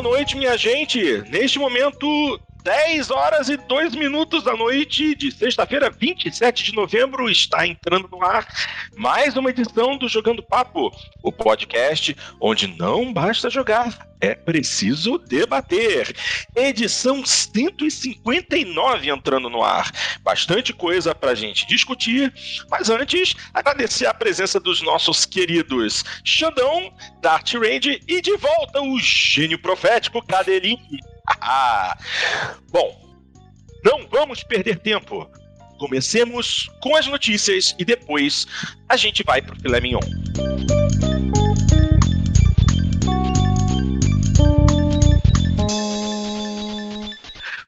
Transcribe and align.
boa 0.00 0.14
noite, 0.16 0.36
minha 0.36 0.56
gente. 0.56 1.24
Neste 1.28 1.58
momento, 1.58 2.06
10 2.68 3.10
horas 3.10 3.48
e 3.48 3.56
2 3.56 3.94
minutos 3.94 4.44
da 4.44 4.54
noite 4.54 5.14
de 5.14 5.32
sexta-feira, 5.32 5.88
27 5.88 6.64
de 6.64 6.74
novembro, 6.74 7.30
está 7.30 7.66
entrando 7.66 8.06
no 8.08 8.22
ar 8.22 8.46
mais 8.94 9.34
uma 9.38 9.48
edição 9.48 9.96
do 9.96 10.06
Jogando 10.06 10.42
Papo, 10.42 10.90
o 11.22 11.32
podcast 11.32 12.14
onde 12.38 12.66
não 12.66 13.10
basta 13.10 13.48
jogar, 13.48 14.06
é 14.20 14.34
preciso 14.34 15.16
debater. 15.16 16.14
Edição 16.54 17.24
159 17.24 19.08
entrando 19.08 19.48
no 19.48 19.62
ar. 19.62 19.90
Bastante 20.20 20.74
coisa 20.74 21.14
pra 21.14 21.34
gente 21.34 21.66
discutir, 21.66 22.30
mas 22.68 22.90
antes, 22.90 23.34
agradecer 23.54 24.04
a 24.04 24.12
presença 24.12 24.60
dos 24.60 24.82
nossos 24.82 25.24
queridos 25.24 26.04
Xandão, 26.22 26.92
Dart 27.22 27.54
Range 27.54 27.98
e 28.06 28.20
de 28.20 28.36
volta 28.36 28.82
o 28.82 28.98
gênio 29.00 29.58
profético 29.58 30.20
Cadelinho. 30.20 30.78
Bom, 32.70 33.08
não 33.84 34.06
vamos 34.08 34.42
perder 34.42 34.78
tempo. 34.78 35.30
Comecemos 35.78 36.68
com 36.82 36.96
as 36.96 37.06
notícias 37.06 37.74
e 37.78 37.84
depois 37.84 38.46
a 38.88 38.96
gente 38.96 39.22
vai 39.22 39.40
pro 39.40 39.58
filé 39.60 39.80
mignon. 39.80 40.00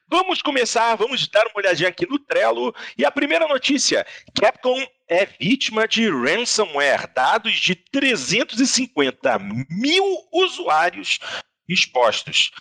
Vamos 0.09 0.41
começar, 0.41 0.95
vamos 0.95 1.25
dar 1.29 1.45
uma 1.47 1.57
olhadinha 1.57 1.87
aqui 1.87 2.05
no 2.05 2.19
Trello. 2.19 2.75
E 2.97 3.05
a 3.05 3.11
primeira 3.11 3.47
notícia: 3.47 4.05
Capcom 4.39 4.85
é 5.07 5.25
vítima 5.25 5.87
de 5.87 6.09
ransomware. 6.09 7.09
Dados 7.15 7.53
de 7.53 7.75
350 7.75 9.39
mil 9.69 10.03
usuários 10.33 11.19
expostos 11.67 12.51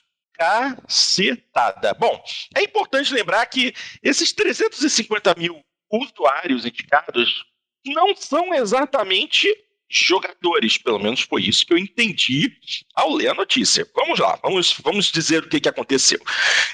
cacetada. 0.40 1.92
Bom, 1.92 2.18
é 2.56 2.62
importante 2.62 3.12
lembrar 3.12 3.44
que 3.44 3.74
esses 4.02 4.32
350 4.32 5.34
mil 5.36 5.60
usuários 5.92 6.64
indicados 6.64 7.44
não 7.84 8.16
são 8.16 8.54
exatamente 8.54 9.54
jogadores, 9.90 10.78
pelo 10.78 10.98
menos 10.98 11.20
foi 11.22 11.42
isso 11.42 11.66
que 11.66 11.74
eu 11.74 11.78
entendi 11.78 12.56
ao 12.94 13.12
ler 13.12 13.28
a 13.28 13.34
notícia. 13.34 13.86
Vamos 13.94 14.18
lá, 14.18 14.38
vamos, 14.42 14.78
vamos 14.82 15.12
dizer 15.12 15.42
o 15.42 15.48
que, 15.48 15.60
que 15.60 15.68
aconteceu. 15.68 16.20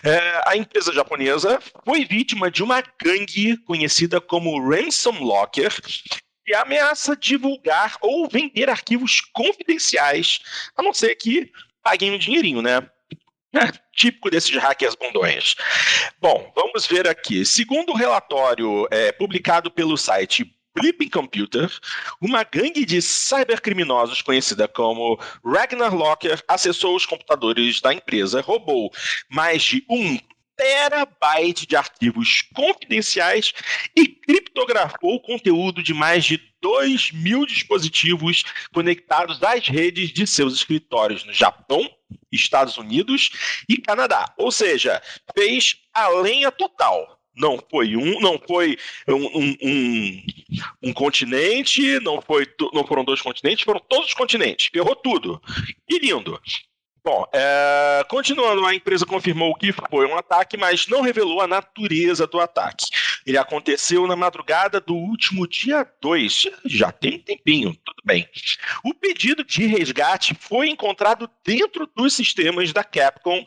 É, 0.05 0.43
a 0.47 0.57
empresa 0.57 0.93
japonesa 0.93 1.59
foi 1.85 2.05
vítima 2.05 2.51
de 2.51 2.63
uma 2.63 2.85
gangue 3.03 3.57
conhecida 3.65 4.21
como 4.21 4.61
Ransom 4.71 5.19
Locker, 5.25 5.73
que 6.45 6.55
ameaça 6.55 7.17
divulgar 7.17 7.97
ou 8.01 8.29
vender 8.29 8.71
arquivos 8.71 9.23
confidenciais, 9.33 10.39
a 10.77 10.83
não 10.83 10.93
ser 10.93 11.17
que 11.17 11.51
paguem 11.83 12.13
um 12.13 12.19
dinheirinho, 12.19 12.63
né? 12.63 12.89
típico 13.93 14.31
desses 14.31 14.57
hackers 14.57 14.95
bundões. 14.95 15.55
Bom, 16.21 16.53
vamos 16.55 16.87
ver 16.87 17.09
aqui. 17.09 17.45
Segundo 17.45 17.93
o 17.93 17.97
relatório 17.97 18.87
é, 18.91 19.13
publicado 19.13 19.71
pelo 19.71 19.97
site 19.97 20.53
Flipping 20.79 21.09
Computer, 21.09 21.71
uma 22.21 22.45
gangue 22.45 22.85
de 22.85 23.01
cybercriminosos 23.01 24.21
conhecida 24.21 24.69
como 24.69 25.19
Ragnar 25.45 25.95
Locker 25.95 26.43
acessou 26.47 26.95
os 26.95 27.07
computadores 27.07 27.81
da 27.81 27.95
empresa, 27.95 28.43
roubou 28.43 28.93
mais 29.31 29.63
de 29.63 29.85
um 29.89 30.19
terabyte 30.57 31.67
de 31.67 31.77
arquivos 31.77 32.43
confidenciais 32.55 33.53
e 33.95 34.09
criptografou 34.09 35.15
o 35.15 35.21
conteúdo 35.21 35.83
de 35.83 35.93
mais 35.93 36.25
de 36.25 36.41
2 36.61 37.13
mil 37.13 37.47
dispositivos 37.47 38.43
conectados 38.73 39.43
às 39.43 39.69
redes 39.69 40.13
de 40.13 40.27
seus 40.27 40.55
escritórios 40.55 41.25
no 41.25 41.33
Japão, 41.33 41.89
Estados 42.33 42.77
Unidos 42.77 43.31
e 43.69 43.79
Canadá. 43.79 44.35
Ou 44.37 44.51
seja, 44.51 45.01
fez 45.37 45.77
a 45.93 46.09
lenha 46.09 46.51
total. 46.51 47.17
Não 47.37 47.59
foi 47.71 47.95
um, 47.97 48.19
não 48.19 48.39
foi 48.39 48.79
um, 49.07 49.15
um, 49.15 49.57
um, 49.63 50.27
um 50.85 50.93
continente, 50.93 52.01
não, 52.01 52.23
foi, 52.23 52.47
não 52.73 52.87
foram 52.87 53.05
dois 53.05 53.21
continentes, 53.21 53.63
foram 53.63 53.81
todos 53.81 54.09
os 54.09 54.15
continentes. 54.15 54.71
Ferrou 54.73 54.97
tudo. 54.97 55.41
E 55.89 55.99
lindo. 55.99 56.41
Bom, 57.07 57.25
é, 57.33 58.05
continuando, 58.09 58.67
a 58.67 58.75
empresa 58.75 59.07
confirmou 59.07 59.55
que 59.55 59.73
foi 59.73 60.09
um 60.09 60.19
ataque, 60.19 60.57
mas 60.57 60.89
não 60.89 61.03
revelou 61.03 61.41
a 61.41 61.47
natureza 61.47 62.27
do 62.27 62.41
ataque. 62.41 62.87
Ele 63.25 63.39
aconteceu 63.39 64.09
na 64.09 64.17
madrugada 64.17 64.81
do 64.81 64.97
último 64.97 65.47
dia 65.47 65.89
2, 66.03 66.49
já 66.65 66.91
tem 66.91 67.15
um 67.15 67.23
tempinho, 67.23 67.77
tudo 67.85 68.03
bem. 68.05 68.29
O 68.85 68.93
pedido 68.93 69.45
de 69.45 69.67
resgate 69.67 70.35
foi 70.35 70.69
encontrado 70.69 71.31
dentro 71.45 71.89
dos 71.95 72.13
sistemas 72.13 72.73
da 72.73 72.83
Capcom, 72.83 73.45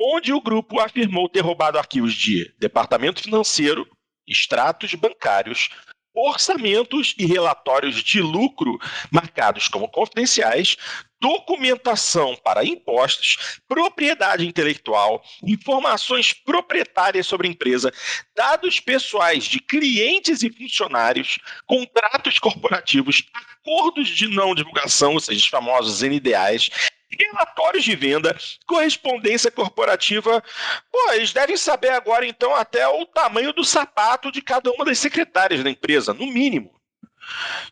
onde 0.00 0.32
o 0.32 0.40
grupo 0.40 0.78
afirmou 0.78 1.28
ter 1.28 1.40
roubado 1.40 1.78
arquivos 1.78 2.14
de 2.14 2.54
departamento 2.60 3.24
financeiro, 3.24 3.88
extratos 4.24 4.94
bancários, 4.94 5.68
orçamentos 6.14 7.14
e 7.18 7.26
relatórios 7.26 7.96
de 7.96 8.20
lucro 8.20 8.78
marcados 9.10 9.68
como 9.68 9.88
confidenciais, 9.88 10.76
documentação 11.20 12.34
para 12.42 12.64
impostos, 12.64 13.60
propriedade 13.68 14.46
intelectual, 14.46 15.22
informações 15.42 16.32
proprietárias 16.32 17.26
sobre 17.26 17.46
a 17.46 17.50
empresa, 17.50 17.92
dados 18.34 18.80
pessoais 18.80 19.44
de 19.44 19.60
clientes 19.60 20.42
e 20.42 20.50
funcionários, 20.50 21.38
contratos 21.66 22.38
corporativos, 22.38 23.22
acordos 23.34 24.08
de 24.08 24.28
não 24.28 24.54
divulgação, 24.54 25.14
ou 25.14 25.20
seja, 25.20 25.38
os 25.38 25.46
famosos 25.46 26.02
NDAs, 26.02 26.70
relatórios 27.18 27.84
de 27.84 27.96
venda, 27.96 28.36
correspondência 28.66 29.50
corporativa. 29.50 30.42
Pô, 30.90 31.12
eles 31.12 31.32
devem 31.32 31.56
saber 31.56 31.90
agora, 31.90 32.26
então, 32.26 32.54
até 32.54 32.86
o 32.88 33.06
tamanho 33.06 33.52
do 33.52 33.64
sapato 33.64 34.30
de 34.30 34.40
cada 34.40 34.70
uma 34.70 34.84
das 34.84 34.98
secretárias 34.98 35.62
da 35.62 35.70
empresa, 35.70 36.14
no 36.14 36.26
mínimo. 36.26 36.80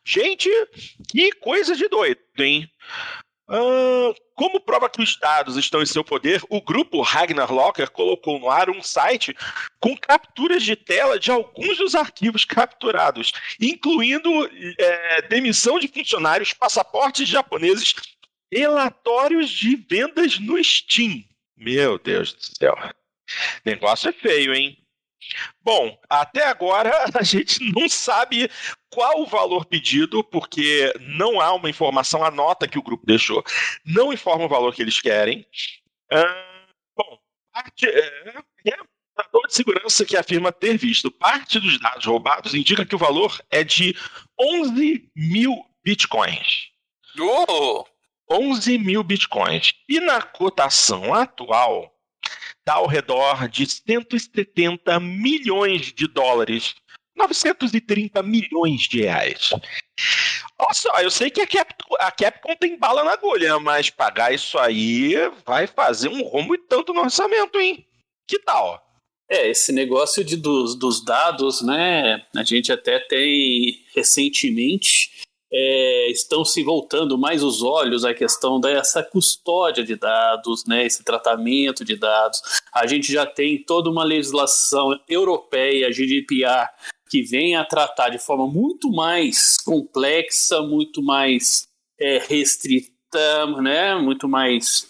Gente, 0.05 0.51
que 1.11 1.33
coisa 1.33 1.75
de 1.75 1.89
doido, 1.89 2.21
hein? 2.39 2.71
Uh, 3.51 4.15
como 4.35 4.61
prova 4.61 4.91
que 4.91 5.03
os 5.03 5.19
dados 5.19 5.57
estão 5.57 5.81
em 5.81 5.87
seu 5.87 6.05
poder, 6.05 6.43
o 6.51 6.61
grupo 6.61 7.01
Ragnar 7.01 7.51
Locker 7.51 7.91
colocou 7.91 8.39
no 8.39 8.51
ar 8.51 8.69
um 8.69 8.83
site 8.83 9.35
com 9.81 9.97
capturas 9.97 10.63
de 10.63 10.77
tela 10.77 11.19
de 11.19 11.31
alguns 11.31 11.79
dos 11.79 11.95
arquivos 11.95 12.45
capturados, 12.45 13.33
incluindo 13.59 14.29
é, 14.79 15.23
demissão 15.23 15.79
de 15.79 15.89
funcionários, 15.89 16.53
passaportes 16.53 17.27
japoneses 17.27 17.95
relatórios 18.53 19.51
de 19.51 19.77
vendas 19.77 20.39
no 20.39 20.63
Steam. 20.63 21.25
Meu 21.57 21.99
Deus 21.99 22.33
do 22.33 22.43
céu. 22.57 22.77
Negócio 23.65 24.09
é 24.09 24.13
feio, 24.13 24.55
hein? 24.55 24.79
Bom, 25.63 25.99
até 26.09 26.47
agora 26.47 26.93
a 27.15 27.23
gente 27.23 27.63
não 27.73 27.89
sabe 27.89 28.51
qual 28.91 29.21
o 29.21 29.27
valor 29.27 29.67
pedido, 29.67 30.25
porque 30.25 30.93
não 31.01 31.41
há 31.41 31.53
uma 31.53 31.69
informação, 31.69 32.25
a 32.25 32.31
nota 32.31 32.69
que 32.69 32.79
o 32.79 32.83
grupo 32.83 33.05
deixou 33.05 33.45
não 33.85 34.13
informa 34.13 34.45
o 34.45 34.49
valor 34.49 34.75
que 34.75 34.83
eles 34.83 35.01
querem. 35.01 35.47
Ah, 36.11 36.67
bom, 36.97 37.19
parte, 37.53 37.87
é, 37.87 38.39
é 38.67 38.77
de 39.49 39.55
segurança 39.55 40.05
que 40.05 40.17
afirma 40.17 40.53
ter 40.53 40.77
visto 40.77 41.11
parte 41.11 41.59
dos 41.59 41.79
dados 41.81 42.05
roubados 42.05 42.55
indica 42.55 42.87
que 42.87 42.95
o 42.95 42.99
valor 42.99 43.41
é 43.51 43.65
de 43.65 43.97
11 44.39 45.11
mil 45.17 45.65
bitcoins. 45.83 46.69
Oh! 47.19 47.85
11 48.31 48.79
mil 48.79 49.03
bitcoins. 49.03 49.73
E 49.89 50.01
na 50.01 50.21
cotação 50.21 51.15
atual, 51.15 51.95
está 52.59 52.75
ao 52.75 52.87
redor 52.87 53.49
de 53.49 53.67
170 53.67 55.01
milhões 55.01 55.93
de 55.93 56.07
dólares. 56.07 56.75
930 57.17 58.23
milhões 58.23 58.83
de 58.83 59.01
reais. 59.01 59.51
Olha 60.57 60.75
só, 60.75 61.01
eu 61.01 61.11
sei 61.11 61.31
que 61.31 61.41
a 61.41 61.47
Capcom, 61.47 61.95
a 61.99 62.11
Capcom 62.11 62.55
tem 62.57 62.79
bala 62.79 63.03
na 63.03 63.13
agulha, 63.13 63.59
mas 63.59 63.91
pagar 63.91 64.33
isso 64.33 64.59
aí 64.59 65.15
vai 65.45 65.67
fazer 65.67 66.09
um 66.09 66.23
rombo 66.23 66.55
e 66.55 66.59
tanto 66.59 66.93
no 66.93 67.01
orçamento, 67.01 67.59
hein? 67.59 67.87
Que 68.27 68.39
tal? 68.39 68.85
É, 69.31 69.49
esse 69.51 69.73
negócio 69.73 70.25
de, 70.25 70.37
dos, 70.37 70.75
dos 70.75 71.05
dados, 71.05 71.61
né? 71.61 72.25
A 72.35 72.43
gente 72.45 72.73
até 72.73 72.99
tem 72.99 73.85
recentemente 73.95 75.18
é, 75.53 76.11
estão 76.11 76.45
se 76.45 76.63
voltando 76.63 77.17
mais 77.17 77.43
os 77.43 77.63
olhos 77.63 78.05
à 78.05 78.13
questão 78.13 78.61
dessa 78.61 79.03
custódia 79.03 79.83
de 79.83 79.97
dados, 79.97 80.65
né, 80.67 80.85
esse 80.85 81.03
tratamento 81.03 81.85
de 81.85 81.97
dados. 81.97 82.41
A 82.73 82.87
gente 82.87 83.13
já 83.13 83.25
tem 83.25 83.63
toda 83.63 83.91
uma 83.91 84.05
legislação 84.05 84.99
europeia, 85.09 85.93
GDPR, 85.93 86.69
que 87.09 87.23
vem 87.23 87.57
a 87.57 87.65
tratar 87.65 88.11
de 88.11 88.19
forma 88.19 88.47
muito 88.47 88.91
mais 88.91 89.57
complexa, 89.65 90.61
muito 90.61 91.03
mais 91.03 91.67
é, 91.99 92.19
restrita, 92.19 93.47
né, 93.63 93.95
muito 93.95 94.29
mais, 94.29 94.87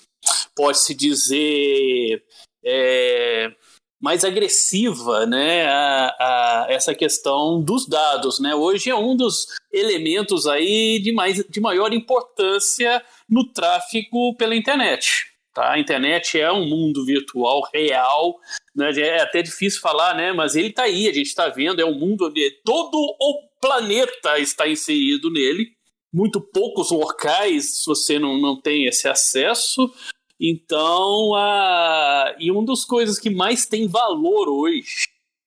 pode-se 0.56 0.94
dizer, 0.94 2.22
é, 2.64 3.52
mais 4.00 4.24
agressiva 4.24 5.26
né, 5.26 5.66
a, 5.66 6.16
a, 6.18 6.66
essa 6.68 6.94
questão 6.94 7.60
dos 7.60 7.86
dados. 7.86 8.38
Né? 8.38 8.54
Hoje 8.54 8.90
é 8.90 8.94
um 8.94 9.16
dos 9.16 9.46
elementos 9.72 10.46
aí 10.46 11.00
de, 11.00 11.12
mais, 11.12 11.44
de 11.48 11.60
maior 11.60 11.92
importância 11.92 13.02
no 13.28 13.44
tráfego 13.52 14.34
pela 14.36 14.54
internet. 14.54 15.26
Tá? 15.52 15.72
A 15.72 15.78
internet 15.78 16.38
é 16.38 16.52
um 16.52 16.66
mundo 16.66 17.04
virtual 17.04 17.68
real, 17.74 18.38
né? 18.74 18.90
é 19.00 19.20
até 19.20 19.42
difícil 19.42 19.80
falar, 19.80 20.14
né? 20.14 20.32
mas 20.32 20.54
ele 20.54 20.68
está 20.68 20.84
aí, 20.84 21.08
a 21.08 21.12
gente 21.12 21.26
está 21.26 21.48
vendo, 21.48 21.80
é 21.80 21.84
um 21.84 21.98
mundo 21.98 22.26
onde 22.26 22.50
todo 22.64 22.96
o 22.96 23.48
planeta 23.60 24.38
está 24.38 24.68
inserido 24.68 25.30
nele. 25.30 25.76
Muito 26.12 26.40
poucos 26.40 26.90
locais 26.90 27.82
você 27.86 28.18
não, 28.18 28.38
não 28.40 28.58
tem 28.58 28.86
esse 28.86 29.08
acesso. 29.08 29.92
Então, 30.40 31.34
a... 31.34 32.34
e 32.38 32.50
uma 32.50 32.64
das 32.64 32.84
coisas 32.84 33.18
que 33.18 33.30
mais 33.30 33.66
tem 33.66 33.88
valor 33.88 34.48
hoje, 34.48 35.06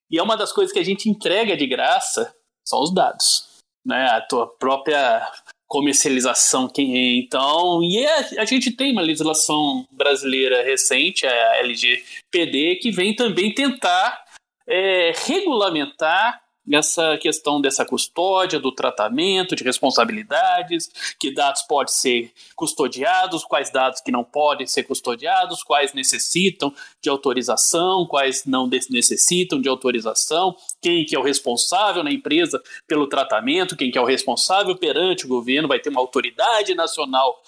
e 0.10 0.18
é 0.18 0.24
uma 0.24 0.36
das 0.36 0.52
coisas 0.52 0.74
que 0.74 0.80
a 0.80 0.84
gente 0.84 1.10
entrega 1.10 1.56
de 1.56 1.66
graça, 1.66 2.36
são 2.68 2.82
os 2.82 2.94
dados. 2.94 3.48
Né? 3.86 4.06
A 4.08 4.22
tua 4.22 4.48
própria 4.48 5.26
comercialização. 5.72 6.70
Então, 6.78 7.82
e 7.82 8.06
a, 8.06 8.42
a, 8.42 8.46
gente 8.46 8.72
tem 8.72 8.92
uma 8.92 9.02
legislação 9.02 9.88
brasileira 9.90 10.62
recente, 10.62 11.26
a 11.26 11.60
LGPD, 11.60 12.76
que 12.82 12.92
vem 12.92 13.16
também 13.16 13.54
tentar 13.54 14.26
é, 14.68 15.14
regulamentar 15.26 16.42
essa 16.76 17.18
questão 17.18 17.62
dessa 17.62 17.86
custódia, 17.86 18.60
do 18.60 18.72
tratamento, 18.72 19.56
de 19.56 19.64
responsabilidades, 19.64 20.90
que 21.20 21.34
dados 21.34 21.62
podem 21.64 21.94
ser 21.94 22.32
custodiados, 22.56 23.44
quais 23.44 23.72
dados 23.72 24.02
que 24.02 24.12
não 24.12 24.24
podem 24.24 24.68
ser 24.68 24.84
custodiados, 24.84 25.64
quais 25.64 25.94
necessitam 25.94 26.74
de 27.02 27.10
autorização, 27.10 28.06
quais 28.06 28.46
não 28.46 28.68
necessitam 28.68 29.60
de 29.60 29.70
autorização, 29.70 30.56
quem 30.82 31.06
que 31.06 31.16
é 31.16 31.20
o 31.20 31.24
responsável 31.24 32.04
na 32.04 32.12
empresa 32.12 32.62
pelo 32.88 33.08
tratamento, 33.08 33.76
quem 33.76 33.92
que 33.92 33.98
é 33.98 34.02
o 34.02 34.06
responsável 34.06 34.76
perante 34.76 35.26
o 35.26 35.30
governo, 35.30 35.68
vai 35.68 35.80
ter 35.80 35.90
uma 35.90 36.02
autoridade 36.02 36.76
nacional 36.76 37.42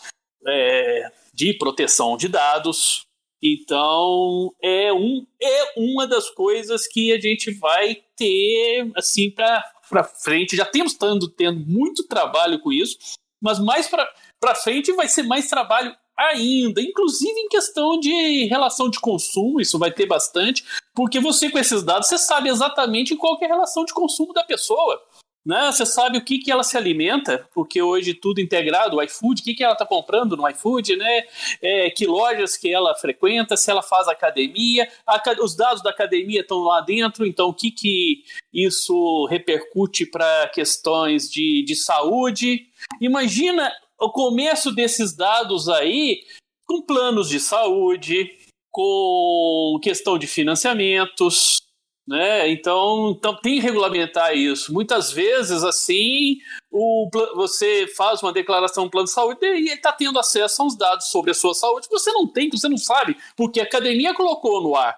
é, 0.47 1.11
de 1.33 1.53
proteção 1.53 2.17
de 2.17 2.27
dados, 2.27 3.07
então, 3.45 4.53
é, 4.61 4.93
um, 4.93 5.27
é 5.41 5.73
uma 5.75 6.07
das 6.07 6.29
coisas 6.29 6.87
que 6.87 7.11
a 7.11 7.19
gente 7.19 7.51
vai 7.51 8.01
ter, 8.23 8.91
assim, 8.95 9.29
para 9.29 10.03
frente. 10.03 10.55
Já 10.55 10.65
temos 10.65 10.93
estando 10.93 11.27
tendo 11.27 11.59
muito 11.59 12.07
trabalho 12.07 12.59
com 12.59 12.71
isso, 12.71 12.97
mas 13.41 13.59
mais 13.59 13.87
para 13.87 14.55
frente 14.55 14.91
vai 14.93 15.07
ser 15.07 15.23
mais 15.23 15.49
trabalho 15.49 15.95
ainda, 16.15 16.79
inclusive 16.79 17.39
em 17.39 17.47
questão 17.47 17.99
de 17.99 18.45
relação 18.45 18.87
de 18.87 18.99
consumo, 18.99 19.59
isso 19.59 19.79
vai 19.79 19.91
ter 19.91 20.05
bastante, 20.05 20.63
porque 20.93 21.19
você 21.19 21.49
com 21.49 21.57
esses 21.57 21.81
dados, 21.81 22.07
você 22.07 22.19
sabe 22.19 22.49
exatamente 22.49 23.15
qual 23.15 23.37
é 23.41 23.45
a 23.45 23.47
relação 23.47 23.83
de 23.83 23.93
consumo 23.93 24.31
da 24.31 24.43
pessoa. 24.43 25.01
Né? 25.45 25.72
Você 25.72 25.86
sabe 25.86 26.18
o 26.18 26.24
que, 26.24 26.40
que 26.40 26.50
ela 26.50 26.63
se 26.63 26.78
alimenta, 26.78 27.48
porque 27.54 27.81
hoje 27.81 28.13
tudo 28.13 28.40
integrado, 28.40 28.95
o 28.95 29.01
iFood, 29.04 29.42
o 29.42 29.44
que, 29.44 29.54
que 29.54 29.63
ela 29.63 29.74
está 29.74 29.86
comprando 29.86 30.38
no 30.38 30.48
iFood, 30.50 30.95
né? 30.95 31.24
É, 31.62 31.90
que 31.90 32.06
lojas 32.06 32.56
que 32.56 32.74
ela 32.74 32.95
frequenta, 32.95 33.57
se 33.57 33.69
ela 33.69 33.81
faz 33.81 34.07
academia, 34.07 34.90
a, 35.06 35.22
os 35.42 35.56
dados 35.56 35.84
da 35.84 35.90
academia 35.90 36.42
estão 36.42 36.60
lá 36.60 36.80
dentro, 36.80 37.25
então 37.25 37.50
o 37.50 37.54
que, 37.54 37.72
que 37.72 38.24
isso 38.54 39.25
repercute 39.30 40.06
para 40.06 40.48
questões 40.50 41.30
de, 41.30 41.63
de 41.66 41.75
saúde. 41.75 42.68
Imagina 43.01 43.69
o 44.00 44.10
começo 44.10 44.72
desses 44.72 45.13
dados 45.13 45.68
aí 45.68 46.22
com 46.66 46.81
planos 46.81 47.28
de 47.28 47.40
saúde, 47.40 48.31
com 48.72 49.78
questão 49.84 50.18
de 50.18 50.25
financiamentos, 50.25 51.62
né? 52.07 52.50
Então, 52.50 53.13
então 53.17 53.35
tem 53.35 53.55
que 53.55 53.61
regulamentar 53.61 54.35
isso. 54.35 54.73
Muitas 54.73 55.11
vezes, 55.11 55.63
assim, 55.63 56.38
o, 56.71 57.09
você 57.35 57.88
faz 57.95 58.21
uma 58.21 58.33
declaração, 58.33 58.85
um 58.85 58.89
plano 58.89 59.05
de 59.05 59.13
saúde, 59.13 59.39
e 59.41 59.47
ele 59.47 59.73
está 59.73 59.91
tendo 59.91 60.19
acesso 60.19 60.61
a 60.61 60.65
uns 60.65 60.77
dados 60.77 61.07
sobre 61.07 61.31
a 61.31 61.33
sua 61.33 61.53
saúde 61.53 61.88
que 61.88 61.97
você 61.97 62.11
não 62.11 62.27
tem, 62.27 62.50
que 62.50 62.57
você 62.57 62.67
não 62.67 62.77
sabe, 62.77 63.17
porque 63.35 63.59
a 63.59 63.63
academia 63.63 64.13
colocou 64.13 64.61
no 64.61 64.75
ar. 64.75 64.97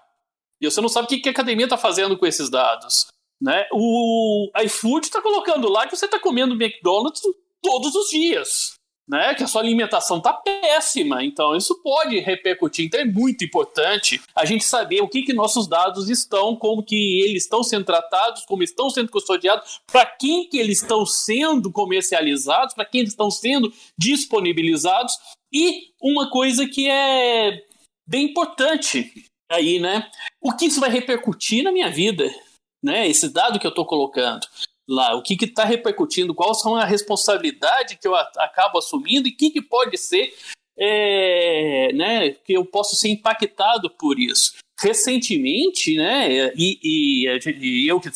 E 0.60 0.70
você 0.70 0.80
não 0.80 0.88
sabe 0.88 1.06
o 1.06 1.08
que, 1.08 1.18
que 1.18 1.28
a 1.28 1.32
academia 1.32 1.66
está 1.66 1.76
fazendo 1.76 2.16
com 2.16 2.26
esses 2.26 2.50
dados. 2.50 3.06
Né? 3.40 3.66
O 3.72 4.50
iFood 4.64 5.06
está 5.06 5.20
colocando 5.20 5.68
lá 5.68 5.86
que 5.86 5.94
você 5.94 6.06
está 6.06 6.18
comendo 6.18 6.54
McDonald's 6.54 7.20
todos 7.62 7.94
os 7.94 8.08
dias 8.08 8.75
né, 9.08 9.34
que 9.34 9.44
a 9.44 9.46
sua 9.46 9.62
alimentação 9.62 10.20
tá 10.20 10.32
péssima. 10.32 11.24
Então, 11.24 11.54
isso 11.56 11.80
pode 11.82 12.18
repercutir. 12.18 12.86
Então, 12.86 13.00
é 13.00 13.04
muito 13.04 13.44
importante 13.44 14.20
a 14.34 14.44
gente 14.44 14.64
saber 14.64 15.00
o 15.00 15.08
que, 15.08 15.22
que 15.22 15.32
nossos 15.32 15.68
dados 15.68 16.10
estão, 16.10 16.56
como 16.56 16.82
que 16.82 17.20
eles 17.20 17.44
estão 17.44 17.62
sendo 17.62 17.84
tratados, 17.84 18.44
como 18.44 18.62
estão 18.62 18.90
sendo 18.90 19.10
custodiados, 19.10 19.80
para 19.86 20.04
quem 20.04 20.48
que 20.48 20.58
eles 20.58 20.82
estão 20.82 21.06
sendo 21.06 21.70
comercializados, 21.70 22.74
para 22.74 22.84
quem 22.84 23.00
eles 23.00 23.12
estão 23.12 23.30
sendo 23.30 23.72
disponibilizados. 23.96 25.14
E 25.52 25.92
uma 26.02 26.28
coisa 26.30 26.66
que 26.66 26.88
é 26.88 27.64
bem 28.08 28.26
importante 28.26 29.12
aí, 29.50 29.78
né? 29.78 30.10
O 30.40 30.52
que 30.52 30.66
isso 30.66 30.80
vai 30.80 30.90
repercutir 30.90 31.62
na 31.62 31.70
minha 31.70 31.90
vida? 31.90 32.28
Né, 32.84 33.08
esse 33.08 33.30
dado 33.30 33.58
que 33.58 33.66
eu 33.66 33.70
estou 33.70 33.86
colocando 33.86 34.46
lá, 34.88 35.14
o 35.14 35.22
que 35.22 35.36
está 35.44 35.64
repercutindo, 35.64 36.34
qual 36.34 36.54
são 36.54 36.76
a 36.76 36.84
responsabilidade 36.84 37.96
que 37.96 38.06
eu 38.06 38.14
acabo 38.14 38.78
assumindo 38.78 39.26
e 39.26 39.32
o 39.32 39.36
que, 39.36 39.50
que 39.50 39.62
pode 39.62 39.96
ser 39.98 40.32
é, 40.78 41.90
né, 41.94 42.30
que 42.30 42.52
eu 42.52 42.64
posso 42.64 42.94
ser 42.96 43.08
impactado 43.08 43.90
por 43.90 44.18
isso. 44.18 44.54
Recentemente, 44.78 45.96
né, 45.96 46.52
e, 46.54 46.78
e, 46.82 47.26
e 47.60 47.88
eu 47.88 47.98
que 47.98 48.10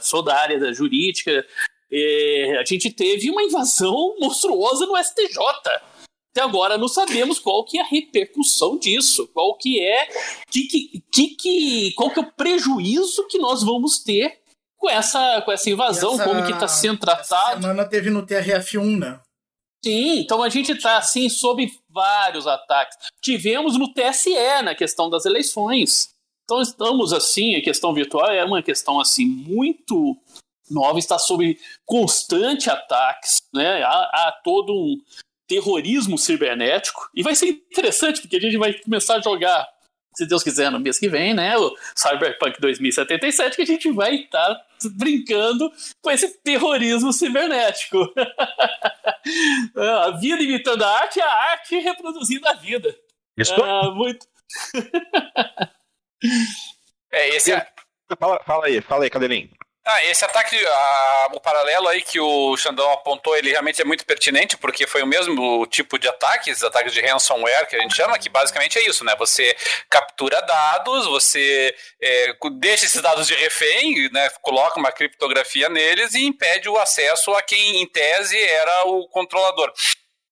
sou 0.00 0.22
da 0.22 0.36
área 0.36 0.58
da 0.58 0.72
jurídica, 0.72 1.46
é, 1.90 2.58
a 2.58 2.64
gente 2.64 2.90
teve 2.90 3.30
uma 3.30 3.42
invasão 3.42 4.16
monstruosa 4.18 4.86
no 4.86 4.96
STJ. 4.96 5.38
Até 6.32 6.42
agora 6.42 6.78
não 6.78 6.86
sabemos 6.86 7.40
qual 7.40 7.64
que 7.64 7.78
é 7.78 7.82
a 7.82 7.86
repercussão 7.86 8.78
disso, 8.78 9.28
qual 9.34 9.56
que 9.56 9.80
é, 9.80 10.06
que, 10.48 11.02
que, 11.12 11.26
que, 11.36 11.92
qual 11.94 12.10
que 12.10 12.20
é 12.20 12.22
o 12.22 12.32
prejuízo 12.32 13.26
que 13.26 13.38
nós 13.38 13.64
vamos 13.64 13.98
ter 13.98 14.38
com 14.80 14.88
essa, 14.88 15.42
com 15.42 15.52
essa 15.52 15.68
invasão, 15.68 16.14
essa, 16.14 16.24
como 16.24 16.44
que 16.44 16.52
está 16.52 16.66
sendo 16.66 16.98
tratado. 16.98 17.50
Essa 17.50 17.60
semana 17.60 17.84
teve 17.84 18.08
no 18.08 18.26
TRF1, 18.26 18.98
né? 18.98 19.20
Sim, 19.84 20.20
então 20.20 20.42
a 20.42 20.48
gente 20.48 20.72
está 20.72 20.96
assim 20.96 21.28
sob 21.28 21.70
vários 21.88 22.46
ataques. 22.46 22.96
Tivemos 23.22 23.78
no 23.78 23.92
TSE 23.92 24.62
na 24.62 24.74
questão 24.74 25.08
das 25.08 25.24
eleições. 25.24 26.10
Então 26.44 26.60
estamos 26.60 27.12
assim, 27.12 27.54
a 27.56 27.62
questão 27.62 27.94
virtual 27.94 28.30
é 28.30 28.44
uma 28.44 28.62
questão 28.62 28.98
assim 28.98 29.24
muito 29.24 30.16
nova, 30.70 30.98
está 30.98 31.18
sob 31.18 31.58
constante 31.84 32.70
ataques, 32.70 33.42
né? 33.52 33.82
Há, 33.82 33.90
há 33.90 34.40
todo 34.42 34.72
um 34.72 34.96
terrorismo 35.46 36.16
cibernético 36.16 37.10
e 37.14 37.22
vai 37.22 37.34
ser 37.34 37.48
interessante 37.48 38.20
porque 38.20 38.36
a 38.36 38.40
gente 38.40 38.56
vai 38.56 38.72
começar 38.74 39.16
a 39.16 39.20
jogar 39.20 39.68
se 40.20 40.26
Deus 40.26 40.42
quiser, 40.42 40.70
no 40.70 40.78
mês 40.78 40.98
que 40.98 41.08
vem, 41.08 41.32
né? 41.32 41.56
O 41.56 41.74
Cyberpunk 41.96 42.60
2077, 42.60 43.56
que 43.56 43.62
a 43.62 43.66
gente 43.66 43.90
vai 43.90 44.16
estar 44.16 44.54
tá 44.54 44.64
brincando 44.92 45.72
com 46.02 46.10
esse 46.10 46.28
terrorismo 46.42 47.10
cibernético. 47.10 48.12
a 49.76 50.10
vida 50.18 50.42
imitando 50.42 50.82
a 50.82 50.98
arte 50.98 51.18
e 51.18 51.22
a 51.22 51.32
arte 51.52 51.78
reproduzindo 51.78 52.46
a 52.46 52.52
vida. 52.52 52.94
Isso. 53.34 53.54
Ah, 53.62 53.90
muito. 53.94 54.26
é, 57.10 57.36
esse 57.36 57.52
é... 57.52 57.66
Fala, 58.18 58.42
fala 58.44 58.66
aí, 58.66 58.80
fala 58.82 59.04
aí, 59.04 59.10
Cadeirinho. 59.10 59.48
Ah, 59.92 60.04
esse 60.04 60.24
ataque, 60.24 60.56
a, 60.64 61.28
o 61.32 61.40
paralelo 61.40 61.88
aí 61.88 62.00
que 62.00 62.20
o 62.20 62.56
Xandão 62.56 62.92
apontou, 62.92 63.36
ele 63.36 63.50
realmente 63.50 63.82
é 63.82 63.84
muito 63.84 64.06
pertinente, 64.06 64.56
porque 64.56 64.86
foi 64.86 65.02
o 65.02 65.06
mesmo 65.06 65.66
tipo 65.66 65.98
de 65.98 66.06
ataques, 66.06 66.62
ataques 66.62 66.92
de 66.92 67.00
ransomware 67.00 67.66
que 67.66 67.74
a 67.74 67.80
gente 67.80 67.96
chama, 67.96 68.16
que 68.16 68.28
basicamente 68.28 68.78
é 68.78 68.88
isso, 68.88 69.04
né? 69.04 69.16
Você 69.18 69.56
captura 69.88 70.40
dados, 70.42 71.06
você 71.06 71.74
é, 72.00 72.32
deixa 72.52 72.86
esses 72.86 73.02
dados 73.02 73.26
de 73.26 73.34
refém, 73.34 74.08
né? 74.12 74.30
Coloca 74.40 74.78
uma 74.78 74.92
criptografia 74.92 75.68
neles 75.68 76.14
e 76.14 76.24
impede 76.24 76.68
o 76.68 76.78
acesso 76.78 77.32
a 77.32 77.42
quem, 77.42 77.82
em 77.82 77.86
tese, 77.86 78.40
era 78.40 78.84
o 78.86 79.08
controlador. 79.08 79.72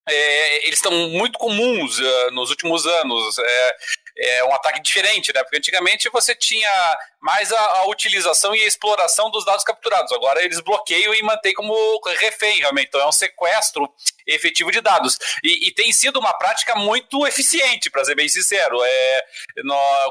É, 0.08 0.66
eles 0.66 0.78
estão 0.78 0.92
muito 1.08 1.36
comuns 1.36 1.98
uh, 1.98 2.30
nos 2.30 2.50
últimos 2.50 2.86
anos. 2.86 3.38
É, 3.38 3.76
é 4.18 4.44
um 4.44 4.52
ataque 4.52 4.80
diferente, 4.80 5.32
né? 5.32 5.42
Porque 5.42 5.56
antigamente 5.56 6.08
você 6.10 6.34
tinha 6.34 6.98
mais 7.20 7.52
a, 7.52 7.60
a, 7.60 7.86
utilização 7.86 8.54
e 8.54 8.62
a 8.62 8.66
exploração 8.66 9.30
dos 9.30 9.44
dados 9.44 9.62
capturados. 9.62 10.10
Agora 10.12 10.42
eles 10.42 10.60
bloqueiam 10.60 11.14
e 11.14 11.22
mantêm 11.22 11.54
como 11.54 11.72
refém, 12.18 12.58
realmente. 12.58 12.88
Então 12.88 13.00
é 13.00 13.06
um 13.06 13.12
sequestro 13.12 13.88
efetivo 14.26 14.72
de 14.72 14.80
dados. 14.80 15.16
E, 15.42 15.68
e 15.68 15.72
tem 15.72 15.92
sido 15.92 16.18
uma 16.18 16.34
prática 16.34 16.74
muito 16.74 17.26
eficiente, 17.26 17.90
para 17.90 18.04
ser 18.04 18.16
bem 18.16 18.28
sincero. 18.28 18.78
É, 18.82 19.24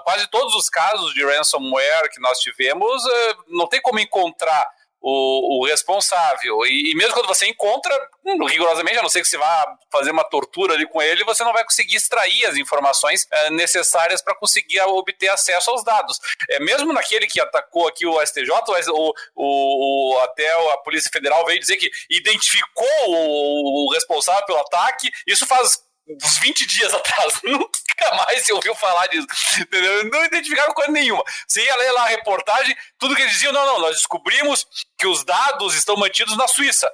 quase 0.03 0.27
todos 0.27 0.55
os 0.55 0.69
casos 0.69 1.13
de 1.13 1.25
ransomware 1.25 2.09
que 2.09 2.21
nós 2.21 2.39
tivemos, 2.39 3.05
é, 3.05 3.35
não 3.47 3.67
tem 3.67 3.81
como 3.81 3.99
encontrar 3.99 4.65
o, 5.09 5.59
o 5.61 5.65
responsável. 5.65 6.65
E, 6.65 6.91
e, 6.91 6.95
mesmo 6.95 7.13
quando 7.13 7.27
você 7.27 7.47
encontra, 7.47 7.95
hum, 8.25 8.45
rigorosamente, 8.45 8.97
a 8.97 9.01
não 9.01 9.09
ser 9.09 9.21
que 9.21 9.27
você 9.27 9.37
vá 9.37 9.77
fazer 9.89 10.11
uma 10.11 10.25
tortura 10.25 10.73
ali 10.73 10.85
com 10.85 11.01
ele, 11.01 11.23
você 11.23 11.43
não 11.45 11.53
vai 11.53 11.63
conseguir 11.63 11.95
extrair 11.95 12.45
as 12.45 12.57
informações 12.57 13.25
é, 13.31 13.49
necessárias 13.51 14.21
para 14.21 14.35
conseguir 14.35 14.81
obter 14.81 15.29
acesso 15.29 15.71
aos 15.71 15.83
dados. 15.83 16.19
É, 16.49 16.59
mesmo 16.59 16.91
naquele 16.91 17.25
que 17.25 17.39
atacou 17.39 17.87
aqui 17.87 18.05
o 18.05 18.21
STJ, 18.25 18.51
o, 18.89 19.13
o, 19.35 20.15
o 20.15 20.19
até 20.19 20.51
a 20.73 20.77
Polícia 20.77 21.09
Federal 21.09 21.45
veio 21.45 21.59
dizer 21.59 21.77
que 21.77 21.89
identificou 22.09 22.85
o, 23.07 23.87
o 23.87 23.93
responsável 23.93 24.45
pelo 24.45 24.59
ataque, 24.59 25.09
isso 25.25 25.45
faz 25.45 25.81
uns 26.09 26.37
20 26.39 26.67
dias 26.67 26.91
atrás. 26.93 27.41
Nunca 27.97 28.15
mais 28.15 28.45
se 28.45 28.53
ouviu 28.53 28.75
falar 28.75 29.07
disso. 29.07 29.27
Entendeu? 29.59 30.09
Não 30.09 30.25
identificaram 30.25 30.73
coisa 30.73 30.91
nenhuma. 30.91 31.23
Você 31.47 31.63
ia 31.63 31.75
ler 31.75 31.91
lá 31.91 32.03
a 32.03 32.09
reportagem, 32.09 32.75
tudo 32.99 33.15
que 33.15 33.21
eles 33.21 33.33
diziam, 33.33 33.51
não, 33.51 33.65
não, 33.65 33.79
nós 33.79 33.95
descobrimos 33.95 34.67
que 34.97 35.07
os 35.07 35.23
dados 35.23 35.75
estão 35.75 35.97
mantidos 35.97 36.37
na 36.37 36.47
Suíça. 36.47 36.91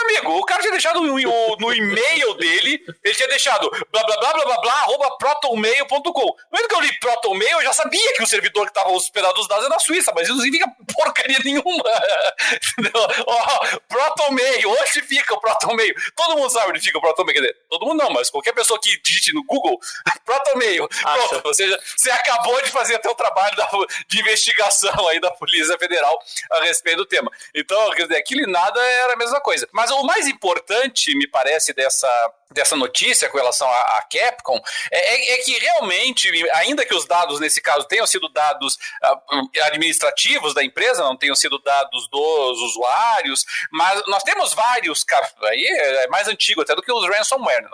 Amigo, 0.00 0.38
o 0.38 0.44
cara 0.44 0.60
tinha 0.60 0.72
deixado 0.72 1.00
no, 1.00 1.14
no 1.14 1.74
e-mail 1.74 2.34
dele, 2.34 2.84
ele 3.04 3.14
tinha 3.14 3.28
deixado 3.28 3.70
blá 3.90 4.02
blá 4.04 4.16
blá 4.16 4.32
blá 4.32 4.44
blá 4.44 4.60
blá 4.60 4.72
arroba 4.72 5.16
protonmail.com. 5.18 6.36
No 6.52 6.68
que 6.68 6.74
eu 6.74 6.80
li 6.80 6.98
protonmail, 6.98 7.58
eu 7.58 7.62
já 7.62 7.72
sabia 7.72 8.14
que 8.14 8.22
o 8.22 8.26
servidor 8.26 8.64
que 8.64 8.70
estava 8.70 8.90
hospedado 8.90 9.40
os 9.40 9.48
dados 9.48 9.66
é 9.66 9.68
na 9.68 9.78
Suíça, 9.78 10.12
mas 10.14 10.24
isso 10.24 10.36
não 10.36 10.42
significa 10.42 10.70
porcaria 10.94 11.38
nenhuma. 11.44 11.84
oh, 13.26 13.78
protonmail, 13.88 14.70
onde 14.70 15.02
fica 15.02 15.34
o 15.34 15.40
protonmail? 15.40 15.94
Todo 16.16 16.36
mundo 16.36 16.50
sabe 16.50 16.70
onde 16.70 16.80
fica 16.80 16.98
o 16.98 17.00
protonmail, 17.00 17.34
quer 17.34 17.40
dizer, 17.40 17.56
todo 17.68 17.86
mundo 17.86 18.02
não, 18.02 18.10
mas 18.10 18.30
qualquer 18.30 18.52
pessoa 18.52 18.80
que 18.80 19.00
digite 19.02 19.34
no 19.34 19.44
Google, 19.44 19.78
protonmail, 20.24 20.88
pronto, 20.88 21.42
ou 21.44 21.54
seja, 21.54 21.78
você 21.96 22.10
acabou 22.10 22.60
de 22.62 22.70
fazer 22.70 22.96
até 22.96 23.08
o 23.08 23.14
trabalho 23.14 23.56
da, 23.56 23.68
de 24.08 24.20
investigação 24.20 25.08
aí 25.08 25.20
da 25.20 25.30
Polícia 25.30 25.76
Federal 25.78 26.18
a 26.52 26.60
respeito 26.60 26.98
do 26.98 27.06
tema. 27.06 27.30
Então, 27.54 27.90
quer 27.90 28.02
dizer, 28.04 28.16
aquilo 28.16 28.42
e 28.42 28.46
nada 28.46 28.80
era 28.80 29.14
a 29.14 29.16
mesma 29.16 29.40
coisa. 29.40 29.68
Mas 29.72 29.89
mas 29.90 30.00
o 30.00 30.04
mais 30.04 30.28
importante, 30.28 31.14
me 31.16 31.26
parece, 31.26 31.72
dessa, 31.72 32.08
dessa 32.52 32.76
notícia 32.76 33.28
com 33.28 33.36
relação 33.36 33.68
à, 33.68 34.02
Capcom 34.10 34.60
é, 34.90 34.98
é, 34.98 35.34
é, 35.34 35.36
que 35.38 35.58
realmente, 35.58 36.30
ainda 36.54 36.84
que 36.84 36.94
os 36.94 37.06
dados 37.06 37.40
nesse 37.40 37.60
caso 37.60 37.86
tenham 37.86 38.06
sido 38.06 38.28
dados 38.28 38.74
uh, 38.74 39.64
administrativos 39.64 40.54
da 40.54 40.62
empresa, 40.62 41.02
não 41.02 41.16
tenham 41.16 41.34
sido 41.34 41.58
dados 41.58 42.08
dos 42.08 42.60
usuários, 42.60 43.44
mas 43.72 44.02
nós 44.06 44.22
temos 44.22 44.54
vários, 44.54 45.04
aí 45.44 45.66
é 45.66 46.08
mais 46.08 46.28
antigo 46.28 46.62
até 46.62 46.74
do 46.74 46.82
que 46.82 46.92
os 46.92 47.06
ransomware, 47.08 47.62
né? 47.62 47.70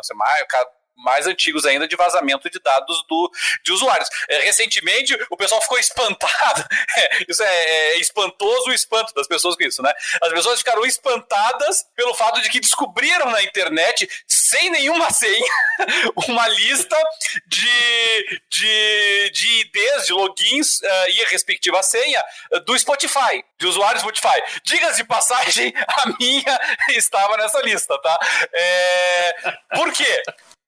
Mais 0.97 1.27
antigos 1.27 1.65
ainda 1.65 1.87
de 1.87 1.97
vazamento 1.97 2.49
de 2.51 2.59
dados 2.59 3.05
do, 3.09 3.31
de 3.65 3.73
usuários. 3.73 4.09
É, 4.29 4.41
recentemente, 4.41 5.17
o 5.31 5.37
pessoal 5.37 5.61
ficou 5.63 5.79
espantado. 5.79 6.65
É, 6.99 7.25
isso 7.29 7.43
é, 7.43 7.65
é, 7.65 7.99
espantoso 7.99 8.71
o 8.71 8.73
espanto 8.73 9.13
das 9.13 9.27
pessoas 9.27 9.55
com 9.55 9.63
isso, 9.65 9.83
né? 9.83 9.93
As 10.23 10.31
pessoas 10.31 10.59
ficaram 10.61 10.85
espantadas 10.87 11.85
pelo 11.95 12.15
fato 12.15 12.41
de 12.41 12.49
que 12.49 12.59
descobriram 12.59 13.31
na 13.31 13.43
internet, 13.43 14.09
sem 14.27 14.71
nenhuma 14.71 15.11
senha, 15.11 15.53
uma 16.29 16.49
lista 16.49 16.97
de, 17.47 18.41
de, 18.49 19.31
de 19.31 19.61
IDs, 19.61 20.07
de 20.07 20.13
logins 20.13 20.81
uh, 20.81 21.11
e 21.11 21.23
a 21.25 21.29
respectiva 21.29 21.83
senha 21.83 22.25
do 22.65 22.79
Spotify, 22.79 23.45
de 23.59 23.67
usuários 23.67 24.03
Spotify. 24.03 24.43
Diga-se 24.65 24.97
de 24.97 25.05
passagem, 25.05 25.73
a 25.77 26.07
minha 26.19 26.61
estava 26.91 27.37
nessa 27.37 27.61
lista, 27.61 28.01
tá? 28.01 28.19
É, 28.53 29.35
por 29.75 29.93
quê? 29.93 30.23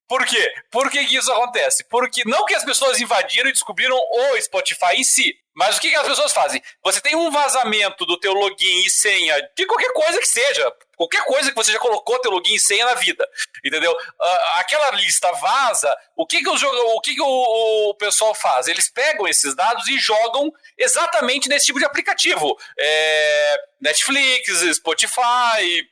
Por 0.09 0.25
quê? 0.25 0.51
Por 0.71 0.89
que 0.89 0.99
isso 1.01 1.31
acontece? 1.31 1.83
Porque 1.83 2.23
não 2.25 2.43
que 2.43 2.55
as 2.55 2.65
pessoas 2.65 2.99
invadiram 2.99 3.47
e 3.47 3.53
descobriram 3.53 3.95
o 3.95 4.41
Spotify 4.41 4.95
em 4.95 5.03
si, 5.03 5.37
mas 5.59 5.75
o 5.75 5.81
que, 5.81 5.89
que 5.89 5.95
as 5.97 6.07
pessoas 6.07 6.31
fazem? 6.31 6.63
Você 6.81 7.01
tem 7.01 7.17
um 7.17 7.29
vazamento 7.29 8.05
do 8.05 8.17
teu 8.17 8.31
login 8.31 8.85
e 8.85 8.89
senha 8.89 9.35
de 9.57 9.65
qualquer 9.65 9.91
coisa 9.91 10.17
que 10.17 10.25
seja, 10.25 10.73
qualquer 10.95 11.25
coisa 11.25 11.49
que 11.49 11.55
você 11.55 11.73
já 11.73 11.79
colocou 11.79 12.17
teu 12.19 12.31
login 12.31 12.55
e 12.55 12.59
senha 12.61 12.85
na 12.85 12.93
vida, 12.93 13.27
entendeu? 13.61 13.91
Uh, 13.91 14.25
aquela 14.55 14.91
lista 14.91 15.29
vaza, 15.33 15.93
o 16.15 16.25
que 16.25 16.41
que, 16.41 16.47
o, 16.47 16.55
o, 16.95 17.01
que, 17.01 17.13
que 17.13 17.21
o, 17.21 17.89
o, 17.89 17.93
pessoal 17.95 18.33
faz? 18.33 18.69
Eles 18.69 18.87
pegam 18.89 19.27
esses 19.27 19.53
dados 19.53 19.85
e 19.89 19.99
jogam 19.99 20.49
exatamente 20.77 21.49
nesse 21.49 21.65
tipo 21.65 21.79
de 21.79 21.83
aplicativo. 21.83 22.57
É, 22.79 23.57
Netflix, 23.81 24.61
Spotify, 24.75 25.85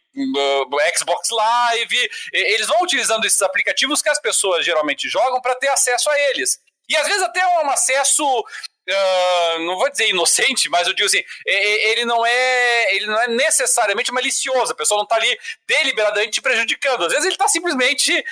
Xbox 0.98 1.30
Live, 1.30 2.10
eles 2.32 2.68
vão 2.68 2.84
utilizando 2.84 3.26
esses 3.26 3.42
aplicativos 3.42 4.02
que 4.02 4.08
as 4.08 4.22
pessoas 4.22 4.64
geralmente 4.64 5.10
jogam 5.10 5.42
para 5.42 5.56
ter 5.56 5.68
acesso 5.68 6.10
a 6.10 6.18
eles. 6.30 6.58
E 6.88 6.96
às 6.96 7.06
vezes 7.06 7.22
até 7.22 7.46
um 7.46 7.70
acesso 7.70 8.46
Uh, 8.90 9.60
não 9.66 9.76
vou 9.76 9.90
dizer 9.90 10.10
inocente, 10.10 10.70
mas 10.70 10.88
eu 10.88 10.94
digo 10.94 11.08
assim, 11.08 11.22
ele 11.46 12.06
não 12.06 12.26
é, 12.26 12.96
ele 12.96 13.06
não 13.06 13.22
é 13.22 13.28
necessariamente 13.28 14.14
malicioso, 14.14 14.72
a 14.72 14.76
pessoa 14.76 14.98
não 14.98 15.04
está 15.04 15.18
ali 15.18 15.38
deliberadamente 15.68 16.32
te 16.32 16.42
prejudicando. 16.42 17.04
Às 17.04 17.10
vezes 17.10 17.26
ele 17.26 17.34
está 17.34 17.50
simplesmente 17.50 18.24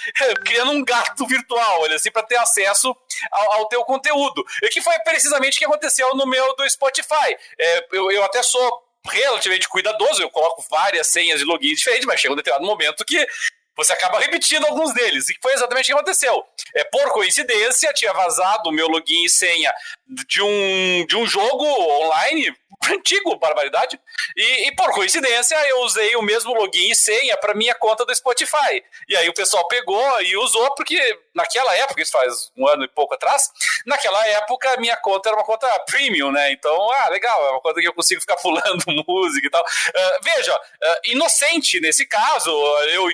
criando 0.45 0.71
um 0.71 0.83
gato 0.83 1.27
virtual, 1.27 1.85
assim, 1.85 2.09
para 2.09 2.23
ter 2.23 2.37
acesso 2.37 2.95
ao, 3.31 3.53
ao, 3.53 3.67
teu 3.67 3.83
conteúdo. 3.83 4.45
E 4.63 4.69
que 4.69 4.81
foi 4.81 4.97
precisamente 4.99 5.55
o 5.55 5.59
que 5.59 5.65
aconteceu 5.65 6.15
no 6.15 6.25
meu 6.25 6.55
do 6.55 6.69
Spotify. 6.69 7.35
É, 7.59 7.87
eu, 7.91 8.11
eu 8.11 8.23
até 8.23 8.41
sou 8.41 8.83
relativamente 9.05 9.67
cuidadoso, 9.67 10.21
eu 10.21 10.29
coloco 10.29 10.65
várias 10.69 11.07
senhas 11.07 11.41
e 11.41 11.43
logins 11.43 11.77
diferentes, 11.77 12.05
mas 12.05 12.19
chega 12.19 12.33
um 12.33 12.37
determinado 12.37 12.65
momento 12.65 13.05
que 13.05 13.27
você 13.75 13.91
acaba 13.93 14.19
repetindo 14.19 14.65
alguns 14.65 14.93
deles. 14.93 15.29
E 15.29 15.37
foi 15.41 15.53
exatamente 15.53 15.85
o 15.85 15.87
que 15.87 15.93
aconteceu. 15.93 16.43
É, 16.73 16.83
por 16.85 17.11
coincidência, 17.11 17.93
tinha 17.93 18.13
vazado 18.13 18.69
o 18.69 18.71
meu 18.71 18.87
login 18.87 19.25
e 19.25 19.29
senha 19.29 19.73
de 20.07 20.41
um, 20.41 21.05
de 21.07 21.15
um 21.15 21.25
jogo 21.25 21.65
online 21.65 22.55
antigo, 22.91 23.35
barbaridade. 23.37 23.99
E, 24.35 24.67
e, 24.67 24.75
por 24.75 24.91
coincidência, 24.91 25.55
eu 25.69 25.81
usei 25.81 26.15
o 26.15 26.21
mesmo 26.21 26.53
login 26.53 26.91
e 26.91 26.95
senha 26.95 27.37
para 27.37 27.53
minha 27.53 27.73
conta 27.75 28.05
do 28.05 28.13
Spotify. 28.13 28.83
E 29.07 29.15
aí 29.15 29.27
o 29.27 29.33
pessoal 29.33 29.67
pegou 29.67 30.21
e 30.21 30.37
usou, 30.37 30.73
porque 30.75 31.19
naquela 31.33 31.75
época, 31.75 32.01
isso 32.01 32.11
faz 32.11 32.51
um 32.55 32.67
ano 32.67 32.83
e 32.83 32.87
pouco 32.87 33.13
atrás, 33.13 33.49
naquela 33.85 34.27
época 34.27 34.77
minha 34.77 34.95
conta 34.97 35.29
era 35.29 35.37
uma 35.37 35.45
conta 35.45 35.67
premium, 35.89 36.31
né? 36.31 36.51
Então, 36.51 36.91
ah, 36.91 37.09
legal, 37.09 37.45
é 37.47 37.51
uma 37.51 37.61
conta 37.61 37.81
que 37.81 37.87
eu 37.87 37.93
consigo 37.93 38.21
ficar 38.21 38.35
pulando 38.41 38.83
música 39.07 39.47
e 39.47 39.49
tal. 39.49 39.63
Uh, 39.63 40.23
veja, 40.23 40.55
uh, 40.55 40.99
inocente 41.05 41.79
nesse 41.79 42.05
caso, 42.05 42.49
eu, 42.93 43.09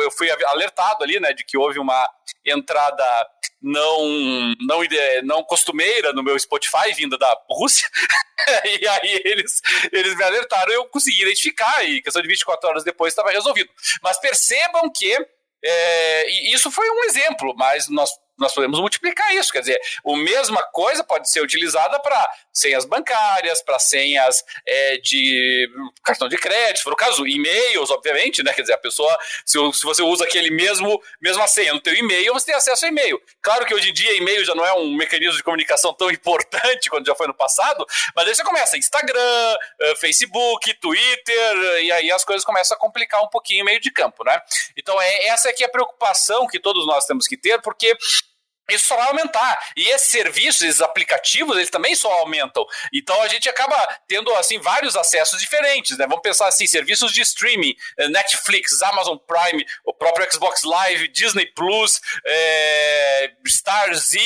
eu 0.00 0.10
fui 0.10 0.28
alertado 0.46 1.02
ali, 1.02 1.18
né, 1.18 1.32
de 1.32 1.44
que 1.44 1.56
houve 1.56 1.78
uma 1.78 2.08
entrada 2.44 3.04
não, 3.64 4.54
não, 4.60 4.80
não 5.22 5.42
costumeira 5.42 6.12
no 6.12 6.22
meu 6.22 6.33
Spotify, 6.40 6.92
vinda 6.94 7.16
da 7.18 7.36
Rússia. 7.48 7.88
e 8.80 8.86
aí 8.86 9.22
eles, 9.24 9.60
eles 9.92 10.16
me 10.16 10.22
alertaram, 10.24 10.72
eu 10.72 10.86
consegui 10.86 11.22
identificar, 11.22 11.84
e 11.84 12.02
questão 12.02 12.22
de 12.22 12.28
24 12.28 12.68
horas 12.68 12.84
depois 12.84 13.12
estava 13.12 13.30
resolvido. 13.30 13.70
Mas 14.02 14.18
percebam 14.18 14.90
que 14.90 15.16
é, 15.64 16.30
isso 16.52 16.70
foi 16.70 16.88
um 16.90 17.04
exemplo, 17.04 17.54
mas 17.56 17.88
nós 17.88 18.10
nós 18.38 18.52
podemos 18.52 18.80
multiplicar 18.80 19.34
isso. 19.34 19.52
Quer 19.52 19.60
dizer, 19.60 19.80
a 20.06 20.16
mesma 20.16 20.62
coisa 20.72 21.04
pode 21.04 21.30
ser 21.30 21.40
utilizada 21.40 21.98
para 22.00 22.30
senhas 22.52 22.84
bancárias, 22.84 23.62
para 23.62 23.78
senhas 23.78 24.44
é, 24.66 24.96
de 24.98 25.68
cartão 26.04 26.28
de 26.28 26.36
crédito, 26.36 26.78
se 26.78 26.82
for 26.84 26.92
o 26.92 26.96
caso, 26.96 27.26
e-mails, 27.26 27.90
obviamente, 27.90 28.42
né? 28.42 28.52
Quer 28.52 28.62
dizer, 28.62 28.74
a 28.74 28.78
pessoa, 28.78 29.16
se, 29.44 29.58
se 29.72 29.82
você 29.82 30.02
usa 30.02 30.24
aquele 30.24 30.50
mesmo, 30.50 31.00
mesma 31.20 31.46
senha 31.46 31.72
no 31.72 31.80
teu 31.80 31.94
e-mail, 31.94 32.32
você 32.32 32.46
tem 32.46 32.54
acesso 32.54 32.84
ao 32.84 32.90
e-mail. 32.90 33.20
Claro 33.42 33.66
que 33.66 33.74
hoje 33.74 33.90
em 33.90 33.92
dia 33.92 34.16
e-mail 34.16 34.44
já 34.44 34.54
não 34.54 34.64
é 34.64 34.72
um 34.74 34.94
mecanismo 34.94 35.36
de 35.36 35.42
comunicação 35.42 35.92
tão 35.92 36.10
importante 36.10 36.88
quanto 36.90 37.06
já 37.06 37.14
foi 37.14 37.26
no 37.26 37.34
passado, 37.34 37.84
mas 38.14 38.26
aí 38.26 38.34
você 38.34 38.44
começa 38.44 38.76
Instagram, 38.76 39.56
eh, 39.80 39.96
Facebook, 39.96 40.74
Twitter, 40.74 41.56
e 41.82 41.92
aí 41.92 42.10
as 42.10 42.24
coisas 42.24 42.44
começam 42.44 42.76
a 42.76 42.80
complicar 42.80 43.22
um 43.22 43.28
pouquinho 43.28 43.62
o 43.62 43.66
meio 43.66 43.80
de 43.80 43.90
campo, 43.90 44.24
né? 44.24 44.40
Então, 44.76 45.00
é, 45.00 45.26
essa 45.26 45.48
aqui 45.50 45.62
é 45.62 45.66
a 45.66 45.70
preocupação 45.70 46.46
que 46.46 46.58
todos 46.58 46.86
nós 46.86 47.06
temos 47.06 47.26
que 47.26 47.36
ter, 47.36 47.60
porque 47.60 47.96
isso 48.70 48.86
só 48.86 48.96
vai 48.96 49.08
aumentar. 49.08 49.58
E 49.76 49.88
esses 49.88 50.08
serviços, 50.08 50.62
esses 50.62 50.80
aplicativos, 50.80 51.56
eles 51.56 51.70
também 51.70 51.94
só 51.94 52.10
aumentam. 52.20 52.64
Então 52.92 53.20
a 53.22 53.28
gente 53.28 53.48
acaba 53.48 53.76
tendo 54.08 54.34
assim 54.36 54.58
vários 54.58 54.96
acessos 54.96 55.40
diferentes, 55.40 55.98
né? 55.98 56.06
Vamos 56.06 56.22
pensar 56.22 56.48
assim, 56.48 56.66
serviços 56.66 57.12
de 57.12 57.20
streaming, 57.20 57.74
eh, 57.98 58.08
Netflix, 58.08 58.80
Amazon 58.82 59.16
Prime, 59.18 59.64
o 59.84 59.92
próprio 59.92 60.30
Xbox 60.32 60.62
Live, 60.62 61.08
Disney 61.08 61.46
Plus, 61.46 62.00
é, 62.26 63.32
Star 63.46 63.94
Z, 63.94 64.18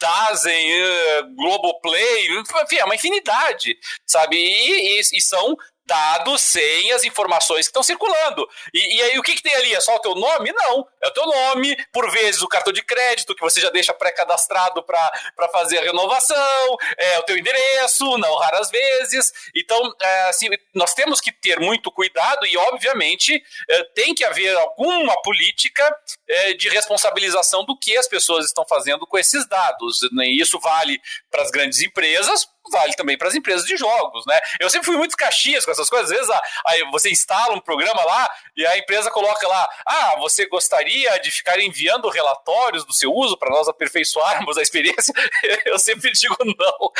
Dazen, 0.00 0.72
é, 0.72 1.22
Globoplay, 1.36 2.28
enfim, 2.62 2.76
é 2.76 2.84
uma 2.84 2.94
infinidade, 2.94 3.76
sabe? 4.06 4.36
E, 4.36 4.98
e, 4.98 5.00
e 5.00 5.20
são 5.20 5.56
dados, 5.86 6.42
senhas, 6.42 7.04
informações 7.04 7.66
que 7.66 7.70
estão 7.70 7.82
circulando. 7.82 8.48
E, 8.74 8.96
e, 8.96 9.02
aí 9.02 9.18
o 9.18 9.22
que, 9.22 9.34
que 9.34 9.42
tem 9.42 9.54
ali? 9.54 9.74
É 9.74 9.80
só 9.80 9.94
o 9.96 10.00
teu 10.00 10.14
nome? 10.14 10.52
Não. 10.52 10.86
É 11.02 11.08
o 11.08 11.12
teu 11.12 11.26
nome, 11.26 11.76
por 11.92 12.10
vezes 12.10 12.42
o 12.42 12.48
cartão 12.48 12.72
de 12.72 12.82
crédito 12.82 13.34
que 13.34 13.40
você 13.40 13.60
já 13.60 13.70
deixa 13.70 13.94
pré-cadastrado 13.94 14.82
para 14.82 15.48
fazer 15.52 15.78
a 15.78 15.82
renovação, 15.82 16.76
é 16.98 17.18
o 17.18 17.22
teu 17.22 17.38
endereço, 17.38 18.18
não 18.18 18.36
raras 18.36 18.70
vezes. 18.70 19.32
Então, 19.54 19.80
é, 20.00 20.22
assim, 20.28 20.48
nós 20.74 20.92
temos 20.94 21.20
que 21.20 21.32
ter 21.32 21.60
muito 21.60 21.90
cuidado 21.90 22.46
e, 22.46 22.56
obviamente, 22.56 23.42
é, 23.68 23.84
tem 23.94 24.14
que 24.14 24.24
haver 24.24 24.56
alguma 24.56 25.20
política 25.22 25.96
é, 26.28 26.54
de 26.54 26.68
responsabilização 26.68 27.64
do 27.64 27.78
que 27.78 27.96
as 27.96 28.08
pessoas 28.08 28.44
estão 28.46 28.66
fazendo 28.66 29.06
com 29.06 29.18
esses 29.18 29.46
dados. 29.48 30.00
E 30.02 30.40
isso 30.40 30.58
vale 30.58 31.00
para 31.30 31.42
as 31.42 31.50
grandes 31.50 31.80
empresas, 31.80 32.48
vale 32.70 32.94
também 32.94 33.16
para 33.16 33.28
as 33.28 33.34
empresas 33.34 33.66
de 33.66 33.76
jogos, 33.76 34.24
né? 34.26 34.38
Eu 34.60 34.70
sempre 34.70 34.86
fui 34.86 34.96
muito 34.96 35.16
caxias 35.16 35.64
com 35.64 35.70
essas 35.70 35.88
coisas. 35.88 36.10
Às 36.10 36.16
vezes, 36.16 36.40
aí 36.66 36.82
você 36.90 37.10
instala 37.10 37.54
um 37.54 37.60
programa 37.60 38.02
lá 38.04 38.28
e 38.56 38.66
a 38.66 38.78
empresa 38.78 39.10
coloca 39.10 39.46
lá: 39.46 39.68
ah, 39.86 40.16
você 40.18 40.46
gostaria 40.46 41.18
de 41.20 41.30
ficar 41.30 41.58
enviando 41.60 42.08
relatórios 42.08 42.84
do 42.84 42.92
seu 42.92 43.12
uso 43.12 43.36
para 43.36 43.50
nós 43.50 43.68
aperfeiçoarmos 43.68 44.56
a 44.58 44.62
experiência? 44.62 45.12
Eu 45.64 45.78
sempre 45.78 46.12
digo 46.12 46.36
não. 46.40 46.92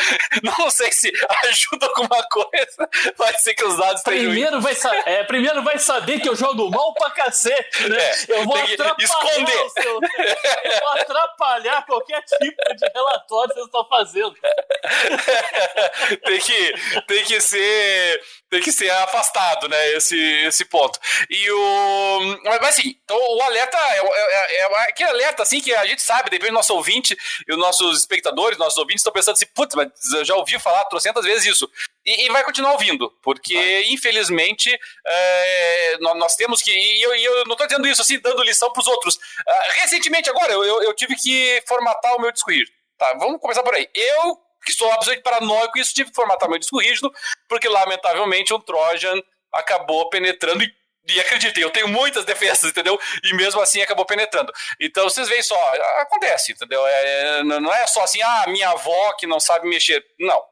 Não 0.43 0.69
sei 0.69 0.91
se 0.91 1.11
ajuda 1.45 1.87
alguma 1.87 2.23
coisa. 2.29 2.89
Pode 3.15 3.41
ser 3.41 3.53
que 3.53 3.63
os 3.63 3.77
dados 3.77 4.03
primeiro 4.03 4.61
vai 4.61 4.75
é, 5.05 5.23
Primeiro 5.23 5.63
vai 5.63 5.77
saber 5.77 6.19
que 6.19 6.29
eu 6.29 6.35
jogo 6.35 6.69
mal 6.69 6.93
pra 6.93 7.09
cacete, 7.11 7.89
né? 7.89 7.97
É, 7.97 8.39
eu 8.39 8.45
vou 8.45 8.55
atrapalhar 8.55 8.95
esconder. 8.99 9.69
Seu... 9.69 9.93
Eu 9.93 10.79
vou 10.79 10.89
atrapalhar 10.89 11.85
qualquer 11.85 12.21
tipo 12.23 12.75
de 12.75 12.89
relatório 12.93 13.49
que 13.49 13.55
vocês 13.55 13.65
estão 13.65 13.85
fazendo. 13.87 14.35
tem, 16.25 16.39
que, 16.39 16.73
tem 17.07 17.23
que 17.25 17.41
ser 17.41 18.21
tem 18.49 18.61
que 18.61 18.71
ser 18.71 18.89
afastado, 18.89 19.67
né? 19.67 19.91
Esse, 19.93 20.17
esse 20.45 20.63
ponto. 20.65 20.97
E 21.29 21.51
o. 21.51 22.39
Mas 22.45 22.63
assim, 22.63 22.95
então 23.03 23.17
o 23.17 23.41
alerta 23.41 23.77
é, 23.77 23.99
é, 23.99 24.55
é, 24.55 24.61
é 24.61 24.89
aquele 24.89 25.09
alerta 25.09 25.43
assim 25.43 25.59
que 25.59 25.73
a 25.73 25.85
gente 25.85 26.01
sabe, 26.01 26.29
depende 26.29 26.51
do 26.51 26.55
nosso 26.55 26.73
ouvinte 26.73 27.17
e 27.47 27.51
os 27.51 27.57
nossos 27.57 27.99
espectadores, 27.99 28.57
nossos 28.57 28.77
ouvintes 28.77 29.01
estão 29.01 29.11
pensando 29.11 29.33
assim, 29.33 29.47
putz, 29.47 29.75
mas 29.75 29.89
eu 30.13 30.23
já 30.23 30.35
ouvi 30.35 30.57
falar 30.59 30.85
trocentas 30.85 31.25
vezes 31.25 31.45
isso. 31.45 31.69
E, 32.05 32.25
e 32.25 32.29
vai 32.29 32.43
continuar 32.43 32.71
ouvindo, 32.71 33.11
porque 33.21 33.85
infelizmente 33.89 34.73
é, 35.05 35.97
nós, 35.99 36.17
nós, 36.17 36.35
temos 36.35 36.61
que. 36.61 36.71
E 36.71 37.01
eu, 37.01 37.13
eu 37.15 37.45
não 37.45 37.53
estou 37.53 37.67
dizendo 37.67 37.87
isso 37.87 38.01
assim, 38.01 38.19
dando 38.19 38.43
lição 38.43 38.71
para 38.71 38.79
os 38.79 38.87
outros. 38.87 39.15
Uh, 39.15 39.71
recentemente, 39.81 40.29
agora, 40.29 40.53
eu, 40.53 40.63
eu, 40.63 40.83
eu 40.83 40.93
tive 40.93 41.15
que 41.15 41.61
formatar 41.67 42.15
o 42.15 42.21
meu 42.21 42.31
disco 42.31 42.51
Tá, 42.97 43.13
vamos 43.19 43.39
começar 43.39 43.61
por 43.61 43.75
aí. 43.75 43.87
Eu 43.93 44.39
que 44.67 44.73
sou 44.73 44.91
absolutamente 44.91 45.23
paranoico 45.23 45.71
com 45.71 45.79
isso, 45.79 45.93
tive 45.93 46.09
que 46.09 46.15
formatar 46.15 46.49
meu 46.49 46.59
disco 46.59 46.79
rígido, 46.79 47.11
porque 47.47 47.69
lamentavelmente 47.69 48.53
um 48.53 48.59
Trojan 48.59 49.21
acabou 49.53 50.09
penetrando 50.09 50.61
e 50.61 50.77
e 51.09 51.21
acreditem, 51.21 51.63
eu 51.63 51.69
tenho 51.69 51.87
muitas 51.87 52.25
defesas, 52.25 52.69
entendeu? 52.69 52.99
E 53.23 53.33
mesmo 53.33 53.61
assim 53.61 53.81
acabou 53.81 54.05
penetrando. 54.05 54.51
Então 54.77 55.05
vocês 55.05 55.29
veem 55.29 55.41
só, 55.41 55.55
acontece, 56.01 56.51
entendeu? 56.51 56.85
É, 56.85 57.43
não 57.43 57.73
é 57.73 57.87
só 57.87 58.03
assim, 58.03 58.21
ah, 58.21 58.43
minha 58.49 58.71
avó 58.71 59.13
que 59.13 59.25
não 59.25 59.39
sabe 59.39 59.69
mexer. 59.69 60.05
Não. 60.19 60.43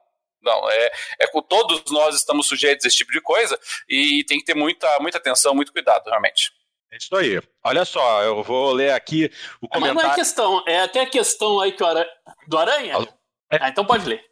Não, 0.41 0.69
é, 0.69 0.91
é 1.19 1.27
com 1.27 1.41
todos 1.41 1.91
nós 1.91 2.15
estamos 2.15 2.47
sujeitos 2.47 2.85
a 2.85 2.87
esse 2.87 2.95
tipo 2.95 3.11
de 3.11 3.19
coisa 3.19 3.59
e, 3.89 4.19
e 4.19 4.23
tem 4.23 4.39
que 4.39 4.45
ter 4.45 4.55
muita, 4.55 4.97
muita 4.99 5.17
atenção, 5.17 5.53
muito 5.53 5.73
cuidado, 5.73 6.07
realmente. 6.07 6.53
É 6.89 6.97
isso 6.97 7.13
aí. 7.15 7.41
Olha 7.63 7.83
só, 7.83 8.23
eu 8.23 8.41
vou 8.41 8.71
ler 8.71 8.93
aqui 8.93 9.29
o 9.59 9.67
comentário. 9.67 9.95
Mas 9.95 10.03
não 10.05 10.11
é 10.11 10.15
questão, 10.15 10.63
é 10.65 10.79
até 10.79 11.01
a 11.01 11.09
questão 11.09 11.59
aí 11.59 11.73
que 11.73 11.83
o 11.83 11.85
Aranha, 11.85 12.09
do 12.47 12.57
Aranha. 12.57 12.95
É. 13.51 13.57
Ah, 13.61 13.69
então 13.69 13.85
pode 13.85 14.07
ler. 14.07 14.23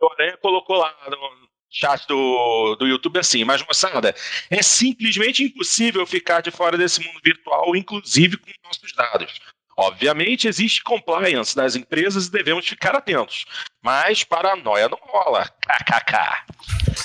O 0.00 0.12
Aranha 0.12 0.36
colocou 0.38 0.76
lá 0.76 0.94
no 1.10 1.48
chat 1.70 2.06
do, 2.06 2.76
do 2.76 2.86
YouTube 2.86 3.18
assim, 3.18 3.44
mas 3.44 3.64
moçada, 3.66 4.14
é 4.50 4.62
simplesmente 4.62 5.44
impossível 5.44 6.06
ficar 6.06 6.40
de 6.40 6.50
fora 6.50 6.78
desse 6.78 7.04
mundo 7.04 7.20
virtual, 7.22 7.76
inclusive 7.76 8.36
com 8.36 8.50
nossos 8.64 8.92
dados. 8.92 9.40
Obviamente 9.76 10.48
existe 10.48 10.82
compliance 10.82 11.54
das 11.54 11.76
empresas 11.76 12.26
e 12.26 12.32
devemos 12.32 12.66
ficar 12.66 12.96
atentos. 12.96 13.44
Mas 13.80 14.24
paranoia 14.24 14.88
não 14.88 14.98
rola. 15.00 15.48
KKK. 15.48 16.16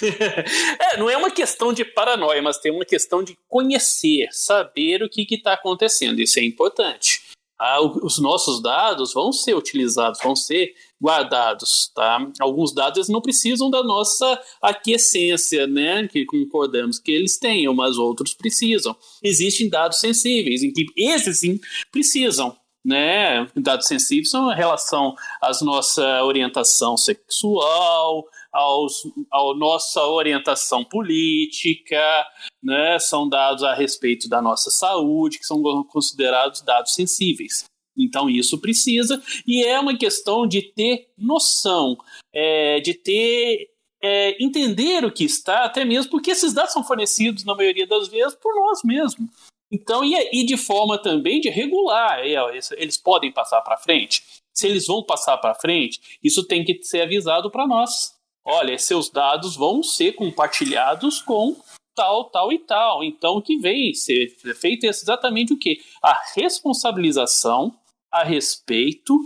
é, 0.79 0.97
não 0.97 1.07
é 1.07 1.15
uma 1.15 1.29
questão 1.29 1.71
de 1.71 1.85
paranoia, 1.85 2.41
mas 2.41 2.57
tem 2.57 2.71
uma 2.71 2.83
questão 2.83 3.23
de 3.23 3.37
conhecer, 3.47 4.27
saber 4.31 5.03
o 5.03 5.09
que 5.09 5.27
está 5.29 5.53
acontecendo. 5.53 6.19
Isso 6.19 6.39
é 6.39 6.43
importante 6.43 7.32
ah, 7.59 7.81
os 7.81 8.19
nossos 8.19 8.61
dados 8.61 9.13
vão 9.13 9.31
ser 9.31 9.55
utilizados, 9.55 10.19
vão 10.21 10.35
ser 10.35 10.73
guardados, 11.01 11.91
tá? 11.93 12.19
Alguns 12.39 12.73
dados 12.73 13.09
não 13.09 13.21
precisam 13.21 13.69
da 13.69 13.83
nossa 13.83 14.39
aquiescência, 14.61 15.67
né? 15.67 16.07
Que 16.07 16.25
concordamos 16.25 16.99
que 16.99 17.11
eles 17.11 17.37
tenham, 17.37 17.73
mas 17.73 17.97
outros 17.97 18.33
precisam. 18.33 18.95
Existem 19.21 19.69
dados 19.69 19.99
sensíveis 19.99 20.63
em 20.63 20.71
que 20.71 20.85
esses 20.97 21.39
sim 21.39 21.59
precisam, 21.91 22.55
né? 22.83 23.47
Dados 23.55 23.87
sensíveis 23.87 24.29
são 24.29 24.51
em 24.51 24.55
relação 24.55 25.13
à 25.41 25.51
nossa 25.63 26.23
orientação 26.23 26.97
sexual, 26.97 28.25
aos, 28.53 29.03
à 29.31 29.39
nossa 29.57 30.05
orientação 30.05 30.83
política, 30.83 32.25
né, 32.61 32.99
são 32.99 33.27
dados 33.27 33.63
a 33.63 33.73
respeito 33.73 34.29
da 34.29 34.41
nossa 34.41 34.69
saúde, 34.69 35.39
que 35.39 35.45
são 35.45 35.61
considerados 35.85 36.61
dados 36.61 36.93
sensíveis. 36.93 37.65
Então 37.97 38.29
isso 38.29 38.59
precisa, 38.59 39.21
e 39.45 39.63
é 39.63 39.79
uma 39.79 39.97
questão 39.97 40.47
de 40.47 40.61
ter 40.61 41.11
noção, 41.17 41.97
é, 42.33 42.79
de 42.79 42.93
ter 42.93 43.69
é, 44.01 44.43
entender 44.43 45.05
o 45.05 45.11
que 45.11 45.23
está, 45.23 45.63
até 45.63 45.85
mesmo 45.85 46.11
porque 46.11 46.31
esses 46.31 46.53
dados 46.53 46.73
são 46.73 46.83
fornecidos, 46.83 47.45
na 47.45 47.55
maioria 47.55 47.87
das 47.87 48.07
vezes, 48.09 48.35
por 48.35 48.53
nós 48.53 48.81
mesmos. 48.83 49.29
Então, 49.71 50.03
e, 50.03 50.13
e 50.33 50.45
de 50.45 50.57
forma 50.57 51.01
também 51.01 51.39
de 51.39 51.49
regular, 51.49 52.19
eles 52.23 52.97
podem 52.97 53.31
passar 53.31 53.61
para 53.61 53.77
frente. 53.77 54.21
Se 54.53 54.67
eles 54.67 54.85
vão 54.85 55.03
passar 55.03 55.37
para 55.37 55.55
frente, 55.55 56.19
isso 56.23 56.45
tem 56.45 56.63
que 56.63 56.83
ser 56.83 57.01
avisado 57.01 57.49
para 57.49 57.65
nós 57.65 58.12
olha, 58.45 58.77
seus 58.77 59.09
dados 59.09 59.55
vão 59.55 59.81
ser 59.83 60.13
compartilhados 60.13 61.21
com 61.21 61.55
tal, 61.95 62.25
tal 62.25 62.51
e 62.51 62.59
tal. 62.59 63.03
Então, 63.03 63.37
o 63.37 63.41
que 63.41 63.57
vem 63.57 63.93
ser 63.93 64.29
feito 64.55 64.85
é 64.85 64.89
exatamente 64.89 65.53
o 65.53 65.57
que? 65.57 65.79
A 66.01 66.19
responsabilização 66.35 67.73
a 68.11 68.23
respeito 68.23 69.19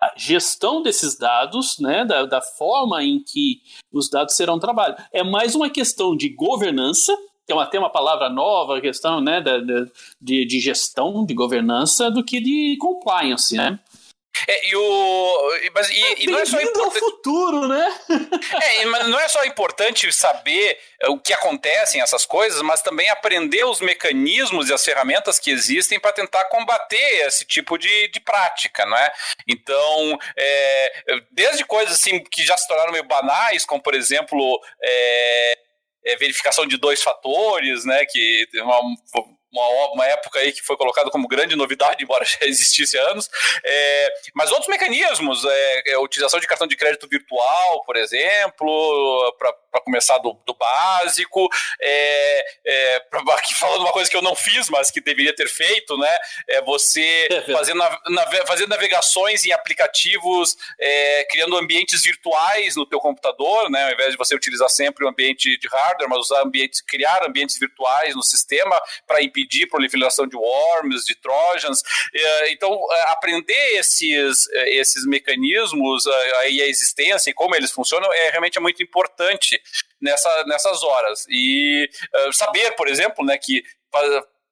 a 0.00 0.12
gestão 0.16 0.82
desses 0.82 1.16
dados, 1.16 1.78
né, 1.78 2.04
da, 2.04 2.26
da 2.26 2.42
forma 2.42 3.02
em 3.02 3.18
que 3.18 3.60
os 3.92 4.10
dados 4.10 4.34
serão 4.34 4.58
trabalhados. 4.58 5.04
É 5.12 5.24
mais 5.24 5.54
uma 5.54 5.70
questão 5.70 6.14
de 6.14 6.28
governança, 6.28 7.16
que 7.46 7.52
é 7.52 7.56
até 7.56 7.78
uma 7.78 7.90
palavra 7.90 8.28
nova, 8.28 8.80
questão 8.80 9.20
né, 9.20 9.40
da, 9.40 9.58
de, 10.20 10.44
de 10.44 10.60
gestão, 10.60 11.24
de 11.24 11.32
governança, 11.32 12.10
do 12.10 12.22
que 12.22 12.40
de 12.40 12.76
compliance, 12.78 13.56
né? 13.56 13.78
É, 14.46 14.68
e 14.68 14.76
o. 14.76 15.50
Mas, 15.74 15.90
e, 15.90 16.24
e 16.24 16.26
não 16.26 16.38
é 16.38 16.46
só 16.46 16.60
importante. 16.60 16.98
futuro, 16.98 17.68
né? 17.68 18.00
é, 18.62 18.84
mas 18.86 19.08
não 19.08 19.18
é 19.18 19.28
só 19.28 19.44
importante 19.44 20.10
saber 20.12 20.78
eh, 21.00 21.08
o 21.08 21.18
que 21.18 21.32
acontecem 21.32 22.00
essas 22.00 22.24
coisas, 22.24 22.60
mas 22.62 22.82
também 22.82 23.08
aprender 23.08 23.64
os 23.64 23.80
mecanismos 23.80 24.68
e 24.68 24.72
as 24.72 24.84
ferramentas 24.84 25.38
que 25.38 25.50
existem 25.50 25.98
para 26.00 26.12
tentar 26.12 26.44
combater 26.44 27.26
esse 27.26 27.44
tipo 27.44 27.78
de, 27.78 28.08
de 28.08 28.20
prática, 28.20 28.84
não 28.86 28.96
é? 28.96 29.12
Então, 29.48 30.18
é, 30.36 30.92
desde 31.30 31.64
coisas 31.64 31.94
assim 31.94 32.22
que 32.22 32.44
já 32.44 32.56
se 32.56 32.66
tornaram 32.66 32.92
meio 32.92 33.04
banais, 33.04 33.64
como 33.64 33.82
por 33.82 33.94
exemplo. 33.94 34.60
É, 34.82 35.58
é, 36.06 36.16
verificação 36.16 36.64
de 36.64 36.76
dois 36.76 37.02
fatores, 37.02 37.84
né? 37.84 38.06
Que 38.06 38.48
uma, 38.54 38.80
uma, 39.60 39.92
uma 39.92 40.06
época 40.06 40.38
aí 40.40 40.52
que 40.52 40.62
foi 40.62 40.76
colocado 40.76 41.10
como 41.10 41.28
grande 41.28 41.56
novidade, 41.56 42.02
embora 42.04 42.24
já 42.24 42.38
existisse 42.42 42.98
há 42.98 43.10
anos. 43.10 43.28
É, 43.64 44.12
mas 44.34 44.50
outros 44.50 44.68
mecanismos, 44.68 45.44
é, 45.44 45.90
é, 45.90 45.94
a 45.94 46.00
utilização 46.00 46.38
de 46.40 46.46
cartão 46.46 46.66
de 46.66 46.76
crédito 46.76 47.08
virtual, 47.08 47.84
por 47.84 47.96
exemplo, 47.96 49.36
para 49.38 49.80
começar 49.82 50.18
do, 50.18 50.32
do 50.46 50.54
básico, 50.54 51.48
é, 51.80 52.44
é, 52.66 53.02
aqui 53.36 53.54
falando 53.54 53.82
uma 53.82 53.92
coisa 53.92 54.10
que 54.10 54.16
eu 54.16 54.22
não 54.22 54.34
fiz, 54.34 54.68
mas 54.68 54.90
que 54.90 55.00
deveria 55.00 55.34
ter 55.34 55.48
feito, 55.48 55.96
né? 55.96 56.16
É 56.48 56.62
você 56.62 57.28
é 57.30 57.52
fazer, 57.52 57.74
nave, 57.74 58.46
fazer 58.46 58.68
navegações 58.68 59.44
em 59.44 59.52
aplicativos, 59.52 60.56
é, 60.78 61.26
criando 61.30 61.56
ambientes 61.56 62.02
virtuais 62.02 62.76
no 62.76 62.86
teu 62.86 63.00
computador, 63.00 63.70
né? 63.70 63.86
Ao 63.86 63.92
invés 63.92 64.12
de 64.12 64.16
você 64.16 64.34
utilizar 64.34 64.68
sempre 64.68 65.04
o 65.04 65.06
um 65.06 65.10
ambiente 65.10 65.58
de 65.58 65.68
hardware, 65.68 66.08
mas 66.08 66.18
usar 66.18 66.42
ambientes, 66.42 66.80
criar 66.80 67.24
ambientes 67.26 67.58
virtuais 67.58 68.14
no 68.14 68.22
sistema 68.22 68.80
para 69.06 69.22
impedir 69.22 69.45
impedir 69.46 69.66
proliferação 69.68 70.26
de 70.26 70.36
worms, 70.36 71.04
de 71.04 71.14
trojans. 71.14 71.80
É, 72.14 72.52
então, 72.52 72.78
é, 72.92 73.12
aprender 73.12 73.78
esses, 73.78 74.48
é, 74.50 74.74
esses 74.74 75.06
mecanismos 75.06 76.04
e 76.50 76.62
a 76.62 76.66
existência 76.66 77.30
e 77.30 77.34
como 77.34 77.54
eles 77.54 77.70
funcionam 77.70 78.12
é 78.12 78.30
realmente 78.30 78.58
muito 78.60 78.82
importante 78.82 79.60
nessa, 80.00 80.44
nessas 80.46 80.82
horas. 80.82 81.24
E 81.28 81.88
saber, 82.32 82.72
por 82.72 82.88
exemplo, 82.88 83.24
né, 83.24 83.38
que 83.38 83.62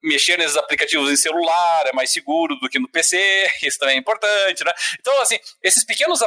mexer 0.05 0.39
nesses 0.39 0.57
aplicativos 0.57 1.11
em 1.11 1.17
celular 1.17 1.87
é 1.87 1.93
mais 1.93 2.13
seguro 2.13 2.57
do 2.57 2.69
que 2.69 2.79
no 2.79 2.89
PC, 2.89 3.49
isso 3.63 3.79
também 3.79 3.97
é 3.97 3.99
importante, 3.99 4.63
né? 4.65 4.73
Então, 5.01 5.21
assim, 5.21 5.39
esses 5.63 5.85
pequenos 5.85 6.21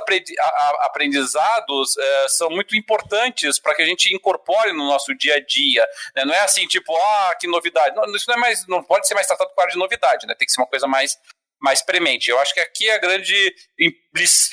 aprendizados 0.79 1.97
é, 1.97 2.27
são 2.29 2.49
muito 2.49 2.75
importantes 2.75 3.59
para 3.59 3.75
que 3.75 3.81
a 3.81 3.85
gente 3.85 4.13
incorpore 4.13 4.73
no 4.73 4.85
nosso 4.85 5.15
dia 5.15 5.35
a 5.35 5.39
dia, 5.39 5.87
né? 6.15 6.25
Não 6.25 6.33
é 6.33 6.39
assim, 6.39 6.65
tipo, 6.67 6.95
ah, 6.95 7.35
que 7.39 7.47
novidade. 7.47 7.95
Não, 7.95 8.03
isso 8.15 8.25
não 8.27 8.35
é 8.35 8.39
mais, 8.39 8.67
não 8.67 8.83
pode 8.83 9.07
ser 9.07 9.13
mais 9.13 9.27
tratado 9.27 9.51
com 9.55 9.67
de 9.67 9.77
novidade, 9.77 10.25
né? 10.25 10.33
Tem 10.33 10.45
que 10.45 10.51
ser 10.51 10.61
uma 10.61 10.67
coisa 10.67 10.87
mais 10.87 11.17
mais 11.59 11.81
premente. 11.81 12.29
Eu 12.29 12.39
acho 12.39 12.53
que 12.53 12.59
aqui 12.59 12.87
é 12.87 12.95
a 12.95 12.99
grande 12.99 13.55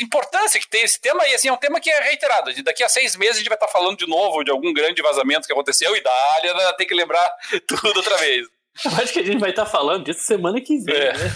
importância 0.01 0.59
que 0.59 0.69
tem 0.69 0.83
esse 0.83 1.01
tema, 1.01 1.27
e 1.29 1.35
assim, 1.35 1.49
é 1.49 1.53
um 1.53 1.57
tema 1.57 1.81
que 1.81 1.91
é 1.91 2.01
reiterado. 2.01 2.51
Daqui 2.63 2.83
a 2.83 2.89
seis 2.89 3.15
meses 3.17 3.37
a 3.37 3.39
gente 3.41 3.49
vai 3.49 3.57
estar 3.57 3.69
falando 3.69 3.99
de 3.99 4.07
novo 4.07 4.43
de 4.43 4.51
algum 4.51 4.73
grande 4.73 5.03
vazamento 5.03 5.47
que 5.47 5.53
aconteceu, 5.53 5.95
e 5.95 6.03
da 6.03 6.13
área 6.37 6.73
tem 6.75 6.87
que 6.87 6.95
lembrar 6.95 7.31
tudo 7.69 7.97
outra 7.97 8.17
vez. 8.17 8.47
Eu 8.85 8.91
acho 8.93 9.13
que 9.13 9.21
a 9.21 9.25
gente 9.25 9.39
vai 9.39 9.51
estar 9.51 9.65
tá 9.65 9.71
falando 9.71 10.05
disso 10.05 10.21
semana 10.21 10.61
que 10.61 10.79
vem, 10.79 10.95
é. 10.95 11.13
né? 11.13 11.31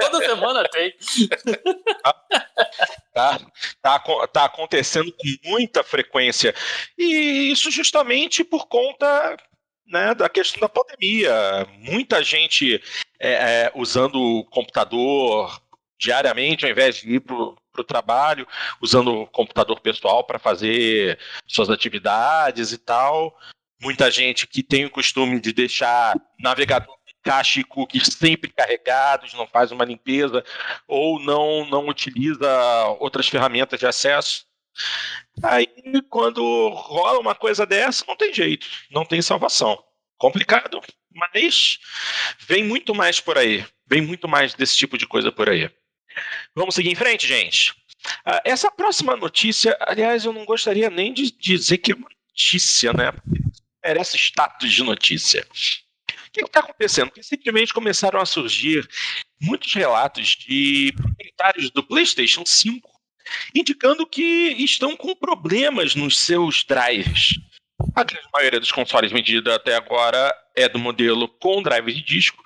Toda 0.00 0.24
semana 0.24 0.68
tem. 0.68 0.94
Tá, 3.12 3.40
tá, 3.82 3.98
tá 4.28 4.44
acontecendo 4.44 5.12
com 5.12 5.50
muita 5.50 5.82
frequência. 5.82 6.54
E 6.96 7.50
isso 7.50 7.70
justamente 7.70 8.44
por 8.44 8.66
conta 8.66 9.36
né, 9.90 10.14
da 10.14 10.28
questão 10.28 10.60
da 10.60 10.68
pandemia. 10.68 11.66
Muita 11.78 12.22
gente 12.22 12.80
é, 13.18 13.32
é, 13.32 13.72
usando 13.74 14.20
o 14.20 14.44
computador 14.44 15.60
diariamente, 15.98 16.64
ao 16.64 16.70
invés 16.70 16.96
de 16.96 17.16
ir 17.16 17.20
para 17.20 17.36
o 17.36 17.84
trabalho, 17.84 18.46
usando 18.80 19.22
o 19.22 19.26
computador 19.26 19.78
pessoal 19.80 20.24
para 20.24 20.38
fazer 20.38 21.18
suas 21.46 21.68
atividades 21.68 22.72
e 22.72 22.78
tal. 22.78 23.36
Muita 23.80 24.10
gente 24.10 24.46
que 24.46 24.62
tem 24.62 24.84
o 24.84 24.90
costume 24.90 25.40
de 25.40 25.52
deixar 25.52 26.14
navegador 26.38 27.00
caixa 27.22 27.60
e 27.60 27.64
cookies 27.64 28.06
sempre 28.06 28.50
carregados, 28.50 29.34
não 29.34 29.46
faz 29.46 29.70
uma 29.72 29.84
limpeza 29.84 30.44
ou 30.86 31.20
não, 31.20 31.64
não 31.66 31.88
utiliza 31.88 32.48
outras 32.98 33.28
ferramentas 33.28 33.78
de 33.78 33.86
acesso. 33.86 34.46
Aí, 35.42 35.66
quando 36.08 36.68
rola 36.70 37.18
uma 37.18 37.34
coisa 37.34 37.66
dessa, 37.66 38.04
não 38.06 38.16
tem 38.16 38.32
jeito, 38.32 38.66
não 38.90 39.04
tem 39.04 39.20
salvação. 39.20 39.82
Complicado, 40.16 40.80
mas 41.12 41.78
vem 42.40 42.64
muito 42.64 42.94
mais 42.94 43.20
por 43.20 43.38
aí. 43.38 43.66
Vem 43.86 44.00
muito 44.02 44.28
mais 44.28 44.54
desse 44.54 44.76
tipo 44.76 44.96
de 44.96 45.06
coisa 45.06 45.32
por 45.32 45.48
aí. 45.48 45.70
Vamos 46.54 46.74
seguir 46.74 46.90
em 46.90 46.94
frente, 46.94 47.26
gente. 47.26 47.72
Uh, 48.26 48.40
essa 48.44 48.70
próxima 48.70 49.16
notícia, 49.16 49.76
aliás, 49.80 50.24
eu 50.24 50.32
não 50.32 50.44
gostaria 50.44 50.88
nem 50.88 51.12
de 51.12 51.30
dizer 51.30 51.78
que 51.78 51.92
é 51.92 51.96
notícia, 51.96 52.92
né? 52.92 53.12
Merece 53.84 54.16
status 54.16 54.72
de 54.72 54.82
notícia. 54.82 55.46
O 55.50 56.32
que 56.32 56.42
está 56.42 56.60
acontecendo? 56.60 57.10
Recentemente 57.14 57.72
começaram 57.74 58.20
a 58.20 58.26
surgir 58.26 58.88
muitos 59.40 59.72
relatos 59.74 60.36
de 60.36 60.92
proprietários 60.96 61.70
do 61.70 61.82
PlayStation 61.82 62.44
5 62.46 63.00
indicando 63.54 64.06
que 64.06 64.54
estão 64.58 64.96
com 64.96 65.14
problemas 65.14 65.94
nos 65.94 66.18
seus 66.18 66.64
drives. 66.64 67.34
A 67.94 68.04
grande 68.04 68.28
maioria 68.32 68.60
dos 68.60 68.72
consoles 68.72 69.10
vendidos 69.10 69.52
até 69.52 69.74
agora 69.74 70.34
é 70.54 70.68
do 70.68 70.78
modelo 70.78 71.28
com 71.28 71.62
drive 71.62 71.92
de 71.92 72.02
disco. 72.02 72.42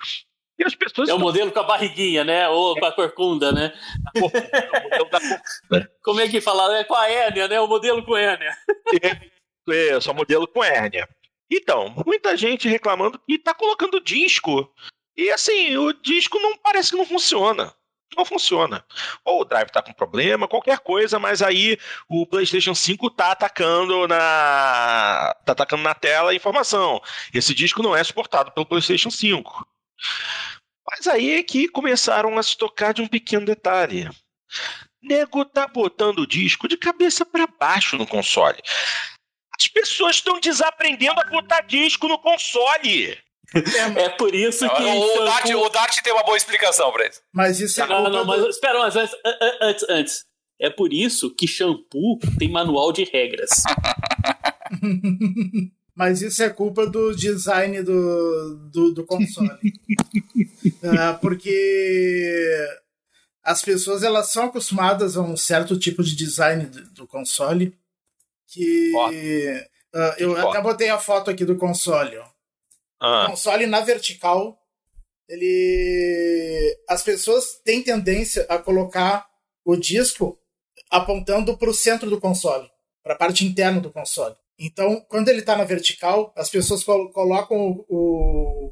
E 0.57 0.63
as 0.63 0.73
pessoas 0.73 1.09
é 1.09 1.13
o 1.13 1.19
modelo 1.19 1.51
com 1.51 1.59
a 1.59 1.63
barriguinha, 1.63 2.23
né? 2.23 2.47
Ou 2.47 2.79
com 2.79 2.85
a 2.85 2.91
corcunda, 2.91 3.51
né? 3.51 3.73
É 4.15 4.19
o 4.19 4.21
modelo 4.21 5.09
da 5.11 5.19
corcunda. 5.19 5.91
Como 6.01 6.21
é 6.21 6.29
que 6.29 6.39
fala? 6.39 6.77
É 6.77 6.83
com 6.85 6.95
a 6.95 7.09
hérnia, 7.09 7.47
né? 7.49 7.59
O 7.59 7.67
modelo 7.67 8.03
com 8.05 8.15
hérnia. 8.15 8.55
É, 9.03 9.89
é 9.89 9.99
só 9.99 10.13
modelo 10.13 10.47
com 10.47 10.63
hérnia. 10.63 11.09
Então, 11.51 11.93
muita 12.05 12.35
gente 12.35 12.67
reclamando 12.67 13.19
que 13.19 13.37
tá 13.37 13.53
colocando 13.53 14.01
disco. 14.01 14.73
E 15.15 15.29
assim, 15.29 15.77
o 15.77 15.93
disco 15.93 16.39
não 16.39 16.57
parece 16.57 16.91
que 16.91 16.97
não 16.97 17.05
funciona. 17.05 17.73
Não 18.15 18.23
funciona. 18.23 18.85
Ou 19.23 19.41
o 19.41 19.45
drive 19.45 19.69
tá 19.69 19.81
com 19.81 19.91
problema, 19.91 20.47
qualquer 20.47 20.79
coisa, 20.79 21.19
mas 21.19 21.41
aí 21.41 21.77
o 22.07 22.25
PlayStation 22.25 22.73
5 22.73 23.09
tá 23.09 23.31
atacando 23.31 24.07
na 24.07 25.35
tá 25.45 25.51
atacando 25.51 25.83
na 25.83 25.93
tela 25.93 26.31
a 26.31 26.35
informação. 26.35 27.01
Esse 27.33 27.53
disco 27.53 27.83
não 27.83 27.95
é 27.95 28.03
suportado 28.03 28.51
pelo 28.51 28.65
PlayStation 28.65 29.11
5. 29.11 29.67
Mas 30.89 31.07
aí 31.07 31.33
é 31.33 31.43
que 31.43 31.67
começaram 31.67 32.37
a 32.37 32.43
se 32.43 32.57
tocar 32.57 32.93
de 32.93 33.01
um 33.01 33.07
pequeno 33.07 33.45
detalhe. 33.45 34.09
Nego 35.01 35.43
tá 35.43 35.67
botando 35.67 36.19
o 36.19 36.27
disco 36.27 36.67
de 36.67 36.77
cabeça 36.77 37.25
para 37.25 37.47
baixo 37.47 37.97
no 37.97 38.07
console. 38.07 38.61
As 39.59 39.67
pessoas 39.67 40.17
estão 40.17 40.39
desaprendendo 40.39 41.19
a 41.19 41.25
botar 41.25 41.61
disco 41.61 42.07
no 42.07 42.19
console. 42.19 43.17
É, 43.53 44.03
é 44.05 44.09
por 44.09 44.33
isso 44.33 44.67
que. 44.67 44.83
O, 44.83 45.21
o, 45.21 45.25
Dart, 45.25 45.49
o 45.49 45.69
Dart 45.69 46.01
tem 46.01 46.11
uma 46.11 46.23
boa 46.23 46.37
explicação 46.37 46.91
pra 46.91 47.07
isso. 47.07 47.21
Mas 47.31 47.59
isso 47.59 47.81
é. 47.81 47.87
Não, 47.87 48.09
não, 48.09 48.25
mas 48.25 48.43
espera, 48.45 48.79
mas 48.79 48.95
antes, 48.95 49.15
antes, 49.61 49.89
antes. 49.89 50.25
É 50.59 50.69
por 50.69 50.93
isso 50.93 51.33
que 51.35 51.47
shampoo 51.47 52.17
tem 52.39 52.49
manual 52.49 52.91
de 52.91 53.03
regras. 53.03 53.49
mas 55.93 56.21
isso 56.21 56.41
é 56.43 56.49
culpa 56.49 56.87
do 56.87 57.13
design 57.13 57.81
do, 57.83 58.69
do, 58.71 58.93
do 58.93 59.05
console. 59.05 59.49
uh, 59.51 61.19
porque 61.19 62.67
as 63.43 63.61
pessoas 63.61 64.01
elas 64.01 64.31
são 64.31 64.45
acostumadas 64.45 65.17
a 65.17 65.21
um 65.21 65.35
certo 65.35 65.77
tipo 65.77 66.01
de 66.01 66.15
design 66.15 66.65
do, 66.65 66.89
do 66.91 67.07
console 67.07 67.77
que 68.55 69.67
uh, 69.93 70.13
eu 70.17 70.37
até 70.37 70.61
botei 70.61 70.89
a 70.89 70.97
foto 70.97 71.29
aqui 71.29 71.43
do 71.43 71.57
console. 71.57 72.17
Ah. 72.99 73.25
O 73.25 73.31
console 73.31 73.67
na 73.67 73.81
vertical, 73.81 74.57
ele 75.27 76.77
as 76.87 77.03
pessoas 77.03 77.59
têm 77.63 77.83
tendência 77.83 78.45
a 78.47 78.57
colocar 78.57 79.27
o 79.65 79.75
disco 79.75 80.39
apontando 80.89 81.57
para 81.57 81.69
o 81.69 81.73
centro 81.73 82.09
do 82.09 82.21
console, 82.21 82.69
para 83.03 83.13
a 83.13 83.17
parte 83.17 83.45
interna 83.45 83.81
do 83.81 83.91
console. 83.91 84.35
Então, 84.57 85.03
quando 85.09 85.27
ele 85.27 85.39
está 85.39 85.57
na 85.57 85.65
vertical, 85.65 86.33
as 86.37 86.49
pessoas 86.49 86.83
colocam 86.83 87.85
o, 87.89 88.71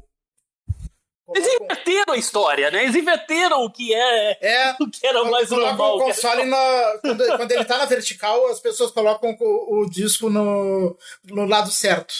eles 1.34 1.48
inverteram 1.60 2.14
a 2.14 2.16
história, 2.16 2.70
né? 2.70 2.84
Eles 2.84 2.94
inverteram 2.94 3.64
o 3.64 3.70
que 3.70 3.92
é, 3.92 4.38
é 4.40 4.76
o 4.80 4.88
que 4.88 5.04
era 5.04 5.24
mais 5.24 5.50
normal. 5.50 5.96
O 5.96 6.04
console 6.04 6.44
na, 6.44 6.98
quando, 7.00 7.26
quando, 7.36 7.52
ele 7.52 7.64
tá 7.64 7.78
na 7.78 7.84
vertical, 7.86 8.46
as 8.46 8.60
pessoas 8.60 8.92
colocam 8.92 9.36
o, 9.40 9.80
o, 9.80 9.90
disco 9.90 10.30
no, 10.30 10.96
no 11.24 11.44
lado 11.44 11.70
certo. 11.70 12.14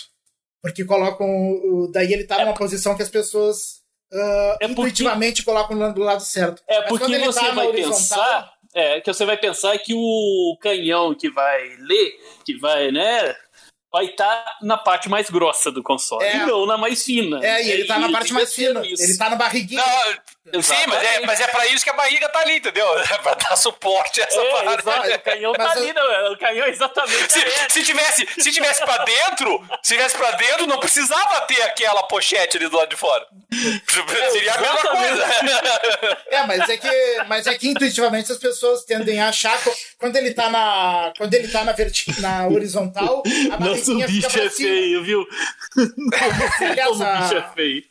Porque 0.61 0.85
colocam. 0.85 1.27
O, 1.29 1.91
daí 1.93 2.13
ele 2.13 2.25
tá 2.25 2.41
é, 2.41 2.45
numa 2.45 2.55
posição 2.55 2.97
que 2.97 3.03
as 3.03 3.09
pessoas 3.09 3.83
uh, 4.13 4.57
é 4.61 4.67
intuitivamente 4.67 5.45
porque, 5.45 5.57
colocam 5.57 5.93
do 5.93 6.01
lado 6.01 6.23
certo. 6.23 6.63
É 6.69 6.81
Mas 6.81 6.89
porque 6.89 7.19
você 7.19 7.41
tá 7.41 7.51
vai 7.53 7.73
pensar. 7.73 8.55
É, 8.77 9.01
que 9.01 9.13
você 9.13 9.25
vai 9.25 9.37
pensar 9.37 9.79
que 9.79 9.95
o 9.95 10.59
canhão 10.61 11.15
que 11.15 11.31
vai 11.31 11.77
ler, 11.79 12.19
que 12.45 12.59
vai, 12.59 12.91
né, 12.91 13.33
vai 13.95 14.07
estar 14.07 14.27
tá 14.27 14.57
na 14.61 14.77
parte 14.77 15.09
mais 15.09 15.31
grossa 15.31 15.71
do 15.71 15.81
console, 15.81 16.25
é. 16.25 16.35
e 16.39 16.47
não 16.47 16.67
na 16.67 16.77
mais 16.77 17.05
fina. 17.05 17.39
É, 17.47 17.65
e 17.65 17.71
ele 17.71 17.85
tá 17.85 17.97
na 17.97 18.11
parte 18.11 18.33
mais 18.33 18.53
fina. 18.53 18.85
Isso. 18.85 19.01
Ele 19.01 19.17
tá 19.17 19.31
na 19.31 19.37
barriguinha. 19.37 19.81
Não, 19.81 20.17
sim, 20.63 20.87
mas 20.87 21.03
é, 21.03 21.21
mas 21.21 21.41
é 21.41 21.47
pra 21.47 21.67
isso 21.69 21.83
que 21.83 21.91
a 21.91 21.95
barriga 21.95 22.29
tá 22.29 22.41
ali, 22.41 22.57
entendeu? 22.57 22.87
É 22.99 23.19
pra 23.19 23.35
dar 23.35 23.57
suporte 23.57 24.21
a 24.21 24.25
essa 24.25 24.41
é, 24.41 24.53
parada. 24.53 24.83
Exato, 24.83 25.09
o 25.09 25.21
canhão 25.21 25.53
tá 25.53 25.71
ali, 25.71 25.93
não, 25.93 26.33
o 26.33 26.39
canhão 26.39 26.67
é 26.67 26.71
exatamente. 26.71 27.33
Se, 27.33 27.41
se, 27.71 27.83
tivesse, 27.83 28.29
se 28.39 28.53
tivesse 28.53 28.85
pra 28.85 29.05
dentro, 29.05 29.67
se 29.83 29.95
tivesse 29.95 30.17
pra 30.17 30.33
dentro, 30.33 30.67
não 30.67 30.79
precisava 30.79 31.41
ter 31.43 31.63
aquela 31.63 32.03
pochete 32.05 32.57
ali 32.57 32.69
do 32.69 32.77
lado 32.77 32.91
de 32.91 32.97
fora. 32.97 33.27
Seria 34.31 34.55
a 34.55 34.61
mesma 34.61 34.79
coisa. 34.79 35.25
É, 36.29 36.43
mas 36.47 36.69
é 36.69 36.77
que, 36.77 37.25
mas 37.27 37.47
é 37.47 37.55
que 37.55 37.69
intuitivamente 37.69 38.31
as 38.31 38.39
pessoas 38.39 38.85
tendem 38.85 39.21
a 39.21 39.29
achar 39.29 39.59
quando 39.99 40.17
ele 40.17 40.35
tá 40.35 40.51
na, 40.51 41.13
quando 41.17 41.33
ele 41.35 41.49
tá 41.49 41.65
na, 41.65 41.73
vertical, 41.73 42.21
na 42.21 42.47
horizontal, 42.49 43.23
a 43.53 43.59
Nossa, 43.59 43.93
o 43.93 44.07
bicho 44.07 44.39
é 44.39 44.51
feio, 44.51 45.03
viu? 45.05 45.27
Aliás, 46.61 47.01
a, 47.01 47.19
o 47.19 47.23
bicho 47.23 47.37
é 47.37 47.55
feio. 47.55 47.85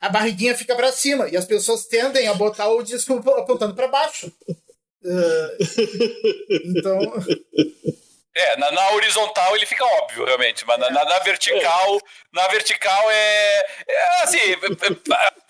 A 0.00 0.08
barriguinha 0.08 0.56
fica 0.56 0.76
para 0.76 0.92
cima 0.92 1.28
e 1.28 1.36
as 1.36 1.44
pessoas 1.44 1.86
tendem 1.86 2.28
a 2.28 2.34
botar 2.34 2.68
o 2.68 2.82
disco 2.82 3.14
apontando 3.36 3.74
para 3.74 3.88
baixo. 3.88 4.32
Uh, 5.04 5.48
então. 6.64 7.00
É, 8.34 8.56
na, 8.56 8.70
na, 8.70 8.92
horizontal 8.92 9.56
ele 9.56 9.66
fica 9.66 9.84
óbvio, 9.84 10.24
realmente, 10.24 10.64
mas 10.64 10.80
é. 10.80 10.90
na, 10.90 11.04
na, 11.04 11.18
vertical, 11.18 12.00
na 12.32 12.46
vertical 12.46 13.10
é, 13.10 13.66
é 13.88 14.22
assim, 14.22 14.38
é, 14.38 14.52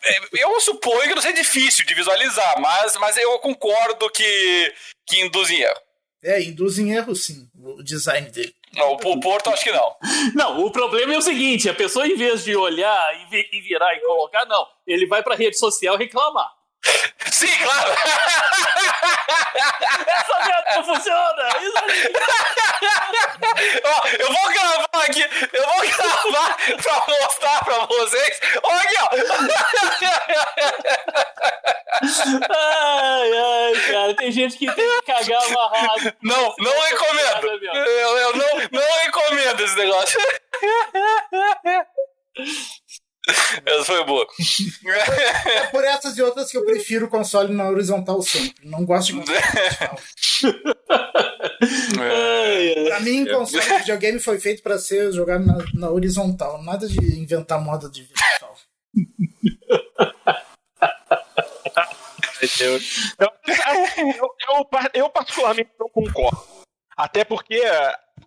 é, 0.05 0.43
eu 0.43 0.59
suponho 0.61 1.03
que 1.03 1.15
não 1.15 1.21
seja 1.21 1.35
difícil 1.35 1.85
de 1.85 1.95
visualizar, 1.95 2.59
mas, 2.59 2.97
mas 2.97 3.17
eu 3.19 3.39
concordo 3.41 4.09
que, 4.11 4.75
que 5.07 5.21
induz 5.21 5.51
em 5.51 5.61
erro. 5.61 5.81
É, 6.23 6.43
induz 6.43 6.79
em 6.79 6.93
erro, 6.95 7.15
sim, 7.15 7.47
o 7.55 7.83
design 7.83 8.31
dele. 8.31 8.55
Não, 8.75 8.93
o 8.93 9.21
Porto 9.21 9.51
acho 9.51 9.65
que 9.65 9.73
não. 9.73 9.95
Não, 10.35 10.65
o 10.65 10.71
problema 10.71 11.15
é 11.15 11.19
o 11.19 11.23
seguinte: 11.23 11.69
a 11.69 11.75
pessoa, 11.75 12.07
em 12.07 12.17
vez 12.17 12.45
de 12.45 12.55
olhar 12.57 13.29
e, 13.33 13.61
virar 13.61 13.95
e 13.95 14.01
colocar, 14.01 14.45
não, 14.47 14.67
ele 14.87 15.07
vai 15.07 15.23
pra 15.23 15.35
rede 15.35 15.59
social 15.59 15.97
reclamar. 15.97 16.58
Sim, 17.31 17.51
claro! 17.63 17.93
Essa 20.09 20.39
merda 20.47 20.83
funciona! 20.85 21.49
Ó, 23.85 24.09
eu 24.19 24.33
vou 24.33 24.49
gravar 24.53 25.05
aqui, 25.05 25.23
eu 25.53 25.67
vou 25.67 25.81
gravar 25.81 26.57
pra 26.83 27.05
mostrar 27.07 27.65
pra 27.65 27.79
vocês. 27.87 28.41
Olha 28.63 28.81
aqui, 28.81 28.95
ó! 29.01 29.09
Ai, 32.51 33.33
ai, 33.33 33.73
cara, 33.91 34.15
tem 34.15 34.31
gente 34.31 34.57
que 34.57 34.73
tem 34.73 35.01
que 35.01 35.07
cagar 35.07 35.43
amarrado. 35.45 36.15
Não, 36.23 36.55
não 36.59 36.81
recomendo! 36.81 37.47
Eu, 37.63 38.19
eu 38.19 38.37
não, 38.37 38.49
não 38.73 38.93
recomendo 39.05 39.65
esse 39.65 39.75
negócio. 39.77 40.19
Essa 43.65 43.85
foi 43.85 44.05
boa. 44.05 44.27
É 44.87 45.67
por 45.67 45.85
essas 45.85 46.17
e 46.17 46.23
outras 46.23 46.51
que 46.51 46.57
eu 46.57 46.65
prefiro 46.65 47.07
o 47.07 47.09
console 47.11 47.53
na 47.53 47.69
horizontal 47.69 48.23
sempre. 48.23 48.69
Não 48.69 48.85
gosto 48.85 49.13
de 49.13 49.19
console 49.19 49.39
vertical. 49.41 49.99
É. 52.01 52.85
Pra 52.89 53.01
mim, 53.01 53.27
console 53.27 53.67
de 53.67 53.79
videogame 53.79 54.21
foi 54.21 54.39
feito 54.39 54.63
pra 54.63 54.79
ser 54.79 55.13
jogado 55.13 55.45
na, 55.45 55.59
na 55.75 55.91
horizontal. 55.91 56.63
Nada 56.63 56.87
de 56.87 56.99
inventar 57.19 57.61
moda 57.61 57.91
de 57.91 58.03
vertical. 58.03 58.57
Ai, 61.77 62.49
Eu, 62.61 62.75
eu, 63.19 64.37
eu, 64.49 64.91
eu 64.95 65.11
particularmente 65.11 65.71
não 65.79 65.89
concordo. 65.89 66.41
Até 66.97 67.25
porque 67.25 67.61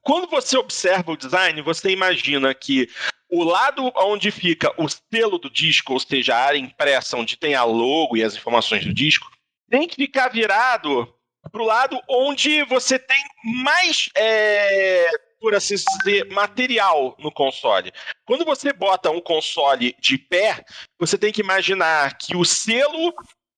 quando 0.04 0.30
você 0.30 0.58
observa 0.58 1.12
o 1.12 1.18
design, 1.18 1.62
você 1.62 1.90
imagina 1.92 2.54
que 2.54 2.90
o 3.32 3.44
lado 3.44 3.92
onde 3.96 4.30
fica 4.30 4.74
o 4.78 4.88
selo 4.90 5.38
do 5.38 5.50
disco, 5.50 5.94
ou 5.94 6.00
seja, 6.00 6.36
a 6.36 6.40
área 6.40 6.58
impressa 6.58 7.16
onde 7.16 7.38
tem 7.38 7.56
a 7.56 7.64
logo 7.64 8.18
e 8.18 8.24
as 8.24 8.36
informações 8.36 8.86
do 8.86 8.94
disco, 8.94 9.32
tem 9.70 9.88
que 9.88 9.96
ficar 9.96 10.28
virado 10.28 11.08
para 11.50 11.62
o 11.62 11.66
lado 11.66 12.00
onde 12.10 12.64
você 12.66 13.00
tem 13.00 13.24
mais, 13.64 14.10
é, 14.16 15.10
por 15.40 15.56
assim 15.56 15.76
dizer, 15.76 16.30
material 16.30 17.16
no 17.18 17.32
console. 17.32 17.94
Quando 18.26 18.44
você 18.44 18.74
bota 18.74 19.10
um 19.10 19.22
console 19.22 19.96
de 20.00 20.18
pé, 20.18 20.64
você 21.00 21.18
tem 21.18 21.32
que 21.32 21.42
imaginar 21.42 22.18
que 22.18 22.36
o 22.36 22.44
selo 22.44 23.14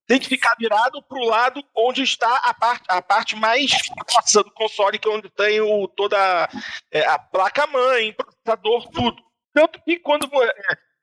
tem 0.08 0.20
que 0.20 0.28
ficar 0.28 0.56
virado 0.60 1.02
para 1.02 1.18
o 1.18 1.26
lado 1.26 1.64
onde 1.76 2.04
está 2.04 2.36
a 2.44 2.54
parte, 2.54 2.84
a 2.88 3.02
parte 3.02 3.36
mais 3.36 3.72
do 4.34 4.52
console, 4.52 5.00
que 5.00 5.08
é 5.08 5.12
onde 5.12 5.30
tem 5.30 5.62
o, 5.62 5.88
toda 5.88 6.48
é, 6.92 7.06
a 7.06 7.18
placa-mãe, 7.18 8.14
processador, 8.14 8.88
tudo. 8.90 9.33
Tanto 9.54 9.82
que 9.84 10.00
quando 10.00 10.30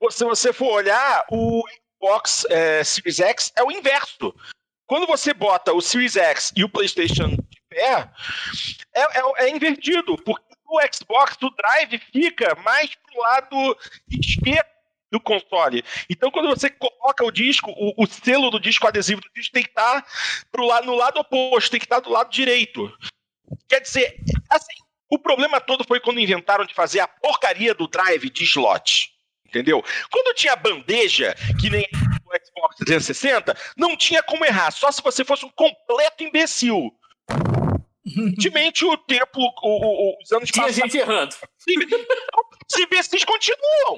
você, 0.00 0.24
você 0.24 0.52
for 0.52 0.72
olhar, 0.72 1.24
o 1.30 1.62
Xbox 2.00 2.46
é, 2.50 2.82
Series 2.82 3.20
X 3.20 3.52
é 3.56 3.62
o 3.62 3.70
inverso. 3.70 4.34
Quando 4.86 5.06
você 5.06 5.32
bota 5.32 5.72
o 5.72 5.80
Series 5.80 6.16
X 6.16 6.52
e 6.56 6.64
o 6.64 6.68
PlayStation 6.68 7.28
de 7.28 7.62
pé, 7.68 8.10
é, 8.92 9.00
é, 9.00 9.44
é 9.44 9.50
invertido, 9.50 10.16
porque 10.16 10.44
o 10.66 10.80
Xbox, 10.92 11.36
o 11.42 11.50
drive 11.50 11.98
fica 12.12 12.54
mais 12.56 12.94
pro 12.94 13.20
lado 13.20 13.78
esquerdo 14.10 14.68
do 15.10 15.20
console. 15.20 15.84
Então, 16.08 16.30
quando 16.30 16.48
você 16.48 16.70
coloca 16.70 17.24
o 17.24 17.30
disco, 17.30 17.70
o, 17.72 18.04
o, 18.04 18.06
selo 18.06 18.50
do 18.50 18.60
disco, 18.60 18.86
adesivo 18.86 19.20
do 19.20 19.30
disco 19.34 19.52
tem 19.52 19.64
que 19.64 19.68
estar 19.68 20.06
pro 20.50 20.66
lado, 20.66 20.86
no 20.86 20.94
lado 20.94 21.18
oposto, 21.18 21.70
tem 21.70 21.80
que 21.80 21.86
estar 21.86 22.00
do 22.00 22.10
lado 22.10 22.30
direito. 22.30 22.92
Quer 23.68 23.80
dizer, 23.80 24.16
assim, 24.48 24.74
o 25.10 25.18
problema 25.18 25.60
todo 25.60 25.84
foi 25.84 25.98
quando 26.00 26.20
inventaram 26.20 26.64
de 26.64 26.72
fazer 26.72 27.00
a 27.00 27.08
porcaria 27.08 27.74
do 27.74 27.88
drive 27.88 28.30
de 28.30 28.44
slot. 28.44 29.10
Entendeu? 29.44 29.82
Quando 30.10 30.34
tinha 30.34 30.54
bandeja, 30.54 31.34
que 31.60 31.68
nem 31.68 31.84
o 32.24 32.46
Xbox 32.46 32.76
360, 32.76 33.56
não 33.76 33.96
tinha 33.96 34.22
como 34.22 34.44
errar, 34.44 34.70
só 34.70 34.92
se 34.92 35.02
você 35.02 35.24
fosse 35.24 35.44
um 35.44 35.50
completo 35.50 36.22
imbecil. 36.22 36.92
Ultimamente, 38.16 38.84
o 38.84 38.96
tempo, 38.96 39.38
o, 39.38 39.50
o, 39.62 40.22
os 40.22 40.32
anos 40.32 40.50
Tinha 40.50 40.66
passados, 40.66 40.92
gente 40.92 40.96
errando. 40.96 41.34
Os 42.70 42.78
imbecis 42.78 43.24
continuam. 43.24 43.96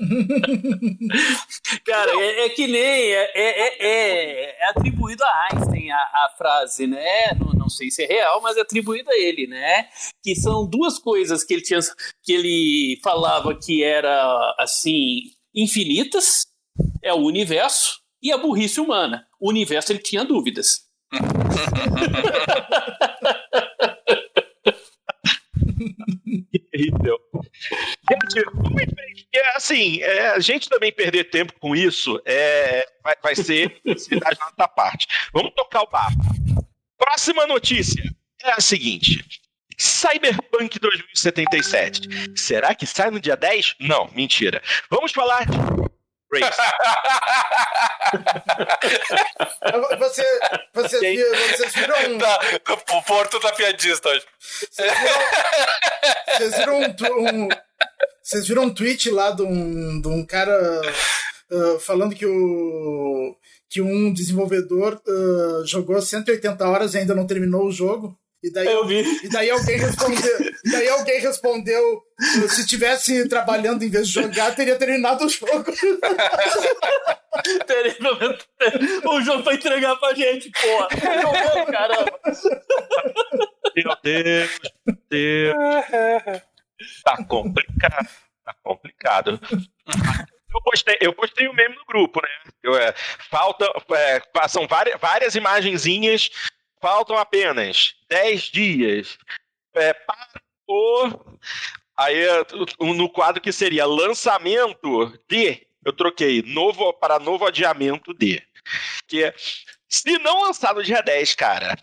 Cara, 1.86 2.10
é, 2.20 2.46
é, 2.46 2.48
que 2.48 2.66
nem. 2.66 2.82
É, 2.82 3.30
é, 3.34 3.86
é, 3.86 4.56
é 4.58 4.68
atribuído 4.70 5.22
a 5.22 5.48
Einstein 5.52 5.92
a, 5.92 5.96
a 5.96 6.34
frase, 6.36 6.88
né? 6.88 7.34
Não, 7.38 7.52
não, 7.52 7.68
sei 7.68 7.88
se 7.88 8.02
é 8.02 8.06
real, 8.06 8.40
mas 8.42 8.56
é 8.56 8.62
atribuído 8.62 9.08
a 9.10 9.16
ele, 9.16 9.46
né? 9.46 9.86
Que 10.24 10.34
são 10.34 10.68
duas 10.68 10.98
coisas 10.98 11.44
que 11.44 11.54
ele 11.54 11.62
tinha. 11.62 11.78
que 12.24 12.32
ele 12.32 13.00
falava 13.02 13.56
que 13.56 13.84
era 13.84 14.56
assim. 14.58 15.30
infinitas. 15.54 16.46
É 17.02 17.14
o 17.14 17.18
universo 17.18 18.00
e 18.22 18.32
a 18.32 18.38
burrice 18.38 18.80
humana. 18.80 19.26
O 19.40 19.48
universo 19.50 19.92
ele 19.92 20.00
tinha 20.00 20.24
dúvidas. 20.24 20.84
terrível. 26.80 27.18
Gente, 28.10 28.94
frente. 28.94 29.28
Assim, 29.54 30.00
é, 30.02 30.30
a 30.30 30.40
gente 30.40 30.68
também 30.68 30.92
perder 30.92 31.24
tempo 31.24 31.52
com 31.58 31.74
isso 31.76 32.20
é, 32.24 32.86
vai, 33.02 33.14
vai 33.22 33.34
ser 33.34 33.80
cidade 33.96 34.38
na 34.38 34.46
nossa 34.46 34.68
parte. 34.68 35.06
Vamos 35.32 35.52
tocar 35.54 35.82
o 35.82 35.90
barco. 35.90 36.20
Próxima 36.98 37.46
notícia 37.46 38.02
é 38.42 38.52
a 38.52 38.60
seguinte. 38.60 39.24
Cyberpunk 39.78 40.78
2077. 40.78 42.38
Será 42.38 42.74
que 42.74 42.86
sai 42.86 43.10
no 43.10 43.20
dia 43.20 43.36
10? 43.36 43.76
Não, 43.80 44.10
mentira. 44.14 44.62
Vamos 44.90 45.12
falar 45.12 45.46
de 45.46 45.56
você, 49.98 50.22
vocês, 50.72 51.00
viram, 51.00 51.48
vocês 51.48 51.74
viram. 51.74 52.18
Tá, 52.18 52.38
o 52.92 53.02
Porto 53.02 53.40
tá 53.40 53.50
piadista 53.52 54.08
hoje. 54.08 54.24
Vocês 54.70 54.92
viram, 54.98 55.18
vocês 56.28 56.56
viram 56.56 56.80
um, 56.80 56.94
um, 57.18 57.48
vocês 58.22 58.46
viram 58.46 58.62
um 58.64 58.72
tweet 58.72 59.10
lá 59.10 59.32
de 59.32 59.42
um, 59.42 60.00
de 60.00 60.08
um 60.08 60.24
cara 60.24 60.80
uh, 61.50 61.80
falando 61.80 62.14
que 62.14 62.26
o 62.26 63.36
que 63.68 63.80
um 63.80 64.12
desenvolvedor 64.12 65.00
uh, 65.06 65.64
jogou 65.64 66.00
180 66.00 66.68
horas 66.68 66.94
e 66.94 66.98
ainda 66.98 67.12
não 67.14 67.26
terminou 67.26 67.66
o 67.66 67.72
jogo? 67.72 68.16
E 68.42 68.50
daí, 68.50 68.68
eu 68.68 68.86
vi. 68.86 69.02
E 69.22 69.28
daí 69.28 69.50
alguém 69.50 69.76
respondeu, 69.76 70.38
daí 70.72 70.88
alguém 70.88 71.20
respondeu, 71.20 72.02
se 72.48 72.66
tivesse 72.66 73.28
trabalhando 73.28 73.84
em 73.84 73.90
vez 73.90 74.08
de 74.08 74.14
jogar, 74.14 74.54
teria 74.54 74.76
terminado 74.76 75.26
o 75.26 75.28
jogo. 75.28 75.70
o 79.04 79.20
jogo 79.20 79.42
vai 79.42 79.56
entregar 79.56 79.94
pra 79.96 80.14
gente, 80.14 80.50
porra. 80.50 80.88
Jogando, 81.20 81.66
caramba. 81.70 82.18
Meu 83.76 83.94
Deus, 84.02 84.58
meu 84.86 84.96
Deus. 85.10 85.54
Tá 87.04 87.22
complicado. 87.24 88.08
Tá 88.42 88.54
complicado. 88.64 89.38
Eu 90.52 90.60
postei, 90.64 90.98
eu 91.00 91.12
postei 91.12 91.46
o 91.46 91.54
mesmo 91.54 91.74
no 91.74 91.84
grupo, 91.86 92.20
né? 92.22 92.28
Eu, 92.62 92.76
é, 92.76 92.94
falta, 93.30 93.70
é, 93.94 94.22
são 94.48 94.66
várias, 94.66 94.98
várias 94.98 95.34
imagenzinhas 95.34 96.30
Faltam 96.80 97.16
apenas 97.16 97.94
10 98.08 98.42
dias 98.44 99.18
é, 99.74 99.92
para 99.92 100.42
o. 100.66 101.10
Aí, 101.96 102.24
no 102.78 103.08
quadro 103.08 103.42
que 103.42 103.52
seria 103.52 103.84
lançamento 103.84 105.12
de. 105.28 105.66
Eu 105.84 105.92
troquei 105.92 106.42
novo 106.42 106.92
para 106.94 107.18
novo 107.18 107.46
adiamento 107.46 108.14
de. 108.14 108.42
Que 109.06 109.24
é. 109.24 109.34
Se 109.88 110.18
não 110.18 110.44
lançar 110.44 110.74
no 110.74 110.82
dia 110.82 111.02
10, 111.02 111.34
cara, 111.34 111.76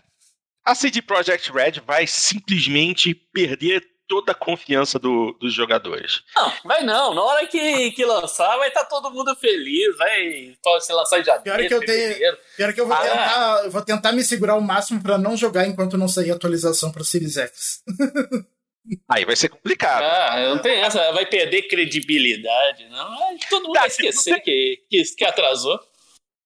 a 0.64 0.74
CD 0.74 1.02
Projekt 1.02 1.52
Red 1.52 1.80
vai 1.84 2.06
simplesmente 2.06 3.14
perder 3.14 3.86
toda 4.08 4.32
a 4.32 4.34
confiança 4.34 4.98
do, 4.98 5.36
dos 5.38 5.52
jogadores. 5.52 6.22
Não, 6.34 6.52
vai 6.64 6.82
não. 6.82 7.14
Na 7.14 7.22
hora 7.22 7.46
que, 7.46 7.92
que 7.92 8.04
lançar, 8.04 8.56
vai 8.56 8.68
estar 8.68 8.84
tá 8.84 8.88
todo 8.88 9.10
mundo 9.12 9.36
feliz. 9.36 9.96
Vai 9.96 10.56
se 10.80 10.92
lançar 10.92 11.20
em 11.20 11.24
janeiro. 11.24 11.44
Pior 11.44 11.68
que 11.68 11.74
eu 11.74 11.80
tenho. 11.86 12.36
Pior 12.56 12.72
que 12.72 12.80
eu 12.80 12.86
vou, 12.86 12.96
ah, 12.96 13.02
tentar, 13.02 13.64
eu 13.64 13.70
vou 13.70 13.82
tentar 13.82 14.12
me 14.12 14.24
segurar 14.24 14.56
o 14.56 14.62
máximo 14.62 15.02
para 15.02 15.18
não 15.18 15.36
jogar 15.36 15.66
enquanto 15.66 15.98
não 15.98 16.08
sair 16.08 16.30
atualização 16.30 16.90
para 16.90 17.04
Series 17.04 17.36
X. 17.36 17.82
Aí 19.06 19.24
vai 19.26 19.36
ser 19.36 19.50
complicado. 19.50 20.02
Ah, 20.02 20.48
não 20.48 20.58
tem 20.58 20.80
essa, 20.80 21.12
vai 21.12 21.26
perder 21.26 21.68
credibilidade, 21.68 22.88
não. 22.88 23.36
Todo 23.50 23.64
mundo 23.64 23.74
tá, 23.74 23.80
vai 23.80 23.88
esquecer 23.88 24.34
você... 24.34 24.40
que, 24.40 24.82
que, 24.88 25.02
que 25.16 25.24
atrasou. 25.24 25.78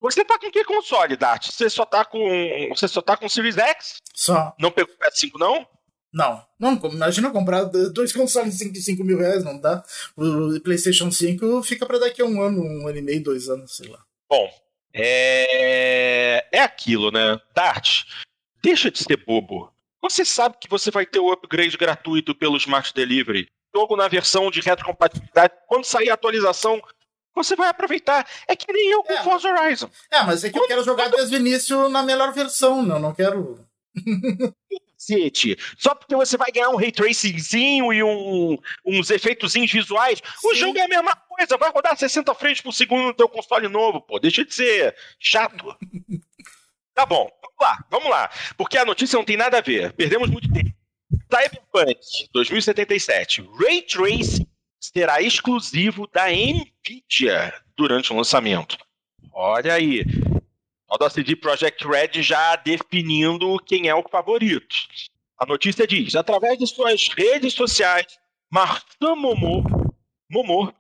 Você 0.01 0.25
tá 0.25 0.37
com 0.37 0.51
que 0.51 0.65
console, 0.65 1.17
Dart? 1.17 1.49
Você 1.49 1.71
só 1.71 1.85
tá 1.85 2.05
com. 2.05 2.69
Você 2.71 2.89
só 2.89 3.01
tá 3.01 3.17
com 3.17 3.29
Series 3.29 3.57
X? 3.57 3.99
Só. 4.13 4.53
Não 4.59 4.73
pegou 4.73 4.93
o 4.93 4.99
PS5, 4.99 5.39
não? 5.39 5.65
Não, 6.13 6.45
não, 6.61 6.79
imagina 6.93 7.31
comprar 7.31 7.65
dois 7.65 8.13
consoles 8.13 8.59
de 8.59 8.83
5 8.83 9.03
mil 9.03 9.19
reais, 9.19 9.43
não 9.43 9.59
dá. 9.59 9.83
O 10.17 10.61
PlayStation 10.61 11.11
5 11.11 11.63
fica 11.63 11.87
para 11.87 11.99
daqui 11.99 12.21
a 12.21 12.27
um 12.27 12.43
ano, 12.43 12.63
um 12.63 12.87
ano 12.87 12.99
e 12.99 13.03
meio, 13.03 13.23
dois 13.23 13.49
anos, 13.49 13.77
sei 13.77 13.89
lá. 13.89 13.99
Bom, 14.29 14.51
é, 14.93 16.47
é 16.53 16.61
aquilo, 16.61 17.11
né? 17.11 17.41
Dart, 17.55 18.05
deixa 18.63 18.91
de 18.91 18.99
ser 18.99 19.25
bobo. 19.25 19.73
Você 20.03 20.25
sabe 20.25 20.57
que 20.61 20.69
você 20.69 20.91
vai 20.91 21.07
ter 21.07 21.21
o 21.21 21.33
upgrade 21.33 21.77
gratuito 21.77 22.35
pelo 22.35 22.57
Smart 22.57 22.93
Delivery. 22.93 23.49
Jogo 23.75 23.97
na 23.97 24.09
versão 24.09 24.51
de 24.51 24.61
retrocompatibilidade. 24.61 25.55
Quando 25.67 25.85
sair 25.85 26.11
a 26.11 26.15
atualização, 26.15 26.83
você 27.35 27.57
vai 27.57 27.69
aproveitar. 27.69 28.29
É 28.47 28.55
que 28.55 28.71
nem 28.71 28.91
eu 28.91 29.03
com 29.03 29.13
é, 29.13 29.23
Forza 29.23 29.49
Horizon. 29.49 29.89
É, 30.11 30.23
mas 30.25 30.45
é 30.45 30.49
que 30.49 30.55
Quando, 30.55 30.65
eu 30.65 30.69
quero 30.69 30.85
jogar 30.85 31.05
quando... 31.05 31.17
desde 31.17 31.37
o 31.37 31.39
início 31.39 31.89
na 31.89 32.03
melhor 32.03 32.33
versão, 32.33 32.83
não, 32.83 32.99
não 32.99 33.15
quero. 33.15 33.65
Cacete. 35.03 35.57
Só 35.77 35.95
porque 35.95 36.15
você 36.15 36.37
vai 36.37 36.51
ganhar 36.53 36.71
um 36.71 36.77
ray 36.77 36.93
tracingzinho 36.93 37.93
e 37.93 38.03
um, 38.03 38.57
uns 38.87 39.11
efeitos 39.11 39.55
visuais, 39.55 40.23
Sim. 40.41 40.49
o 40.49 40.55
jogo 40.55 40.79
é 40.79 40.83
a 40.83 40.89
mesma 40.89 41.17
coisa. 41.17 41.57
Vai 41.57 41.71
rodar 41.71 41.97
60 41.97 42.35
frames 42.35 42.61
por 42.61 42.73
segundo 42.73 43.07
no 43.07 43.15
teu 43.15 43.29
console 43.29 43.69
novo, 43.69 44.01
pô. 44.01 44.19
Deixa 44.19 44.45
de 44.45 44.55
ser 44.55 44.95
chato. 45.19 45.77
tá 46.95 47.05
bom, 47.05 47.29
vamos 47.43 47.61
lá, 47.61 47.85
vamos 47.91 48.11
lá. 48.11 48.31
Porque 48.57 48.79
a 48.79 48.85
notícia 48.85 49.17
não 49.17 49.25
tem 49.25 49.37
nada 49.37 49.59
a 49.59 49.63
ver. 49.63 49.93
Perdemos 49.93 50.31
muito 50.31 50.51
tempo. 50.53 50.73
Cyberpunk 51.31 52.29
2077. 52.33 53.49
Ray 53.59 53.83
Tracing 53.83 54.47
será 54.81 55.23
exclusivo 55.23 56.07
da 56.13 56.27
Nvidia 56.29 57.55
durante 57.77 58.13
o 58.13 58.17
lançamento. 58.17 58.77
Olha 59.33 59.75
aí, 59.75 60.05
o 60.93 60.99
da 60.99 61.09
CD 61.09 61.35
Projekt 61.35 61.87
Red 61.87 62.23
já 62.23 62.55
definindo 62.57 63.57
quem 63.65 63.89
é 63.89 63.95
o 63.95 64.07
favorito. 64.09 64.77
A 65.39 65.47
notícia 65.47 65.87
diz: 65.87 66.15
através 66.15 66.59
de 66.59 66.67
suas 66.67 67.09
redes 67.09 67.55
sociais, 67.55 68.07
Martin 68.51 69.15
Momo, 69.17 69.65
Momo 70.31 70.73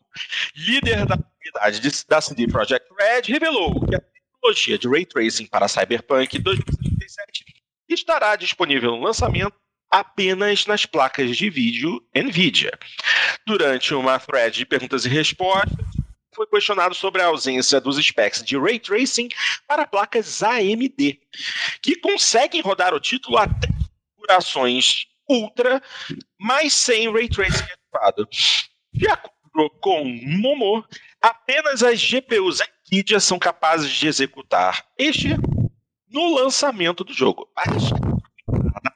líder 0.55 1.07
da 1.07 1.16
comunidade 1.16 2.05
da 2.07 2.20
CD 2.20 2.46
Projekt 2.46 2.87
Red, 2.98 3.33
revelou 3.33 3.87
que 3.87 3.96
a 3.96 4.01
tecnologia 4.01 4.79
de 4.79 4.87
Ray 4.87 5.07
Tracing 5.07 5.46
para 5.46 5.66
Cyberpunk 5.66 6.38
2077 6.38 7.44
estará 7.88 8.37
disponível 8.37 8.90
no 8.92 9.03
lançamento 9.03 9.55
apenas 9.90 10.66
nas 10.66 10.85
placas 10.85 11.35
de 11.37 11.48
vídeo 11.48 12.03
NVIDIA. 12.14 12.72
Durante 13.46 13.94
uma 13.94 14.18
thread 14.18 14.59
de 14.59 14.66
perguntas 14.66 15.07
e 15.07 15.09
respostas, 15.09 15.87
foi 16.34 16.46
questionado 16.46 16.94
sobre 16.94 17.22
a 17.22 17.26
ausência 17.26 17.80
dos 17.80 17.96
specs 18.04 18.42
de 18.42 18.58
Ray 18.58 18.78
Tracing 18.78 19.28
para 19.66 19.86
placas 19.86 20.42
AMD, 20.42 21.20
que 21.82 21.96
conseguem 21.96 22.60
rodar 22.60 22.94
o 22.94 23.00
título 23.00 23.38
até 23.38 23.68
configurações 24.22 25.06
Ultra, 25.28 25.82
mas 26.38 26.72
sem 26.72 27.12
Ray 27.12 27.28
Tracing 27.28 27.64
ativado. 27.92 28.28
De 28.92 29.08
acordo 29.08 29.70
com 29.80 30.04
Momo, 30.04 30.84
apenas 31.20 31.82
as 31.82 32.00
GPUs 32.00 32.60
NVIDIA 32.90 33.20
são 33.20 33.38
capazes 33.38 33.90
de 33.90 34.06
executar 34.06 34.84
este 34.98 35.28
no 36.10 36.34
lançamento 36.34 37.02
do 37.04 37.12
jogo. 37.12 37.48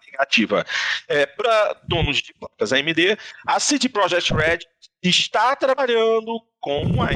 Negativa 0.07 0.65
é, 1.09 1.27
para 1.27 1.81
donos 1.87 2.19
de 2.19 2.33
placas 2.35 2.73
AMD, 2.73 3.19
a 3.47 3.61
CD 3.61 3.89
Projekt 3.89 4.33
Red 4.33 4.61
está 5.09 5.55
trabalhando 5.57 6.41
com 6.61 7.03
a 7.03 7.09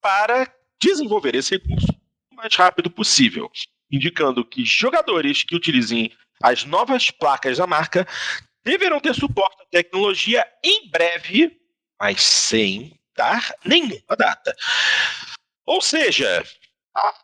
para 0.00 0.52
desenvolver 0.80 1.34
esse 1.34 1.56
recurso 1.56 1.88
o 2.32 2.36
mais 2.36 2.54
rápido 2.54 2.90
possível, 2.90 3.50
indicando 3.90 4.44
que 4.44 4.64
jogadores 4.64 5.42
que 5.42 5.56
utilizem 5.56 6.12
as 6.42 6.64
novas 6.64 7.10
placas 7.10 7.58
da 7.58 7.66
marca 7.66 8.06
deverão 8.64 9.00
ter 9.00 9.14
suporte 9.14 9.62
à 9.62 9.66
tecnologia 9.70 10.46
em 10.62 10.88
breve, 10.90 11.58
mas 12.00 12.22
sem 12.22 12.98
dar 13.16 13.52
nenhuma 13.64 14.16
data. 14.16 14.54
Ou 15.66 15.80
seja, 15.80 16.44
a 16.94 17.14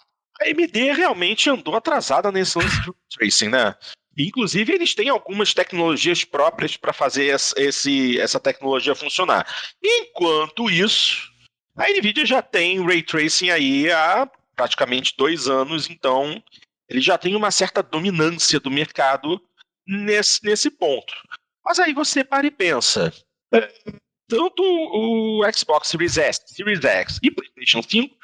AMD 0.42 0.92
realmente 0.92 1.48
andou 1.48 1.76
atrasada 1.76 2.32
nesse 2.32 2.58
lance 2.58 2.80
de 2.82 2.92
tracing, 3.16 3.48
né? 3.48 3.74
Inclusive, 4.16 4.72
eles 4.72 4.94
têm 4.94 5.08
algumas 5.08 5.52
tecnologias 5.52 6.24
próprias 6.24 6.76
para 6.76 6.92
fazer 6.92 7.34
esse, 7.56 8.18
essa 8.20 8.38
tecnologia 8.38 8.94
funcionar. 8.94 9.46
Enquanto 9.82 10.70
isso, 10.70 11.32
a 11.76 11.88
NVIDIA 11.90 12.24
já 12.24 12.42
tem 12.42 12.84
ray 12.84 13.02
tracing 13.02 13.50
aí 13.50 13.90
há 13.90 14.30
praticamente 14.54 15.14
dois 15.16 15.48
anos, 15.48 15.90
então 15.90 16.42
ele 16.88 17.00
já 17.00 17.18
tem 17.18 17.34
uma 17.34 17.50
certa 17.50 17.82
dominância 17.82 18.60
do 18.60 18.70
mercado 18.70 19.40
nesse, 19.86 20.44
nesse 20.44 20.70
ponto. 20.70 21.12
Mas 21.64 21.78
aí 21.78 21.92
você 21.92 22.22
para 22.22 22.46
e 22.46 22.50
pensa. 22.50 23.12
É, 23.52 23.72
tanto 24.28 24.62
o 24.62 25.42
Xbox 25.52 25.88
Series 25.88 26.16
S, 26.16 26.42
Series 26.46 26.84
X 26.84 27.18
e 27.22 27.30
PlayStation 27.30 27.82
5 27.82 28.16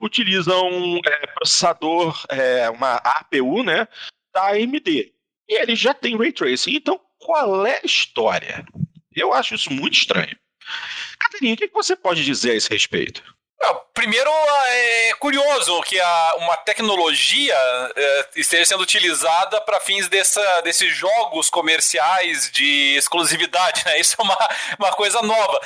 utilizam 0.00 1.00
é, 1.06 1.26
processador, 1.28 2.22
é, 2.28 2.68
uma 2.70 2.96
APU, 2.96 3.62
né, 3.62 3.88
da 4.32 4.48
AMD. 4.48 5.12
E 5.48 5.60
ele 5.60 5.74
já 5.74 5.94
tem 5.94 6.16
Ray 6.16 6.32
Tracing. 6.32 6.74
Então, 6.74 7.00
qual 7.18 7.66
é 7.66 7.80
a 7.82 7.86
história? 7.86 8.64
Eu 9.14 9.32
acho 9.32 9.54
isso 9.54 9.72
muito 9.72 9.96
estranho. 9.96 10.36
Catarina, 11.18 11.54
o 11.54 11.56
que 11.56 11.68
você 11.68 11.96
pode 11.96 12.24
dizer 12.24 12.52
a 12.52 12.54
esse 12.54 12.70
respeito? 12.70 13.22
Primeiro, 13.98 14.30
é 14.30 15.12
curioso 15.14 15.82
que 15.82 16.00
uma 16.36 16.56
tecnologia 16.58 17.52
é, 17.96 18.28
esteja 18.36 18.66
sendo 18.66 18.84
utilizada 18.84 19.60
para 19.62 19.80
fins 19.80 20.06
dessa, 20.08 20.60
desses 20.60 20.94
jogos 20.94 21.50
comerciais 21.50 22.48
de 22.52 22.94
exclusividade, 22.96 23.82
né? 23.84 23.98
Isso 23.98 24.14
é 24.16 24.22
uma, 24.22 24.38
uma 24.78 24.92
coisa 24.92 25.20
nova. 25.20 25.60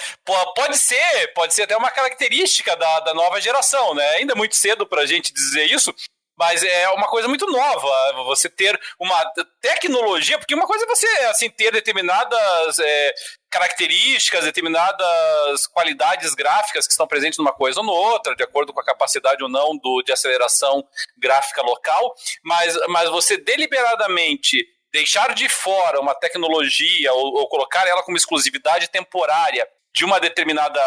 pode 0.55 0.79
ser, 0.79 1.35
pode 1.35 1.53
ser 1.53 1.65
até 1.65 1.77
uma 1.77 1.91
característica 1.91 2.75
da, 2.75 3.01
da 3.01 3.13
nova 3.13 3.39
geração, 3.39 3.95
né? 3.95 4.09
Ainda 4.13 4.33
é 4.33 4.37
muito 4.37 4.57
cedo 4.57 4.87
para 4.87 5.03
a 5.03 5.07
gente 5.07 5.31
dizer 5.31 5.67
isso, 5.67 5.95
mas 6.43 6.61
é 6.65 6.89
uma 6.89 7.07
coisa 7.07 7.29
muito 7.29 7.49
nova 7.49 8.25
você 8.25 8.49
ter 8.49 8.77
uma 8.99 9.25
tecnologia, 9.61 10.37
porque 10.37 10.57
uma 10.57 10.67
coisa 10.67 10.85
é 10.85 10.89
você 10.89 11.07
assim 11.31 11.49
ter 11.49 11.71
determinadas 11.71 12.81
é, 12.81 13.15
características, 13.49 14.45
determinadas 14.45 15.69
qualidades 15.69 16.35
gráficas 16.35 16.85
que 16.85 16.91
estão 16.91 17.07
presentes 17.07 17.39
numa 17.39 17.53
coisa 17.53 17.79
ou 17.79 17.87
noutra, 17.87 18.35
de 18.35 18.43
acordo 18.43 18.73
com 18.73 18.81
a 18.81 18.85
capacidade 18.85 19.41
ou 19.41 19.49
não 19.49 19.79
do, 19.79 20.03
de 20.03 20.11
aceleração 20.11 20.85
gráfica 21.17 21.63
local, 21.63 22.13
mas, 22.43 22.77
mas 22.89 23.09
você 23.09 23.37
deliberadamente 23.37 24.67
deixar 24.93 25.37
de 25.37 25.49
fora 25.49 26.01
uma 26.01 26.13
tecnologia 26.13 27.13
ou, 27.13 27.37
ou 27.37 27.49
colocar 27.49 27.87
ela 27.87 28.03
como 28.03 28.17
exclusividade 28.17 28.91
temporária 28.91 29.65
de 29.93 30.05
uma 30.05 30.19
determinada 30.19 30.81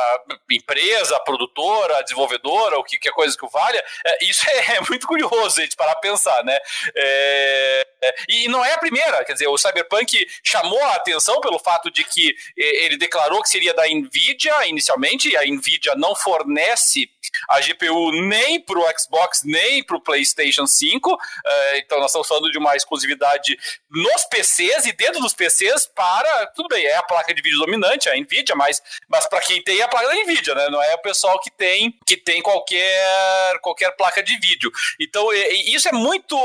empresa, 0.49 1.19
produtora, 1.19 2.01
desenvolvedora, 2.03 2.77
ou 2.77 2.83
que, 2.83 2.97
que 2.97 3.11
coisa 3.11 3.37
que 3.37 3.45
o 3.45 3.49
valha, 3.49 3.83
é, 4.05 4.25
isso 4.25 4.45
é, 4.49 4.75
é, 4.77 4.81
muito 4.89 5.07
curioso 5.07 5.59
a 5.59 5.63
gente 5.63 5.75
parar 5.75 5.93
a 5.93 5.99
pensar, 5.99 6.43
né? 6.43 6.57
É, 6.95 7.87
é, 8.01 8.15
e 8.29 8.47
não 8.47 8.63
é 8.63 8.73
a 8.73 8.77
primeira, 8.77 9.23
quer 9.23 9.33
dizer, 9.33 9.47
o 9.47 9.57
Cyberpunk 9.57 10.27
chamou 10.43 10.81
a 10.83 10.93
atenção 10.93 11.39
pelo 11.39 11.59
fato 11.59 11.89
de 11.89 12.03
que 12.03 12.35
ele 12.55 12.97
declarou 12.97 13.41
que 13.41 13.49
seria 13.49 13.73
da 13.73 13.87
Nvidia 13.87 14.67
inicialmente, 14.67 15.29
e 15.29 15.37
a 15.37 15.43
Nvidia 15.43 15.95
não 15.95 16.15
fornece 16.15 17.07
a 17.49 17.59
GPU 17.61 18.11
nem 18.11 18.59
para 18.59 18.79
o 18.79 18.99
Xbox, 18.99 19.41
nem 19.43 19.83
para 19.83 19.97
o 19.97 20.01
PlayStation 20.01 20.65
5, 20.65 21.17
é, 21.45 21.77
então 21.79 21.99
nós 21.99 22.11
estamos 22.11 22.27
falando 22.27 22.51
de 22.51 22.57
uma 22.57 22.75
exclusividade 22.75 23.57
nos 23.89 24.25
PCs 24.25 24.85
e 24.85 24.91
dentro 24.91 25.21
dos 25.21 25.33
PCs 25.33 25.87
para, 25.87 26.47
tudo 26.47 26.67
bem, 26.67 26.85
é 26.85 26.97
a 26.97 27.03
placa 27.03 27.33
de 27.33 27.41
vídeo 27.41 27.57
dominante, 27.59 28.09
a 28.09 28.15
Nvidia, 28.15 28.55
mas 28.55 28.81
mas 29.07 29.27
para 29.27 29.41
quem 29.41 29.61
tem 29.63 29.79
é 29.79 29.83
a 29.83 29.87
placa 29.87 30.07
da 30.07 30.15
Nvidia, 30.15 30.55
né? 30.55 30.69
Não 30.69 30.81
é 30.81 30.93
o 30.95 31.01
pessoal 31.01 31.39
que 31.39 31.51
tem 31.51 31.97
que 32.05 32.17
tem 32.17 32.41
qualquer 32.41 33.59
qualquer 33.61 33.91
placa 33.95 34.21
de 34.21 34.37
vídeo. 34.39 34.71
Então 34.99 35.31
isso 35.33 35.87
é 35.87 35.91
muito 35.91 36.35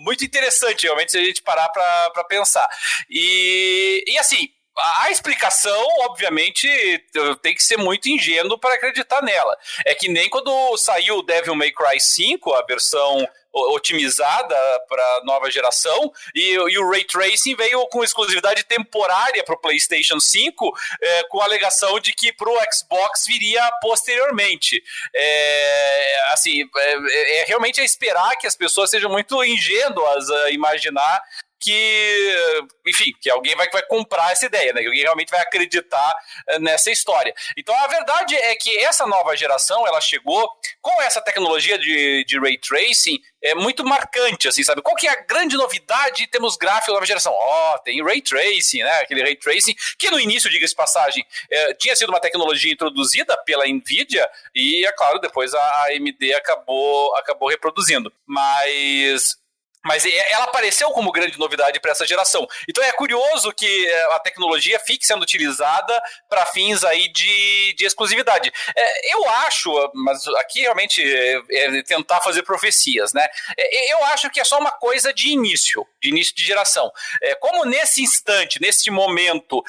muito 0.00 0.24
interessante 0.24 0.84
realmente 0.84 1.12
se 1.12 1.18
a 1.18 1.24
gente 1.24 1.42
parar 1.42 1.68
para 1.68 2.24
pensar. 2.28 2.68
E, 3.10 4.04
e 4.06 4.18
assim 4.18 4.48
a 4.76 5.10
explicação, 5.10 5.86
obviamente, 6.00 6.68
tem 7.42 7.54
que 7.54 7.62
ser 7.62 7.76
muito 7.76 8.08
ingênuo 8.08 8.58
para 8.58 8.74
acreditar 8.74 9.22
nela. 9.22 9.56
É 9.84 9.94
que 9.94 10.08
nem 10.08 10.28
quando 10.28 10.76
saiu 10.76 11.18
o 11.18 11.22
Devil 11.22 11.54
May 11.54 11.70
Cry 11.70 12.00
5, 12.00 12.52
a 12.54 12.62
versão 12.62 13.28
otimizada 13.54 14.56
para 14.88 15.22
nova 15.24 15.48
geração, 15.50 16.12
e, 16.34 16.54
e, 16.54 16.78
o 16.78 16.90
Ray 16.90 17.04
Tracing 17.04 17.54
veio 17.54 17.86
com 17.86 18.02
exclusividade 18.02 18.64
temporária 18.64 19.44
para 19.44 19.54
o 19.54 19.60
PlayStation 19.60 20.18
5, 20.18 20.72
é, 21.00 21.22
com 21.28 21.40
a 21.40 21.44
alegação 21.44 22.00
de 22.00 22.12
que 22.12 22.32
para 22.32 22.50
o 22.50 22.58
Xbox 22.72 23.26
viria 23.26 23.62
posteriormente. 23.80 24.82
É, 25.14 26.16
assim, 26.32 26.68
é, 26.76 27.40
é 27.40 27.44
realmente 27.44 27.80
é 27.80 27.84
esperar 27.84 28.36
que 28.36 28.46
as 28.46 28.56
pessoas 28.56 28.90
sejam 28.90 29.10
muito 29.10 29.42
ingênuas 29.44 30.28
a 30.30 30.50
imaginar 30.50 31.22
que, 31.64 32.66
enfim, 32.86 33.10
que 33.18 33.30
alguém 33.30 33.56
vai, 33.56 33.66
vai 33.70 33.82
comprar 33.86 34.32
essa 34.32 34.44
ideia, 34.44 34.74
né? 34.74 34.82
Que 34.82 34.86
alguém 34.86 35.02
realmente 35.02 35.30
vai 35.30 35.40
acreditar 35.40 36.14
eh, 36.50 36.58
nessa 36.58 36.90
história. 36.90 37.34
Então 37.56 37.74
a 37.74 37.86
verdade 37.86 38.34
é 38.36 38.54
que 38.54 38.76
essa 38.80 39.06
nova 39.06 39.34
geração 39.34 39.86
ela 39.86 39.98
chegou 39.98 40.46
com 40.82 41.00
essa 41.00 41.22
tecnologia 41.22 41.78
de, 41.78 42.22
de 42.26 42.38
ray 42.38 42.58
tracing 42.58 43.18
é 43.42 43.54
muito 43.54 43.84
marcante, 43.84 44.46
assim, 44.46 44.62
sabe? 44.62 44.82
Qual 44.82 44.94
que 44.94 45.06
é 45.06 45.10
a 45.10 45.22
grande 45.22 45.56
novidade? 45.56 46.26
Temos 46.26 46.56
gráfico 46.56 46.92
nova 46.92 47.06
geração. 47.06 47.32
Ó, 47.32 47.74
oh, 47.74 47.78
tem 47.78 48.04
ray 48.04 48.20
tracing, 48.20 48.82
né? 48.82 49.00
Aquele 49.00 49.22
ray 49.22 49.36
tracing 49.36 49.74
que 49.98 50.10
no 50.10 50.20
início, 50.20 50.50
diga-se 50.50 50.74
passagem, 50.74 51.24
é, 51.50 51.72
tinha 51.74 51.96
sido 51.96 52.10
uma 52.10 52.20
tecnologia 52.20 52.72
introduzida 52.72 53.36
pela 53.44 53.66
Nvidia 53.66 54.28
e, 54.54 54.84
é 54.84 54.92
claro, 54.92 55.18
depois 55.18 55.54
a 55.54 55.86
AMD 55.88 56.34
acabou, 56.34 57.16
acabou 57.16 57.48
reproduzindo. 57.48 58.12
Mas 58.26 59.42
mas 59.84 60.04
ela 60.04 60.44
apareceu 60.44 60.90
como 60.90 61.12
grande 61.12 61.38
novidade 61.38 61.78
para 61.78 61.92
essa 61.92 62.06
geração. 62.06 62.46
Então 62.68 62.82
é 62.82 62.92
curioso 62.92 63.52
que 63.52 63.86
é, 63.86 64.14
a 64.14 64.18
tecnologia 64.18 64.78
fique 64.80 65.06
sendo 65.06 65.22
utilizada 65.22 66.02
para 66.28 66.46
fins 66.46 66.82
aí 66.84 67.08
de, 67.12 67.74
de 67.74 67.84
exclusividade. 67.84 68.52
É, 68.74 69.14
eu 69.14 69.28
acho, 69.28 69.70
mas 69.94 70.26
aqui 70.38 70.62
realmente 70.62 71.02
é, 71.02 71.42
é 71.50 71.82
tentar 71.82 72.20
fazer 72.20 72.42
profecias, 72.42 73.12
né? 73.12 73.26
É, 73.56 73.92
eu 73.92 74.04
acho 74.06 74.30
que 74.30 74.40
é 74.40 74.44
só 74.44 74.58
uma 74.58 74.72
coisa 74.72 75.12
de 75.12 75.28
início, 75.28 75.86
de 76.00 76.08
início 76.08 76.34
de 76.34 76.44
geração. 76.44 76.90
É, 77.22 77.34
como 77.34 77.64
nesse 77.64 78.02
instante, 78.02 78.60
nesse 78.60 78.90
momento, 78.90 79.62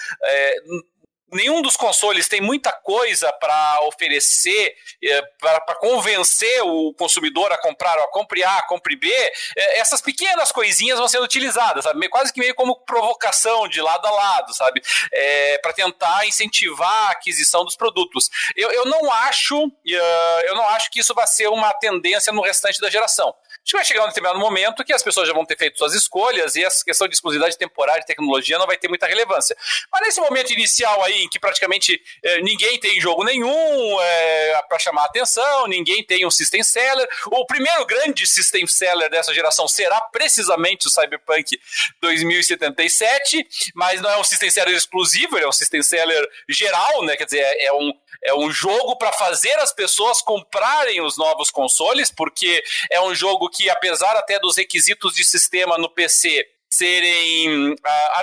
nenhum 1.36 1.62
dos 1.62 1.78
consoles 1.78 2.28
tem 2.28 2.42
muita 2.42 2.72
coisa 2.72 3.32
para 3.34 3.80
oferecer, 3.82 4.76
é, 5.04 5.22
para 5.40 5.76
convencer 5.76 6.64
o 6.64 6.94
consumidor 6.94 7.52
a 7.52 7.58
comprar, 7.58 7.98
a 8.00 8.08
compre 8.08 8.44
A, 8.44 8.62
compre 8.64 8.96
B, 8.96 9.12
é, 9.56 9.80
essas 9.80 10.02
pequenas 10.02 10.52
coisinhas 10.52 10.98
vão 10.98 11.08
sendo 11.08 11.24
utilizadas, 11.24 11.84
sabe? 11.84 12.10
quase 12.10 12.32
que 12.32 12.40
meio 12.40 12.56
como 12.56 12.78
provocação 12.86 13.68
de 13.68 13.82
lado 13.82 14.06
a 14.08 14.12
lado, 14.12 14.54
sabe? 14.54 14.82
É, 15.12 15.58
para 15.58 15.74
tentar 15.74 16.26
incentivar 16.26 17.10
a 17.10 17.12
aquisição 17.12 17.66
dos 17.66 17.76
produtos. 17.76 18.30
Eu, 18.56 18.72
eu 18.72 18.86
não 18.86 19.12
acho, 19.12 19.66
uh, 19.66 20.42
eu 20.46 20.56
não 20.56 20.68
acho 20.70 20.90
que 20.90 21.00
isso 21.00 21.14
vai 21.14 21.28
ser 21.28 21.48
uma 21.50 21.74
tendência 21.74 22.32
no 22.32 22.42
restante 22.42 22.80
da 22.80 22.90
geração. 22.90 23.34
Acho 23.66 23.78
vai 23.78 23.84
chegar 23.84 24.04
um 24.04 24.08
determinado 24.08 24.38
momento 24.38 24.84
que 24.84 24.94
as 24.94 25.02
pessoas 25.02 25.28
já 25.28 25.34
vão 25.34 25.44
ter 25.44 25.58
feito 25.58 25.80
suas 25.80 25.96
escolhas 25.96 26.56
e 26.56 26.64
essa 26.64 26.86
questão 26.86 27.08
de 27.08 27.16
exclusividade 27.16 27.58
temporária 27.58 28.00
de 28.00 28.06
tecnologia 28.06 28.60
não 28.60 28.68
vai 28.68 28.78
ter 28.78 28.88
muita 28.88 29.08
relevância. 29.08 29.58
Mas 29.92 30.02
nesse 30.02 30.22
momento 30.22 30.54
inicial 30.54 31.04
aí, 31.04 31.24
em 31.24 31.30
que 31.30 31.40
praticamente 31.40 32.00
eh, 32.24 32.42
ninguém 32.42 32.80
tem 32.80 33.02
jogo 33.02 33.24
nenhum 33.24 34.00
eh, 34.00 34.62
para 34.70 34.78
chamar 34.78 35.06
atenção, 35.06 35.66
ninguém 35.66 36.04
tem 36.06 36.28
um 36.28 36.30
system 36.30 36.62
seller, 36.62 37.08
o 37.26 37.44
primeiro 37.48 37.84
grande 37.88 38.28
system 38.28 38.68
seller 38.68 39.10
dessa 39.10 39.34
geração 39.34 39.68
será 39.68 40.00
precisamente 40.00 40.86
o 40.86 40.92
Cyberpunk 40.92 41.60
2077, 42.02 43.48
mas 43.74 44.00
não 44.00 44.12
é 44.12 44.18
um 44.20 44.24
system 44.24 44.52
seller 44.52 44.76
exclusivo, 44.76 45.38
ele 45.38 45.46
é 45.46 45.48
um 45.48 45.52
system 45.52 45.82
seller 45.82 46.24
geral, 46.48 47.04
né? 47.04 47.16
Quer 47.16 47.26
dizer, 47.26 47.40
é, 47.40 47.66
é 47.66 47.74
um, 47.74 47.92
é 48.26 48.34
um 48.34 48.52
jogo 48.52 48.98
para 48.98 49.12
fazer 49.14 49.54
as 49.60 49.72
pessoas 49.72 50.22
comprarem 50.22 51.00
os 51.02 51.18
novos 51.18 51.52
consoles, 51.52 52.12
porque 52.12 52.64
é 52.92 53.00
um 53.02 53.14
jogo 53.14 53.50
que, 53.50 53.70
apesar 53.70 54.16
até 54.18 54.40
dos 54.40 54.58
requisitos 54.58 55.14
de 55.14 55.24
sistema 55.24 55.78
no 55.78 55.90
PC 55.90 56.48
serem 56.68 57.72
uh, 57.72 57.78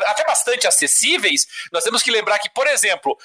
até 0.07 0.25
bastante 0.25 0.67
acessíveis, 0.67 1.47
nós 1.73 1.85
temos 1.85 2.03
que 2.03 2.11
lembrar 2.11 2.39
que, 2.39 2.51
por 2.51 2.67
exemplo, 2.67 3.17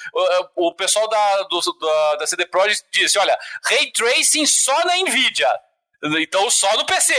o, 0.55 0.67
o 0.67 0.73
pessoal 0.73 1.09
da, 1.09 1.43
do, 1.43 1.59
da, 1.79 2.15
da 2.17 2.27
CD 2.27 2.45
Projekt 2.45 2.85
disse: 2.93 3.17
olha, 3.17 3.37
ray 3.65 3.91
tracing 3.91 4.45
só 4.45 4.85
na 4.85 4.97
Nvidia. 4.97 5.51
Então, 6.19 6.49
só 6.49 6.71
no 6.77 6.85
PC. 6.85 7.13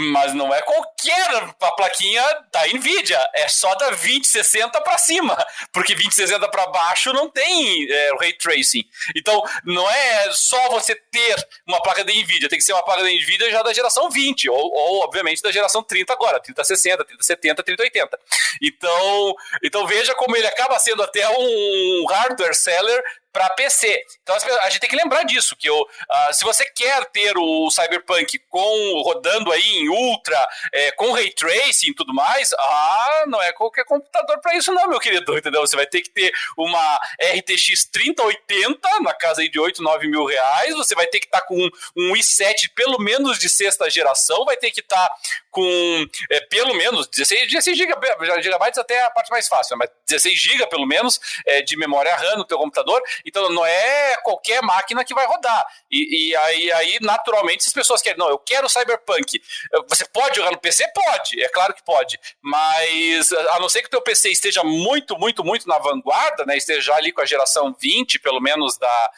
Mas 0.00 0.32
não 0.32 0.54
é 0.54 0.62
qualquer 0.62 1.54
plaquinha 1.76 2.22
da 2.52 2.66
Nvidia, 2.68 3.18
é 3.34 3.48
só 3.48 3.74
da 3.74 3.90
2060 3.90 4.80
para 4.80 4.96
cima, 4.96 5.36
porque 5.72 5.92
2060 5.92 6.48
para 6.48 6.68
baixo 6.68 7.12
não 7.12 7.28
tem 7.28 7.90
é, 7.90 8.10
ray 8.18 8.32
tracing. 8.32 8.84
Então, 9.16 9.42
não 9.64 9.90
é 9.90 10.30
só 10.30 10.68
você 10.68 10.94
ter 10.94 11.36
uma 11.66 11.82
placa 11.82 12.04
da 12.04 12.12
Nvidia, 12.12 12.48
tem 12.48 12.58
que 12.58 12.64
ser 12.64 12.74
uma 12.74 12.84
placa 12.84 13.02
da 13.02 13.08
Nvidia 13.08 13.50
já 13.50 13.60
da 13.60 13.72
geração 13.72 14.08
20, 14.08 14.48
ou, 14.48 14.72
ou 14.72 15.02
obviamente 15.02 15.42
da 15.42 15.50
geração 15.50 15.82
30 15.82 16.12
agora, 16.12 16.38
3060, 16.38 17.04
3070, 17.04 17.62
3080. 17.64 18.18
Então, 18.62 19.34
então 19.64 19.86
veja 19.86 20.14
como 20.14 20.36
ele 20.36 20.46
acaba 20.46 20.78
sendo 20.78 21.02
até 21.02 21.28
um 21.28 22.06
hardware 22.08 22.54
seller 22.54 23.02
para 23.32 23.50
PC. 23.50 24.02
Então 24.22 24.36
a 24.36 24.70
gente 24.70 24.80
tem 24.80 24.90
que 24.90 24.96
lembrar 24.96 25.22
disso, 25.24 25.56
que 25.56 25.68
eu, 25.68 25.80
uh, 25.80 26.32
se 26.32 26.44
você 26.44 26.64
quer 26.64 27.04
ter 27.06 27.36
o 27.36 27.70
Cyberpunk 27.70 28.38
com 28.48 29.02
rodando 29.02 29.52
aí 29.52 29.78
em 29.78 29.88
ultra, 29.88 30.48
é, 30.72 30.90
com 30.92 31.12
ray 31.12 31.30
tracing 31.32 31.90
e 31.90 31.94
tudo 31.94 32.14
mais, 32.14 32.52
ah, 32.58 33.24
não 33.26 33.40
é 33.42 33.52
qualquer 33.52 33.84
computador 33.84 34.40
para 34.40 34.56
isso 34.56 34.72
não, 34.72 34.88
meu 34.88 34.98
querido, 34.98 35.36
entendeu? 35.36 35.60
Você 35.60 35.76
vai 35.76 35.86
ter 35.86 36.00
que 36.00 36.10
ter 36.10 36.32
uma 36.56 37.00
RTX 37.20 37.86
3080 37.92 39.00
na 39.00 39.14
casa 39.14 39.42
aí 39.42 39.48
de 39.48 39.58
8, 39.58 39.82
9 39.82 40.08
mil 40.08 40.24
reais, 40.24 40.74
você 40.74 40.94
vai 40.94 41.06
ter 41.06 41.20
que 41.20 41.26
estar 41.26 41.40
tá 41.40 41.46
com 41.46 41.68
um 41.96 42.12
i7 42.14 42.70
pelo 42.74 42.98
menos 42.98 43.38
de 43.38 43.48
sexta 43.48 43.88
geração, 43.90 44.44
vai 44.44 44.56
ter 44.56 44.70
que 44.70 44.80
estar 44.80 45.08
tá 45.08 45.14
com 45.58 46.06
é, 46.30 46.40
pelo 46.42 46.74
menos 46.74 47.08
16, 47.08 47.50
16 47.50 47.76
gigabytes 47.76 48.78
até 48.78 49.02
a 49.02 49.10
parte 49.10 49.30
mais 49.30 49.48
fácil, 49.48 49.76
né? 49.76 49.86
mas 49.86 49.90
16 50.08 50.38
GB 50.38 50.66
pelo 50.68 50.86
menos 50.86 51.20
é, 51.44 51.62
de 51.62 51.76
memória 51.76 52.14
RAM 52.14 52.36
no 52.36 52.44
teu 52.44 52.58
computador 52.58 53.02
então 53.24 53.50
não 53.50 53.64
é 53.64 54.16
qualquer 54.22 54.62
máquina 54.62 55.04
que 55.04 55.14
vai 55.14 55.26
rodar. 55.26 55.66
E, 55.90 56.30
e 56.30 56.36
aí, 56.36 56.72
aí, 56.72 56.98
naturalmente, 57.00 57.62
se 57.62 57.68
as 57.68 57.74
pessoas 57.74 58.02
querem, 58.02 58.18
não, 58.18 58.28
eu 58.28 58.38
quero 58.38 58.68
Cyberpunk. 58.68 59.40
Você 59.88 60.04
pode 60.06 60.36
jogar 60.36 60.50
no 60.50 60.58
PC? 60.58 60.86
Pode, 60.94 61.42
é 61.42 61.48
claro 61.48 61.74
que 61.74 61.84
pode. 61.84 62.18
Mas 62.42 63.32
a 63.32 63.60
não 63.60 63.68
ser 63.68 63.82
que 63.82 63.88
o 63.88 63.90
teu 63.90 64.02
PC 64.02 64.30
esteja 64.30 64.62
muito, 64.62 65.18
muito, 65.18 65.44
muito 65.44 65.68
na 65.68 65.78
vanguarda, 65.78 66.44
né? 66.46 66.56
Esteja 66.56 66.94
ali 66.94 67.12
com 67.12 67.20
a 67.20 67.26
geração 67.26 67.74
20, 67.78 68.18
pelo 68.20 68.40
menos, 68.40 68.78
da. 68.78 69.10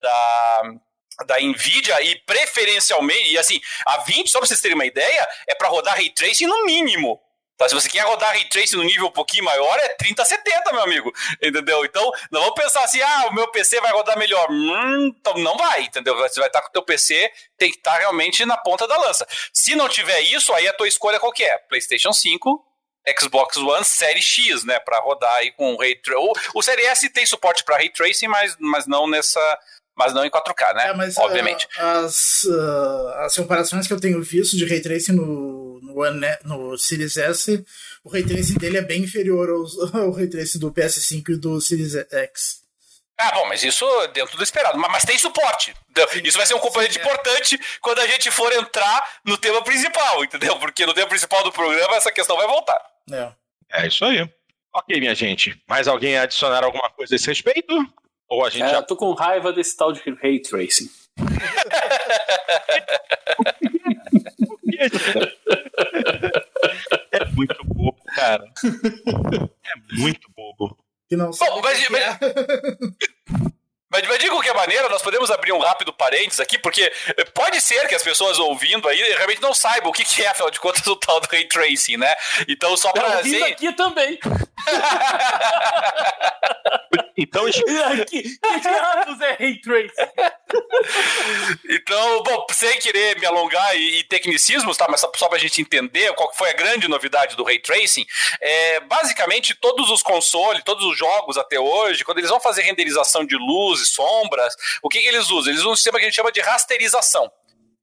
da 0.00 0.62
da 1.26 1.40
Nvidia 1.40 2.02
e 2.02 2.16
preferencialmente, 2.20 3.30
e 3.32 3.38
assim, 3.38 3.60
a 3.86 3.98
20, 3.98 4.30
só 4.30 4.38
para 4.38 4.48
vocês 4.48 4.60
terem 4.60 4.74
uma 4.74 4.86
ideia, 4.86 5.28
é 5.46 5.54
para 5.54 5.68
rodar 5.68 5.94
ray 5.94 6.10
tracing 6.10 6.46
no 6.46 6.64
mínimo. 6.64 7.20
Tá? 7.56 7.68
Se 7.68 7.74
você 7.74 7.88
quer 7.88 8.02
rodar 8.04 8.32
Ray 8.32 8.48
Tracing 8.48 8.76
no 8.76 8.82
nível 8.82 9.06
um 9.06 9.12
pouquinho 9.12 9.44
maior, 9.44 9.78
é 9.78 9.88
3070, 9.90 10.72
meu 10.72 10.82
amigo. 10.82 11.12
Entendeu? 11.40 11.84
Então, 11.84 12.10
não 12.30 12.40
vamos 12.40 12.54
pensar 12.56 12.82
assim, 12.82 13.00
ah, 13.00 13.26
o 13.28 13.34
meu 13.34 13.48
PC 13.48 13.80
vai 13.80 13.92
rodar 13.92 14.18
melhor. 14.18 14.50
Hum, 14.50 15.14
então 15.18 15.34
não 15.38 15.56
vai, 15.56 15.82
entendeu? 15.82 16.16
Você 16.16 16.40
vai 16.40 16.48
estar 16.48 16.62
com 16.62 16.68
o 16.68 16.72
teu 16.72 16.82
PC, 16.82 17.30
tem 17.56 17.70
que 17.70 17.76
estar 17.76 17.98
realmente 17.98 18.44
na 18.44 18.56
ponta 18.56 18.88
da 18.88 18.96
lança. 18.96 19.26
Se 19.52 19.76
não 19.76 19.88
tiver 19.88 20.20
isso, 20.22 20.52
aí 20.52 20.66
a 20.66 20.72
tua 20.72 20.88
escolha 20.88 21.20
qual 21.20 21.32
é? 21.40 21.58
PlayStation 21.68 22.12
5, 22.12 22.64
Xbox 23.20 23.56
One 23.56 23.84
Série 23.84 24.22
X, 24.22 24.64
né, 24.64 24.80
para 24.80 24.98
rodar 24.98 25.34
aí 25.34 25.52
com 25.52 25.76
Ray 25.76 25.94
Tracing. 25.96 26.20
O, 26.20 26.58
o 26.58 26.62
Série 26.62 26.86
S 26.86 27.08
tem 27.10 27.24
suporte 27.24 27.62
para 27.62 27.76
Ray 27.76 27.90
Tracing, 27.90 28.28
mas, 28.28 28.56
mas 28.58 28.86
não 28.86 29.06
nessa 29.06 29.58
mas 29.96 30.12
não 30.12 30.24
em 30.24 30.30
4K, 30.30 30.74
né? 30.74 30.88
É, 30.88 30.94
mas, 30.94 31.16
Obviamente. 31.16 31.66
Uh, 31.76 31.80
as, 31.80 32.42
uh, 32.44 33.08
as 33.20 33.34
comparações 33.34 33.86
que 33.86 33.92
eu 33.92 34.00
tenho 34.00 34.22
visto 34.22 34.56
de 34.56 34.64
Ray 34.64 34.80
Tracing 34.80 35.12
no, 35.12 35.80
no, 35.80 36.00
One, 36.00 36.26
no 36.44 36.76
Series 36.76 37.16
S, 37.16 37.64
o 38.02 38.08
Ray 38.08 38.24
Tracing 38.24 38.54
dele 38.54 38.78
é 38.78 38.82
bem 38.82 39.02
inferior 39.02 39.48
aos, 39.48 39.78
ao 39.94 40.10
Ray 40.10 40.28
Tracing 40.28 40.58
do 40.58 40.72
PS5 40.72 41.28
e 41.28 41.36
do 41.36 41.60
Series 41.60 41.94
X. 41.94 42.64
Ah, 43.16 43.30
bom, 43.32 43.46
mas 43.46 43.62
isso 43.62 43.86
dentro 44.08 44.36
do 44.36 44.42
esperado. 44.42 44.76
Mas, 44.76 44.90
mas 44.90 45.04
tem 45.04 45.16
suporte. 45.16 45.72
Isso 46.24 46.36
vai 46.36 46.46
ser 46.46 46.54
um 46.54 46.58
componente 46.60 46.98
é. 46.98 47.00
importante 47.00 47.60
quando 47.80 48.00
a 48.00 48.06
gente 48.08 48.30
for 48.30 48.52
entrar 48.52 49.18
no 49.24 49.38
tema 49.38 49.62
principal, 49.62 50.24
entendeu? 50.24 50.58
Porque 50.58 50.84
no 50.84 50.92
tema 50.92 51.08
principal 51.08 51.44
do 51.44 51.52
programa 51.52 51.94
essa 51.94 52.10
questão 52.10 52.36
vai 52.36 52.48
voltar. 52.48 52.80
É, 53.12 53.32
é 53.72 53.86
isso 53.86 54.04
aí. 54.04 54.28
Ok, 54.74 54.98
minha 54.98 55.14
gente. 55.14 55.56
Mais 55.68 55.86
alguém 55.86 56.18
adicionar 56.18 56.64
alguma 56.64 56.90
coisa 56.90 57.14
a 57.14 57.16
esse 57.16 57.28
respeito? 57.28 57.72
Ou 58.34 58.44
a 58.44 58.50
gente 58.50 58.64
é, 58.64 58.68
já... 58.68 58.76
Eu 58.78 58.82
tô 58.82 58.96
com 58.96 59.12
raiva 59.12 59.52
desse 59.52 59.76
tal 59.76 59.92
de 59.92 60.00
Ray 60.20 60.40
Tracing. 60.40 60.90
é 67.12 67.24
muito 67.32 67.64
bobo, 67.64 67.96
cara. 68.14 68.44
É 69.64 69.96
muito 69.96 70.28
bobo. 70.34 70.76
Que 71.08 71.16
não 71.16 71.32
sabe 71.32 71.52
Bom, 71.52 71.60
mas, 71.62 71.88
mas, 71.90 72.02
é. 72.02 72.18
Mas, 73.94 74.08
mas 74.08 74.18
de 74.18 74.28
qualquer 74.28 74.54
maneira, 74.54 74.88
nós 74.88 75.02
podemos 75.02 75.30
abrir 75.30 75.52
um 75.52 75.60
rápido 75.60 75.92
parênteses 75.92 76.40
aqui, 76.40 76.58
porque 76.58 76.92
pode 77.32 77.60
ser 77.60 77.86
que 77.86 77.94
as 77.94 78.02
pessoas 78.02 78.40
ouvindo 78.40 78.88
aí 78.88 79.00
realmente 79.12 79.40
não 79.40 79.54
saibam 79.54 79.90
o 79.90 79.92
que, 79.92 80.02
que 80.02 80.20
é, 80.20 80.26
afinal 80.26 80.50
de 80.50 80.58
contas, 80.58 80.84
o 80.84 80.96
tal 80.96 81.20
do 81.20 81.28
Ray 81.28 81.46
Tracing, 81.46 81.98
né? 81.98 82.12
Então, 82.48 82.76
só 82.76 82.90
pra... 82.90 83.18
Ouvindo 83.18 83.44
assim... 83.44 83.52
aqui 83.52 83.72
também. 83.72 84.18
então... 87.16 87.44
Aqui, 87.94 88.22
que 88.22 88.60
diabos 88.60 89.20
é 89.20 89.36
Ray 89.38 89.60
Tracing? 89.60 90.10
então, 91.68 92.22
bom, 92.22 92.46
sem 92.50 92.78
querer 92.80 93.18
me 93.18 93.26
alongar 93.26 93.76
e, 93.76 94.00
e 94.00 94.04
tecnicismos, 94.04 94.76
tá? 94.76 94.86
Mas 94.90 95.00
só, 95.00 95.12
só 95.14 95.28
pra 95.28 95.38
gente 95.38 95.60
entender 95.60 96.12
qual 96.14 96.32
foi 96.34 96.50
a 96.50 96.54
grande 96.54 96.88
novidade 96.88 97.36
do 97.36 97.44
Ray 97.44 97.60
Tracing, 97.60 98.04
é, 98.40 98.80
basicamente 98.80 99.54
todos 99.54 99.88
os 99.90 100.02
consoles, 100.02 100.64
todos 100.64 100.84
os 100.84 100.98
jogos 100.98 101.36
até 101.36 101.60
hoje, 101.60 102.04
quando 102.04 102.18
eles 102.18 102.30
vão 102.30 102.40
fazer 102.40 102.62
renderização 102.62 103.24
de 103.24 103.36
luz 103.36 103.83
sombras, 103.88 104.54
o 104.82 104.88
que, 104.88 105.00
que 105.00 105.08
eles 105.08 105.30
usam? 105.30 105.52
Eles 105.52 105.60
usam 105.60 105.72
um 105.72 105.76
sistema 105.76 105.98
que 105.98 106.04
a 106.04 106.08
gente 106.08 106.16
chama 106.16 106.32
de 106.32 106.40
rasterização. 106.40 107.30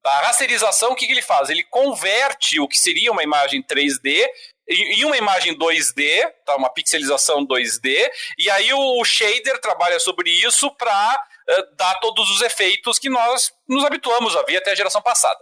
A 0.03 0.21
rasterização, 0.21 0.91
o 0.91 0.95
que, 0.95 1.05
que 1.05 1.11
ele 1.11 1.21
faz? 1.21 1.49
Ele 1.49 1.63
converte 1.63 2.59
o 2.59 2.67
que 2.67 2.79
seria 2.79 3.11
uma 3.11 3.21
imagem 3.21 3.61
3D 3.61 4.27
em 4.67 5.03
uma 5.05 5.17
imagem 5.17 5.57
2D, 5.57 6.31
tá? 6.45 6.55
uma 6.55 6.69
pixelização 6.69 7.45
2D, 7.45 8.09
e 8.37 8.49
aí 8.49 8.73
o 8.73 9.03
shader 9.03 9.59
trabalha 9.59 9.99
sobre 9.99 10.29
isso 10.31 10.71
para 10.75 11.13
uh, 11.49 11.51
eh, 11.51 11.67
dar 11.75 11.95
todos 11.95 12.29
os 12.29 12.41
efeitos 12.41 12.97
que 12.97 13.09
nós 13.09 13.51
nos 13.67 13.83
habituamos 13.83 14.35
a 14.35 14.43
ver 14.43 14.57
até 14.57 14.71
a 14.71 14.75
geração 14.75 15.01
passada. 15.01 15.39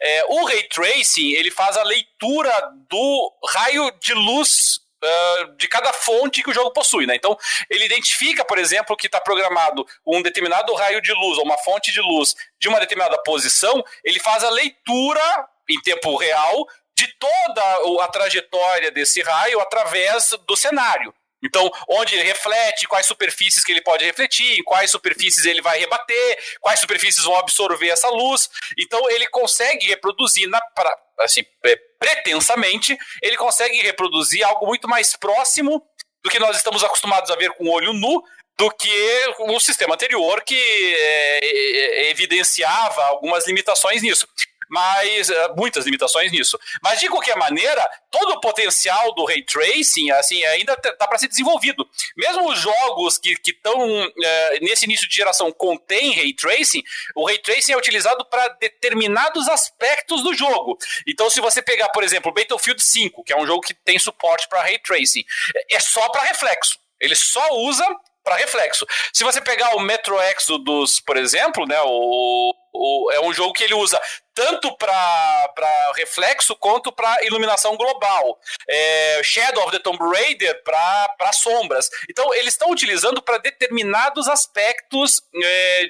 É, 0.00 0.24
o 0.28 0.44
Ray 0.44 0.62
Tracing 0.64 1.32
ele 1.32 1.50
faz 1.50 1.76
a 1.76 1.82
leitura 1.82 2.52
do 2.88 3.32
raio 3.46 3.90
de 3.98 4.12
luz 4.12 4.80
uh, 5.02 5.56
de 5.56 5.68
cada 5.68 5.92
fonte 5.92 6.42
que 6.42 6.50
o 6.50 6.54
jogo 6.54 6.72
possui, 6.72 7.06
né? 7.06 7.14
Então, 7.14 7.36
ele 7.68 7.84
identifica, 7.84 8.44
por 8.44 8.58
exemplo, 8.58 8.96
que 8.96 9.06
está 9.06 9.20
programado 9.20 9.86
um 10.06 10.22
determinado 10.22 10.74
raio 10.74 11.00
de 11.00 11.12
luz 11.12 11.38
ou 11.38 11.44
uma 11.44 11.58
fonte 11.58 11.92
de 11.92 12.00
luz 12.00 12.34
de 12.58 12.68
uma 12.68 12.80
determinada 12.80 13.20
posição, 13.22 13.82
ele 14.04 14.20
faz 14.20 14.44
a 14.44 14.50
leitura 14.50 15.48
em 15.68 15.80
tempo 15.80 16.16
real 16.16 16.66
de 16.94 17.06
toda 17.18 18.04
a 18.04 18.08
trajetória 18.08 18.90
desse 18.90 19.22
raio 19.22 19.60
através 19.60 20.34
do 20.46 20.56
cenário. 20.56 21.14
Então, 21.42 21.70
onde 21.88 22.14
ele 22.14 22.24
reflete, 22.24 22.86
quais 22.86 23.06
superfícies 23.06 23.64
que 23.64 23.72
ele 23.72 23.82
pode 23.82 24.04
refletir, 24.04 24.62
quais 24.64 24.90
superfícies 24.90 25.44
ele 25.44 25.62
vai 25.62 25.78
rebater, 25.78 26.38
quais 26.60 26.80
superfícies 26.80 27.24
vão 27.24 27.36
absorver 27.36 27.88
essa 27.88 28.08
luz. 28.08 28.48
Então, 28.78 29.08
ele 29.10 29.26
consegue 29.28 29.86
reproduzir, 29.86 30.48
na, 30.48 30.60
pra, 30.74 30.94
assim, 31.20 31.44
é, 31.64 31.76
pretensamente, 31.98 32.96
ele 33.22 33.36
consegue 33.36 33.80
reproduzir 33.82 34.46
algo 34.46 34.66
muito 34.66 34.88
mais 34.88 35.16
próximo 35.16 35.82
do 36.22 36.30
que 36.30 36.38
nós 36.38 36.56
estamos 36.56 36.84
acostumados 36.84 37.30
a 37.30 37.36
ver 37.36 37.50
com 37.52 37.64
o 37.64 37.72
olho 37.72 37.92
nu, 37.92 38.22
do 38.58 38.70
que 38.70 39.34
o 39.38 39.58
sistema 39.58 39.94
anterior 39.94 40.42
que 40.44 40.54
é, 40.54 41.38
é, 41.42 42.10
evidenciava 42.10 43.02
algumas 43.04 43.46
limitações 43.46 44.02
nisso. 44.02 44.28
Mas 44.70 45.28
uh, 45.28 45.54
muitas 45.56 45.84
limitações 45.84 46.30
nisso. 46.30 46.58
Mas 46.82 47.00
de 47.00 47.08
qualquer 47.08 47.36
maneira, 47.36 47.86
todo 48.10 48.32
o 48.32 48.40
potencial 48.40 49.12
do 49.14 49.24
ray 49.24 49.44
tracing 49.44 50.10
assim 50.12 50.44
ainda 50.44 50.72
está 50.72 51.06
para 51.06 51.18
ser 51.18 51.28
desenvolvido. 51.28 51.86
Mesmo 52.16 52.48
os 52.48 52.58
jogos 52.58 53.18
que 53.18 53.34
estão 53.46 54.04
eh, 54.22 54.58
nesse 54.60 54.84
início 54.84 55.08
de 55.08 55.14
geração 55.14 55.50
contém 55.52 56.12
ray 56.12 56.32
tracing, 56.32 56.82
o 57.14 57.26
ray 57.26 57.38
tracing 57.38 57.72
é 57.72 57.76
utilizado 57.76 58.24
para 58.26 58.48
determinados 58.60 59.48
aspectos 59.48 60.22
do 60.22 60.32
jogo. 60.34 60.78
Então, 61.06 61.28
se 61.28 61.40
você 61.40 61.60
pegar, 61.60 61.88
por 61.88 62.04
exemplo, 62.04 62.32
Battlefield 62.32 62.82
5, 62.82 63.24
que 63.24 63.32
é 63.32 63.36
um 63.36 63.46
jogo 63.46 63.62
que 63.62 63.74
tem 63.74 63.98
suporte 63.98 64.48
para 64.48 64.62
ray 64.62 64.78
tracing, 64.78 65.24
é 65.70 65.80
só 65.80 66.08
para 66.10 66.22
reflexo. 66.22 66.78
Ele 67.00 67.16
só 67.16 67.54
usa 67.54 67.84
para 68.22 68.36
reflexo. 68.36 68.86
Se 69.12 69.24
você 69.24 69.40
pegar 69.40 69.74
o 69.74 69.80
Metro 69.80 70.20
Exodus, 70.20 71.00
por 71.00 71.16
exemplo, 71.16 71.66
né, 71.66 71.80
o, 71.82 72.54
o, 72.72 73.10
é 73.12 73.20
um 73.20 73.32
jogo 73.32 73.52
que 73.52 73.64
ele 73.64 73.74
usa 73.74 74.00
tanto 74.34 74.74
para 74.76 75.92
reflexo 75.96 76.56
quanto 76.56 76.90
para 76.92 77.24
iluminação 77.24 77.76
global. 77.76 78.38
É, 78.68 79.20
Shadow 79.22 79.64
of 79.64 79.72
the 79.72 79.78
Tomb 79.78 79.98
Raider 79.98 80.62
para 80.62 81.32
sombras. 81.32 81.90
Então, 82.08 82.32
eles 82.34 82.54
estão 82.54 82.70
utilizando 82.70 83.20
para 83.20 83.38
determinados 83.38 84.28
aspectos 84.28 85.22
é, 85.42 85.84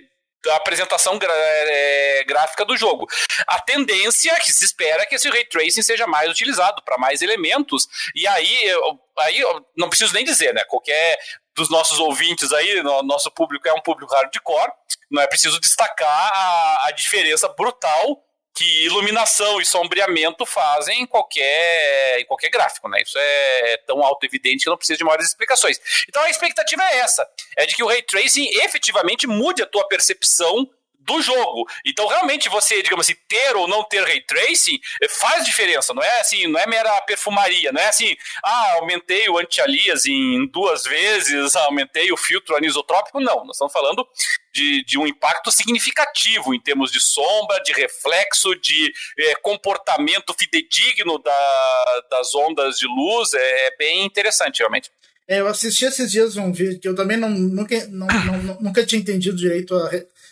da 0.45 0.57
apresentação 0.57 1.19
é, 1.23 2.25
gráfica 2.27 2.65
do 2.65 2.77
jogo. 2.77 3.07
A 3.47 3.61
tendência 3.61 4.35
que 4.41 4.53
se 4.53 4.65
espera 4.65 5.03
é 5.03 5.07
que 5.07 5.15
esse 5.15 5.29
ray 5.29 5.45
tracing 5.45 5.83
seja 5.83 6.07
mais 6.07 6.31
utilizado 6.31 6.83
para 6.83 6.99
mais 6.99 7.23
elementos, 7.23 7.87
e 8.15 8.27
aí, 8.27 8.75
aí 9.19 9.43
não 9.77 9.89
preciso 9.89 10.15
nem 10.15 10.25
dizer, 10.25 10.55
né? 10.55 10.65
Qualquer 10.65 11.19
dos 11.55 11.71
nossos 11.71 11.99
ouvintes 11.99 12.53
aí, 12.53 12.83
no, 12.83 13.03
nosso 13.03 13.31
público 13.31 13.69
é 13.69 13.73
um 13.73 13.81
público 13.81 14.15
hardcore, 14.15 14.73
não 15.11 15.23
é 15.23 15.27
preciso 15.27 15.61
destacar 15.61 16.31
a, 16.33 16.89
a 16.89 16.91
diferença 16.93 17.49
brutal 17.49 18.23
que 18.55 18.85
iluminação 18.85 19.61
e 19.61 19.65
sombreamento 19.65 20.45
fazem 20.45 21.03
em 21.03 21.07
qualquer, 21.07 22.21
em 22.21 22.27
qualquer 22.27 22.51
gráfico, 22.51 22.89
né? 22.89 23.01
Isso 23.01 23.17
é, 23.19 23.77
tão 23.87 24.03
auto-evidente 24.03 24.65
que 24.65 24.71
não 24.71 24.77
precisa 24.77 24.99
de 24.99 25.05
maiores 25.05 25.27
explicações. 25.27 25.81
Então 26.09 26.23
a 26.23 26.31
expectativa 26.31 26.83
é 26.85 26.99
essa, 26.99 27.27
é 27.57 27.65
de 27.65 27.75
que 27.75 27.83
o 27.83 27.87
Ray 27.87 28.03
Tracing 28.03 28.49
efetivamente 28.63 29.27
mude 29.27 29.63
a 29.63 29.67
tua 29.67 29.87
percepção 29.89 30.69
do 31.11 31.21
jogo. 31.21 31.67
Então, 31.85 32.07
realmente, 32.07 32.49
você, 32.49 32.81
digamos 32.83 33.07
assim, 33.07 33.19
ter 33.29 33.57
ou 33.57 33.67
não 33.67 33.83
ter 33.83 34.05
ray 34.05 34.21
tracing 34.21 34.79
eh, 35.03 35.09
faz 35.09 35.45
diferença. 35.45 35.93
Não 35.93 36.03
é 36.03 36.21
assim, 36.21 36.47
não 36.47 36.61
é 36.61 36.67
mera 36.67 37.01
perfumaria, 37.03 37.73
não 37.73 37.81
é 37.81 37.89
assim, 37.89 38.17
ah, 38.45 38.73
aumentei 38.75 39.29
o 39.29 39.39
anti-aliasing 39.39 40.47
duas 40.53 40.85
vezes, 40.85 41.57
aumentei 41.57 42.13
o 42.13 42.17
filtro 42.17 42.57
anisotrópico. 42.57 43.21
Não, 43.21 43.45
nós 43.45 43.57
estamos 43.57 43.73
falando 43.73 44.07
de, 44.53 44.85
de 44.85 44.99
um 44.99 45.07
impacto 45.07 45.51
significativo 45.51 46.55
em 46.55 46.61
termos 46.61 46.93
de 46.93 47.01
sombra, 47.01 47.61
de 47.63 47.73
reflexo, 47.73 48.55
de 48.55 48.93
é, 49.19 49.35
comportamento 49.37 50.35
fidedigno 50.39 51.19
da, 51.19 52.03
das 52.11 52.35
ondas 52.35 52.79
de 52.79 52.87
luz. 52.87 53.35
É, 53.35 53.67
é 53.67 53.77
bem 53.77 54.05
interessante, 54.05 54.59
realmente. 54.59 54.91
É, 55.27 55.39
eu 55.39 55.47
assisti 55.47 55.85
esses 55.85 56.11
dias 56.11 56.37
um 56.37 56.53
vídeo 56.53 56.81
que 56.81 56.89
eu 56.89 56.95
também 56.95 57.17
não, 57.17 57.31
nunca, 57.31 57.87
não, 57.87 58.07
não, 58.07 58.59
nunca 58.61 58.85
tinha 58.85 59.01
entendido 59.01 59.37
direito 59.37 59.77
a, 59.77 59.89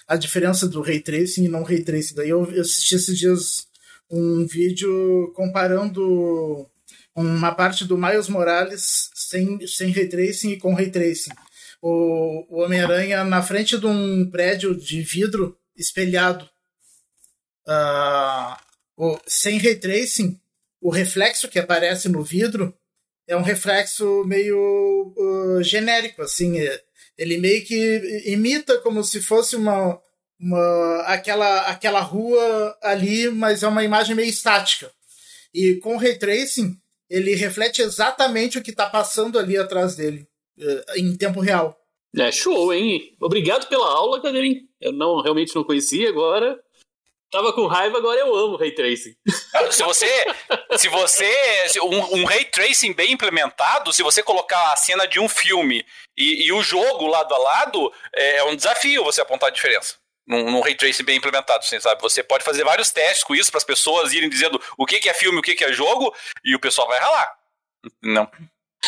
a 0.08 0.16
diferença 0.16 0.66
do 0.66 0.80
ray 0.80 1.00
tracing 1.00 1.44
e 1.44 1.48
não 1.48 1.62
ray 1.62 1.84
tracing. 1.84 2.14
Daí 2.14 2.30
eu 2.30 2.42
assisti 2.42 2.94
esses 2.94 3.18
dias 3.18 3.68
um 4.10 4.46
vídeo 4.46 5.30
comparando 5.36 6.66
uma 7.14 7.54
parte 7.54 7.84
do 7.84 7.98
Miles 7.98 8.28
Morales 8.28 9.10
sem, 9.14 9.66
sem 9.66 9.90
ray 9.90 10.08
tracing 10.08 10.52
e 10.52 10.56
com 10.56 10.72
ray 10.72 10.90
tracing. 10.90 11.32
O, 11.82 12.46
o 12.48 12.64
Homem-Aranha 12.64 13.22
na 13.22 13.42
frente 13.42 13.78
de 13.78 13.86
um 13.86 14.28
prédio 14.30 14.74
de 14.74 15.02
vidro 15.02 15.56
espelhado. 15.76 16.48
Uh, 17.66 18.56
o, 18.96 19.20
sem 19.26 19.58
ray 19.58 19.76
tracing, 19.76 20.40
o 20.80 20.90
reflexo 20.90 21.48
que 21.48 21.58
aparece 21.58 22.08
no 22.08 22.22
vidro 22.22 22.74
é 23.26 23.36
um 23.36 23.42
reflexo 23.42 24.24
meio 24.24 25.12
uh, 25.16 25.62
genérico, 25.62 26.22
assim. 26.22 26.58
É, 26.58 26.82
ele 27.18 27.36
meio 27.36 27.64
que 27.64 28.22
imita 28.26 28.78
como 28.78 29.02
se 29.02 29.20
fosse 29.20 29.56
uma, 29.56 30.00
uma 30.38 31.00
aquela, 31.02 31.62
aquela 31.62 32.00
rua 32.00 32.78
ali, 32.80 33.28
mas 33.28 33.62
é 33.64 33.68
uma 33.68 33.84
imagem 33.84 34.14
meio 34.14 34.28
estática. 34.28 34.90
E 35.52 35.74
com 35.76 35.96
o 35.96 35.98
ray 35.98 36.16
tracing, 36.16 36.78
ele 37.10 37.34
reflete 37.34 37.82
exatamente 37.82 38.58
o 38.58 38.62
que 38.62 38.70
está 38.70 38.88
passando 38.88 39.38
ali 39.38 39.56
atrás 39.56 39.96
dele, 39.96 40.28
eh, 40.58 40.84
em 40.98 41.16
tempo 41.16 41.40
real. 41.40 41.76
É 42.16 42.30
show, 42.30 42.72
hein? 42.72 43.16
Obrigado 43.20 43.68
pela 43.68 43.86
aula, 43.86 44.22
Cadeirinho. 44.22 44.62
Eu 44.80 44.92
não 44.92 45.20
realmente 45.20 45.54
não 45.54 45.64
conhecia 45.64 46.08
agora. 46.08 46.58
Tava 47.30 47.52
com 47.52 47.66
raiva, 47.66 47.98
agora 47.98 48.18
eu 48.18 48.34
amo 48.34 48.56
Ray 48.56 48.72
Tracing. 48.72 49.14
Ah, 49.54 49.70
se 49.70 49.82
você. 49.82 50.26
Se 50.78 50.88
você. 50.88 51.30
Um, 51.82 52.20
um 52.20 52.24
Ray 52.24 52.46
Tracing 52.46 52.92
bem 52.94 53.12
implementado, 53.12 53.92
se 53.92 54.02
você 54.02 54.22
colocar 54.22 54.72
a 54.72 54.76
cena 54.76 55.06
de 55.06 55.20
um 55.20 55.28
filme 55.28 55.84
e, 56.16 56.46
e 56.46 56.52
o 56.52 56.62
jogo 56.62 57.06
lado 57.06 57.34
a 57.34 57.38
lado, 57.38 57.92
é, 58.14 58.36
é 58.36 58.44
um 58.44 58.56
desafio 58.56 59.04
você 59.04 59.20
apontar 59.20 59.50
a 59.50 59.52
diferença. 59.52 59.96
Num, 60.26 60.50
num 60.50 60.60
Ray 60.60 60.74
Tracing 60.74 61.04
bem 61.04 61.16
implementado, 61.16 61.60
assim, 61.60 61.80
sabe? 61.80 62.00
Você 62.02 62.22
pode 62.22 62.44
fazer 62.44 62.64
vários 62.64 62.90
testes 62.90 63.24
com 63.24 63.34
isso 63.34 63.50
para 63.50 63.58
as 63.58 63.64
pessoas 63.64 64.12
irem 64.12 64.28
dizendo 64.28 64.60
o 64.76 64.86
que, 64.86 65.00
que 65.00 65.08
é 65.08 65.14
filme, 65.14 65.38
o 65.38 65.42
que, 65.42 65.54
que 65.54 65.64
é 65.64 65.72
jogo, 65.72 66.14
e 66.44 66.54
o 66.54 66.60
pessoal 66.60 66.86
vai 66.86 66.98
ralar. 66.98 67.34
Não. 68.02 68.30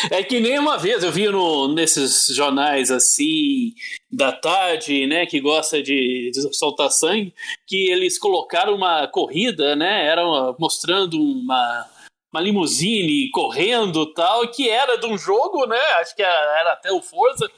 É 0.09 0.23
que 0.23 0.39
nem 0.39 0.57
uma 0.57 0.77
vez 0.77 1.03
eu 1.03 1.11
vi 1.11 1.27
no, 1.27 1.67
nesses 1.73 2.27
jornais 2.33 2.89
assim 2.89 3.73
da 4.11 4.31
tarde, 4.31 5.05
né, 5.05 5.25
que 5.25 5.39
gosta 5.39 5.81
de, 5.81 6.31
de 6.33 6.55
soltar 6.55 6.89
sangue, 6.89 7.33
que 7.67 7.91
eles 7.91 8.17
colocaram 8.17 8.75
uma 8.75 9.07
corrida, 9.07 9.75
né, 9.75 10.05
era 10.07 10.23
mostrando 10.57 11.21
uma 11.21 11.85
uma 12.31 12.41
limusine 12.41 13.29
correndo 13.29 14.05
tal, 14.13 14.47
que 14.47 14.69
era 14.69 14.97
de 14.97 15.05
um 15.05 15.17
jogo, 15.17 15.65
né? 15.65 15.79
Acho 15.99 16.15
que 16.15 16.23
era, 16.23 16.59
era 16.59 16.73
até 16.73 16.89
o 16.91 17.01
Forza. 17.01 17.51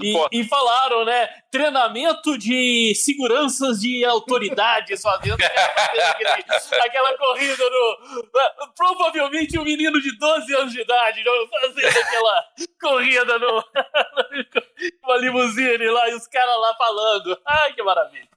E, 0.00 0.16
e, 0.32 0.44
falaram, 0.44 1.04
né? 1.04 1.28
Treinamento 1.50 2.38
de 2.38 2.94
seguranças 2.94 3.80
de 3.80 4.02
autoridades 4.02 5.02
fazendo 5.02 5.34
aquele, 5.34 6.44
aquela 6.82 7.18
corrida 7.18 7.64
no. 7.68 7.98
Provavelmente 8.74 9.58
um 9.58 9.64
menino 9.64 10.00
de 10.00 10.16
12 10.16 10.54
anos 10.54 10.72
de 10.72 10.80
idade 10.80 11.22
fazendo 11.50 11.98
aquela 11.98 12.44
corrida 12.80 13.36
no. 13.38 13.62
uma 15.04 15.16
limusine 15.18 15.86
lá 15.90 16.08
e 16.08 16.14
os 16.14 16.26
caras 16.28 16.58
lá 16.60 16.74
falando. 16.76 17.38
Ai, 17.46 17.74
que 17.74 17.82
maravilha! 17.82 18.28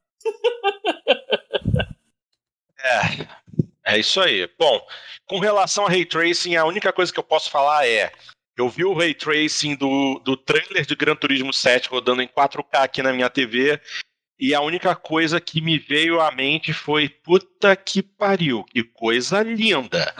É. 2.79 3.46
É 3.87 3.97
isso 3.97 4.19
aí. 4.19 4.49
Bom, 4.59 4.85
com 5.25 5.39
relação 5.39 5.85
a 5.85 5.89
Ray 5.89 6.03
Tracing, 6.03 6.57
a 6.57 6.65
única 6.65 6.91
coisa 6.91 7.11
que 7.11 7.17
eu 7.17 7.23
posso 7.23 7.49
falar 7.49 7.87
é. 7.87 8.11
Eu 8.57 8.67
vi 8.67 8.83
o 8.83 8.93
Ray 8.93 9.13
Tracing 9.13 9.75
do, 9.75 10.19
do 10.25 10.35
trailer 10.35 10.85
de 10.85 10.95
Gran 10.95 11.15
Turismo 11.15 11.53
7 11.53 11.89
rodando 11.89 12.21
em 12.21 12.27
4K 12.27 12.65
aqui 12.73 13.01
na 13.01 13.13
minha 13.13 13.29
TV. 13.29 13.79
E 14.37 14.53
a 14.53 14.59
única 14.59 14.93
coisa 14.93 15.39
que 15.39 15.61
me 15.61 15.79
veio 15.79 16.19
à 16.19 16.31
mente 16.31 16.73
foi: 16.73 17.07
puta 17.07 17.75
que 17.75 18.03
pariu, 18.03 18.65
que 18.65 18.83
coisa 18.83 19.41
linda. 19.41 20.13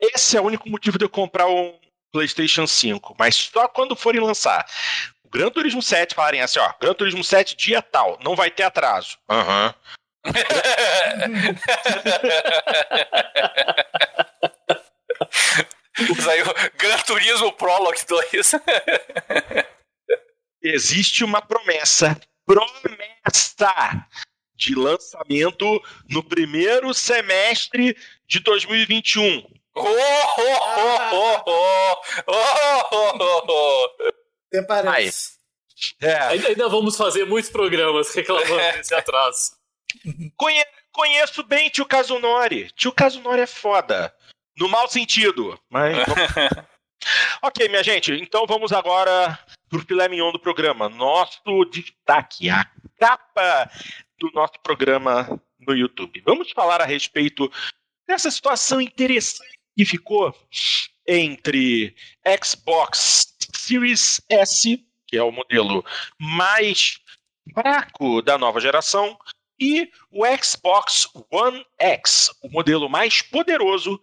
Esse 0.00 0.38
é 0.38 0.40
o 0.40 0.44
único 0.44 0.70
motivo 0.70 0.96
de 0.96 1.04
eu 1.04 1.10
comprar 1.10 1.48
um 1.48 1.78
PlayStation 2.10 2.66
5. 2.66 3.14
Mas 3.18 3.34
só 3.34 3.68
quando 3.68 3.94
forem 3.94 4.22
lançar 4.22 4.64
o 5.22 5.28
Gran 5.28 5.50
Turismo 5.50 5.82
7 5.82 6.14
falarem 6.14 6.40
assim: 6.40 6.58
ó, 6.58 6.72
Gran 6.80 6.94
Turismo 6.94 7.22
7 7.22 7.56
dia 7.56 7.82
tal, 7.82 8.18
não 8.24 8.34
vai 8.34 8.50
ter 8.50 8.62
atraso. 8.62 9.18
Aham. 9.28 9.66
Uhum. 9.66 9.99
Usa 16.10 16.32
aí 16.32 16.42
o 16.42 16.54
Gran 16.76 16.98
Turismo 16.98 17.50
Prologue 17.52 18.00
2. 18.06 18.52
Existe 20.62 21.24
uma 21.24 21.40
promessa, 21.42 22.20
promessa 22.46 24.06
de 24.54 24.74
lançamento 24.74 25.82
no 26.08 26.22
primeiro 26.22 26.92
semestre 26.92 27.96
de 28.26 28.40
2021. 28.40 29.42
Oh, 29.74 29.82
oh, 29.82 31.10
oh, 31.12 31.42
oh, 31.46 31.96
oh, 32.26 32.82
oh, 32.92 33.46
oh. 33.48 33.88
Até 34.48 34.62
parece. 34.66 35.38
É. 36.00 36.12
Ainda, 36.12 36.48
ainda 36.48 36.68
vamos 36.68 36.96
fazer 36.96 37.24
muitos 37.24 37.50
programas 37.50 38.12
reclamando 38.14 38.76
desse 38.76 38.92
atraso. 38.94 39.52
Conhe 40.36 40.64
conheço 40.92 41.42
bem 41.44 41.68
tio 41.68 41.86
Kazunori. 41.86 42.70
Tio 42.72 42.92
Kazunori 42.92 43.42
é 43.42 43.46
foda. 43.46 44.14
No 44.58 44.68
mau 44.68 44.88
sentido. 44.88 45.58
Mas. 45.68 45.96
ok, 47.42 47.68
minha 47.68 47.82
gente. 47.82 48.12
Então 48.12 48.46
vamos 48.46 48.72
agora 48.72 49.38
pro 49.68 49.84
filé 49.86 50.08
mignon 50.08 50.32
do 50.32 50.38
programa. 50.38 50.88
Nosso 50.88 51.64
destaque, 51.70 52.50
a 52.50 52.66
capa 52.98 53.70
do 54.18 54.30
nosso 54.32 54.60
programa 54.62 55.40
no 55.58 55.74
YouTube. 55.74 56.22
Vamos 56.24 56.50
falar 56.50 56.80
a 56.80 56.86
respeito 56.86 57.50
dessa 58.06 58.30
situação 58.30 58.80
interessante 58.80 59.58
que 59.76 59.84
ficou 59.84 60.34
entre 61.06 61.94
Xbox 62.42 63.36
Series 63.54 64.20
S, 64.28 64.84
que 65.06 65.16
é 65.16 65.22
o 65.22 65.32
modelo 65.32 65.84
mais 66.18 66.98
fraco 67.54 68.20
da 68.22 68.36
nova 68.36 68.60
geração, 68.60 69.18
e 69.60 69.90
o 70.10 70.24
Xbox 70.42 71.06
One 71.30 71.64
X, 71.78 72.30
o 72.42 72.48
modelo 72.48 72.88
mais 72.88 73.20
poderoso 73.20 74.00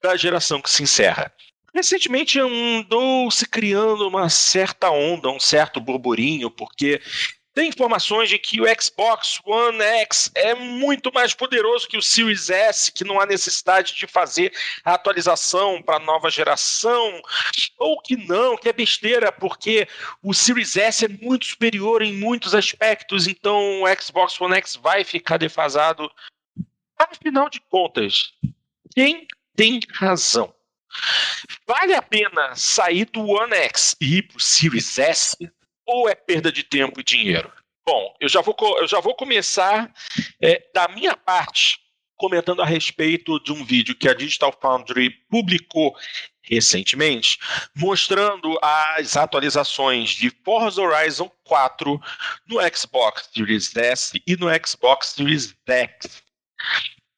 da 0.00 0.16
geração 0.16 0.62
que 0.62 0.70
se 0.70 0.82
encerra. 0.82 1.32
Recentemente 1.74 2.38
andou 2.38 3.30
se 3.30 3.46
criando 3.46 4.06
uma 4.08 4.28
certa 4.28 4.90
onda, 4.90 5.28
um 5.30 5.40
certo 5.40 5.80
burburinho, 5.80 6.50
porque 6.50 7.00
tem 7.60 7.68
informações 7.68 8.30
de 8.30 8.38
que 8.38 8.58
o 8.58 8.64
Xbox 8.80 9.38
One 9.44 9.82
X 9.82 10.30
é 10.34 10.54
muito 10.54 11.12
mais 11.12 11.34
poderoso 11.34 11.86
que 11.86 11.98
o 11.98 12.02
Series 12.02 12.48
S, 12.48 12.90
que 12.90 13.04
não 13.04 13.20
há 13.20 13.26
necessidade 13.26 13.94
de 13.94 14.06
fazer 14.06 14.50
a 14.82 14.94
atualização 14.94 15.82
para 15.82 15.96
a 15.96 15.98
nova 15.98 16.30
geração, 16.30 17.20
ou 17.76 18.00
que 18.00 18.16
não, 18.16 18.56
que 18.56 18.66
é 18.70 18.72
besteira, 18.72 19.30
porque 19.30 19.86
o 20.22 20.32
Series 20.32 20.74
S 20.74 21.04
é 21.04 21.08
muito 21.08 21.44
superior 21.44 22.00
em 22.00 22.14
muitos 22.14 22.54
aspectos, 22.54 23.26
então 23.26 23.82
o 23.82 24.00
Xbox 24.00 24.40
One 24.40 24.56
X 24.56 24.76
vai 24.76 25.04
ficar 25.04 25.36
defasado. 25.36 26.10
Afinal 26.98 27.50
de 27.50 27.60
contas, 27.68 28.32
quem 28.94 29.28
tem 29.54 29.80
razão? 29.92 30.54
Vale 31.66 31.92
a 31.92 32.00
pena 32.00 32.54
sair 32.56 33.04
do 33.04 33.20
One 33.20 33.54
X 33.54 33.94
e 34.00 34.16
ir 34.16 34.22
para 34.28 34.38
o 34.38 34.40
Series 34.40 34.98
S? 34.98 35.36
Ou 35.90 36.08
é 36.08 36.14
perda 36.14 36.52
de 36.52 36.62
tempo 36.62 37.00
e 37.00 37.04
dinheiro? 37.04 37.52
Bom, 37.84 38.14
eu 38.20 38.28
já 38.28 38.40
vou, 38.40 38.54
eu 38.78 38.86
já 38.86 39.00
vou 39.00 39.14
começar 39.14 39.92
é, 40.40 40.62
da 40.72 40.88
minha 40.88 41.16
parte 41.16 41.80
comentando 42.16 42.60
a 42.60 42.66
respeito 42.66 43.40
de 43.40 43.50
um 43.50 43.64
vídeo 43.64 43.94
que 43.94 44.06
a 44.08 44.14
Digital 44.14 44.56
Foundry 44.60 45.10
publicou 45.30 45.96
recentemente, 46.42 47.38
mostrando 47.74 48.58
as 48.60 49.16
atualizações 49.16 50.10
de 50.10 50.30
Forza 50.44 50.82
Horizon 50.82 51.30
4 51.44 52.00
no 52.46 52.58
Xbox 52.76 53.30
Series 53.32 53.74
S 53.74 54.22
e 54.26 54.36
no 54.36 54.48
Xbox 54.66 55.08
Series 55.08 55.54
X 55.66 56.22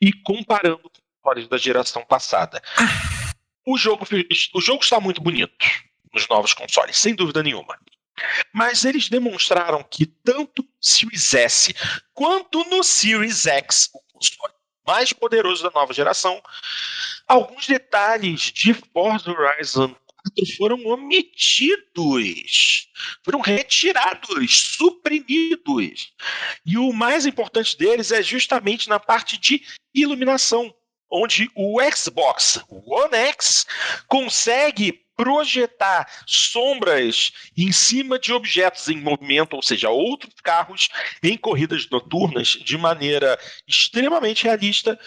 e 0.00 0.12
comparando 0.12 0.90
com 1.20 1.30
os 1.38 1.48
da 1.48 1.58
geração 1.58 2.04
passada. 2.04 2.62
O 3.66 3.76
jogo, 3.76 4.06
o 4.54 4.60
jogo 4.60 4.82
está 4.82 5.00
muito 5.00 5.20
bonito 5.20 5.66
nos 6.12 6.28
novos 6.28 6.52
consoles, 6.52 6.96
sem 6.96 7.14
dúvida 7.14 7.42
nenhuma. 7.42 7.78
Mas 8.52 8.84
eles 8.84 9.08
demonstraram 9.08 9.82
que 9.82 10.06
tanto 10.06 10.66
Series 10.80 11.34
S 11.34 11.74
quanto 12.12 12.64
no 12.68 12.82
Series 12.82 13.46
X, 13.46 13.90
o 13.94 14.00
console 14.12 14.54
mais 14.86 15.12
poderoso 15.12 15.62
da 15.62 15.70
nova 15.70 15.92
geração, 15.92 16.42
alguns 17.26 17.66
detalhes 17.66 18.52
de 18.52 18.74
Forza 18.74 19.30
Horizon 19.30 19.94
4 20.36 20.56
foram 20.56 20.86
omitidos, 20.86 22.88
foram 23.24 23.40
retirados, 23.40 24.76
suprimidos. 24.76 26.12
E 26.64 26.78
o 26.78 26.92
mais 26.92 27.26
importante 27.26 27.76
deles 27.76 28.12
é 28.12 28.22
justamente 28.22 28.88
na 28.88 29.00
parte 29.00 29.36
de 29.36 29.62
iluminação, 29.94 30.74
onde 31.10 31.50
o 31.54 31.78
Xbox 31.94 32.60
One 32.68 33.14
X 33.14 33.66
consegue 34.08 35.04
projetar 35.22 36.10
sombras 36.26 37.30
em 37.56 37.70
cima 37.70 38.18
de 38.18 38.32
objetos 38.32 38.88
em 38.88 38.96
movimento, 38.96 39.54
ou 39.54 39.62
seja, 39.62 39.88
outros 39.88 40.34
carros 40.42 40.88
em 41.22 41.36
corridas 41.36 41.88
noturnas 41.88 42.48
de 42.48 42.76
maneira 42.76 43.38
extremamente 43.64 44.42
realista, 44.42 44.98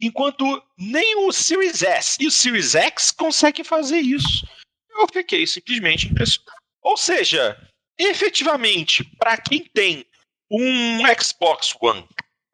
enquanto 0.00 0.60
nem 0.76 1.24
o 1.24 1.32
Series 1.32 1.84
S 1.84 2.16
e 2.20 2.26
o 2.26 2.32
Series 2.32 2.74
X 2.74 3.12
conseguem 3.12 3.64
fazer 3.64 4.00
isso. 4.00 4.44
Eu 4.90 5.06
fiquei 5.12 5.46
simplesmente 5.46 6.08
impressionado. 6.08 6.50
Ou 6.82 6.96
seja, 6.96 7.56
efetivamente, 7.96 9.04
para 9.18 9.36
quem 9.36 9.62
tem 9.72 10.04
um 10.50 10.98
Xbox 11.16 11.76
One 11.80 12.04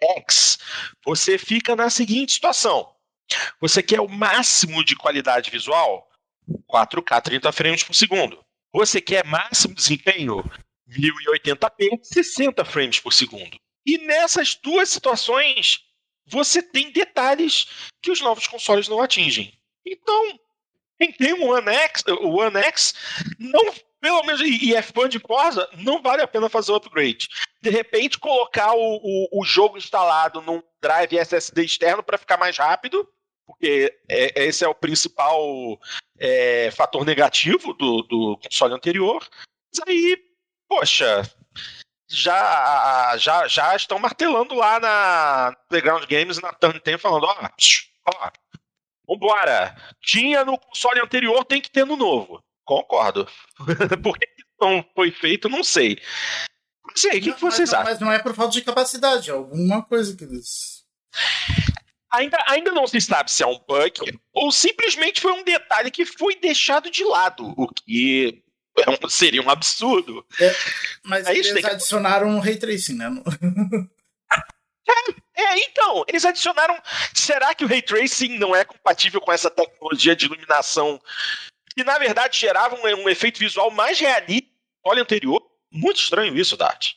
X, 0.02 0.58
você 1.02 1.38
fica 1.38 1.74
na 1.74 1.88
seguinte 1.88 2.34
situação. 2.34 2.94
Você 3.58 3.82
quer 3.82 4.00
o 4.00 4.08
máximo 4.08 4.84
de 4.84 4.94
qualidade 4.94 5.50
visual? 5.50 6.06
4K 6.70 7.22
30 7.22 7.52
frames 7.52 7.82
por 7.82 7.94
segundo. 7.94 8.44
Você 8.72 9.00
quer 9.00 9.24
máximo 9.24 9.74
desempenho? 9.74 10.44
1080p 10.88 11.98
60 12.02 12.64
frames 12.64 13.00
por 13.00 13.12
segundo. 13.12 13.58
E 13.84 13.98
nessas 13.98 14.54
duas 14.54 14.88
situações, 14.88 15.80
você 16.26 16.62
tem 16.62 16.92
detalhes 16.92 17.66
que 18.02 18.10
os 18.10 18.20
novos 18.20 18.46
consoles 18.46 18.88
não 18.88 19.00
atingem. 19.00 19.52
Então, 19.84 20.38
quem 20.98 21.12
tem 21.12 21.34
um 21.34 21.50
One 21.50 21.68
X, 21.68 22.04
o 22.20 22.40
One 22.40 22.56
X 22.58 22.94
não, 23.38 23.72
pelo 24.00 24.22
menos, 24.24 24.40
e 24.40 24.74
é 24.74 24.82
fã 24.82 25.08
de 25.08 25.18
Forza, 25.18 25.68
não 25.78 26.02
vale 26.02 26.22
a 26.22 26.28
pena 26.28 26.48
fazer 26.48 26.72
o 26.72 26.76
upgrade. 26.76 27.28
De 27.60 27.70
repente, 27.70 28.18
colocar 28.18 28.74
o, 28.74 29.00
o, 29.02 29.40
o 29.40 29.44
jogo 29.44 29.78
instalado 29.78 30.40
num 30.40 30.62
drive 30.80 31.18
SSD 31.18 31.64
externo 31.64 32.02
para 32.02 32.18
ficar 32.18 32.36
mais 32.36 32.56
rápido 32.56 33.08
porque 33.46 33.96
é, 34.08 34.44
esse 34.44 34.64
é 34.64 34.68
o 34.68 34.74
principal 34.74 35.78
é, 36.18 36.70
fator 36.70 37.04
negativo 37.04 37.72
do, 37.74 38.02
do 38.02 38.38
console 38.38 38.74
anterior. 38.74 39.26
Mas 39.72 39.88
aí, 39.88 40.18
poxa, 40.68 41.22
já, 42.08 43.16
já, 43.18 43.48
já 43.48 43.76
estão 43.76 43.98
martelando 43.98 44.54
lá 44.54 44.80
na 44.80 45.56
Playground 45.68 46.04
Games, 46.06 46.40
na 46.40 46.52
Turn 46.52 46.80
10, 46.82 47.00
falando: 47.00 47.24
ó, 47.24 47.48
ó, 48.06 48.30
vambora, 49.08 49.76
tinha 50.00 50.44
no 50.44 50.58
console 50.58 51.00
anterior, 51.00 51.44
tem 51.44 51.60
que 51.60 51.70
ter 51.70 51.84
no 51.84 51.96
novo. 51.96 52.42
Concordo. 52.64 53.28
Por 54.02 54.18
que 54.18 54.26
não 54.60 54.84
foi 54.94 55.10
feito, 55.10 55.48
não 55.48 55.62
sei. 55.62 56.00
Não 56.86 56.96
sei, 56.96 57.18
o 57.18 57.22
que, 57.22 57.32
que 57.32 57.40
vocês 57.40 57.70
mas, 57.70 57.74
acham? 57.74 57.84
Mas 57.92 58.00
não 58.00 58.12
é 58.12 58.18
por 58.18 58.34
falta 58.34 58.52
de 58.52 58.62
capacidade, 58.62 59.30
é 59.30 59.32
alguma 59.32 59.82
coisa 59.82 60.16
que 60.16 60.24
eles. 60.24 60.84
Ainda, 62.12 62.38
ainda 62.46 62.70
não 62.70 62.86
se 62.86 63.00
sabe 63.00 63.30
se 63.30 63.42
é 63.42 63.46
um 63.46 63.58
bug 63.58 64.18
ou 64.32 64.52
simplesmente 64.52 65.20
foi 65.20 65.32
um 65.32 65.42
detalhe 65.42 65.90
que 65.90 66.06
foi 66.06 66.36
deixado 66.36 66.90
de 66.90 67.04
lado, 67.04 67.52
o 67.56 67.66
que 67.68 68.42
é 68.78 68.90
um, 68.90 69.08
seria 69.08 69.42
um 69.42 69.50
absurdo. 69.50 70.24
É, 70.40 70.54
mas 71.02 71.26
Aí 71.26 71.38
eles 71.38 71.64
adicionaram 71.64 72.28
um 72.28 72.38
ray 72.38 72.56
tracing, 72.56 72.94
né? 72.94 73.08
É, 74.88 75.42
é, 75.42 75.58
então, 75.68 76.04
eles 76.06 76.24
adicionaram. 76.24 76.80
Será 77.12 77.52
que 77.56 77.64
o 77.64 77.66
ray 77.66 77.82
tracing 77.82 78.38
não 78.38 78.54
é 78.54 78.64
compatível 78.64 79.20
com 79.20 79.32
essa 79.32 79.50
tecnologia 79.50 80.14
de 80.14 80.26
iluminação 80.26 81.00
que, 81.74 81.82
na 81.82 81.98
verdade, 81.98 82.38
gerava 82.38 82.76
um, 82.76 83.02
um 83.02 83.08
efeito 83.08 83.40
visual 83.40 83.68
mais 83.68 83.98
realista 83.98 84.48
do 84.84 84.92
anterior? 84.92 85.42
Muito 85.72 85.98
estranho 85.98 86.38
isso, 86.38 86.56
Dart 86.56 86.94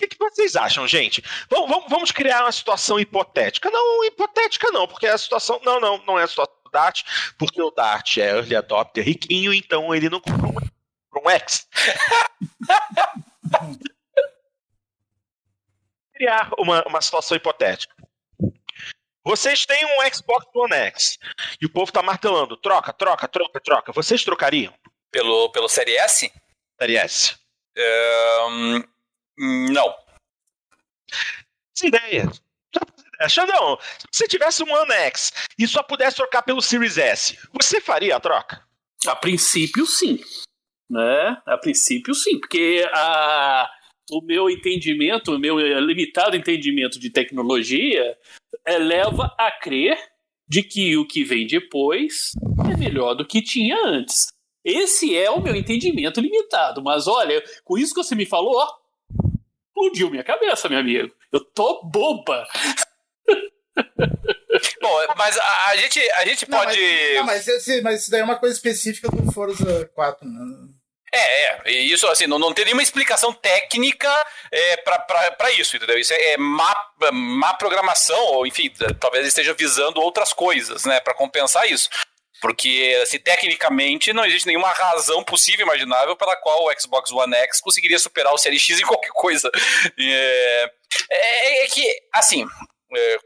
que, 0.00 0.08
que 0.08 0.18
vocês 0.18 0.56
acham, 0.56 0.86
gente? 0.88 1.22
Vamos, 1.48 1.68
vamos, 1.68 1.86
vamos, 1.88 2.12
criar 2.12 2.42
uma 2.42 2.52
situação 2.52 2.98
hipotética. 2.98 3.70
Não, 3.70 4.04
hipotética 4.04 4.70
não, 4.70 4.88
porque 4.88 5.06
a 5.06 5.18
situação. 5.18 5.60
Não, 5.64 5.80
não, 5.80 5.98
não 6.04 6.18
é 6.18 6.24
a 6.24 6.28
situação 6.28 6.54
do 6.64 6.70
Dart, 6.70 7.02
porque 7.38 7.62
o 7.62 7.70
Dart 7.70 8.18
é 8.18 8.30
early 8.30 8.56
adopter 8.56 9.04
riquinho, 9.04 9.54
então 9.54 9.94
ele 9.94 10.08
não 10.08 10.20
comprou 10.20 10.52
um, 10.52 11.24
um 11.24 11.30
X. 11.30 11.68
criar 16.20 16.50
uma, 16.58 16.84
uma 16.86 17.00
situação 17.00 17.34
hipotética. 17.34 17.94
Vocês 19.24 19.64
têm 19.64 19.86
um 19.86 20.14
Xbox 20.14 20.46
One 20.54 20.74
X 20.74 21.18
e 21.60 21.64
o 21.64 21.70
povo 21.70 21.90
tá 21.90 22.02
martelando, 22.02 22.58
troca, 22.58 22.92
troca, 22.92 23.26
troca, 23.26 23.60
troca. 23.60 23.92
Vocês 23.92 24.22
trocariam? 24.22 24.74
Pelo, 25.10 25.50
pelo 25.50 25.68
Série 25.68 25.96
S? 25.96 26.30
Série 26.78 26.96
S. 26.96 27.36
Um, 28.48 28.82
não. 29.40 29.94
Ideia. 31.82 32.30
Xandão, 33.28 33.78
se 34.10 34.18
você 34.18 34.28
tivesse 34.28 34.62
um 34.62 34.72
One 34.72 34.92
X 34.92 35.32
e 35.58 35.66
só 35.66 35.82
pudesse 35.82 36.16
trocar 36.16 36.42
pelo 36.42 36.62
Series 36.62 36.98
S, 36.98 37.38
você 37.52 37.80
faria 37.80 38.16
a 38.16 38.20
troca? 38.20 38.62
A 39.06 39.16
princípio, 39.16 39.86
sim. 39.86 40.20
Né? 40.88 41.36
A 41.46 41.56
princípio, 41.56 42.14
sim, 42.14 42.38
porque 42.38 42.86
a, 42.92 43.70
o 44.10 44.20
meu 44.22 44.50
entendimento, 44.50 45.34
o 45.34 45.38
meu 45.38 45.58
limitado 45.80 46.36
entendimento 46.36 46.98
de 46.98 47.10
tecnologia 47.10 48.16
é, 48.66 48.78
leva 48.78 49.34
a 49.38 49.50
crer 49.50 49.98
de 50.48 50.62
que 50.62 50.96
o 50.96 51.06
que 51.06 51.22
vem 51.22 51.46
depois 51.46 52.32
é 52.70 52.76
melhor 52.76 53.14
do 53.14 53.26
que 53.26 53.40
tinha 53.40 53.76
antes. 53.86 54.26
Esse 54.64 55.16
é 55.16 55.30
o 55.30 55.40
meu 55.40 55.54
entendimento 55.54 56.20
limitado. 56.20 56.82
Mas 56.82 57.06
olha, 57.06 57.42
com 57.64 57.78
isso 57.78 57.94
que 57.94 58.02
você 58.02 58.14
me 58.14 58.26
falou, 58.26 58.56
ó, 58.56 58.79
explodiu 59.70 60.10
minha 60.10 60.24
cabeça, 60.24 60.68
meu 60.68 60.78
amigo. 60.78 61.14
Eu 61.32 61.40
tô 61.40 61.82
boba. 61.84 62.46
Bom, 64.82 64.98
mas 65.16 65.38
a, 65.38 65.68
a, 65.68 65.76
gente, 65.76 66.00
a 66.12 66.26
gente 66.26 66.50
não, 66.50 66.58
pode. 66.58 66.78
Mas, 66.78 67.14
não, 67.14 67.24
mas, 67.24 67.48
esse, 67.48 67.82
mas 67.82 68.02
isso 68.02 68.10
daí 68.10 68.20
é 68.20 68.24
uma 68.24 68.38
coisa 68.38 68.54
específica 68.54 69.08
do 69.08 69.32
Forza 69.32 69.86
4, 69.94 70.28
né? 70.28 70.68
É, 71.12 71.60
é, 71.64 71.72
isso 71.72 72.06
assim, 72.06 72.28
não, 72.28 72.38
não 72.38 72.54
tem 72.54 72.64
nenhuma 72.64 72.82
explicação 72.82 73.32
técnica 73.32 74.08
é, 74.52 74.76
para 74.76 75.50
isso, 75.58 75.76
entendeu? 75.76 75.98
Isso 75.98 76.12
é, 76.12 76.32
é 76.32 76.36
má, 76.36 76.72
má 77.12 77.54
programação, 77.54 78.22
ou 78.26 78.46
enfim, 78.46 78.72
talvez 79.00 79.26
esteja 79.26 79.52
visando 79.52 80.00
outras 80.00 80.32
coisas, 80.32 80.84
né, 80.84 81.00
para 81.00 81.14
compensar 81.14 81.68
isso. 81.68 81.88
Porque, 82.40 82.98
assim, 83.02 83.18
tecnicamente, 83.18 84.12
não 84.12 84.24
existe 84.24 84.46
nenhuma 84.46 84.70
razão 84.70 85.22
possível, 85.22 85.66
imaginável, 85.66 86.16
pela 86.16 86.36
qual 86.36 86.64
o 86.64 86.80
Xbox 86.80 87.12
One 87.12 87.34
X 87.34 87.60
conseguiria 87.60 87.98
superar 87.98 88.32
o 88.32 88.38
Series 88.38 88.62
X 88.62 88.80
em 88.80 88.86
qualquer 88.86 89.12
coisa. 89.12 89.50
É, 90.02 90.70
é, 91.10 91.64
é 91.64 91.66
que, 91.68 92.02
assim, 92.12 92.44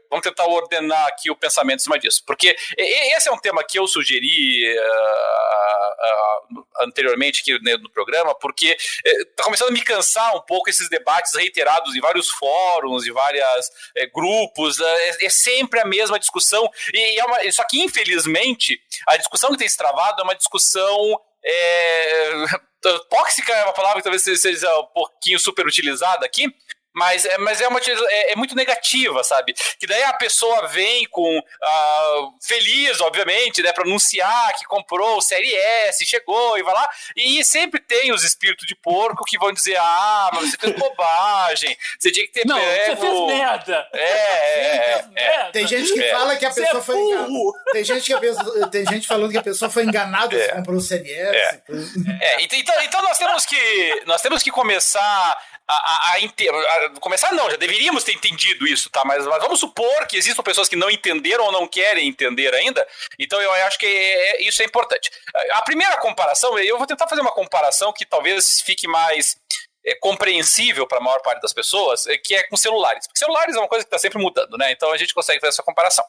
vamos 0.09 0.23
tentar 0.23 0.45
ordenar 0.45 1.07
aqui 1.07 1.29
o 1.31 1.35
pensamento 1.35 1.79
em 1.79 1.83
cima 1.83 1.99
disso. 1.99 2.23
Porque 2.25 2.55
esse 2.77 3.29
é 3.29 3.31
um 3.31 3.37
tema 3.37 3.63
que 3.63 3.79
eu 3.79 3.87
sugeri 3.87 4.77
uh, 4.77 6.57
uh, 6.59 6.65
anteriormente 6.81 7.41
aqui 7.41 7.57
no 7.79 7.89
programa, 7.89 8.35
porque 8.35 8.77
está 9.05 9.43
começando 9.43 9.69
a 9.69 9.73
me 9.73 9.83
cansar 9.83 10.35
um 10.35 10.41
pouco 10.41 10.69
esses 10.69 10.89
debates 10.89 11.35
reiterados 11.35 11.95
em 11.95 11.99
vários 11.99 12.29
fóruns, 12.29 13.05
em 13.05 13.11
vários 13.11 13.69
é, 13.95 14.07
grupos. 14.07 14.79
É, 14.79 15.25
é, 15.25 15.29
sempre 15.29 15.79
a 15.79 15.85
mesma 15.85 16.19
discussão. 16.19 16.69
E, 16.93 17.19
é 17.19 17.25
uma, 17.25 17.51
só 17.51 17.63
que, 17.65 17.81
infelizmente, 17.81 18.79
a 19.07 19.17
discussão 19.17 19.51
que 19.51 19.57
tem 19.57 19.69
se 19.69 19.77
travado 19.77 20.21
é 20.21 20.23
uma 20.23 20.35
discussão. 20.35 21.19
É, 21.43 22.45
tóxica 23.09 23.51
é 23.53 23.63
uma 23.63 23.73
palavra 23.73 23.97
que 23.97 24.03
talvez 24.03 24.23
seja 24.39 24.79
um 24.79 24.85
pouquinho 24.87 25.39
super 25.39 25.65
utilizada 25.65 26.25
aqui, 26.25 26.53
mas, 26.95 27.25
é, 27.25 27.37
mas 27.39 27.59
é, 27.59 27.67
uma, 27.67 27.79
é, 27.79 28.31
é, 28.31 28.35
muito 28.37 28.55
negativa, 28.55 29.21
sabe? 29.21 29.53
Que 29.77 29.85
daí 29.85 30.03
a 30.03 30.13
pessoa 30.13 30.67
vem 30.67 31.05
com 31.09 31.37
uh, 31.37 32.33
feliz, 32.41 33.01
obviamente, 33.01 33.61
né, 33.61 33.73
para 33.73 33.83
anunciar 33.83 34.53
que 34.53 34.63
comprou 34.65 35.17
o 35.17 35.21
Série 35.21 35.53
S, 35.53 36.05
chegou 36.05 36.57
e 36.57 36.63
vai 36.63 36.73
lá, 36.73 36.89
e 37.15 37.43
sempre 37.43 37.81
tem 37.81 38.13
os 38.13 38.23
espíritos 38.23 38.65
de 38.65 38.75
porco 38.75 39.25
que 39.25 39.37
vão 39.37 39.51
dizer: 39.51 39.75
ah, 39.77 40.29
mas 40.33 40.51
você 40.51 40.57
fez 40.57 40.75
bobagem, 40.77 41.77
você 41.99 42.11
tinha 42.11 42.25
que 42.25 42.31
ter 42.31 42.47
Não, 42.47 42.57
pego. 42.57 42.95
você 42.95 43.07
fez 43.07 43.19
merda. 43.27 43.87
É, 43.93 44.01
é, 44.01 45.05
é, 45.15 45.51
Tem 45.51 45.67
gente 45.67 45.93
que 45.93 46.11
fala 46.11 46.37
que 46.37 46.45
a 46.45 46.53
pessoa 46.53 46.81
foi 46.81 46.97
enganada. 46.97 47.29
Tem 47.73 47.83
gente, 47.83 48.05
que 48.05 48.13
a 48.13 48.19
pessoa, 48.19 48.67
tem 48.69 48.85
gente 48.85 49.07
falando 49.07 49.31
que 49.31 49.37
a 49.37 49.43
pessoa 49.43 49.69
foi 49.69 49.83
enganada 49.83 50.35
é. 50.35 50.47
comprou 50.49 50.77
o 50.77 50.81
Série 50.81 51.11
S. 51.11 51.61
É. 51.67 52.35
é. 52.35 52.41
então, 52.41 52.81
então 52.81 53.01
nós 53.01 53.17
temos 53.17 53.45
que 53.45 54.03
nós 54.05 54.21
temos 54.21 54.41
que 54.41 54.51
começar 54.51 55.37
a, 55.67 55.73
a, 55.73 56.13
a, 56.13 56.85
a, 56.85 56.99
começar 56.99 57.31
não, 57.33 57.49
já 57.49 57.57
deveríamos 57.57 58.03
ter 58.03 58.13
entendido 58.13 58.67
isso, 58.67 58.89
tá? 58.89 59.03
Mas, 59.03 59.25
mas, 59.25 59.41
vamos 59.41 59.59
supor 59.59 60.07
que 60.07 60.17
existam 60.17 60.43
pessoas 60.43 60.69
que 60.69 60.75
não 60.75 60.89
entenderam 60.91 61.45
ou 61.45 61.51
não 61.51 61.67
querem 61.67 62.07
entender 62.07 62.53
ainda. 62.53 62.87
Então 63.17 63.41
eu 63.41 63.51
acho 63.51 63.79
que 63.79 63.85
é, 63.85 63.89
é, 63.89 64.41
isso 64.43 64.61
é 64.61 64.65
importante. 64.65 65.09
A 65.51 65.61
primeira 65.63 65.97
comparação, 65.97 66.57
eu 66.59 66.77
vou 66.77 66.85
tentar 66.85 67.07
fazer 67.07 67.21
uma 67.21 67.31
comparação 67.31 67.91
que 67.91 68.05
talvez 68.05 68.61
fique 68.61 68.87
mais 68.87 69.37
é, 69.85 69.95
compreensível 69.95 70.87
para 70.87 70.99
a 70.99 71.01
maior 71.01 71.19
parte 71.21 71.41
das 71.41 71.53
pessoas, 71.53 72.05
é, 72.07 72.17
que 72.17 72.35
é 72.35 72.43
com 72.43 72.55
celulares. 72.55 73.07
Porque 73.07 73.19
celulares 73.19 73.55
é 73.55 73.59
uma 73.59 73.67
coisa 73.67 73.83
que 73.83 73.87
está 73.87 73.97
sempre 73.97 74.21
mudando, 74.21 74.57
né? 74.57 74.71
Então 74.71 74.91
a 74.91 74.97
gente 74.97 75.13
consegue 75.13 75.39
fazer 75.39 75.49
essa 75.49 75.63
comparação. 75.63 76.05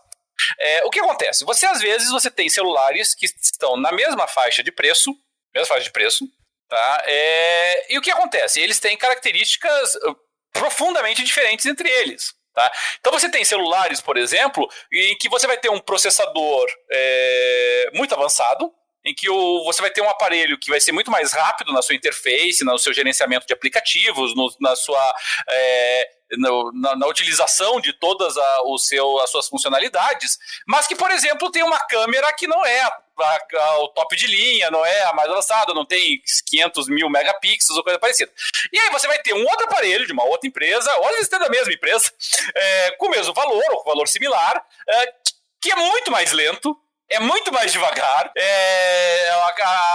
É, 0.58 0.84
o 0.84 0.90
que 0.90 1.00
acontece? 1.00 1.44
Você 1.44 1.66
às 1.66 1.80
vezes 1.80 2.10
você 2.10 2.30
tem 2.30 2.48
celulares 2.48 3.14
que 3.14 3.26
estão 3.26 3.76
na 3.76 3.90
mesma 3.90 4.26
faixa 4.26 4.62
de 4.62 4.70
preço, 4.70 5.14
mesma 5.54 5.66
faixa 5.66 5.84
de 5.84 5.92
preço, 5.92 6.26
Tá? 6.68 7.02
É... 7.06 7.92
E 7.92 7.98
o 7.98 8.02
que 8.02 8.10
acontece? 8.10 8.60
Eles 8.60 8.80
têm 8.80 8.96
características 8.96 9.94
uh, 9.96 10.16
profundamente 10.52 11.22
diferentes 11.22 11.66
entre 11.66 11.88
eles. 11.88 12.34
Tá? 12.52 12.72
Então 12.98 13.12
você 13.12 13.28
tem 13.28 13.44
celulares, 13.44 14.00
por 14.00 14.16
exemplo, 14.16 14.66
em 14.90 15.16
que 15.18 15.28
você 15.28 15.46
vai 15.46 15.58
ter 15.58 15.68
um 15.68 15.78
processador 15.78 16.66
é, 16.90 17.90
muito 17.92 18.14
avançado, 18.14 18.72
em 19.04 19.14
que 19.14 19.28
o, 19.28 19.62
você 19.64 19.82
vai 19.82 19.90
ter 19.90 20.00
um 20.00 20.08
aparelho 20.08 20.58
que 20.58 20.70
vai 20.70 20.80
ser 20.80 20.90
muito 20.90 21.10
mais 21.10 21.32
rápido 21.32 21.72
na 21.72 21.82
sua 21.82 21.94
interface, 21.94 22.64
no 22.64 22.78
seu 22.78 22.92
gerenciamento 22.92 23.46
de 23.46 23.52
aplicativos, 23.52 24.34
no, 24.34 24.50
na 24.58 24.74
sua 24.74 25.14
é, 25.48 26.08
na, 26.32 26.96
na, 26.96 27.06
utilização 27.06 27.80
de 27.80 27.92
todas 27.92 28.36
a, 28.36 28.62
o 28.64 28.78
seu, 28.78 29.20
as 29.20 29.30
suas 29.30 29.48
funcionalidades, 29.48 30.38
mas 30.66 30.86
que, 30.86 30.96
por 30.96 31.10
exemplo, 31.10 31.50
tem 31.50 31.62
uma 31.62 31.78
câmera 31.86 32.32
que 32.32 32.46
não 32.48 32.64
é 32.64 32.90
a, 33.22 33.38
a, 33.54 33.78
o 33.80 33.88
top 33.88 34.16
de 34.16 34.26
linha, 34.26 34.70
não 34.70 34.84
é 34.84 35.02
a 35.04 35.12
mais 35.12 35.28
avançada, 35.28 35.74
não 35.74 35.84
tem 35.84 36.20
500 36.48 36.88
mil 36.88 37.08
megapixels 37.08 37.76
ou 37.76 37.84
coisa 37.84 37.98
parecida. 37.98 38.32
E 38.72 38.78
aí 38.78 38.90
você 38.90 39.06
vai 39.06 39.18
ter 39.20 39.34
um 39.34 39.44
outro 39.44 39.66
aparelho 39.66 40.06
de 40.06 40.12
uma 40.12 40.24
outra 40.24 40.48
empresa, 40.48 40.94
ou 40.96 41.08
às 41.08 41.14
vezes 41.14 41.28
da 41.28 41.48
mesma 41.48 41.72
empresa, 41.72 42.12
é, 42.54 42.90
com 42.92 43.06
o 43.06 43.10
mesmo 43.10 43.32
valor 43.32 43.64
ou 43.70 43.82
com 43.82 43.90
valor 43.90 44.08
similar, 44.08 44.64
é, 44.88 45.12
que 45.60 45.70
é 45.70 45.76
muito 45.76 46.10
mais 46.10 46.32
lento, 46.32 46.76
é 47.08 47.20
muito 47.20 47.52
mais 47.52 47.72
devagar, 47.72 48.32
é, 48.36 49.28
a, 49.30 49.46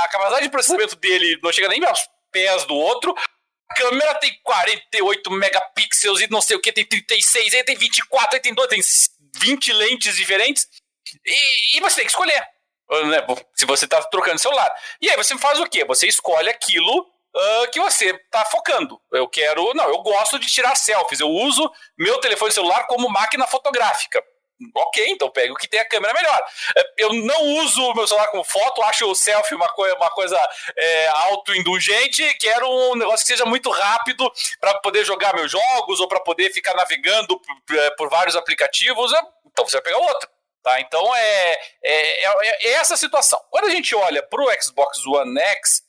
a, 0.03 0.07
capacidade 0.09 0.45
de 0.45 0.51
processamento 0.51 0.95
dele 0.95 1.39
não 1.43 1.51
chega 1.51 1.67
nem 1.67 1.84
aos 1.84 1.99
pés 2.32 2.65
do 2.65 2.76
outro. 2.76 3.13
A 3.69 3.74
câmera 3.76 4.15
tem 4.15 4.38
48 4.43 5.32
megapixels 5.32 6.22
e 6.22 6.30
não 6.30 6.41
sei 6.41 6.57
o 6.57 6.59
que, 6.59 6.72
tem 6.72 6.86
36, 6.86 7.53
aí 7.53 7.63
tem 7.63 7.78
24, 7.78 8.36
aí 8.36 8.41
tem 8.41 8.53
2, 8.53 8.67
tem 8.67 8.82
20 9.39 9.74
lentes 9.74 10.15
diferentes. 10.15 10.67
E, 11.26 11.78
e 11.78 11.80
você 11.82 11.97
tem 11.97 12.05
que 12.05 12.11
escolher. 12.11 12.45
Né, 12.92 13.26
se 13.56 13.66
você 13.66 13.86
está 13.86 14.02
trocando 14.04 14.39
celular. 14.39 14.70
E 15.02 15.10
aí 15.10 15.16
você 15.16 15.38
faz 15.38 15.60
o 15.60 15.66
quê? 15.66 15.86
Você 15.86 16.08
escolhe 16.08 16.50
aquilo 16.50 17.00
uh, 17.00 17.72
que 17.72 17.80
você 17.80 18.12
está 18.12 18.44
focando. 18.46 19.00
Eu 19.12 19.28
quero. 19.30 19.74
Não, 19.74 19.88
eu 19.88 20.00
gosto 20.00 20.38
de 20.38 20.48
tirar 20.48 20.76
selfies. 20.76 21.20
Eu 21.20 21.30
uso 21.30 21.72
meu 21.98 22.20
telefone 22.20 22.52
celular 22.52 22.86
como 22.88 23.10
máquina 23.10 23.48
fotográfica 23.48 24.22
ok, 24.76 25.10
então 25.10 25.30
pega 25.30 25.52
o 25.52 25.56
que 25.56 25.68
tem 25.68 25.80
a 25.80 25.88
câmera 25.88 26.14
melhor. 26.14 26.39
É, 26.78 26.84
eu 26.98 27.14
não 27.14 27.42
uso 27.64 27.94
meu 27.94 28.06
celular 28.06 28.28
como 28.28 28.44
foto, 28.44 28.82
acho 28.84 29.10
o 29.10 29.16
selfie 29.16 29.56
uma, 29.56 29.70
coisa, 29.70 29.96
uma 29.96 30.10
coisa 30.12 30.50
é, 30.78 31.08
autoindulgente, 31.08 32.34
quero 32.36 32.70
um 32.70 32.96
negócio 32.96 33.26
que 33.26 33.32
seja 33.32 33.46
muito 33.46 33.70
rápido 33.70 34.32
para 34.60 34.78
poder 34.80 35.06
jogar 35.06 35.34
meus 35.34 35.52
jogos 35.52 36.00
ou 36.00 36.08
para 36.08 36.20
poder 36.20 36.52
ficar 36.52 36.76
navegando 36.76 37.39
por, 37.39 37.78
é, 37.78 37.89
por, 37.92 38.10
vários 38.10 38.36
aplicativos, 38.36 39.12
então 39.46 39.68
você 39.68 39.78
vai 39.78 39.84
pegar 39.84 39.98
outro. 39.98 40.30
Tá? 40.64 40.80
Então 40.80 41.16
é, 41.16 41.53
é, 41.84 42.28
é, 42.28 42.68
é 42.68 42.74
essa 42.74 42.95
situação. 42.95 43.39
Quando 43.49 43.66
a 43.66 43.72
gente 43.72 43.95
olha 43.95 44.22
para 44.22 44.41
o 44.41 44.62
Xbox 44.62 45.05
One 45.07 45.39
X, 45.39 45.82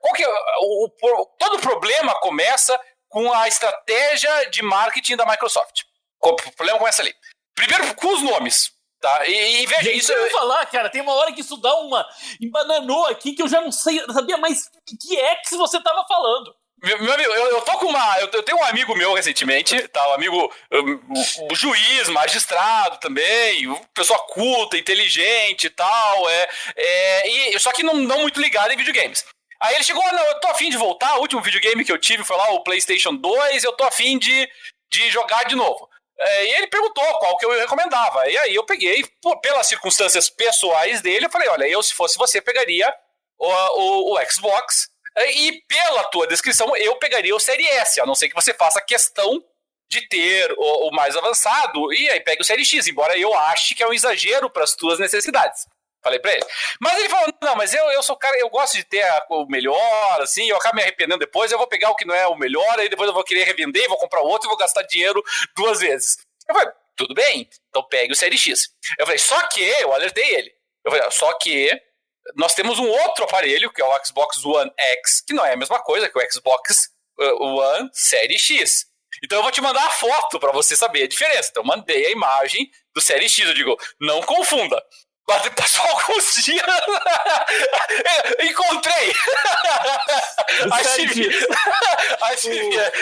qual 0.00 0.14
que 0.14 0.22
é, 0.22 0.28
o, 0.28 0.86
o, 0.86 1.26
todo 1.38 1.60
problema 1.60 2.14
começa 2.20 2.78
com 3.10 3.32
a 3.32 3.48
estratégia 3.48 4.48
de 4.50 4.62
marketing 4.62 5.16
da 5.16 5.26
Microsoft. 5.26 5.82
O 6.22 6.34
problema 6.34 6.78
começa 6.78 7.02
ali. 7.02 7.12
Primeiro 7.54 7.94
com 7.96 8.14
os 8.14 8.22
nomes. 8.22 8.72
Tá? 9.00 9.26
E, 9.26 9.62
e 9.62 9.66
veja, 9.66 9.90
isso. 9.90 10.12
Eu 10.12 10.26
ia 10.26 10.30
falar, 10.30 10.64
cara, 10.66 10.88
tem 10.88 11.00
uma 11.00 11.14
hora 11.14 11.32
que 11.32 11.40
isso 11.40 11.56
dá 11.56 11.74
uma. 11.76 12.06
embananou 12.40 13.06
aqui 13.06 13.32
que 13.32 13.42
eu 13.42 13.48
já 13.48 13.60
não 13.60 13.72
sei, 13.72 14.00
não 14.06 14.14
sabia 14.14 14.36
mais 14.36 14.68
que 15.00 15.18
X 15.18 15.50
você 15.52 15.82
tava 15.82 16.04
falando. 16.06 16.54
Meu, 16.82 16.96
amigo, 16.96 17.30
eu, 17.30 17.46
eu 17.48 17.60
tô 17.62 17.72
com 17.78 17.86
uma. 17.86 18.20
Eu, 18.20 18.30
eu, 18.32 18.42
tenho 18.42 18.58
um 18.58 18.64
amigo 18.64 18.96
meu 18.96 19.12
recentemente, 19.12 19.86
tá? 19.88 20.08
Um 20.08 20.12
amigo 20.14 20.52
um, 20.72 21.00
um, 21.50 21.54
juiz, 21.54 22.08
magistrado 22.08 22.98
também, 22.98 23.68
pessoa 23.92 24.18
culta, 24.28 24.78
inteligente 24.78 25.64
e 25.64 25.70
tal. 25.70 26.30
É, 26.30 26.48
é, 26.76 27.28
e, 27.28 27.58
só 27.58 27.70
que 27.72 27.82
não, 27.82 27.94
não 27.94 28.20
muito 28.20 28.40
ligado 28.40 28.72
em 28.72 28.76
videogames. 28.76 29.24
Aí 29.60 29.74
ele 29.74 29.84
chegou, 29.84 30.02
não, 30.02 30.24
eu 30.24 30.40
tô 30.40 30.48
afim 30.48 30.70
de 30.70 30.78
voltar. 30.78 31.16
O 31.16 31.20
último 31.20 31.42
videogame 31.42 31.84
que 31.84 31.92
eu 31.92 31.98
tive 31.98 32.24
foi 32.24 32.36
lá 32.36 32.50
o 32.52 32.64
PlayStation 32.64 33.14
2, 33.14 33.62
eu 33.62 33.72
tô 33.72 33.84
afim 33.84 34.18
de, 34.18 34.48
de 34.90 35.10
jogar 35.10 35.44
de 35.44 35.54
novo. 35.54 35.86
É, 36.18 36.46
e 36.46 36.54
ele 36.54 36.66
perguntou 36.66 37.04
qual 37.18 37.36
que 37.36 37.44
eu 37.44 37.58
recomendava. 37.58 38.26
E 38.28 38.38
aí 38.38 38.54
eu 38.54 38.64
peguei, 38.64 39.04
por, 39.20 39.38
pelas 39.40 39.66
circunstâncias 39.66 40.30
pessoais 40.30 41.02
dele, 41.02 41.26
eu 41.26 41.30
falei: 41.30 41.48
olha, 41.48 41.68
eu 41.68 41.82
se 41.82 41.94
fosse 41.94 42.16
você, 42.16 42.40
pegaria 42.40 42.90
o, 43.38 43.48
o, 43.48 44.14
o 44.14 44.30
Xbox. 44.30 44.88
E 45.28 45.62
pela 45.66 46.04
tua 46.04 46.26
descrição, 46.26 46.76
eu 46.76 46.96
pegaria 46.96 47.34
o 47.34 47.40
Série 47.40 47.66
S, 47.66 48.00
a 48.00 48.06
não 48.06 48.14
ser 48.14 48.28
que 48.28 48.34
você 48.34 48.54
faça 48.54 48.80
questão 48.80 49.42
de 49.90 50.06
ter 50.08 50.52
o, 50.56 50.88
o 50.88 50.92
mais 50.92 51.16
avançado, 51.16 51.92
e 51.92 52.08
aí 52.08 52.20
pegue 52.20 52.42
o 52.42 52.44
Série 52.44 52.64
X, 52.64 52.86
embora 52.86 53.18
eu 53.18 53.34
ache 53.34 53.74
que 53.74 53.82
é 53.82 53.88
um 53.88 53.92
exagero 53.92 54.48
para 54.48 54.62
as 54.62 54.74
tuas 54.74 54.98
necessidades. 55.00 55.66
Falei 56.02 56.18
pra 56.18 56.32
ele. 56.32 56.44
Mas 56.80 56.98
ele 56.98 57.08
falou: 57.08 57.26
não, 57.42 57.56
mas 57.56 57.74
eu, 57.74 57.84
eu 57.90 58.02
sou 58.02 58.16
cara, 58.16 58.38
eu 58.38 58.48
gosto 58.48 58.76
de 58.76 58.84
ter 58.84 59.02
a, 59.02 59.26
o 59.30 59.46
melhor, 59.46 60.20
assim, 60.22 60.48
eu 60.48 60.56
acabo 60.56 60.76
me 60.76 60.82
arrependendo 60.82 61.18
depois, 61.18 61.52
eu 61.52 61.58
vou 61.58 61.66
pegar 61.66 61.90
o 61.90 61.96
que 61.96 62.06
não 62.06 62.14
é 62.14 62.26
o 62.26 62.36
melhor, 62.36 62.78
aí 62.78 62.88
depois 62.88 63.08
eu 63.08 63.14
vou 63.14 63.24
querer 63.24 63.44
revender, 63.44 63.88
vou 63.88 63.98
comprar 63.98 64.20
outro 64.20 64.48
e 64.48 64.50
vou 64.50 64.56
gastar 64.56 64.82
dinheiro 64.82 65.22
duas 65.56 65.80
vezes. 65.80 66.18
Eu 66.48 66.54
falei, 66.54 66.72
tudo 66.96 67.14
bem, 67.14 67.48
então 67.68 67.82
pegue 67.82 68.12
o 68.12 68.16
Série 68.16 68.38
X. 68.38 68.70
Eu 68.98 69.06
falei, 69.06 69.18
só 69.18 69.46
que, 69.48 69.60
eu 69.60 69.92
alertei 69.92 70.34
ele. 70.34 70.52
Eu 70.84 70.90
falei, 70.90 71.10
só 71.10 71.32
que 71.34 71.70
nós 72.36 72.54
temos 72.54 72.78
um 72.78 72.88
outro 72.88 73.24
aparelho, 73.24 73.72
que 73.72 73.82
é 73.82 73.84
o 73.84 74.04
Xbox 74.04 74.44
One 74.44 74.70
X, 74.78 75.22
que 75.26 75.34
não 75.34 75.44
é 75.44 75.52
a 75.52 75.56
mesma 75.56 75.80
coisa 75.80 76.08
que 76.08 76.18
o 76.18 76.32
Xbox 76.32 76.88
uh, 77.18 77.44
One 77.44 77.90
Série 77.92 78.38
X. 78.38 78.86
Então 79.22 79.38
eu 79.38 79.42
vou 79.42 79.52
te 79.52 79.60
mandar 79.60 79.84
a 79.84 79.90
foto 79.90 80.38
para 80.38 80.52
você 80.52 80.76
saber 80.76 81.02
a 81.04 81.08
diferença. 81.08 81.50
Então 81.50 81.62
eu 81.62 81.66
mandei 81.66 82.06
a 82.06 82.10
imagem 82.10 82.70
do 82.94 83.00
Série 83.00 83.28
X. 83.28 83.46
Eu 83.46 83.54
digo, 83.54 83.76
não 84.00 84.22
confunda. 84.22 84.82
Passou 85.54 85.84
alguns 85.86 86.34
dias. 86.42 86.64
Encontrei! 88.40 89.14
a 90.72 90.84
Chivia. 90.84 91.30
A 92.20 92.36
Chivia. 92.36 92.92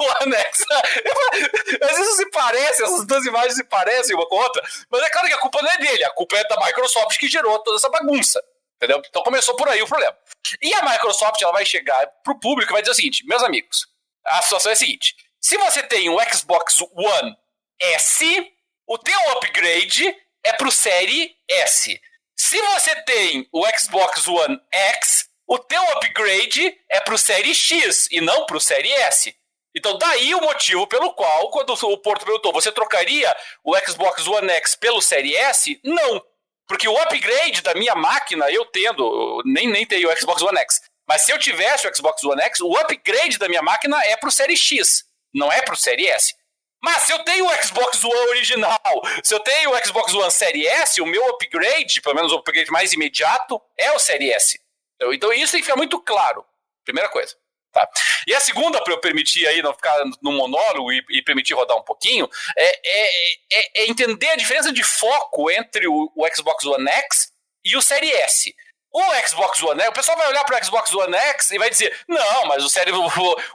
O 0.00 0.22
anexo. 0.22 0.64
Às 1.80 1.96
vezes 1.96 2.16
se 2.16 2.30
parece, 2.30 2.82
essas 2.82 3.06
duas 3.06 3.24
imagens 3.24 3.54
se 3.54 3.64
parecem 3.64 4.14
uma 4.14 4.26
com 4.26 4.38
a 4.38 4.44
outra. 4.44 4.62
Mas 4.90 5.02
é 5.02 5.10
claro 5.10 5.28
que 5.28 5.34
a 5.34 5.38
culpa 5.38 5.62
não 5.62 5.70
é 5.70 5.78
dele, 5.78 6.04
a 6.04 6.10
culpa 6.10 6.36
é 6.36 6.44
da 6.44 6.56
Microsoft 6.66 7.18
que 7.18 7.28
gerou 7.28 7.58
toda 7.60 7.76
essa 7.76 7.88
bagunça. 7.88 8.42
Entendeu? 8.82 9.00
Então 9.08 9.22
começou 9.22 9.54
por 9.54 9.68
aí 9.68 9.80
o 9.80 9.86
problema. 9.86 10.16
E 10.60 10.74
a 10.74 10.82
Microsoft 10.82 11.40
ela 11.40 11.52
vai 11.52 11.64
chegar 11.64 12.04
pro 12.24 12.40
público 12.40 12.72
e 12.72 12.74
vai 12.74 12.82
dizer 12.82 12.90
o 12.90 12.96
seguinte: 12.96 13.24
meus 13.24 13.42
amigos, 13.44 13.86
a 14.26 14.42
situação 14.42 14.70
é 14.70 14.72
a 14.72 14.76
seguinte: 14.76 15.14
se 15.40 15.56
você 15.56 15.84
tem 15.84 16.08
um 16.08 16.18
Xbox 16.28 16.80
One 16.80 17.36
S, 17.80 18.52
o 18.84 18.98
teu 18.98 19.30
upgrade 19.36 20.12
é 20.44 20.52
pro 20.54 20.72
Série 20.72 21.32
S. 21.48 22.00
Se 22.36 22.60
você 22.60 22.96
tem 23.02 23.48
o 23.52 23.64
Xbox 23.78 24.26
One 24.26 24.60
X, 24.72 25.28
o 25.46 25.60
teu 25.60 25.80
upgrade 25.90 26.76
é 26.90 26.98
pro 26.98 27.16
Série 27.16 27.54
X 27.54 28.08
e 28.10 28.20
não 28.20 28.46
pro 28.46 28.60
Série 28.60 28.90
S. 28.90 29.32
Então, 29.74 29.96
daí 29.96 30.34
o 30.34 30.40
motivo 30.40 30.86
pelo 30.88 31.14
qual, 31.14 31.50
quando 31.50 31.70
o 31.70 31.98
Porto 31.98 32.24
perguntou, 32.26 32.52
você 32.52 32.72
trocaria 32.72 33.34
o 33.64 33.78
Xbox 33.78 34.26
One 34.26 34.50
X 34.50 34.74
pelo 34.74 35.00
Série 35.00 35.36
S? 35.36 35.80
Não. 35.84 36.22
Porque 36.66 36.88
o 36.88 36.96
upgrade 37.02 37.60
da 37.62 37.74
minha 37.74 37.94
máquina, 37.94 38.50
eu 38.50 38.64
tendo, 38.66 39.42
nem, 39.44 39.68
nem 39.68 39.86
tenho 39.86 40.10
o 40.10 40.16
Xbox 40.16 40.42
One 40.42 40.58
X, 40.58 40.80
mas 41.08 41.22
se 41.22 41.32
eu 41.32 41.38
tivesse 41.38 41.86
o 41.86 41.94
Xbox 41.94 42.22
One 42.24 42.40
X, 42.42 42.60
o 42.60 42.76
upgrade 42.76 43.38
da 43.38 43.48
minha 43.48 43.62
máquina 43.62 44.00
é 44.04 44.16
pro 44.16 44.30
Série 44.30 44.56
X, 44.56 45.04
não 45.34 45.50
é 45.52 45.60
pro 45.62 45.76
Série 45.76 46.06
S. 46.06 46.34
Mas 46.82 47.04
se 47.04 47.12
eu 47.12 47.18
tenho 47.20 47.46
o 47.46 47.62
Xbox 47.62 48.02
One 48.02 48.28
original, 48.30 49.02
se 49.22 49.34
eu 49.34 49.40
tenho 49.40 49.70
o 49.70 49.86
Xbox 49.86 50.12
One 50.14 50.30
Série 50.30 50.66
S, 50.66 51.00
o 51.00 51.06
meu 51.06 51.28
upgrade, 51.30 52.00
pelo 52.00 52.16
menos 52.16 52.32
o 52.32 52.36
upgrade 52.36 52.70
mais 52.70 52.92
imediato, 52.92 53.60
é 53.78 53.92
o 53.92 53.98
Série 53.98 54.32
S. 54.32 54.60
Então, 54.96 55.12
então 55.12 55.32
isso 55.32 55.56
fica 55.56 55.76
muito 55.76 56.00
claro. 56.00 56.44
Primeira 56.84 57.08
coisa. 57.08 57.36
Tá? 57.72 57.88
E 58.26 58.34
a 58.34 58.40
segunda, 58.40 58.82
para 58.82 58.92
eu 58.92 59.00
permitir 59.00 59.46
aí 59.46 59.62
não 59.62 59.72
ficar 59.72 59.96
no 60.20 60.32
monólogo 60.32 60.92
e, 60.92 61.02
e 61.10 61.22
permitir 61.22 61.54
rodar 61.54 61.76
um 61.76 61.82
pouquinho, 61.82 62.28
é, 62.56 62.80
é, 62.84 63.10
é, 63.50 63.82
é, 63.82 63.90
entender 63.90 64.28
a 64.28 64.36
diferença 64.36 64.70
de 64.70 64.82
foco 64.82 65.50
entre 65.50 65.88
o, 65.88 66.12
o, 66.14 66.26
Xbox 66.34 66.64
One 66.66 66.88
X 66.88 67.32
e 67.64 67.74
o 67.74 67.82
Série 67.82 68.12
S. 68.12 68.54
O 68.92 69.02
Xbox 69.26 69.62
One 69.62 69.80
X, 69.80 69.88
o 69.88 69.94
pessoal 69.94 70.18
vai 70.18 70.28
olhar 70.28 70.44
para 70.44 70.60
o 70.60 70.64
Xbox 70.64 70.92
One 70.92 71.16
X 71.16 71.50
e 71.50 71.58
vai 71.58 71.70
dizer: 71.70 71.98
não, 72.06 72.44
mas 72.44 72.62
o, 72.62 72.68
série, 72.68 72.92
o, 72.92 73.06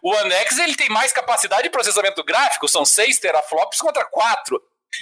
o 0.02 0.16
One 0.16 0.34
X 0.34 0.58
ele 0.58 0.76
tem 0.76 0.90
mais 0.90 1.14
capacidade 1.14 1.64
de 1.64 1.70
processamento 1.70 2.24
gráfico, 2.24 2.68
são 2.68 2.84
6 2.84 3.20
teraflops 3.20 3.80
contra 3.80 4.04
4. 4.04 4.60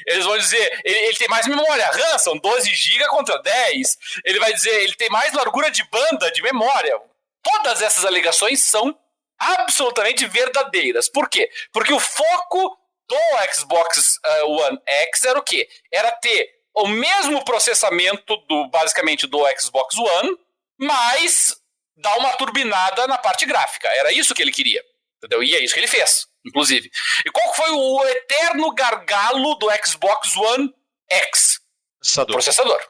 Eles 0.08 0.26
vão 0.26 0.38
dizer, 0.38 0.82
ele, 0.84 0.98
ele, 0.98 1.16
tem 1.16 1.30
mais 1.30 1.48
memória 1.48 1.86
RAM, 1.86 2.18
são 2.18 2.38
12 2.38 2.70
GB 2.74 3.08
contra 3.08 3.38
10. 3.42 3.98
Ele 4.26 4.40
vai 4.40 4.52
dizer, 4.52 4.84
ele 4.84 4.96
tem 4.96 5.10
mais 5.10 5.32
largura 5.32 5.72
de 5.72 5.84
banda 5.86 6.30
de 6.32 6.42
memória. 6.42 7.00
Todas 7.42 7.82
essas 7.82 8.04
alegações 8.04 8.62
são 8.62 8.98
absolutamente 9.40 10.26
verdadeiras. 10.28 11.10
Por 11.10 11.30
quê? 11.30 11.50
Porque 11.72 11.94
o 11.94 12.00
foco 12.00 12.78
do 13.08 13.54
Xbox 13.54 14.18
uh, 14.18 14.50
One 14.50 14.80
X 14.88 15.26
era 15.26 15.40
o 15.40 15.44
quê? 15.44 15.68
Era 15.92 16.12
ter 16.12 16.50
o 16.74 16.88
mesmo 16.88 17.44
processamento 17.46 18.36
do 18.48 18.68
basicamente 18.68 19.28
do 19.28 19.40
Xbox 19.60 19.98
One, 19.98 20.38
mas 20.78 21.56
dar 21.96 22.18
uma 22.18 22.34
turbinada 22.34 23.08
na 23.08 23.18
parte 23.18 23.46
gráfica. 23.46 23.88
Era 23.90 24.12
isso 24.12 24.34
que 24.36 24.42
ele 24.42 24.52
queria. 24.52 24.84
Entendeu? 25.18 25.42
E 25.42 25.56
é 25.56 25.64
isso 25.64 25.74
que 25.74 25.80
ele 25.80 25.88
fez, 25.88 26.28
inclusive. 26.46 26.90
E 27.26 27.32
qual 27.32 27.54
foi 27.54 27.72
o 27.72 28.06
eterno 28.06 28.74
gargalo 28.74 29.56
do 29.56 29.68
Xbox 29.84 30.36
One 30.36 30.74
X? 31.10 31.60
Processador. 32.00 32.34
processador. 32.34 32.90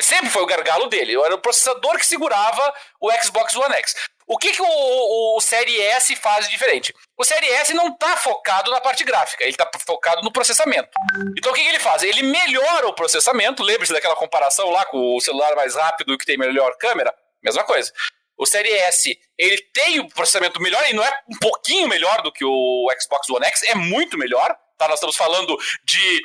Sempre 0.00 0.30
foi 0.30 0.42
o 0.42 0.46
gargalo 0.46 0.86
dele. 0.86 1.14
Era 1.14 1.34
o 1.34 1.40
processador 1.40 1.98
que 1.98 2.06
segurava 2.06 2.74
o 3.00 3.12
Xbox 3.22 3.54
One 3.54 3.74
X. 3.74 3.94
O 4.26 4.38
que, 4.38 4.52
que 4.52 4.62
o, 4.62 4.66
o, 4.66 5.36
o 5.36 5.40
Série 5.40 5.80
S 5.82 6.16
faz 6.16 6.46
de 6.46 6.52
diferente? 6.52 6.94
O 7.16 7.24
Série 7.24 7.46
S 7.46 7.74
não 7.74 7.88
está 7.88 8.16
focado 8.16 8.70
na 8.70 8.80
parte 8.80 9.04
gráfica, 9.04 9.44
ele 9.44 9.52
está 9.52 9.70
focado 9.86 10.22
no 10.22 10.32
processamento. 10.32 10.88
Então 11.36 11.52
o 11.52 11.54
que, 11.54 11.62
que 11.62 11.68
ele 11.68 11.78
faz? 11.78 12.02
Ele 12.02 12.22
melhora 12.22 12.88
o 12.88 12.94
processamento, 12.94 13.62
lembre-se 13.62 13.92
daquela 13.92 14.16
comparação 14.16 14.70
lá 14.70 14.86
com 14.86 15.16
o 15.16 15.20
celular 15.20 15.54
mais 15.54 15.74
rápido 15.74 16.16
que 16.16 16.24
tem 16.24 16.38
melhor 16.38 16.76
câmera? 16.78 17.14
Mesma 17.42 17.64
coisa. 17.64 17.92
O 18.36 18.46
Série 18.46 18.72
S, 18.72 19.16
ele 19.38 19.58
tem 19.72 20.00
o 20.00 20.08
processamento 20.08 20.60
melhor, 20.60 20.84
e 20.88 20.92
não 20.92 21.04
é 21.04 21.20
um 21.28 21.38
pouquinho 21.38 21.86
melhor 21.86 22.20
do 22.22 22.32
que 22.32 22.44
o 22.44 22.88
Xbox 23.00 23.28
One 23.30 23.46
X, 23.46 23.62
é 23.64 23.74
muito 23.74 24.18
melhor. 24.18 24.56
Tá? 24.76 24.88
Nós 24.88 24.96
estamos 24.96 25.16
falando 25.16 25.56
de 25.84 26.22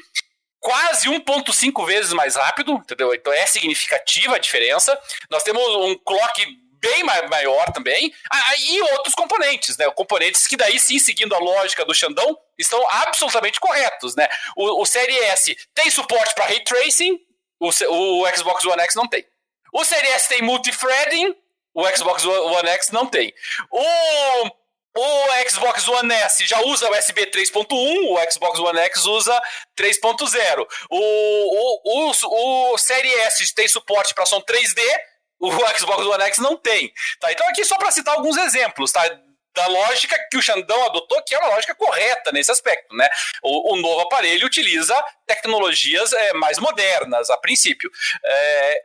quase 0.60 1.08
1.5 1.08 1.86
vezes 1.86 2.14
mais 2.14 2.36
rápido, 2.36 2.74
entendeu? 2.74 3.14
Então 3.14 3.32
é 3.32 3.46
significativa 3.46 4.36
a 4.36 4.40
diferença. 4.40 5.00
Nós 5.30 5.44
temos 5.44 5.64
um 5.64 5.96
clock 5.96 6.46
bem 6.80 7.04
maior 7.04 7.72
também, 7.72 8.14
e 8.60 8.82
outros 8.94 9.14
componentes, 9.16 9.78
né? 9.78 9.90
Componentes 9.92 10.48
que 10.48 10.58
daí 10.58 10.80
sim, 10.80 11.00
seguindo 11.00 11.36
a 11.36 11.40
lógica 11.40 11.86
do 11.86 11.94
Xandão, 11.94 12.38
estão 12.58 12.86
absolutamente 12.90 13.60
corretos, 13.60 14.16
né? 14.16 14.28
O, 14.56 14.82
o 14.82 14.86
Série 14.86 15.18
S 15.18 15.56
tem 15.74 15.90
suporte 15.90 16.34
para 16.34 16.46
ray 16.46 16.64
tracing, 16.64 17.20
o, 17.60 17.70
o 18.22 18.36
Xbox 18.36 18.66
One 18.66 18.82
X 18.84 18.96
não 18.96 19.08
tem. 19.08 19.26
O 19.74 19.84
Série 19.86 20.08
S 20.08 20.28
tem 20.30 20.42
multithreading, 20.42 21.36
o 21.74 21.88
Xbox 21.96 22.26
One 22.26 22.70
X 22.70 22.90
não 22.90 23.06
tem. 23.06 23.34
O 23.72 24.60
o 24.98 25.50
Xbox 25.50 25.88
One 25.88 26.14
S 26.14 26.46
já 26.46 26.60
usa 26.62 26.90
USB 26.92 27.28
3.1, 27.28 27.68
o 27.72 28.32
Xbox 28.32 28.60
One 28.60 28.80
X 28.80 29.06
usa 29.06 29.40
3.0. 29.78 30.68
O, 30.90 30.98
o, 30.98 32.12
o, 32.12 32.74
o 32.74 32.78
Série 32.78 33.14
S 33.22 33.54
tem 33.54 33.68
suporte 33.68 34.14
para 34.14 34.26
som 34.26 34.42
3D, 34.42 34.82
o 35.40 35.78
Xbox 35.78 36.06
One 36.06 36.24
X 36.24 36.38
não 36.40 36.58
tem. 36.58 36.94
Tá? 37.20 37.32
Então, 37.32 37.48
aqui 37.48 37.64
só 37.64 37.78
para 37.78 37.92
citar 37.92 38.16
alguns 38.16 38.38
exemplos, 38.38 38.92
tá? 38.92 39.02
da 39.56 39.68
lógica 39.68 40.18
que 40.30 40.38
o 40.38 40.42
Xandão 40.42 40.86
adotou, 40.86 41.22
que 41.24 41.36
é 41.36 41.40
uma 41.40 41.50
lógica 41.50 41.76
correta 41.76 42.32
nesse 42.32 42.52
aspecto. 42.52 42.96
Né? 42.96 43.10
O, 43.44 43.74
o 43.74 43.76
novo 43.78 44.02
aparelho 44.02 44.46
utiliza 44.46 44.96
tecnologias 45.26 46.14
é, 46.14 46.34
mais 46.34 46.60
modernas, 46.60 47.30
a 47.30 47.38
princípio. 47.38 47.90
É, 48.24 48.84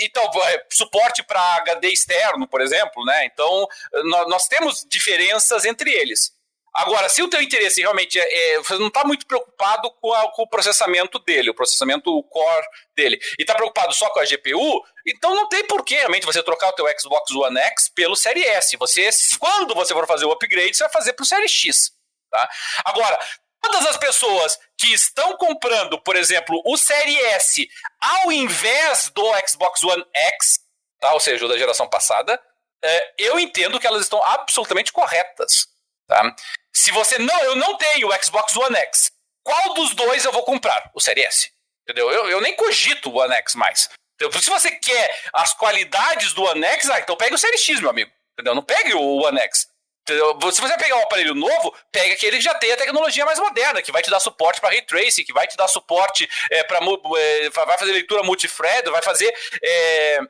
então, 0.00 0.24
é, 0.44 0.64
suporte 0.70 1.22
para 1.22 1.40
HD 1.56 1.88
externo, 1.88 2.48
por 2.48 2.60
exemplo. 2.60 3.04
Né? 3.04 3.26
Então, 3.26 3.68
nós, 4.04 4.28
nós 4.28 4.48
temos 4.48 4.84
diferenças 4.88 5.64
entre 5.64 5.92
eles. 5.92 6.34
Agora, 6.76 7.08
se 7.08 7.22
o 7.22 7.28
teu 7.28 7.40
interesse 7.40 7.80
realmente 7.80 8.20
é, 8.20 8.54
é 8.54 8.58
você 8.58 8.74
não 8.74 8.88
está 8.88 9.02
muito 9.02 9.26
preocupado 9.26 9.90
com, 9.92 10.12
a, 10.12 10.30
com, 10.32 10.42
o 10.42 10.48
processamento 10.48 11.18
dele, 11.20 11.48
o 11.48 11.54
processamento 11.54 12.22
core 12.24 12.66
dele, 12.94 13.18
e 13.38 13.42
está 13.42 13.54
preocupado 13.54 13.94
só 13.94 14.10
com 14.10 14.20
a 14.20 14.24
GPU, 14.24 14.84
então 15.06 15.34
não 15.34 15.48
tem 15.48 15.64
por 15.66 15.84
que 15.84 15.94
realmente 15.94 16.26
você 16.26 16.42
trocar 16.42 16.68
o 16.68 16.72
teu 16.72 16.86
Xbox 16.98 17.30
One 17.30 17.58
X 17.58 17.88
pelo 17.88 18.16
Série 18.16 18.44
S. 18.44 18.76
Você, 18.76 19.08
quando 19.38 19.74
você 19.74 19.94
for 19.94 20.06
fazer 20.06 20.24
o 20.24 20.32
upgrade, 20.32 20.76
você 20.76 20.84
vai 20.84 20.92
fazer 20.92 21.12
para 21.12 21.22
o 21.22 21.26
Série 21.26 21.48
X. 21.48 21.92
Tá? 22.30 22.50
Agora, 22.84 23.18
todas 23.62 23.86
as 23.86 23.96
pessoas 23.96 24.58
que 24.78 24.92
estão 24.92 25.36
comprando, 25.36 26.00
por 26.00 26.16
exemplo, 26.16 26.60
o 26.64 26.76
Série 26.76 27.16
S 27.18 27.68
ao 28.00 28.32
invés 28.32 29.10
do 29.10 29.24
Xbox 29.48 29.82
One 29.84 30.04
X, 30.14 30.60
tá? 31.00 31.12
ou 31.12 31.20
seja, 31.20 31.44
o 31.44 31.48
da 31.48 31.56
geração 31.56 31.88
passada, 31.88 32.40
é, 32.82 33.14
eu 33.18 33.38
entendo 33.38 33.78
que 33.78 33.86
elas 33.86 34.02
estão 34.02 34.22
absolutamente 34.22 34.92
corretas. 34.92 35.68
Tá? 36.06 36.34
Se 36.74 36.90
você 36.90 37.18
não, 37.18 37.42
eu 37.44 37.56
não 37.56 37.76
tenho 37.76 38.08
o 38.08 38.24
Xbox 38.24 38.56
One 38.56 38.76
X, 38.76 39.12
qual 39.42 39.74
dos 39.74 39.94
dois 39.94 40.24
eu 40.24 40.32
vou 40.32 40.42
comprar? 40.42 40.90
O 40.94 41.00
Series 41.00 41.26
S. 41.26 41.52
Entendeu? 41.82 42.10
Eu, 42.10 42.28
eu 42.28 42.40
nem 42.40 42.54
cogito 42.56 43.10
o 43.10 43.18
One 43.18 43.34
X 43.34 43.54
mais. 43.54 43.88
Então, 44.16 44.40
se 44.40 44.50
você 44.50 44.70
quer 44.70 45.24
as 45.32 45.52
qualidades 45.54 46.32
do 46.32 46.42
One 46.42 46.64
X, 46.64 46.90
ah, 46.90 47.00
então 47.00 47.16
pegue 47.16 47.34
o 47.34 47.38
Series 47.38 47.62
X, 47.62 47.80
meu 47.80 47.90
amigo. 47.90 48.10
Entendeu? 48.32 48.54
Não 48.54 48.62
pegue 48.62 48.94
o 48.94 49.22
One 49.22 49.38
X. 49.40 49.68
Se 50.08 50.60
você 50.60 50.76
pegar 50.78 50.96
um 50.96 51.02
aparelho 51.02 51.34
novo, 51.34 51.74
pega 51.90 52.14
aquele 52.14 52.36
que 52.36 52.44
já 52.44 52.54
tem 52.54 52.70
a 52.70 52.76
tecnologia 52.76 53.24
mais 53.24 53.40
moderna, 53.40 53.82
que 53.82 53.90
vai 53.90 54.02
te 54.02 54.10
dar 54.10 54.20
suporte 54.20 54.60
para 54.60 54.70
ray 54.70 54.82
tracing, 54.82 55.24
que 55.24 55.32
vai 55.32 55.48
te 55.48 55.56
dar 55.56 55.66
suporte 55.66 56.28
é, 56.48 56.62
para 56.62 56.78
é, 57.18 57.50
vai 57.50 57.76
fazer 57.76 57.90
leitura 57.90 58.22
multithread, 58.22 58.88
vai 58.88 59.02
fazer 59.02 59.34
é, 59.60 60.20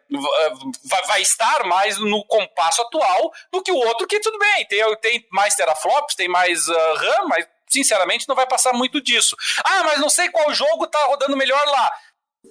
vai, 1.07 1.21
estar 1.21 1.65
mais 1.65 1.99
no 1.99 2.25
compasso 2.25 2.81
atual 2.81 3.31
do 3.53 3.63
que 3.63 3.71
o 3.71 3.77
outro 3.77 4.07
que 4.07 4.19
tudo 4.19 4.39
bem, 4.39 4.67
tem, 4.67 4.97
tem 4.97 5.27
mais 5.31 5.55
teraflops, 5.55 6.15
tem 6.15 6.27
mais 6.27 6.67
uh, 6.69 6.95
RAM, 6.95 7.27
mas 7.29 7.47
sinceramente 7.69 8.27
não 8.29 8.35
vai 8.35 8.47
passar 8.47 8.73
muito 8.73 9.01
disso. 9.01 9.37
Ah, 9.65 9.83
mas 9.85 9.99
não 9.99 10.09
sei 10.09 10.31
qual 10.31 10.55
jogo 10.55 10.87
tá 10.87 11.05
rodando 11.05 11.37
melhor 11.37 11.63
lá. 11.67 11.91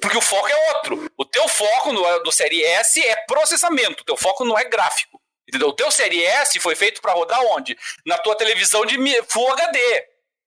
Porque 0.01 0.17
o 0.17 0.21
foco 0.21 0.47
é 0.47 0.73
outro. 0.73 1.11
O 1.17 1.25
teu 1.25 1.47
foco 1.47 1.91
no, 1.91 2.19
do 2.19 2.31
Série 2.31 2.63
S 2.63 3.03
é 3.03 3.15
processamento, 3.27 4.01
o 4.01 4.05
teu 4.05 4.17
foco 4.17 4.45
não 4.45 4.57
é 4.57 4.63
gráfico. 4.65 5.21
Entendeu? 5.47 5.69
O 5.69 5.73
teu 5.73 5.91
Série 5.91 6.23
S 6.23 6.59
foi 6.59 6.75
feito 6.75 7.01
para 7.01 7.13
rodar 7.13 7.39
onde? 7.41 7.77
Na 8.05 8.17
tua 8.17 8.35
televisão 8.35 8.85
de 8.85 8.97
Full 9.23 9.51
HD. 9.53 9.79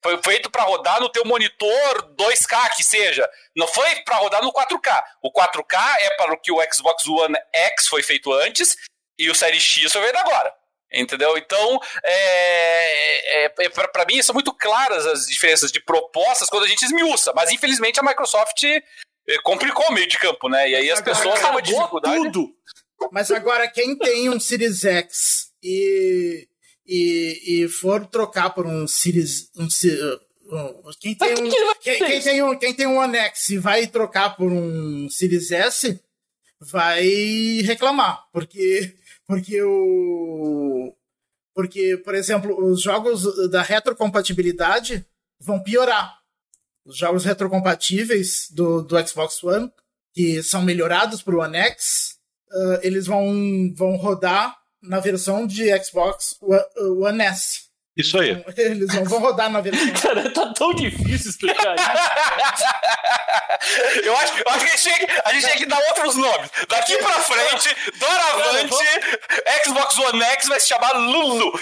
Foi 0.03 0.21
feito 0.23 0.51
para 0.51 0.63
rodar 0.63 1.01
no 1.01 1.09
teu 1.09 1.25
monitor 1.25 2.15
2K, 2.17 2.77
que 2.77 2.85
seja. 2.85 3.29
Não 3.57 3.67
foi 3.67 3.97
para 4.03 4.17
rodar 4.17 4.43
no 4.43 4.53
4K. 4.53 5.03
O 5.23 5.33
4K 5.33 5.97
é 6.01 6.11
para 6.17 6.33
o 6.33 6.41
que 6.41 6.53
o 6.53 6.61
Xbox 6.73 7.07
One 7.07 7.37
X 7.53 7.89
foi 7.89 8.03
feito 8.03 8.33
antes 8.33 8.77
e 9.19 9.29
o 9.29 9.35
Série 9.35 9.61
X 9.61 9.93
foi 9.93 10.03
feito 10.03 10.19
agora. 10.19 10.53
Entendeu? 10.93 11.37
Então, 11.37 11.81
é, 12.03 13.45
é, 13.45 13.53
é 13.59 13.69
para 13.69 14.07
mim, 14.07 14.23
são 14.23 14.33
muito 14.33 14.55
claras 14.55 15.05
as 15.05 15.27
diferenças 15.27 15.71
de 15.71 15.81
propostas 15.81 16.49
quando 16.49 16.65
a 16.65 16.69
gente 16.69 16.85
esmiuça. 16.85 17.33
Mas, 17.35 17.51
infelizmente, 17.51 18.01
a 18.01 18.03
Microsoft 18.03 18.63
complicou 19.43 19.87
o 19.89 19.93
meio 19.93 20.09
de 20.09 20.19
campo, 20.19 20.49
né? 20.49 20.71
E 20.71 20.75
aí 20.75 20.91
as 20.91 21.01
pessoas 21.01 21.41
têm 21.41 21.51
uma 21.51 21.63
dificuldade. 21.63 22.17
Tudo. 22.17 22.49
Mas 23.13 23.31
agora, 23.31 23.69
quem 23.69 23.97
tem 23.97 24.29
um 24.29 24.41
Series 24.41 24.85
X 24.85 25.51
e, 25.63 26.49
e, 26.87 27.65
e 27.65 27.69
for 27.69 28.07
trocar 28.07 28.51
por 28.51 28.67
um 28.67 28.87
Series. 28.87 29.51
Um, 29.57 29.69
um, 30.51 30.91
quem, 31.01 31.15
tem 31.15 31.35
um, 31.35 31.51
quem, 31.81 31.99
quem, 31.99 32.21
tem 32.21 32.43
um, 32.43 32.59
quem 32.59 32.75
tem 32.75 32.87
um 32.87 32.99
One 32.99 33.17
X 33.19 33.51
e 33.51 33.59
vai 33.59 33.87
trocar 33.87 34.37
por 34.37 34.51
um 34.51 35.09
Series 35.11 35.51
S 35.51 36.01
vai 36.61 37.07
reclamar, 37.63 38.25
porque, 38.33 38.97
porque 39.27 39.63
o. 39.63 40.95
Porque, 41.55 41.97
por 41.99 42.15
exemplo, 42.15 42.57
os 42.65 42.81
jogos 42.81 43.51
da 43.51 43.63
retrocompatibilidade 43.63 45.05
vão 45.41 45.61
piorar. 45.61 46.17
Os 46.89 46.97
jogos 46.97 47.25
retrocompatíveis 47.25 48.49
do, 48.51 48.81
do 48.83 49.07
Xbox 49.07 49.45
One 49.45 49.71
que 50.15 50.43
são 50.43 50.63
melhorados 50.63 51.23
para 51.23 51.37
o 51.37 51.41
One 51.41 51.57
X, 51.57 52.17
uh, 52.51 52.81
eles 52.83 53.07
vão, 53.07 53.73
vão 53.77 53.95
rodar 53.97 54.57
na 54.83 54.99
versão 54.99 55.47
de 55.47 55.67
Xbox 55.85 56.37
One 56.41 57.23
S. 57.23 57.68
Isso 57.99 58.17
aí. 58.17 58.41
Eles 58.57 58.95
não 58.95 59.05
vão 59.05 59.19
rodar 59.19 59.51
na 59.51 59.61
versão. 59.61 59.91
Cara, 60.01 60.31
tá 60.31 60.55
tão 60.55 60.73
difícil 60.73 61.31
explicar 61.31 61.75
isso. 61.75 61.85
eu, 64.07 64.17
acho, 64.17 64.39
eu 64.39 64.45
acho 64.53 64.65
que 64.65 64.71
a 64.71 64.77
gente, 64.77 64.83
tinha, 64.83 64.95
a 65.25 65.33
gente 65.33 65.45
tinha 65.45 65.57
que 65.57 65.67
dar 65.67 65.81
outros 65.89 66.15
nomes. 66.15 66.49
Daqui 66.69 66.97
pra 66.99 67.15
frente, 67.15 67.77
doravante, 67.99 68.77
Xbox 69.65 69.99
One 69.99 70.23
X 70.23 70.47
vai 70.47 70.61
se 70.61 70.69
chamar 70.69 70.93
Lulu. 70.93 71.59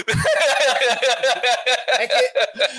É 1.99 2.07
que, 2.07 2.31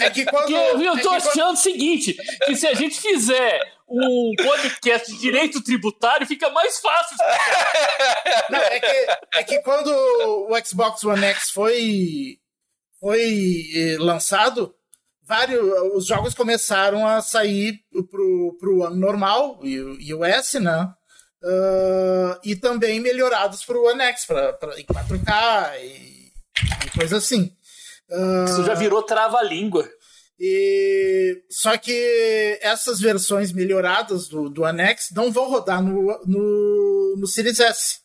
é 0.04 0.10
que 0.12 0.26
quando. 0.26 0.52
Eu, 0.52 0.80
eu 0.80 0.96
é 0.96 1.02
tô 1.02 1.10
que 1.10 1.16
achando 1.16 1.34
quando, 1.34 1.56
o 1.56 1.58
seguinte: 1.58 2.16
que 2.46 2.56
se 2.56 2.68
a 2.68 2.76
gente 2.76 3.02
fizer 3.02 3.60
um 3.90 4.34
podcast 4.38 5.12
de 5.12 5.18
direito 5.18 5.64
tributário, 5.64 6.28
fica 6.28 6.52
mais 6.52 6.80
fácil 6.80 7.16
explicar. 7.16 8.46
não, 8.52 8.60
é, 8.60 8.80
que, 8.80 9.08
é 9.34 9.44
que 9.44 9.58
quando 9.62 9.90
o 9.90 10.50
Xbox 10.64 11.04
One 11.04 11.26
X 11.26 11.50
foi 11.50 12.38
foi 13.00 13.66
eh, 13.76 13.98
lançado, 14.00 14.74
vários 15.24 15.64
os 15.94 16.06
jogos 16.06 16.34
começaram 16.34 17.06
a 17.06 17.22
sair 17.22 17.80
pro, 18.10 18.58
pro 18.60 18.84
ano 18.84 18.96
normal 18.96 19.60
e 19.64 20.14
o 20.14 20.24
S, 20.24 20.60
né? 20.60 20.94
Uh, 21.44 22.40
e 22.44 22.56
também 22.56 23.00
melhorados 23.00 23.64
para 23.64 23.78
o 23.78 23.86
One 23.86 24.02
X, 24.02 24.26
pra, 24.26 24.54
pra, 24.54 24.80
em 24.80 24.84
4K 24.84 25.80
e, 25.82 26.32
e 26.86 26.90
coisa 26.98 27.18
assim. 27.18 27.56
Uh, 28.10 28.46
Isso 28.46 28.64
já 28.64 28.74
virou 28.74 29.04
trava-língua. 29.04 29.88
E, 30.40 31.44
só 31.50 31.78
que 31.78 32.60
essas 32.62 33.00
versões 33.00 33.52
melhoradas 33.52 34.28
do, 34.28 34.50
do 34.50 34.64
One 34.64 34.82
X 34.82 35.10
não 35.16 35.32
vão 35.32 35.50
rodar 35.50 35.82
no, 35.82 36.20
no, 36.26 37.16
no 37.18 37.28
Series 37.28 37.60
S. 37.60 38.00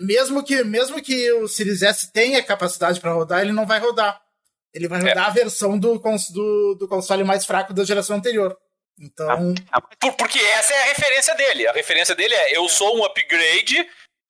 Mesmo 0.00 0.42
que, 0.42 0.64
mesmo 0.64 1.00
que 1.00 1.32
o 1.32 1.46
Series 1.46 1.82
S 1.82 2.12
tenha 2.12 2.42
capacidade 2.42 3.00
para 3.00 3.12
rodar, 3.12 3.42
ele 3.42 3.52
não 3.52 3.64
vai 3.64 3.78
rodar. 3.78 4.20
Ele 4.74 4.88
vai 4.88 4.98
rodar 4.98 5.26
é. 5.26 5.28
a 5.28 5.30
versão 5.30 5.78
do, 5.78 5.96
do, 5.98 6.74
do, 6.74 6.88
console 6.88 7.22
mais 7.22 7.46
fraco 7.46 7.72
da 7.72 7.84
geração 7.84 8.16
anterior. 8.16 8.56
Então. 8.98 9.54
Ah, 9.70 9.80
por, 9.80 10.14
porque 10.14 10.38
essa 10.38 10.74
é 10.74 10.82
a 10.82 10.86
referência 10.86 11.34
dele. 11.36 11.68
A 11.68 11.72
referência 11.72 12.14
dele 12.16 12.34
é: 12.34 12.56
eu 12.56 12.68
sou 12.68 12.98
um 12.98 13.04
upgrade 13.04 13.76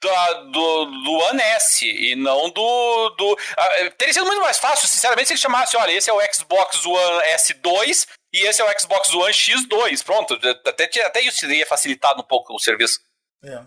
da, 0.02 0.32
do, 0.42 0.84
do 0.84 1.12
One 1.12 1.40
S 1.40 1.86
e 1.86 2.14
não 2.16 2.50
do. 2.50 3.10
do 3.16 3.32
uh, 3.32 3.90
teria 3.96 4.12
sido 4.12 4.26
muito 4.26 4.42
mais 4.42 4.58
fácil, 4.58 4.86
sinceramente, 4.86 5.28
se 5.28 5.32
ele 5.32 5.40
chamasse: 5.40 5.76
olha, 5.76 5.92
esse 5.92 6.10
é 6.10 6.12
o 6.12 6.20
Xbox 6.34 6.84
One 6.84 7.22
S2 7.34 8.06
e 8.34 8.46
esse 8.46 8.60
é 8.60 8.64
o 8.64 8.78
Xbox 8.78 9.08
One 9.14 9.32
X2. 9.32 10.04
Pronto, 10.04 10.38
até, 10.66 10.84
até 11.02 11.20
isso 11.22 11.40
teria 11.40 11.66
facilitado 11.66 12.20
um 12.20 12.26
pouco 12.26 12.54
o 12.54 12.60
serviço. 12.60 13.00
É 13.42 13.58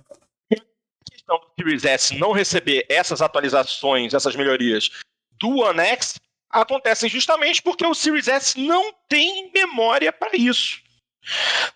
questão 1.30 1.40
do 1.40 1.52
Series 1.58 1.86
S 1.86 2.16
não 2.18 2.32
receber 2.32 2.86
essas 2.90 3.22
atualizações, 3.22 4.14
essas 4.14 4.36
melhorias 4.36 4.90
do 5.40 5.60
One 5.60 5.80
X 5.80 6.16
acontecem 6.50 7.10
justamente 7.10 7.62
porque 7.62 7.86
o 7.86 7.94
Series 7.94 8.28
S 8.28 8.60
não 8.60 8.92
tem 9.08 9.52
memória 9.54 10.12
para 10.12 10.36
isso. 10.36 10.82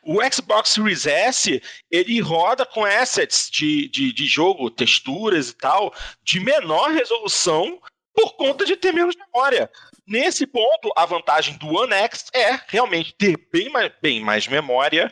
O 0.02 0.20
Xbox 0.32 0.72
Series 0.72 1.06
S 1.06 1.62
ele 1.92 2.20
roda 2.20 2.66
com 2.66 2.84
assets 2.84 3.50
de, 3.52 3.88
de, 3.90 4.12
de 4.12 4.26
jogo, 4.26 4.72
texturas 4.72 5.50
e 5.50 5.54
tal, 5.54 5.94
de 6.24 6.40
menor 6.40 6.92
resolução 6.92 7.80
por 8.16 8.36
conta 8.36 8.66
de 8.66 8.76
ter 8.76 8.92
menos 8.92 9.16
memória. 9.16 9.70
Nesse 10.08 10.46
ponto, 10.48 10.92
a 10.96 11.06
vantagem 11.06 11.58
do 11.58 11.68
One 11.68 11.94
X 11.94 12.26
é 12.34 12.60
realmente 12.68 13.14
ter 13.14 13.38
bem 13.52 13.70
mais, 13.70 13.92
bem 14.02 14.22
mais 14.22 14.48
memória 14.48 15.12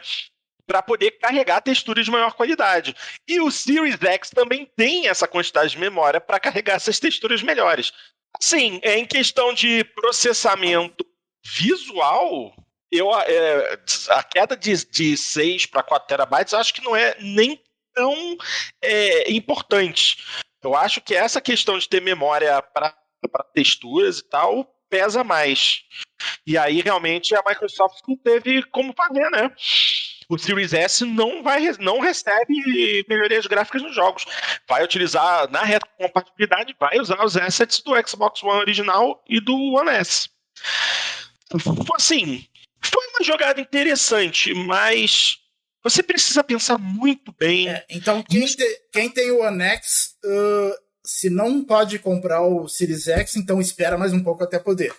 para 0.72 0.82
poder 0.82 1.11
carregar 1.19 1.59
texturas 1.59 2.05
de 2.05 2.11
maior 2.11 2.32
qualidade. 2.32 2.95
E 3.28 3.41
o 3.41 3.51
Series 3.51 4.01
X 4.01 4.30
também 4.30 4.65
tem 4.74 5.09
essa 5.09 5.28
quantidade 5.28 5.72
de 5.72 5.78
memória 5.78 6.22
para 6.22 6.39
carregar 6.39 6.76
essas 6.76 6.97
texturas 6.97 7.43
melhores. 7.43 7.91
Sim, 8.39 8.80
em 8.82 9.05
questão 9.05 9.53
de 9.53 9.84
processamento 9.84 11.05
visual, 11.45 12.55
eu, 12.89 13.13
é, 13.13 13.80
a 14.11 14.24
queda 14.24 14.55
de, 14.55 14.86
de 14.86 15.17
6 15.17 15.65
para 15.65 15.84
4 15.84 16.07
terabytes 16.07 16.53
acho 16.53 16.74
que 16.74 16.86
não 16.86 16.95
é 16.95 17.17
nem 17.19 17.61
tão 17.93 18.38
é, 18.82 19.30
importante. 19.30 20.24
Eu 20.63 20.74
acho 20.74 21.01
que 21.01 21.13
essa 21.13 21.41
questão 21.41 21.78
de 21.78 21.89
ter 21.89 22.01
memória 22.01 22.61
para 22.61 22.95
texturas 23.53 24.19
e 24.19 24.24
tal 24.24 24.74
pesa 24.89 25.22
mais. 25.22 25.84
E 26.47 26.57
aí 26.57 26.80
realmente 26.80 27.36
a 27.36 27.43
Microsoft 27.45 27.99
não 28.07 28.15
teve 28.15 28.63
como 28.63 28.93
fazer, 28.93 29.30
né? 29.32 29.53
O 30.32 30.38
Series 30.38 30.74
S 30.74 31.04
não, 31.04 31.44
vai, 31.44 31.72
não 31.80 32.00
recebe 32.00 33.06
melhorias 33.10 33.46
gráficas 33.46 33.82
nos 33.82 33.94
jogos. 33.94 34.26
Vai 34.68 34.82
utilizar 34.82 35.52
na 35.52 35.62
retrocompatibilidade, 35.62 36.76
vai 36.80 37.00
usar 37.00 37.24
os 37.24 37.36
assets 37.36 37.82
do 37.82 37.92
Xbox 38.08 38.42
One 38.42 38.62
original 38.62 39.22
e 39.28 39.42
do 39.42 39.56
One 39.74 39.90
S. 39.90 40.30
Assim, 41.98 42.46
foi 42.82 43.08
uma 43.08 43.26
jogada 43.26 43.60
interessante, 43.60 44.54
mas 44.54 45.38
você 45.84 46.02
precisa 46.02 46.42
pensar 46.44 46.78
muito 46.78 47.36
bem. 47.38 47.68
É, 47.68 47.86
então, 47.90 48.24
quem, 48.24 48.46
te, 48.46 48.82
quem, 48.94 49.10
tem 49.10 49.32
o 49.32 49.42
One 49.42 49.62
X, 49.64 50.16
uh, 50.24 50.74
se 51.06 51.30
não 51.30 51.62
pode 51.62 52.00
comprar 52.00 52.42
o 52.42 52.70
Series 52.70 53.06
X, 53.06 53.36
então 53.36 53.60
espera 53.60 53.98
mais 53.98 54.14
um 54.14 54.24
pouco 54.24 54.46
até 54.46 54.58
poder. 54.58 54.96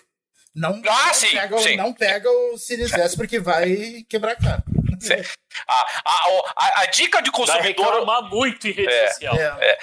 Não, 0.55 0.79
ah, 0.87 1.07
não, 1.07 1.13
sim, 1.15 1.31
pega, 1.31 1.57
sim. 1.57 1.75
não 1.75 1.91
pega 1.91 2.29
o 2.29 2.57
Series 2.59 2.93
S 2.93 3.17
porque 3.17 3.39
vai 3.39 4.05
quebrar 4.07 4.33
a 4.33 4.35
cara. 4.35 4.63
A, 5.67 5.81
a, 6.05 6.27
a, 6.55 6.81
a, 6.81 6.85
dica 6.87 7.21
de 7.21 7.31
consumidor. 7.31 8.05
Vai 8.05 8.21
muito 8.23 8.67
em 8.67 8.71
rede 8.71 8.91
é, 8.93 9.07
social. 9.07 9.35
É. 9.35 9.69
É. 9.69 9.79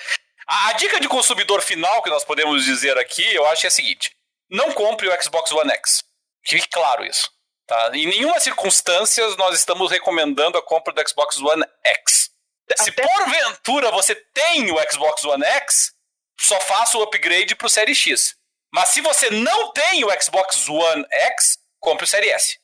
A, 0.46 0.68
a, 0.68 0.72
dica 0.72 1.00
de 1.00 1.08
consumidor 1.08 1.62
final 1.62 2.02
que 2.02 2.10
nós 2.10 2.24
podemos 2.24 2.64
dizer 2.64 2.98
aqui, 2.98 3.34
eu 3.34 3.46
acho 3.46 3.62
que 3.62 3.66
é 3.66 3.68
a 3.68 3.72
seguinte: 3.72 4.16
não 4.50 4.72
compre 4.72 5.08
o 5.08 5.22
Xbox 5.22 5.50
One 5.52 5.70
X. 5.72 6.02
Fique 6.44 6.68
claro 6.68 7.04
isso. 7.04 7.30
Tá? 7.66 7.90
Em 7.94 8.06
nenhuma 8.06 8.40
circunstância 8.40 9.24
nós 9.36 9.54
estamos 9.54 9.90
recomendando 9.90 10.58
a 10.58 10.62
compra 10.62 10.92
do 10.92 11.08
Xbox 11.08 11.36
One 11.36 11.64
X. 11.84 12.30
Se 12.76 12.90
Até... 12.90 13.06
porventura 13.06 13.90
você 13.90 14.14
tem 14.14 14.70
o 14.70 14.90
Xbox 14.90 15.24
One 15.24 15.44
X, 15.44 15.92
só 16.40 16.58
faça 16.60 16.98
o 16.98 17.02
upgrade 17.02 17.54
para 17.54 17.66
o 17.66 17.70
Série 17.70 17.94
X. 17.94 18.34
Mas 18.72 18.90
se 18.90 19.00
você 19.00 19.30
não 19.30 19.72
tem 19.72 20.04
o 20.04 20.22
Xbox 20.22 20.68
One 20.68 21.04
X, 21.10 21.58
compre 21.80 22.04
o 22.04 22.08
Série 22.08 22.30
S. 22.30 22.58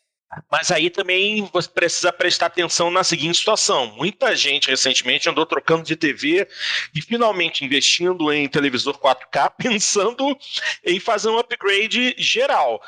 Mas 0.50 0.70
aí 0.70 0.90
também 0.90 1.48
você 1.52 1.68
precisa 1.68 2.12
prestar 2.12 2.46
atenção 2.46 2.90
na 2.90 3.04
seguinte 3.04 3.38
situação: 3.38 3.86
muita 3.96 4.34
gente 4.34 4.68
recentemente 4.68 5.28
andou 5.28 5.46
trocando 5.46 5.84
de 5.84 5.96
TV 5.96 6.48
e 6.94 7.00
finalmente 7.00 7.64
investindo 7.64 8.32
em 8.32 8.48
televisor 8.48 8.98
4K, 8.98 9.52
pensando 9.56 10.36
em 10.84 10.98
fazer 10.98 11.28
um 11.28 11.38
upgrade 11.38 12.14
geral. 12.18 12.82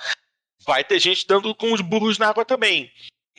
Vai 0.66 0.84
ter 0.84 0.98
gente 0.98 1.26
dando 1.26 1.54
com 1.54 1.72
os 1.72 1.80
burros 1.80 2.18
na 2.18 2.28
água 2.28 2.44
também. 2.44 2.92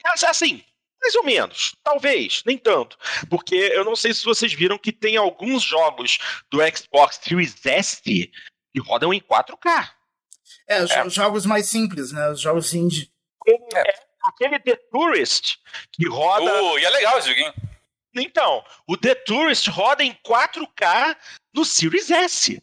Mas 0.04 0.24
assim, 0.24 0.64
mais 1.02 1.16
ou 1.16 1.24
menos, 1.24 1.76
talvez, 1.84 2.42
nem 2.46 2.58
tanto. 2.58 2.98
Porque 3.30 3.56
eu 3.56 3.86
não 3.86 3.96
sei 3.96 4.14
se 4.14 4.26
vocês 4.26 4.54
viram 4.54 4.78
que 4.78 4.92
tem 4.92 5.18
alguns 5.18 5.62
jogos 5.62 6.18
do 6.50 6.60
Xbox 6.76 7.20
Series 7.22 7.66
S 7.66 8.02
que 8.02 8.32
rodam 8.80 9.14
em 9.14 9.20
4K. 9.20 9.90
É, 10.68 10.84
é. 10.84 11.10
jogos 11.10 11.46
mais 11.46 11.68
simples, 11.68 12.12
né? 12.12 12.30
Os 12.30 12.42
jogos 12.42 12.74
indie. 12.74 13.12
É. 13.76 13.94
Aquele 14.24 14.60
The 14.60 14.76
Tourist 14.92 15.58
que 15.92 16.08
roda. 16.08 16.62
Uh, 16.62 16.80
e 16.80 16.86
é 16.86 16.90
legal 16.90 17.18
esse 17.18 17.30
joguinho. 17.30 17.54
Então, 18.16 18.64
o 18.88 18.98
The 18.98 19.16
Tourist 19.16 19.68
roda 19.70 20.04
em 20.04 20.14
4K 20.26 21.16
no 21.54 21.64
Series 21.64 22.12
S. 22.12 22.62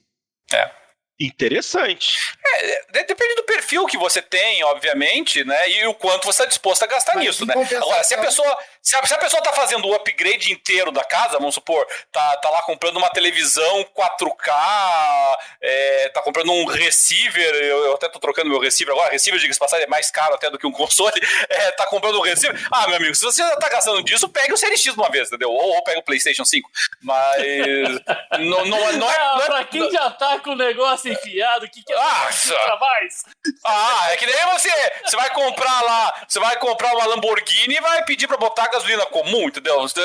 É. 0.52 0.70
Interessante. 1.18 2.18
É, 2.56 3.02
depende 3.04 3.36
do 3.36 3.44
perfil 3.44 3.86
que 3.86 3.96
você 3.96 4.20
tem, 4.20 4.62
obviamente, 4.64 5.42
né? 5.44 5.70
E 5.70 5.86
o 5.86 5.94
quanto 5.94 6.24
você 6.24 6.42
está 6.42 6.44
disposto 6.44 6.82
a 6.82 6.86
gastar 6.86 7.14
Mas 7.14 7.24
nisso, 7.24 7.46
né? 7.46 7.54
Agora, 7.54 8.04
se 8.04 8.14
a 8.14 8.20
pessoa. 8.20 8.58
Se 8.86 8.94
a, 8.94 9.04
se 9.04 9.14
a 9.14 9.18
pessoa 9.18 9.40
está 9.40 9.52
fazendo 9.52 9.84
o 9.88 9.94
upgrade 9.94 10.52
inteiro 10.52 10.92
da 10.92 11.02
casa, 11.02 11.38
vamos 11.38 11.56
supor, 11.56 11.84
tá, 12.12 12.36
tá 12.36 12.48
lá 12.50 12.62
comprando 12.62 12.98
uma 12.98 13.10
televisão 13.10 13.84
4K, 13.92 15.38
é, 15.60 16.08
tá 16.10 16.22
comprando 16.22 16.52
um 16.52 16.64
receiver, 16.66 17.52
eu, 17.56 17.86
eu 17.86 17.94
até 17.94 18.08
tô 18.08 18.20
trocando 18.20 18.48
meu 18.48 18.60
receiver 18.60 18.94
agora, 18.94 19.10
receiver, 19.10 19.40
diga-se 19.40 19.58
passar, 19.58 19.80
é 19.80 19.88
mais 19.88 20.08
caro 20.12 20.36
até 20.36 20.48
do 20.50 20.56
que 20.56 20.68
um 20.68 20.70
console, 20.70 21.20
é, 21.50 21.72
tá 21.72 21.84
comprando 21.88 22.20
um 22.20 22.22
receiver. 22.22 22.64
Ah, 22.70 22.86
meu 22.86 22.98
amigo, 22.98 23.12
se 23.16 23.24
você 23.24 23.42
já 23.42 23.56
tá 23.56 23.68
gastando 23.68 24.04
disso, 24.04 24.28
pegue 24.28 24.52
o 24.52 24.56
Series 24.56 24.80
X 24.80 24.94
uma 24.94 25.10
vez, 25.10 25.26
entendeu? 25.26 25.50
Ou, 25.50 25.74
ou 25.74 25.82
pega 25.82 25.98
o 25.98 26.04
PlayStation 26.04 26.44
5. 26.44 26.70
Mas. 27.02 27.42
não, 28.38 28.64
não, 28.66 28.66
não, 28.66 28.88
é, 28.88 28.92
não 28.92 29.10
é. 29.10 29.46
Pra 29.46 29.64
quem 29.64 29.90
já 29.90 30.12
tá 30.12 30.38
com 30.38 30.50
o 30.50 30.56
negócio 30.56 31.12
enfiado, 31.12 31.66
o 31.66 31.68
que, 31.68 31.82
que 31.82 31.92
é 31.92 31.96
ah, 31.98 32.30
pra 32.64 32.76
mais? 32.76 33.24
Ah, 33.64 34.12
é 34.12 34.16
que 34.16 34.26
nem 34.26 34.46
você. 34.52 34.70
Você 35.04 35.16
vai 35.16 35.30
comprar 35.30 35.82
lá, 35.82 36.24
você 36.28 36.38
vai 36.38 36.56
comprar 36.58 36.94
uma 36.94 37.06
Lamborghini 37.06 37.74
e 37.74 37.80
vai 37.80 38.04
pedir 38.04 38.28
pra 38.28 38.36
botar 38.36 38.75
gasolina 38.76 39.06
comum, 39.06 39.48
entendeu? 39.48 39.80
Você 39.80 40.00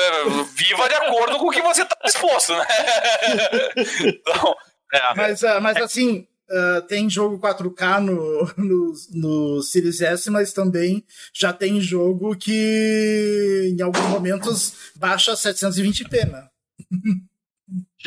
viva 0.54 0.88
de 0.88 0.94
acordo 0.94 1.38
com 1.38 1.46
o 1.46 1.50
que 1.50 1.62
você 1.62 1.84
tá 1.84 1.96
disposto, 2.04 2.54
né? 2.54 2.66
então. 4.04 4.54
É. 4.92 5.14
Mas, 5.14 5.42
uh, 5.42 5.60
mas 5.60 5.76
assim, 5.78 6.26
uh, 6.50 6.82
tem 6.82 7.08
jogo 7.08 7.38
4K 7.38 8.00
no, 8.00 8.52
no, 8.56 8.92
no 9.10 9.62
Series 9.62 10.00
S, 10.00 10.30
mas 10.30 10.52
também 10.52 11.04
já 11.32 11.52
tem 11.52 11.80
jogo 11.80 12.36
que 12.36 13.74
em 13.76 13.82
alguns 13.82 14.04
momentos 14.04 14.92
baixa 14.96 15.32
720p, 15.32 16.30
né? 16.30 16.48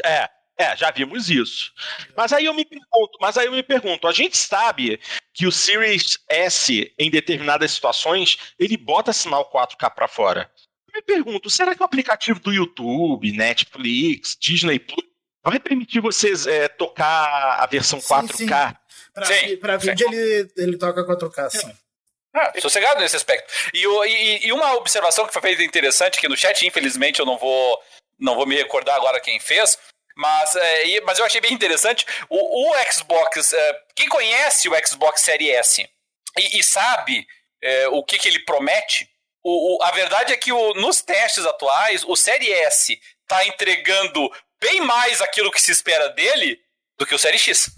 É, 0.06 0.30
é, 0.58 0.76
já 0.78 0.90
vimos 0.92 1.30
isso. 1.30 1.74
Mas 2.16 2.32
aí 2.32 2.46
eu 2.46 2.54
me 2.54 2.64
pergunto, 2.64 3.18
mas 3.20 3.38
aí 3.38 3.46
eu 3.46 3.52
me 3.52 3.64
pergunto, 3.64 4.08
a 4.08 4.14
gente 4.14 4.38
sabe 4.38 5.00
que 5.34 5.46
o 5.46 5.52
Series 5.52 6.18
S 6.30 6.94
em 6.98 7.10
determinadas 7.10 7.72
situações, 7.72 8.38
ele 8.58 8.78
bota 8.78 9.12
sinal 9.12 9.52
4K 9.52 9.94
para 9.94 10.08
fora. 10.08 10.50
Eu 10.96 11.00
me 11.00 11.02
pergunto, 11.02 11.50
será 11.50 11.76
que 11.76 11.82
o 11.82 11.86
aplicativo 11.86 12.40
do 12.40 12.54
YouTube, 12.54 13.32
Netflix, 13.34 14.38
Disney 14.40 14.80
Plus 14.80 15.06
vai 15.44 15.60
permitir 15.60 16.00
vocês 16.00 16.48
é, 16.48 16.70
tocar 16.70 17.60
a 17.62 17.66
versão 17.66 18.00
sim, 18.00 18.08
4K? 18.08 18.78
Para 19.60 19.78
vídeo 19.78 20.08
ele, 20.08 20.52
ele 20.56 20.78
toca 20.78 21.06
4K, 21.06 21.50
sim. 21.50 21.72
Ah, 22.34 22.54
sossegado 22.60 23.02
nesse 23.02 23.16
aspecto. 23.16 23.54
E, 23.74 23.86
e, 23.86 24.48
e, 24.48 24.52
uma 24.54 24.74
observação 24.76 25.28
que 25.28 25.34
foi 25.34 25.42
feita 25.42 25.64
interessante 25.64 26.18
aqui 26.18 26.28
no 26.28 26.36
chat, 26.36 26.66
infelizmente 26.66 27.20
eu 27.20 27.26
não 27.26 27.38
vou, 27.38 27.80
não 28.20 28.36
vou 28.36 28.46
me 28.46 28.56
recordar 28.56 28.96
agora 28.96 29.20
quem 29.20 29.40
fez, 29.40 29.78
mas, 30.18 30.56
é, 30.56 31.02
mas 31.02 31.20
eu 31.20 31.26
achei 31.26 31.42
bem 31.42 31.54
interessante. 31.54 32.06
O, 32.30 32.72
o 32.72 32.92
Xbox, 32.92 33.54
é, 33.54 33.80
quem 33.96 34.08
conhece 34.08 34.70
o 34.70 34.88
Xbox 34.88 35.22
Series 35.22 35.56
S 35.56 35.90
e, 36.38 36.60
e 36.60 36.64
sabe 36.64 37.26
é, 37.62 37.88
o 37.90 38.04
que, 38.04 38.18
que 38.18 38.28
ele 38.28 38.40
promete, 38.40 39.10
o, 39.46 39.76
o, 39.78 39.84
a 39.84 39.92
verdade 39.92 40.34
é 40.34 40.38
que 40.38 40.52
o, 40.52 40.74
nos 40.74 41.04
testes 41.04 41.46
atuais, 41.46 42.04
o 42.04 42.16
Series 42.16 42.50
S 42.50 43.00
está 43.22 43.46
entregando 43.46 44.28
bem 44.60 44.82
mais 44.82 45.22
aquilo 45.22 45.52
que 45.52 45.62
se 45.62 45.72
espera 45.72 46.10
dele 46.10 46.60
do 46.98 47.06
que 47.06 47.14
o 47.14 47.20
Série 47.20 47.38
X. 47.38 47.70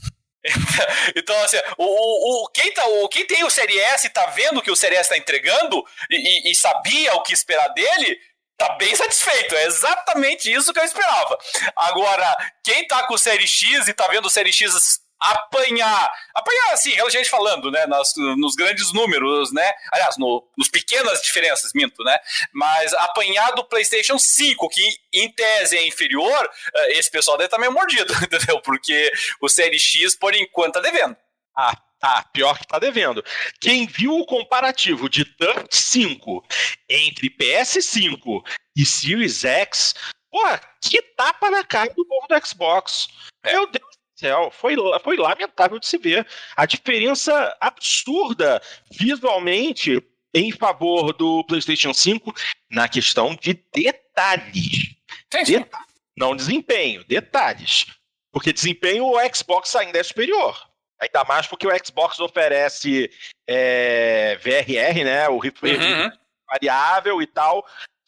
então, 1.14 1.38
assim, 1.44 1.58
o, 1.78 2.46
o, 2.46 2.50
quem, 2.52 2.74
tá, 2.74 2.86
o, 2.86 3.10
quem 3.10 3.28
tem 3.28 3.44
o 3.44 3.50
Série 3.50 3.78
S 3.78 4.10
tá 4.12 4.28
vendo 4.28 4.62
que 4.62 4.72
o 4.72 4.78
Série 4.78 4.96
S 4.96 5.10
tá 5.10 5.18
entregando 5.18 5.84
e, 6.10 6.16
e, 6.48 6.52
e 6.52 6.56
sabia 6.56 7.14
o 7.16 7.22
que 7.22 7.34
esperar 7.34 7.68
dele, 7.74 8.18
tá 8.58 8.70
bem 8.76 8.96
satisfeito. 8.96 9.54
É 9.54 9.66
exatamente 9.66 10.50
isso 10.50 10.72
que 10.72 10.80
eu 10.80 10.86
esperava. 10.86 11.38
Agora, 11.76 12.34
quem 12.64 12.88
tá 12.88 13.06
com 13.08 13.16
o 13.16 13.20
Série 13.20 13.46
X 13.46 13.90
e 13.90 13.94
tá 13.94 14.08
vendo 14.08 14.28
o 14.28 14.30
Série 14.30 14.54
X 14.54 15.02
apanhar, 15.20 16.12
apanhar 16.34 16.74
assim, 16.74 16.92
relativamente 16.92 17.30
falando, 17.30 17.72
né, 17.72 17.86
nas, 17.88 18.14
nos 18.38 18.56
grandes 18.56 18.94
números, 18.94 19.52
né, 19.52 19.72
aliás, 19.92 20.16
no, 20.18 20.48
nos 20.58 20.70
pequenas 20.70 21.22
diferenças, 21.22 21.72
minto, 21.74 22.04
né, 22.04 22.18
mas 22.54 22.94
apanhar 22.94 23.52
do 23.52 23.64
PlayStation 23.64 24.18
5, 24.18 24.70
que 24.70 24.82
em 25.14 25.32
tese 25.32 25.78
é 25.78 25.88
inferior, 25.88 26.50
eh, 26.76 27.00
esse 27.00 27.10
pessoal 27.10 27.38
deve 27.38 27.48
estar 27.48 27.58
meio 27.58 27.72
mordido, 27.72 28.14
entendeu? 28.24 28.62
Porque 28.62 29.12
o 29.42 29.50
Série 29.50 29.80
X, 29.80 30.16
por 30.16 30.36
enquanto, 30.36 30.76
tá 30.76 30.80
devendo. 30.80 31.16
Ah, 31.56 31.76
Tá, 32.00 32.24
pior 32.32 32.60
que 32.60 32.68
tá 32.68 32.78
devendo. 32.78 33.24
Quem 33.60 33.88
viu 33.88 34.20
o 34.20 34.26
comparativo 34.26 35.10
de 35.10 35.24
Dirt 35.24 35.72
5 35.72 36.46
entre 36.88 37.28
PS5 37.28 38.44
e 38.76 38.86
Series 38.86 39.44
X, 39.44 39.96
porra, 40.30 40.62
que 40.80 41.02
tapa 41.02 41.50
na 41.50 41.64
cara 41.64 41.92
do 41.96 42.06
povo 42.06 42.28
do 42.28 42.46
Xbox. 42.46 43.08
É. 43.44 43.54
Meu 43.54 43.66
Deus 43.66 43.87
céu, 44.20 44.52
foi, 44.52 44.76
foi 45.04 45.18
lamentável 45.18 45.80
de 45.80 45.88
se 45.88 45.98
ver. 45.98 46.28
A 46.56 46.66
diferença 46.66 47.56
absurda 47.60 48.62
visualmente 48.92 50.02
em 50.34 50.52
favor 50.52 51.14
do 51.14 51.44
PlayStation 51.46 51.94
5 51.94 52.34
na 52.70 52.88
questão 52.88 53.36
de 53.36 53.54
detalhes. 53.74 54.96
Detalhes. 55.32 55.88
Não 56.18 56.36
desempenho, 56.36 57.04
detalhes. 57.06 57.86
Porque 58.32 58.52
desempenho 58.52 59.06
o 59.06 59.36
Xbox 59.36 59.76
ainda 59.76 60.00
é 60.00 60.04
superior. 60.04 60.68
Ainda 61.00 61.24
mais 61.26 61.46
porque 61.46 61.68
o 61.68 61.86
Xbox 61.86 62.20
oferece 62.20 63.10
é, 63.48 64.36
VRR, 64.38 65.04
né? 65.04 65.30
O 65.30 65.38
refresh 65.38 65.84
uhum. 65.84 66.12
variável 66.50 67.22
e 67.22 67.28
tal, 67.28 67.66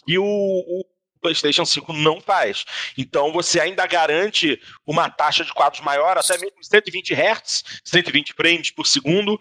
e 0.07 0.17
o, 0.17 0.25
o, 0.25 0.83
PlayStation 1.21 1.65
5 1.65 1.93
não 1.93 2.19
faz. 2.19 2.65
Então 2.97 3.31
você 3.31 3.59
ainda 3.59 3.85
garante 3.85 4.61
uma 4.85 5.09
taxa 5.09 5.43
de 5.43 5.53
quadros 5.53 5.81
maior, 5.81 6.17
até 6.17 6.37
mesmo 6.37 6.63
120 6.63 7.13
Hz, 7.13 7.63
120 7.83 8.33
frames 8.33 8.71
por 8.71 8.85
segundo. 8.85 9.39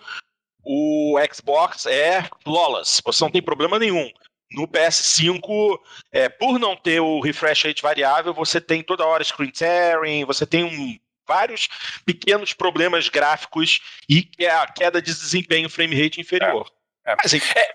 O 0.63 1.17
Xbox 1.33 1.87
é 1.87 2.29
flawless, 2.43 3.01
você 3.05 3.25
não 3.25 3.31
tem 3.31 3.43
problema 3.43 3.79
nenhum. 3.79 4.11
No 4.51 4.67
PS5, 4.67 5.79
é, 6.11 6.29
por 6.29 6.59
não 6.59 6.75
ter 6.75 7.01
o 7.01 7.21
refresh 7.21 7.65
rate 7.65 7.83
variável, 7.83 8.33
você 8.33 8.61
tem 8.61 8.83
toda 8.83 9.07
hora 9.07 9.23
screen 9.23 9.51
tearing, 9.51 10.25
você 10.25 10.47
tem 10.47 10.65
um 10.65 10.99
vários 11.27 11.69
pequenos 12.07 12.55
problemas 12.55 13.11
gráficos 13.11 13.81
e 14.09 14.27
a 14.47 14.67
queda 14.67 15.03
de 15.03 15.13
desempenho 15.13 15.69
frame 15.69 16.03
rate 16.03 16.21
inferior. 16.21 16.67
É, 17.07 17.13
é. 17.13 17.17
Mas, 17.23 17.35
é, 17.35 17.75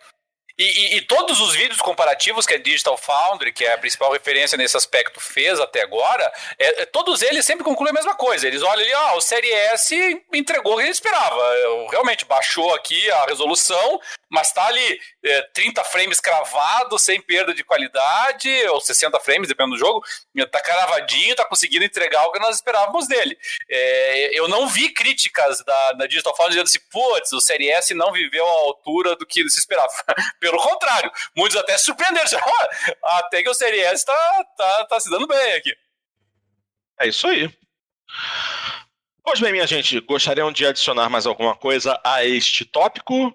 e, 0.58 0.64
e, 0.64 0.98
e, 0.98 1.02
todos 1.02 1.40
os 1.40 1.56
vídeos 1.56 1.82
comparativos 1.82 2.46
que 2.46 2.54
a 2.54 2.60
Digital 2.60 2.96
Foundry, 2.96 3.52
que 3.52 3.66
é 3.66 3.74
a 3.74 3.78
principal 3.78 4.12
referência 4.12 4.56
nesse 4.56 4.78
aspecto, 4.78 5.20
fez 5.20 5.60
até 5.60 5.82
agora, 5.82 6.32
é, 6.60 6.84
é, 6.84 6.86
todos 6.86 7.24
eles 7.24 7.44
sempre 7.44 7.64
concluem 7.64 7.90
a 7.90 7.94
mesma 7.94 8.14
coisa. 8.14 8.48
Eles 8.48 8.62
olham 8.62 8.84
ali, 8.84 8.94
ah, 8.94 9.16
o 9.16 9.22
Série 9.22 9.52
S 9.52 10.24
entregou 10.32 10.74
o 10.74 10.78
que 10.78 10.84
ele 10.84 10.92
esperava. 10.92 11.42
Realmente 11.90 12.26
baixou 12.26 12.72
aqui 12.76 13.10
a 13.12 13.26
resolução, 13.26 14.00
mas 14.34 14.48
está 14.48 14.66
ali 14.66 15.00
é, 15.24 15.42
30 15.54 15.84
frames 15.84 16.20
cravado, 16.20 16.98
sem 16.98 17.22
perda 17.22 17.54
de 17.54 17.64
qualidade, 17.64 18.50
ou 18.70 18.82
60 18.82 19.20
frames, 19.20 19.48
dependendo 19.48 19.76
do 19.76 19.80
jogo, 19.80 20.04
está 20.36 20.60
cravadinho, 20.60 21.32
está 21.32 21.46
conseguindo 21.46 21.86
entregar 21.86 22.26
o 22.26 22.32
que 22.32 22.40
nós 22.40 22.56
esperávamos 22.56 23.08
dele. 23.08 23.38
É, 23.70 24.38
eu 24.38 24.48
não 24.48 24.68
vi 24.68 24.90
críticas 24.90 25.64
da, 25.64 25.92
da 25.94 26.08
Digital 26.08 26.36
Foundry 26.36 26.56
dizendo 26.56 26.68
assim, 26.68 26.90
putz, 26.90 27.32
o 27.32 27.40
Série 27.40 27.70
S 27.70 27.94
não 27.94 28.12
viveu 28.12 28.44
a 28.44 28.62
altura 28.62 29.16
do 29.16 29.26
que 29.26 29.48
se 29.50 29.60
esperava. 29.60 29.94
Pelo 30.42 30.58
contrário, 30.58 31.12
muitos 31.36 31.56
até 31.56 31.78
se 31.78 31.86
surpreenderam. 31.86 32.24
Até 33.04 33.44
que 33.44 33.50
o 33.50 33.54
Série 33.54 33.82
S 33.82 34.04
tá, 34.04 34.46
tá, 34.58 34.86
tá 34.86 35.00
se 35.00 35.12
dando 35.12 35.28
bem 35.28 35.54
aqui. 35.54 35.76
É 37.00 37.08
isso 37.08 37.28
aí. 37.28 37.56
Pois 39.24 39.40
bem, 39.40 39.52
minha 39.52 39.68
gente, 39.68 40.00
gostariam 40.02 40.52
de 40.52 40.66
adicionar 40.66 41.08
mais 41.08 41.28
alguma 41.28 41.56
coisa 41.56 42.00
a 42.04 42.26
este 42.26 42.66
tópico? 42.66 43.34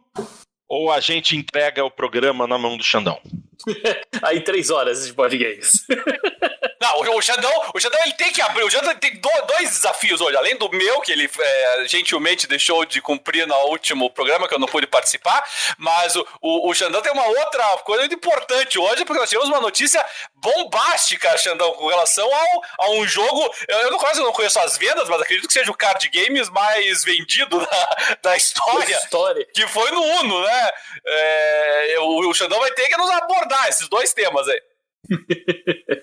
Ou 0.69 0.93
a 0.93 1.01
gente 1.01 1.37
entrega 1.37 1.85
o 1.85 1.91
programa 1.91 2.47
na 2.47 2.59
mão 2.59 2.77
do 2.77 2.85
Xandão? 2.85 3.19
Aí, 4.23 4.41
três 4.41 4.71
horas 4.71 5.07
de 5.07 5.39
games. 5.39 5.85
Não, 6.81 7.17
o 7.17 7.21
Xandão, 7.21 7.53
o 7.75 7.81
Xandão 7.81 7.99
ele 8.05 8.15
tem 8.15 8.33
que 8.33 8.41
abrir. 8.41 8.63
O 8.63 8.71
Xandão 8.71 8.95
tem 8.95 9.21
dois 9.21 9.71
desafios 9.71 10.21
hoje. 10.21 10.37
Além 10.37 10.57
do 10.57 10.71
meu, 10.71 11.01
que 11.01 11.11
ele 11.11 11.29
é, 11.39 11.85
gentilmente 11.89 12.47
deixou 12.47 12.85
de 12.85 13.01
cumprir 13.01 13.49
no 13.49 13.57
último 13.67 14.09
programa, 14.11 14.47
que 14.47 14.55
eu 14.55 14.61
não 14.61 14.69
pude 14.69 14.87
participar. 14.87 15.43
Mas 15.77 16.15
o, 16.15 16.25
o, 16.41 16.71
o 16.71 16.75
Xandão 16.75 17.03
tem 17.03 17.13
uma 17.13 17.27
outra 17.27 17.65
coisa 17.79 18.03
muito 18.03 18.15
importante 18.15 18.79
hoje, 18.79 19.05
porque 19.05 19.21
nós 19.21 19.29
tivemos 19.29 19.49
uma 19.49 19.61
notícia 19.61 20.05
bombástica, 20.37 21.37
Xandão, 21.37 21.73
com 21.73 21.89
relação 21.89 22.33
ao, 22.33 22.87
a 22.87 22.91
um 22.93 23.07
jogo. 23.07 23.53
Eu, 23.67 23.79
eu 23.81 23.91
não, 23.91 23.99
quase 23.99 24.21
não 24.21 24.33
conheço 24.33 24.61
as 24.61 24.79
vendas, 24.79 25.09
mas 25.09 25.21
acredito 25.21 25.49
que 25.49 25.53
seja 25.53 25.71
o 25.73 25.77
card 25.77 26.09
games 26.11 26.49
mais 26.51 27.03
vendido 27.03 27.59
da, 27.59 27.97
da 28.23 28.37
história, 28.37 28.95
história. 29.03 29.45
Que 29.53 29.67
foi 29.67 29.91
no 29.91 30.01
Uno, 30.01 30.45
né? 30.45 30.71
É, 31.05 31.97
o, 31.99 32.31
o 32.31 32.35
Xandão 32.35 32.61
vai 32.61 32.71
ter 32.71 32.87
que 32.87 32.97
nos 32.97 33.11
abordar 33.11 33.48
esses 33.69 33.89
dois 33.89 34.13
temas 34.13 34.47
aí. 34.49 34.63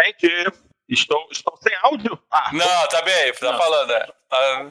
Gente, 0.00 0.52
estou, 0.88 1.28
estou 1.30 1.56
sem 1.62 1.74
áudio. 1.82 2.22
Ah, 2.30 2.52
não, 2.52 2.88
tá 2.88 3.02
bem, 3.02 3.32
tá 3.32 3.52
não. 3.52 3.58
falando. 3.58 3.92
É. 3.92 4.06
Tá... 4.28 4.70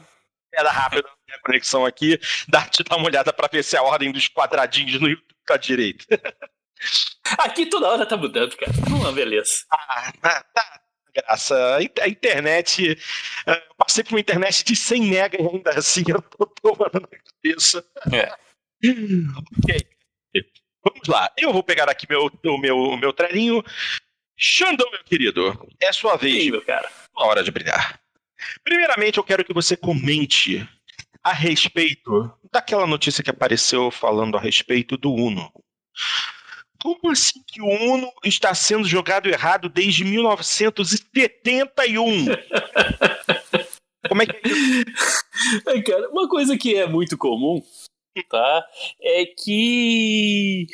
Era 0.54 0.70
rápido 0.70 1.06
a 1.06 1.16
minha 1.26 1.40
conexão 1.40 1.84
aqui. 1.84 2.18
Dá-te 2.48 2.82
dar 2.84 2.96
uma 2.96 3.06
olhada 3.06 3.32
para 3.32 3.48
ver 3.52 3.62
se 3.62 3.76
a 3.76 3.82
ordem 3.82 4.12
dos 4.12 4.28
quadradinhos 4.28 5.00
no 5.00 5.08
YouTube 5.08 5.34
tá 5.44 5.56
direito. 5.56 6.06
Aqui 7.38 7.66
toda 7.66 7.88
hora 7.88 8.06
tá 8.06 8.16
mudando, 8.16 8.56
cara. 8.56 8.70
Uma 8.88 9.10
beleza. 9.10 9.64
Ah, 9.70 10.12
tá, 10.20 10.44
tá 10.54 10.80
graça. 11.16 11.76
A 11.76 12.08
internet. 12.08 12.98
Eu 13.46 13.74
passei 13.76 14.04
por 14.04 14.12
uma 14.12 14.20
internet 14.20 14.62
de 14.64 14.76
100 14.76 15.02
mega 15.02 15.38
ainda 15.38 15.70
assim, 15.70 16.04
eu 16.06 16.20
tô 16.22 16.46
tomando 16.46 17.00
na 17.00 17.08
cabeça. 17.08 17.84
É. 18.12 18.32
ok. 19.64 19.96
Vamos 20.86 21.08
lá. 21.08 21.28
Eu 21.36 21.52
vou 21.52 21.64
pegar 21.64 21.90
aqui 21.90 22.06
meu, 22.08 22.30
o 22.44 22.58
meu, 22.58 22.78
o 22.78 22.96
meu 22.96 23.12
trelinho. 23.12 23.60
Xandão, 24.38 24.88
meu 24.92 25.02
querido, 25.02 25.68
é 25.80 25.92
sua 25.92 26.14
vez. 26.16 26.44
Sim, 26.44 26.52
meu 26.52 26.62
cara. 26.62 26.88
Uma 27.16 27.26
hora 27.26 27.42
de 27.42 27.50
brilhar. 27.50 27.98
Primeiramente, 28.62 29.18
eu 29.18 29.24
quero 29.24 29.44
que 29.44 29.52
você 29.52 29.76
comente 29.76 30.64
a 31.24 31.32
respeito 31.32 32.32
daquela 32.52 32.86
notícia 32.86 33.24
que 33.24 33.30
apareceu 33.30 33.90
falando 33.90 34.36
a 34.36 34.40
respeito 34.40 34.96
do 34.96 35.12
Uno. 35.12 35.52
Como 36.80 37.10
assim 37.10 37.42
que 37.44 37.60
o 37.60 37.66
Uno 37.66 38.12
está 38.24 38.54
sendo 38.54 38.86
jogado 38.86 39.28
errado 39.28 39.68
desde 39.68 40.04
1971? 40.04 42.26
Como 44.08 44.22
é 44.22 44.26
que 44.26 44.36
é 44.36 44.40
isso? 44.48 45.24
cara, 45.84 46.08
uma 46.10 46.28
coisa 46.28 46.56
que 46.56 46.76
é 46.76 46.86
muito 46.86 47.18
comum, 47.18 47.60
tá? 48.24 48.64
É 49.00 49.26
que. 49.26 50.66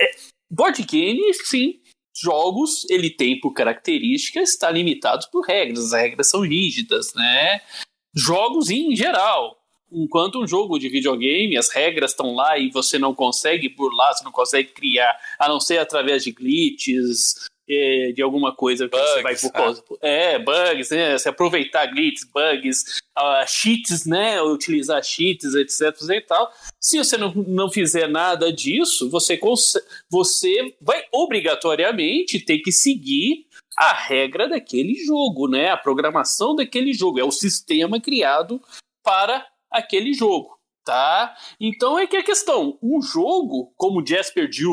É, 0.00 0.10
board 0.50 0.82
game, 0.82 1.20
sim, 1.44 1.80
jogos, 2.16 2.88
ele 2.90 3.10
tem 3.10 3.38
por 3.40 3.52
característica 3.52 4.40
estar 4.40 4.70
limitado 4.70 5.26
por 5.30 5.44
regras, 5.44 5.92
as 5.92 6.00
regras 6.00 6.28
são 6.28 6.40
rígidas, 6.40 7.12
né? 7.14 7.60
jogos 8.18 8.70
em 8.70 8.94
geral. 8.94 9.56
Enquanto 9.90 10.42
um 10.42 10.46
jogo 10.46 10.78
de 10.78 10.88
videogame, 10.88 11.56
as 11.56 11.70
regras 11.70 12.10
estão 12.10 12.34
lá 12.34 12.58
e 12.58 12.70
você 12.70 12.98
não 12.98 13.14
consegue 13.14 13.70
burlar, 13.70 14.14
você 14.14 14.24
não 14.24 14.32
consegue 14.32 14.68
criar, 14.68 15.18
a 15.38 15.48
não 15.48 15.58
ser 15.58 15.78
através 15.78 16.22
de 16.22 16.30
glitches, 16.30 17.46
é, 17.66 18.12
de 18.12 18.20
alguma 18.20 18.54
coisa 18.54 18.86
que 18.86 18.96
bugs, 18.96 19.10
você 19.10 19.22
vai 19.22 19.36
por 19.36 19.52
causa. 19.52 19.84
É. 20.02 20.34
é, 20.34 20.38
bugs, 20.38 20.90
né? 20.90 21.16
Se 21.16 21.28
aproveitar 21.28 21.86
glitches, 21.86 22.24
bugs, 22.24 23.00
uh, 23.18 23.46
cheats, 23.46 24.06
né? 24.06 24.40
Utilizar 24.40 25.02
cheats, 25.02 25.54
etc. 25.54 25.94
e 26.10 26.20
tal. 26.20 26.50
Se 26.80 26.98
você 26.98 27.16
não, 27.16 27.32
não 27.34 27.70
fizer 27.70 28.08
nada 28.08 28.52
disso, 28.52 29.10
você, 29.10 29.38
você 30.10 30.76
vai 30.80 31.02
obrigatoriamente 31.12 32.40
ter 32.40 32.58
que 32.58 32.72
seguir 32.72 33.46
a 33.76 33.92
regra 33.92 34.48
daquele 34.48 34.94
jogo, 35.04 35.48
né? 35.48 35.70
A 35.70 35.76
programação 35.76 36.54
daquele 36.54 36.92
jogo. 36.92 37.18
É 37.18 37.24
o 37.24 37.30
sistema 37.30 38.00
criado 38.00 38.60
para 39.02 39.46
aquele 39.70 40.12
jogo. 40.12 40.56
Tá? 40.84 41.36
Então 41.60 41.98
é 41.98 42.06
que 42.06 42.16
a 42.16 42.22
questão, 42.22 42.78
um 42.82 43.02
jogo, 43.02 43.74
como 43.76 44.04
Jasper 44.04 44.50
Jill 44.50 44.72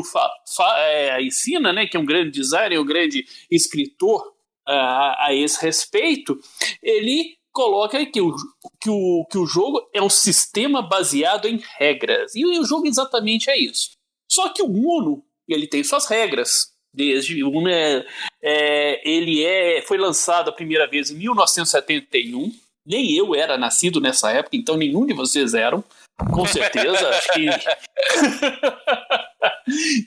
é, 0.78 1.22
ensina, 1.22 1.74
né, 1.74 1.86
que 1.86 1.94
é 1.94 2.00
um 2.00 2.06
grande 2.06 2.30
designer, 2.30 2.80
um 2.80 2.86
grande 2.86 3.26
escritor 3.50 4.26
uh, 4.66 5.12
a 5.18 5.28
esse 5.34 5.60
respeito, 5.62 6.40
ele 6.82 7.36
coloca 7.56 8.04
que 8.04 8.20
o, 8.20 8.36
que, 8.78 8.90
o, 8.90 9.24
que 9.30 9.38
o 9.38 9.46
jogo 9.46 9.88
é 9.94 10.02
um 10.02 10.10
sistema 10.10 10.82
baseado 10.82 11.48
em 11.48 11.58
regras. 11.78 12.34
E 12.34 12.44
o 12.44 12.62
jogo 12.62 12.86
exatamente 12.86 13.48
é 13.48 13.58
isso. 13.58 13.92
Só 14.30 14.50
que 14.50 14.62
o 14.62 14.66
Uno, 14.66 15.24
ele 15.48 15.66
tem 15.66 15.82
suas 15.82 16.06
regras. 16.06 16.70
Desde 16.92 17.42
o 17.42 17.48
Uno 17.50 17.70
é, 17.70 18.04
é, 18.42 19.10
ele 19.10 19.42
é, 19.42 19.80
foi 19.80 19.96
lançado 19.96 20.50
a 20.50 20.52
primeira 20.52 20.86
vez 20.86 21.10
em 21.10 21.16
1971 21.16 22.52
nem 22.86 23.16
eu 23.16 23.34
era 23.34 23.58
nascido 23.58 24.00
nessa 24.00 24.30
época, 24.30 24.56
então 24.56 24.76
nenhum 24.76 25.04
de 25.04 25.12
vocês 25.12 25.54
eram, 25.54 25.82
com 26.32 26.46
certeza. 26.46 27.08
acho 27.10 27.32
que. 27.32 27.46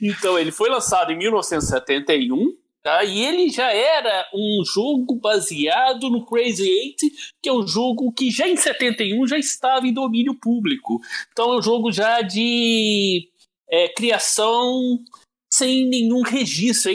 então, 0.00 0.38
ele 0.38 0.50
foi 0.50 0.70
lançado 0.70 1.12
em 1.12 1.18
1971. 1.18 2.56
Tá? 2.82 3.04
E 3.04 3.22
ele 3.22 3.50
já 3.50 3.70
era 3.70 4.26
um 4.32 4.64
jogo 4.64 5.14
baseado 5.16 6.08
no 6.08 6.24
Crazy 6.24 6.66
Eight, 6.66 7.12
que 7.42 7.48
é 7.48 7.52
um 7.52 7.66
jogo 7.66 8.10
que 8.12 8.30
já 8.30 8.48
em 8.48 8.56
71 8.56 9.26
já 9.26 9.38
estava 9.38 9.86
em 9.86 9.92
domínio 9.92 10.34
público. 10.34 10.98
Então 11.30 11.52
é 11.52 11.58
um 11.58 11.62
jogo 11.62 11.92
já 11.92 12.22
de 12.22 13.28
é, 13.70 13.88
criação 13.88 14.98
sem 15.52 15.86
nenhum 15.88 16.22
registro, 16.22 16.90
é 16.90 16.94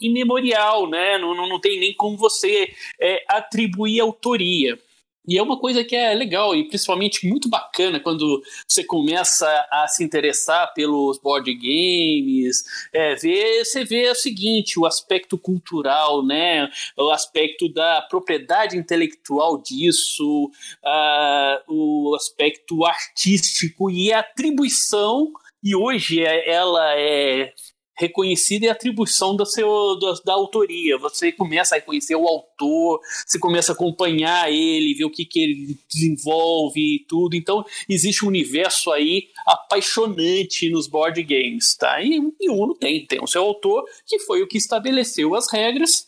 imemorial, 0.00 0.88
né? 0.88 1.18
Não, 1.18 1.34
não, 1.34 1.48
não 1.48 1.60
tem 1.60 1.78
nem 1.78 1.94
como 1.94 2.16
você 2.16 2.72
é, 3.00 3.22
atribuir 3.28 4.00
autoria. 4.00 4.78
E 5.26 5.38
é 5.38 5.42
uma 5.42 5.58
coisa 5.58 5.82
que 5.82 5.96
é 5.96 6.12
legal 6.14 6.54
e 6.54 6.68
principalmente 6.68 7.26
muito 7.26 7.48
bacana 7.48 7.98
quando 7.98 8.42
você 8.68 8.84
começa 8.84 9.46
a 9.70 9.88
se 9.88 10.04
interessar 10.04 10.72
pelos 10.74 11.18
board 11.18 11.52
games, 11.54 12.62
é, 12.92 13.14
ver, 13.14 13.64
você 13.64 13.84
vê 13.84 14.10
o 14.10 14.14
seguinte, 14.14 14.78
o 14.78 14.84
aspecto 14.84 15.38
cultural, 15.38 16.24
né, 16.24 16.68
o 16.96 17.10
aspecto 17.10 17.72
da 17.72 18.02
propriedade 18.02 18.76
intelectual 18.76 19.62
disso, 19.62 20.50
uh, 20.84 21.72
o 21.72 22.14
aspecto 22.14 22.84
artístico 22.84 23.90
e 23.90 24.12
a 24.12 24.20
atribuição, 24.20 25.32
e 25.62 25.74
hoje 25.74 26.22
é, 26.22 26.50
ela 26.50 26.94
é 26.98 27.54
reconhecida 27.96 28.66
é 28.66 28.68
a 28.68 28.72
atribuição 28.72 29.36
da, 29.36 29.44
seu, 29.44 29.98
da, 29.98 30.14
da, 30.24 30.32
autoria. 30.32 30.98
Você 30.98 31.30
começa 31.32 31.76
a 31.76 31.80
conhecer 31.80 32.16
o 32.16 32.26
autor, 32.26 33.00
você 33.26 33.38
começa 33.38 33.72
a 33.72 33.74
acompanhar 33.74 34.50
ele, 34.52 34.94
ver 34.94 35.04
o 35.04 35.10
que, 35.10 35.24
que 35.24 35.40
ele 35.40 35.78
desenvolve 35.92 36.80
e 36.80 37.04
tudo. 37.08 37.36
Então, 37.36 37.64
existe 37.88 38.24
um 38.24 38.28
universo 38.28 38.90
aí 38.90 39.28
apaixonante 39.46 40.68
nos 40.70 40.86
board 40.86 41.22
games, 41.22 41.76
tá? 41.76 42.02
E, 42.02 42.20
e 42.40 42.50
Uno 42.50 42.74
tem, 42.74 43.06
tem 43.06 43.22
o 43.22 43.26
seu 43.26 43.42
autor, 43.42 43.84
que 44.06 44.18
foi 44.20 44.42
o 44.42 44.48
que 44.48 44.58
estabeleceu 44.58 45.34
as 45.34 45.52
regras, 45.52 46.06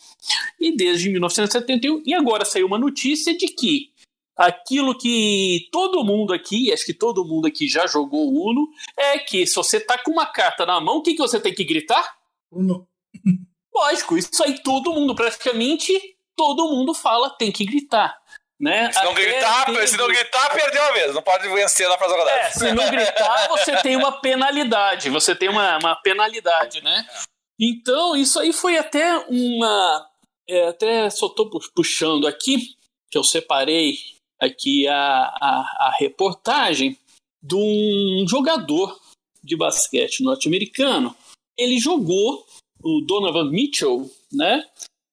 e 0.61 0.75
desde 0.77 1.09
1971, 1.11 2.03
e 2.05 2.15
agora 2.15 2.45
saiu 2.45 2.67
uma 2.67 2.79
notícia 2.79 3.37
de 3.37 3.47
que 3.47 3.91
aquilo 4.37 4.97
que 4.97 5.69
todo 5.73 6.05
mundo 6.05 6.35
aqui, 6.35 6.73
acho 6.73 6.85
que 6.85 6.93
todo 6.93 7.25
mundo 7.25 7.47
aqui 7.47 7.67
já 7.69 7.87
jogou 7.87 8.29
Uno, 8.29 8.69
é 8.97 9.19
que 9.19 9.47
se 9.47 9.55
você 9.55 9.81
tá 9.81 9.97
com 9.97 10.11
uma 10.11 10.27
carta 10.27 10.67
na 10.67 10.81
mão, 10.81 10.99
o 10.99 11.03
que, 11.03 11.13
que 11.13 11.23
você 11.23 11.41
tem 11.41 11.55
que 11.55 11.65
gritar? 11.65 12.17
Uno. 12.53 12.87
Lógico, 13.75 14.17
isso 14.17 14.43
aí 14.45 14.63
todo 14.63 14.93
mundo, 14.93 15.15
praticamente 15.15 15.93
todo 16.37 16.69
mundo 16.69 16.93
fala, 16.93 17.31
tem 17.31 17.51
que 17.51 17.65
gritar. 17.65 18.19
Né? 18.59 18.91
Se 18.91 19.05
não, 19.05 19.13
gritar, 19.13 19.67
tem... 19.67 19.87
se 19.87 19.97
não 19.99 20.09
gritar, 20.09 20.55
perdeu 20.55 20.83
a 20.83 20.93
vez. 20.93 21.15
Não 21.15 21.23
pode 21.23 21.47
vencer 21.49 21.89
na 21.89 21.97
próxima 21.99 22.21
rodada. 22.21 22.41
É, 22.41 22.51
se 22.51 22.73
não 22.73 22.91
gritar, 22.91 23.49
você 23.49 23.77
tem 23.83 23.97
uma 23.97 24.13
penalidade. 24.13 25.11
Você 25.11 25.35
tem 25.35 25.51
uma, 25.51 25.77
uma 25.79 25.95
penalidade, 25.97 26.83
né? 26.83 27.07
Então, 27.61 28.17
isso 28.17 28.41
aí 28.41 28.55
foi 28.55 28.79
até 28.79 29.19
uma. 29.29 30.09
É, 30.49 30.69
até 30.69 31.11
só 31.11 31.29
tô 31.29 31.51
puxando 31.75 32.27
aqui, 32.27 32.77
que 33.11 33.19
eu 33.19 33.25
separei 33.25 33.99
aqui 34.41 34.87
a, 34.87 34.95
a, 34.95 35.89
a 35.89 35.97
reportagem 35.99 36.99
de 37.43 37.55
um 37.55 38.27
jogador 38.29 38.99
de 39.43 39.57
basquete 39.57 40.23
norte-americano. 40.23 41.15
Ele 41.57 41.79
jogou, 41.79 42.45
o 42.83 43.01
Donovan 43.01 43.51
Mitchell, 43.51 44.11
né? 44.33 44.65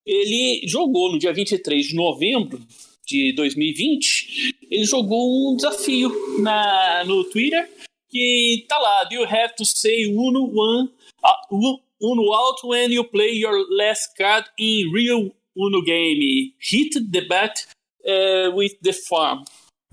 Ele 0.06 0.68
jogou 0.68 1.12
no 1.12 1.20
dia 1.20 1.32
23 1.32 1.88
de 1.88 1.96
novembro 1.96 2.62
de 3.06 3.34
2020, 3.34 4.56
ele 4.70 4.86
jogou 4.86 5.52
um 5.52 5.56
desafio 5.56 6.12
na, 6.40 7.04
no 7.06 7.24
Twitter 7.26 7.70
que 8.10 8.66
tá 8.68 8.78
lá, 8.78 9.08
you 9.12 9.24
have 9.24 9.56
to 9.56 9.66
say 9.66 10.06
Uno 10.06 10.46
one, 10.54 10.90
uh, 11.24 11.80
Uno 12.00 12.34
out 12.34 12.64
when 12.64 12.92
you 12.92 13.04
play 13.04 13.32
your 13.32 13.66
last 13.72 14.16
card 14.16 14.46
in 14.60 14.92
real 14.94 15.32
Uno 15.56 15.82
game. 15.82 16.54
Hit 16.60 17.12
the 17.12 17.22
bat 17.22 17.66
é, 18.04 18.50
with 18.50 18.78
the 18.82 18.94
farm. 18.94 19.44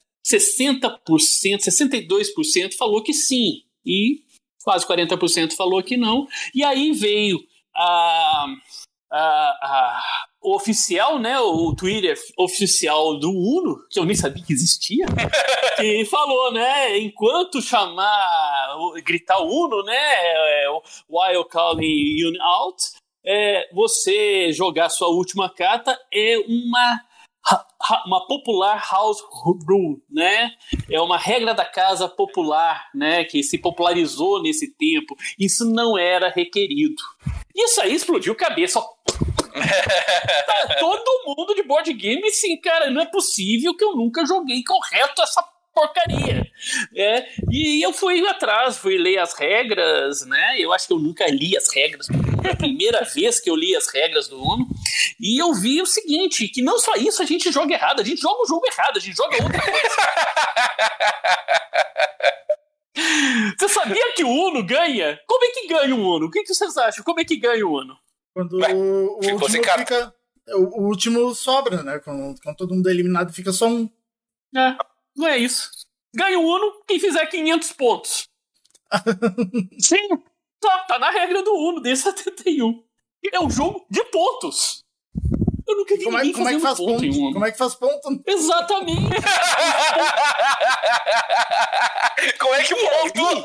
62% 1.59 2.73
falou 2.77 3.03
que 3.03 3.13
sim, 3.13 3.63
e 3.85 4.23
quase 4.63 4.85
40% 4.87 5.53
falou 5.53 5.81
que 5.83 5.97
não. 5.97 6.27
E 6.53 6.63
aí 6.63 6.91
veio 6.91 7.39
a, 7.75 8.45
a, 9.11 9.19
a, 9.21 10.01
o 10.41 10.55
oficial, 10.55 11.19
né, 11.19 11.39
o 11.39 11.75
Twitter 11.75 12.17
oficial 12.37 13.19
do 13.19 13.29
Uno, 13.29 13.77
que 13.89 13.99
eu 13.99 14.05
nem 14.05 14.15
sabia 14.15 14.43
que 14.43 14.53
existia, 14.53 15.05
que 15.77 16.05
falou, 16.05 16.51
né, 16.51 16.97
enquanto 16.97 17.61
chamar, 17.61 18.75
gritar 19.03 19.41
Uno, 19.41 19.83
né, 19.83 19.95
é, 19.95 20.65
while 21.09 21.45
calling 21.45 22.17
you 22.17 22.31
out, 22.41 22.77
é, 23.25 23.69
você 23.73 24.51
jogar 24.51 24.89
sua 24.89 25.09
última 25.09 25.49
carta 25.49 25.97
é 26.13 26.37
uma 26.47 27.01
uma 28.07 28.25
popular 28.25 28.83
house 28.91 29.19
rule, 29.29 30.01
né? 30.09 30.51
É 30.89 30.99
uma 30.99 31.17
regra 31.17 31.53
da 31.53 31.63
casa 31.63 32.09
popular, 32.09 32.89
né? 32.95 33.23
Que 33.23 33.43
se 33.43 33.59
popularizou 33.59 34.41
nesse 34.41 34.75
tempo. 34.75 35.15
Isso 35.39 35.63
não 35.65 35.95
era 35.95 36.29
requerido. 36.29 36.95
Isso 37.55 37.79
aí 37.81 37.93
explodiu 37.93 38.33
cabeça. 38.33 38.81
tá 39.55 40.75
todo 40.79 41.23
mundo 41.27 41.53
de 41.53 41.61
board 41.61 41.93
game, 41.93 42.27
sim, 42.31 42.59
cara. 42.59 42.89
Não 42.89 43.01
é 43.01 43.05
possível 43.05 43.75
que 43.77 43.83
eu 43.83 43.95
nunca 43.95 44.25
joguei 44.25 44.63
correto 44.63 45.21
essa 45.21 45.43
porcaria. 45.75 46.49
É, 46.95 47.27
e 47.51 47.85
eu 47.85 47.91
fui 47.91 48.25
atrás, 48.27 48.77
fui 48.77 48.97
ler 48.97 49.19
as 49.19 49.33
regras, 49.33 50.25
né? 50.25 50.55
Eu 50.57 50.71
acho 50.71 50.87
que 50.87 50.93
eu 50.93 50.99
nunca 50.99 51.27
li 51.27 51.57
as 51.57 51.67
regras. 51.71 52.07
Foi 52.07 52.51
a 52.51 52.55
primeira 52.55 53.03
vez 53.13 53.41
que 53.41 53.49
eu 53.49 53.55
li 53.55 53.75
as 53.75 53.87
regras 53.87 54.29
do 54.29 54.41
Uno. 54.41 54.65
E 55.19 55.39
eu 55.39 55.53
vi 55.53 55.81
o 55.81 55.85
seguinte: 55.85 56.47
que 56.47 56.61
não 56.61 56.79
só 56.79 56.95
isso 56.95 57.21
a 57.21 57.25
gente 57.25 57.51
joga 57.51 57.73
errado, 57.73 57.99
a 57.99 58.03
gente 58.03 58.21
joga 58.21 58.41
o 58.41 58.47
jogo 58.47 58.65
errado, 58.65 58.97
a 58.97 58.99
gente 58.99 59.17
joga 59.17 59.43
outra 59.43 59.61
coisa. 59.61 59.95
Você 63.59 63.67
sabia 63.67 64.13
que 64.13 64.23
o 64.23 64.29
Uno 64.29 64.65
ganha? 64.65 65.19
Como 65.27 65.43
é 65.43 65.49
que 65.49 65.67
ganha 65.67 65.93
o 65.93 66.15
Uno? 66.15 66.27
O 66.27 66.31
que, 66.31 66.43
que 66.43 66.53
vocês 66.53 66.77
acham? 66.77 67.03
Como 67.03 67.19
é 67.19 67.25
que 67.25 67.35
ganha 67.35 67.67
o 67.67 67.71
Uno? 67.71 67.97
Quando 68.33 68.57
Ué, 68.57 68.73
o, 68.73 68.77
o 68.77 69.33
último 69.33 69.63
fica. 69.63 70.13
O, 70.49 70.81
o, 70.81 70.87
último 70.87 71.35
sobra, 71.35 71.83
né? 71.83 71.99
Quando, 71.99 72.39
quando 72.41 72.55
todo 72.55 72.73
mundo 72.73 72.87
é 72.87 72.91
eliminado, 72.91 73.33
fica 73.33 73.51
só 73.51 73.67
um. 73.67 73.89
É. 74.55 74.77
Não 75.15 75.27
é 75.27 75.37
isso. 75.37 75.71
Ganha 76.13 76.37
o 76.39 76.43
Uno 76.43 76.81
quem 76.87 76.99
fizer 76.99 77.25
500 77.25 77.71
pontos. 77.73 78.29
Sim. 79.79 80.07
Tá, 80.59 80.79
tá 80.87 80.99
na 80.99 81.11
regra 81.11 81.43
do 81.43 81.53
Uno, 81.53 81.81
D71. 81.81 82.83
É 83.31 83.39
um 83.39 83.49
jogo 83.49 83.85
de 83.89 84.03
pontos. 84.05 84.83
Eu 85.67 85.77
nunca 85.77 85.97
vi 85.97 86.03
como 86.03 86.17
ninguém 86.17 86.31
é, 86.31 86.33
como 86.33 86.47
é 86.47 86.53
que 86.53 86.59
faz 86.59 86.77
ponto, 86.77 87.01
ponto 87.01 87.33
Como 87.33 87.45
é 87.45 87.51
que 87.51 87.57
faz 87.57 87.73
ponto? 87.75 88.23
Exatamente. 88.27 89.01
como 92.39 92.53
é 92.53 92.63
que 92.63 92.75
ponto? 92.75 93.43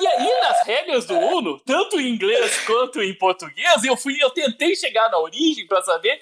E 0.00 0.06
aí, 0.06 0.40
nas 0.40 0.52
as 0.62 0.66
regras 0.66 1.06
do 1.06 1.14
Uno, 1.14 1.60
tanto 1.60 2.00
em 2.00 2.08
inglês 2.08 2.58
quanto 2.66 3.00
em 3.02 3.14
português, 3.14 3.84
eu 3.84 3.96
fui, 3.96 4.16
eu 4.22 4.30
tentei 4.30 4.74
chegar 4.74 5.10
na 5.10 5.18
origem 5.18 5.66
para 5.66 5.82
saber. 5.82 6.20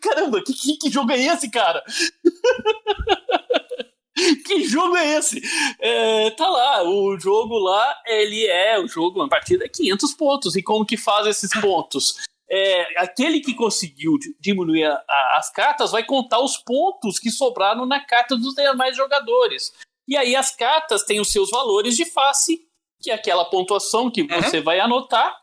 Caramba, 0.00 0.42
que, 0.42 0.54
que, 0.54 0.78
que 0.78 0.90
jogo 0.90 1.12
é 1.12 1.20
esse, 1.20 1.50
cara? 1.50 1.84
que 4.46 4.64
jogo 4.64 4.96
é 4.96 5.18
esse? 5.18 5.42
É, 5.80 6.30
tá 6.30 6.48
lá, 6.48 6.82
o 6.82 7.18
jogo 7.18 7.58
lá, 7.58 8.00
ele 8.06 8.46
é 8.46 8.78
o 8.78 8.88
jogo, 8.88 9.20
uma 9.20 9.28
partida 9.28 9.64
é 9.64 9.68
500 9.68 10.14
pontos. 10.14 10.56
E 10.56 10.62
como 10.62 10.86
que 10.86 10.96
faz 10.96 11.26
esses 11.26 11.50
pontos? 11.60 12.14
É, 12.50 13.00
aquele 13.00 13.40
que 13.40 13.54
conseguiu 13.54 14.18
diminuir 14.38 14.84
a, 14.84 15.02
a, 15.08 15.36
as 15.38 15.50
cartas 15.50 15.90
vai 15.90 16.04
contar 16.04 16.40
os 16.40 16.58
pontos 16.58 17.18
que 17.18 17.30
sobraram 17.30 17.86
na 17.86 18.04
carta 18.04 18.36
dos 18.36 18.54
demais 18.54 18.94
jogadores. 18.96 19.72
E 20.12 20.16
aí 20.18 20.36
as 20.36 20.54
cartas 20.54 21.04
têm 21.04 21.20
os 21.20 21.32
seus 21.32 21.48
valores 21.48 21.96
de 21.96 22.04
face, 22.04 22.60
que 23.00 23.10
é 23.10 23.14
aquela 23.14 23.46
pontuação 23.46 24.10
que 24.10 24.20
uhum. 24.20 24.42
você 24.42 24.60
vai 24.60 24.78
anotar. 24.78 25.34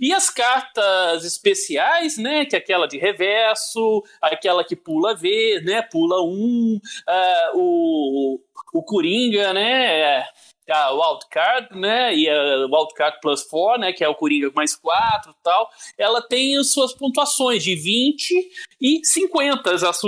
E 0.00 0.10
as 0.10 0.30
cartas 0.30 1.22
especiais, 1.22 2.16
né, 2.16 2.46
que 2.46 2.56
é 2.56 2.58
aquela 2.58 2.88
de 2.88 2.96
reverso, 2.96 4.02
aquela 4.22 4.64
que 4.64 4.74
pula 4.74 5.14
V, 5.14 5.60
né, 5.66 5.82
pula 5.82 6.22
um, 6.22 6.80
uh, 7.06 7.58
o, 7.58 8.40
o 8.72 8.82
Coringa, 8.82 9.52
né, 9.52 10.26
a 10.66 10.90
Wildcard, 10.92 11.78
né, 11.78 12.16
e 12.16 12.26
a 12.26 12.66
Wildcard 12.72 13.18
Plus 13.20 13.42
4, 13.42 13.80
né, 13.82 13.92
que 13.92 14.02
é 14.02 14.08
o 14.08 14.14
Coringa 14.14 14.50
mais 14.54 14.74
4 14.74 15.30
e 15.30 15.34
tal, 15.42 15.68
ela 15.98 16.22
tem 16.22 16.56
as 16.56 16.72
suas 16.72 16.94
pontuações 16.94 17.62
de 17.62 17.74
20 17.74 18.50
e 18.80 19.04
50, 19.04 19.72
essas, 19.72 20.00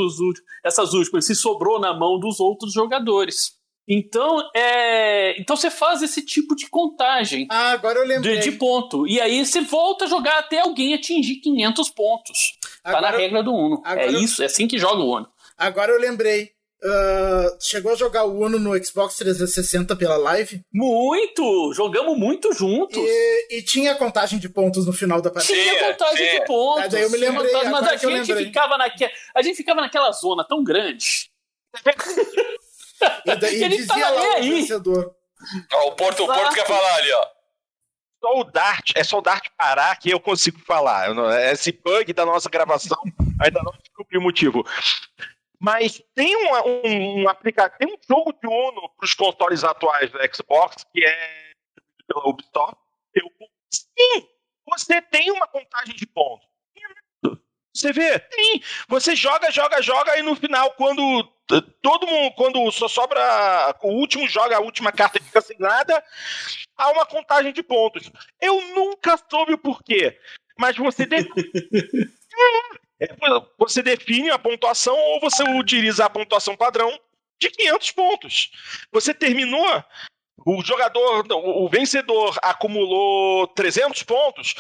essas 0.65 0.95
últimas, 0.95 1.27
se 1.27 1.35
sobrou 1.35 1.79
na 1.79 1.93
mão 1.93 2.19
dos 2.19 2.41
outros 2.41 2.73
jogadores. 2.73 3.58
Então, 3.89 4.39
é, 4.55 5.41
então 5.41 5.57
você 5.57 5.71
faz 5.71 6.03
esse 6.03 6.21
tipo 6.21 6.55
de 6.55 6.69
contagem. 6.69 7.47
Ah, 7.51 7.71
agora 7.71 7.99
eu 7.99 8.07
lembrei. 8.07 8.39
De, 8.39 8.51
de 8.51 8.53
ponto. 8.53 9.07
E 9.07 9.19
aí 9.19 9.45
você 9.47 9.63
volta 9.63 10.05
a 10.05 10.09
jogar 10.09 10.39
até 10.41 10.61
alguém 10.61 10.93
atingir 10.93 11.37
500 11.37 11.89
pontos. 11.91 12.59
Agora, 12.85 13.07
tá 13.07 13.13
na 13.13 13.17
regra 13.17 13.43
do 13.43 13.55
Uno. 13.55 13.83
é 13.87 14.09
isso, 14.09 14.43
é 14.43 14.47
assim 14.47 14.69
que 14.69 14.79
joga 14.79 15.03
o 15.03 15.17
Uno. 15.17 15.29
Agora 15.57 15.91
eu 15.91 15.99
lembrei. 15.99 16.51
Uh, 16.81 17.59
chegou 17.61 17.91
a 17.91 17.97
jogar 17.97 18.25
o 18.25 18.39
Uno 18.39 18.57
no 18.59 18.85
Xbox 18.85 19.17
360 19.17 19.97
pela 19.97 20.17
live? 20.17 20.61
Muito! 20.73 21.73
Jogamos 21.75 22.17
muito 22.17 22.53
juntos. 22.53 22.99
E, 22.99 23.57
e 23.57 23.63
tinha 23.63 23.95
contagem 23.95 24.39
de 24.39 24.49
pontos 24.49 24.87
no 24.87 24.93
final 24.93 25.21
da 25.21 25.31
partida. 25.31 25.61
Tinha 25.61 25.93
contagem 25.93 26.39
de 26.39 26.47
pontos. 26.47 26.85
Ah, 26.85 26.89
daí 26.89 27.03
eu 27.03 27.11
me 27.11 27.17
lembrei. 27.17 27.51
Contagem, 27.51 27.71
mas 27.71 27.89
a 27.89 27.97
gente, 27.97 28.37
ficava 28.37 28.77
naque... 28.77 29.11
a 29.35 29.43
gente 29.43 29.57
ficava 29.57 29.81
naquela 29.81 30.13
zona 30.13 30.45
tão 30.45 30.63
grande. 30.63 31.31
E, 33.25 33.37
daí, 33.37 33.63
e 33.65 33.69
dizia 33.69 34.11
lá 34.11 34.39
o 34.39 34.43
vencedor. 34.43 35.15
Ó, 35.73 35.89
o 35.89 35.93
Porto, 35.93 36.25
o 36.25 36.27
Porto 36.27 36.55
quer 36.55 36.67
falar 36.67 36.95
ali, 36.97 37.13
ó. 37.13 37.27
Só 38.21 38.41
o 38.41 38.45
Dart, 38.45 38.91
é 38.97 39.05
só 39.05 39.19
o 39.19 39.23
Dart 39.23 39.47
parar 39.57 39.97
que 39.97 40.11
eu 40.11 40.19
consigo 40.19 40.59
falar. 40.61 41.09
Esse 41.53 41.71
bug 41.71 42.13
da 42.13 42.27
nossa 42.27 42.51
gravação 42.51 43.01
ainda 43.41 43.63
não 43.63 43.73
descobri 43.73 44.19
o 44.19 44.23
motivo. 44.23 44.65
Mas 45.61 46.03
tem 46.15 46.37
um, 46.37 46.55
um, 46.55 47.23
um 47.23 47.29
aplicativo, 47.29 47.79
tem 47.79 47.89
um 47.89 47.99
jogo 48.09 48.33
de 48.33 48.47
Uno 48.47 48.89
para 48.97 49.05
os 49.05 49.15
consoles 49.15 49.65
atuais 49.65 50.11
do 50.11 50.19
Xbox 50.35 50.85
que 50.93 51.05
é 51.05 51.53
pela 52.07 52.29
Ubisoft. 52.29 52.77
Eu, 53.15 53.29
sim, 53.71 54.29
você 54.69 55.01
tem 55.03 55.31
uma 55.31 55.47
contagem 55.47 55.95
de 55.95 56.07
pontos. 56.07 56.48
Você 57.79 57.93
vê, 57.93 58.19
tem. 58.19 58.61
Você 58.89 59.15
joga, 59.15 59.53
joga, 59.53 59.81
joga 59.81 60.19
e 60.19 60.23
no 60.23 60.35
final, 60.35 60.73
quando 60.73 61.23
todo 61.81 62.09
mundo, 62.09 62.35
quando 62.35 62.73
só 62.73 62.89
sobra 62.89 63.73
o 63.83 63.93
último 63.93 64.29
joga 64.29 64.57
a 64.57 64.61
última 64.61 64.91
carta 64.91 65.19
e 65.19 65.23
fica 65.23 65.41
sem 65.41 65.57
nada, 65.61 66.03
há 66.77 66.91
uma 66.91 67.07
contagem 67.07 67.53
de 67.53 67.63
pontos. 67.63 68.11
Eu 68.41 68.61
nunca 68.75 69.17
soube 69.31 69.55
o 69.55 69.59
porquê, 69.59 70.19
mas 70.59 70.77
você 70.77 71.07
define, 71.07 71.53
é, 73.01 73.15
você 73.57 73.81
define 73.81 74.31
a 74.31 74.39
pontuação 74.41 74.97
ou 74.97 75.21
você 75.21 75.45
utiliza 75.45 76.05
a 76.05 76.11
pontuação 76.11 76.57
padrão 76.57 76.99
de 77.41 77.49
500 77.49 77.93
pontos. 77.93 78.51
Você 78.91 79.15
terminou, 79.15 79.85
o 80.45 80.65
jogador, 80.65 81.25
o 81.31 81.69
vencedor 81.69 82.37
acumulou 82.43 83.47
300 83.47 84.03
pontos, 84.03 84.57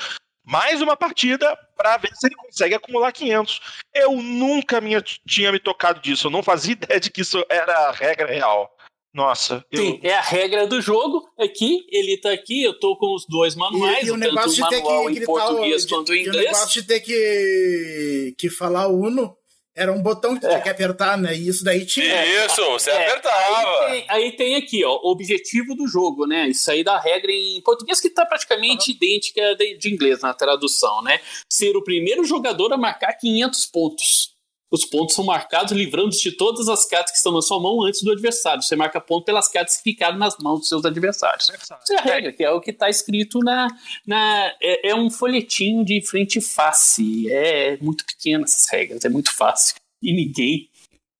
mais 0.48 0.80
uma 0.80 0.96
partida 0.96 1.54
para 1.76 1.98
ver 1.98 2.10
se 2.14 2.26
ele 2.26 2.34
consegue 2.34 2.74
acumular 2.74 3.12
500. 3.12 3.60
Eu 3.94 4.12
nunca 4.12 4.80
minha, 4.80 5.02
tinha 5.02 5.52
me 5.52 5.60
tocado 5.60 6.00
disso, 6.00 6.28
eu 6.28 6.30
não 6.30 6.42
fazia 6.42 6.72
ideia 6.80 6.98
de 6.98 7.10
que 7.10 7.20
isso 7.20 7.44
era 7.50 7.88
a 7.88 7.92
regra 7.92 8.26
real. 8.26 8.74
Nossa. 9.12 9.64
Eu... 9.70 9.82
Sim, 9.82 10.00
é 10.02 10.14
a 10.14 10.20
regra 10.20 10.66
do 10.66 10.80
jogo. 10.80 11.28
Aqui, 11.38 11.86
ele 11.90 12.18
tá 12.18 12.30
aqui, 12.32 12.62
eu 12.62 12.78
tô 12.78 12.96
com 12.96 13.14
os 13.14 13.26
dois 13.26 13.54
manuais, 13.54 14.04
e, 14.04 14.06
e 14.06 14.10
o 14.10 14.18
tanto 14.18 14.50
o 14.50 14.60
manual 14.60 15.10
em 15.10 15.24
português 15.24 15.84
quanto 15.84 16.14
em 16.14 16.20
inglês. 16.22 16.36
E 16.36 16.38
o 16.38 16.42
negócio 16.44 16.80
de 16.80 16.86
ter 16.86 17.00
que, 17.00 18.34
que 18.38 18.48
falar 18.48 18.88
Uno 18.88 19.37
era 19.78 19.92
um 19.92 20.02
botão 20.02 20.34
que 20.34 20.40
tu 20.40 20.46
é. 20.46 20.50
tinha 20.50 20.62
que 20.62 20.68
apertar, 20.68 21.16
né? 21.16 21.36
E 21.36 21.48
isso 21.48 21.62
daí 21.62 21.86
tinha. 21.86 22.44
Isso, 22.44 22.64
você 22.64 22.90
é, 22.90 23.06
apertava. 23.06 23.86
Aí 23.86 23.90
tem, 23.90 24.04
aí 24.08 24.32
tem, 24.32 24.54
aqui, 24.56 24.84
ó, 24.84 24.98
o 25.02 25.10
objetivo 25.12 25.74
do 25.74 25.86
jogo, 25.86 26.26
né? 26.26 26.48
Isso 26.48 26.68
aí 26.70 26.82
da 26.82 26.98
regra 26.98 27.30
em 27.30 27.60
português 27.62 28.00
que 28.00 28.10
tá 28.10 28.26
praticamente 28.26 28.90
uhum. 28.90 28.96
idêntica 28.96 29.54
de, 29.54 29.78
de 29.78 29.94
inglês 29.94 30.20
na 30.20 30.34
tradução, 30.34 31.02
né? 31.02 31.20
Ser 31.48 31.76
o 31.76 31.84
primeiro 31.84 32.24
jogador 32.24 32.72
a 32.72 32.76
marcar 32.76 33.12
500 33.14 33.66
pontos. 33.66 34.37
Os 34.70 34.84
pontos 34.84 35.14
são 35.14 35.24
marcados 35.24 35.72
livrando-se 35.72 36.22
de 36.22 36.36
todas 36.36 36.68
as 36.68 36.86
cartas 36.86 37.12
que 37.12 37.16
estão 37.16 37.32
na 37.32 37.40
sua 37.40 37.60
mão 37.60 37.82
antes 37.82 38.02
do 38.02 38.12
adversário. 38.12 38.62
Você 38.62 38.76
marca 38.76 39.00
ponto 39.00 39.24
pelas 39.24 39.48
cartas 39.48 39.78
que 39.78 39.82
ficaram 39.82 40.18
nas 40.18 40.36
mãos 40.38 40.60
dos 40.60 40.68
seus 40.68 40.84
adversários. 40.84 41.48
Essa 41.48 41.78
é 41.90 41.96
a 41.96 42.02
regra, 42.02 42.32
que 42.32 42.44
é 42.44 42.50
o 42.50 42.60
que 42.60 42.70
está 42.70 42.90
escrito 42.90 43.38
na. 43.38 43.68
na 44.06 44.52
é, 44.60 44.90
é, 44.90 44.94
um 44.94 45.10
folhetinho 45.10 45.84
de 45.84 46.04
frente 46.06 46.38
e 46.38 46.42
face. 46.42 47.30
É 47.30 47.78
muito 47.78 48.04
pequeno 48.04 48.44
essas 48.44 48.68
regras, 48.70 49.04
é 49.04 49.08
muito 49.08 49.34
fácil. 49.34 49.76
E 50.02 50.12
ninguém 50.12 50.68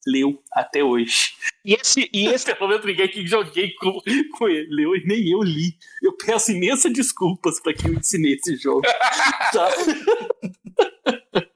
leu 0.07 0.43
até 0.53 0.85
hoje. 0.85 1.35
E 1.65 1.75
esse. 1.75 2.09
E 2.13 2.27
esse... 2.27 2.53
Pelo 2.57 2.69
menos 2.69 2.85
ninguém 2.85 3.09
que 3.09 3.27
joguei 3.27 3.73
com, 3.75 4.01
com 4.37 4.49
ele 4.49 4.69
leu 4.75 4.95
e 4.95 5.05
nem 5.07 5.31
eu 5.31 5.43
li. 5.43 5.75
Eu 6.03 6.13
peço 6.17 6.53
imensas 6.53 6.93
desculpas 6.93 7.61
para 7.61 7.73
quem 7.73 7.93
eu 7.93 7.99
ensinei 7.99 8.35
esse 8.35 8.57
jogo. 8.57 8.83
tá? 9.53 9.71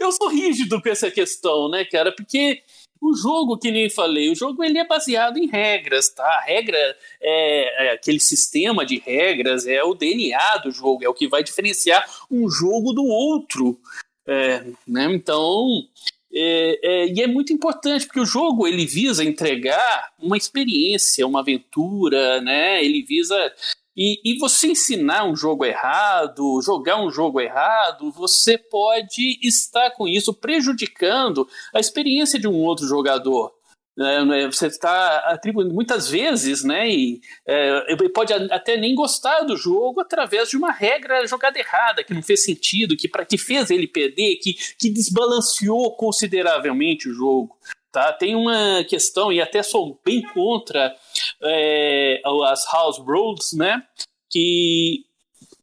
eu 0.00 0.12
sou 0.12 0.28
rígido 0.28 0.80
com 0.80 0.88
essa 0.88 1.10
questão, 1.10 1.68
né, 1.68 1.84
cara? 1.84 2.12
Porque 2.12 2.62
o 3.00 3.14
jogo, 3.14 3.58
que 3.58 3.70
nem 3.70 3.90
falei, 3.90 4.30
o 4.30 4.34
jogo 4.34 4.64
ele 4.64 4.78
é 4.78 4.86
baseado 4.86 5.36
em 5.36 5.46
regras, 5.46 6.08
tá? 6.08 6.24
A 6.24 6.40
regra 6.40 6.78
é, 7.20 7.86
é, 7.88 7.92
aquele 7.92 8.18
sistema 8.18 8.84
de 8.84 8.98
regras, 8.98 9.66
é 9.66 9.82
o 9.84 9.94
DNA 9.94 10.58
do 10.58 10.70
jogo, 10.70 11.04
é 11.04 11.08
o 11.08 11.14
que 11.14 11.28
vai 11.28 11.42
diferenciar 11.42 12.04
um 12.30 12.48
jogo 12.48 12.92
do 12.92 13.04
outro. 13.04 13.78
É, 14.26 14.64
né? 14.86 15.04
Então, 15.12 15.86
é, 16.32 16.80
é, 16.82 17.12
e 17.12 17.20
é 17.20 17.26
muito 17.26 17.52
importante 17.52 18.06
porque 18.06 18.20
o 18.20 18.26
jogo 18.26 18.66
ele 18.66 18.86
visa 18.86 19.22
entregar 19.22 20.12
uma 20.18 20.36
experiência, 20.36 21.26
uma 21.26 21.40
aventura, 21.40 22.40
né? 22.40 22.82
Ele 22.82 23.02
visa 23.02 23.52
e, 23.96 24.20
e, 24.24 24.38
você 24.38 24.68
ensinar 24.68 25.24
um 25.24 25.36
jogo 25.36 25.64
errado, 25.64 26.60
jogar 26.62 27.00
um 27.00 27.10
jogo 27.10 27.40
errado, 27.40 28.10
você 28.10 28.58
pode 28.58 29.38
estar 29.40 29.90
com 29.92 30.08
isso 30.08 30.34
prejudicando 30.34 31.48
a 31.72 31.78
experiência 31.78 32.38
de 32.38 32.48
um 32.48 32.54
outro 32.54 32.86
jogador. 32.86 33.52
É? 33.96 34.46
Você 34.46 34.66
está 34.66 35.18
atribuindo 35.18 35.72
muitas 35.72 36.08
vezes, 36.08 36.64
né? 36.64 36.90
E 36.90 37.20
é, 37.46 37.96
pode 38.12 38.32
até 38.32 38.76
nem 38.76 38.92
gostar 38.92 39.42
do 39.42 39.56
jogo 39.56 40.00
através 40.00 40.48
de 40.48 40.56
uma 40.56 40.72
regra 40.72 41.24
jogada 41.28 41.56
errada, 41.58 42.02
que 42.02 42.12
não 42.12 42.22
fez 42.22 42.42
sentido, 42.42 42.96
que, 42.96 43.08
pra, 43.08 43.24
que 43.24 43.38
fez 43.38 43.70
ele 43.70 43.86
perder, 43.86 44.36
que, 44.36 44.54
que 44.76 44.90
desbalanceou 44.90 45.96
consideravelmente 45.96 47.08
o 47.08 47.14
jogo. 47.14 47.56
Tá? 47.94 48.12
Tem 48.12 48.34
uma 48.34 48.82
questão, 48.82 49.32
e 49.32 49.40
até 49.40 49.62
sou 49.62 50.00
bem 50.04 50.20
contra 50.20 50.92
é, 51.40 52.20
as 52.46 52.66
house 52.72 52.98
rules, 52.98 53.52
né? 53.52 53.80
Que, 54.28 55.04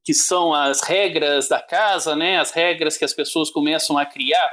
que 0.02 0.14
são 0.14 0.54
as 0.54 0.80
regras 0.80 1.50
da 1.50 1.62
casa, 1.62 2.16
né? 2.16 2.40
As 2.40 2.52
regras 2.52 2.96
que 2.96 3.04
as 3.04 3.14
pessoas 3.14 3.52
começam 3.52 3.98
a 3.98 4.06
criar 4.06 4.48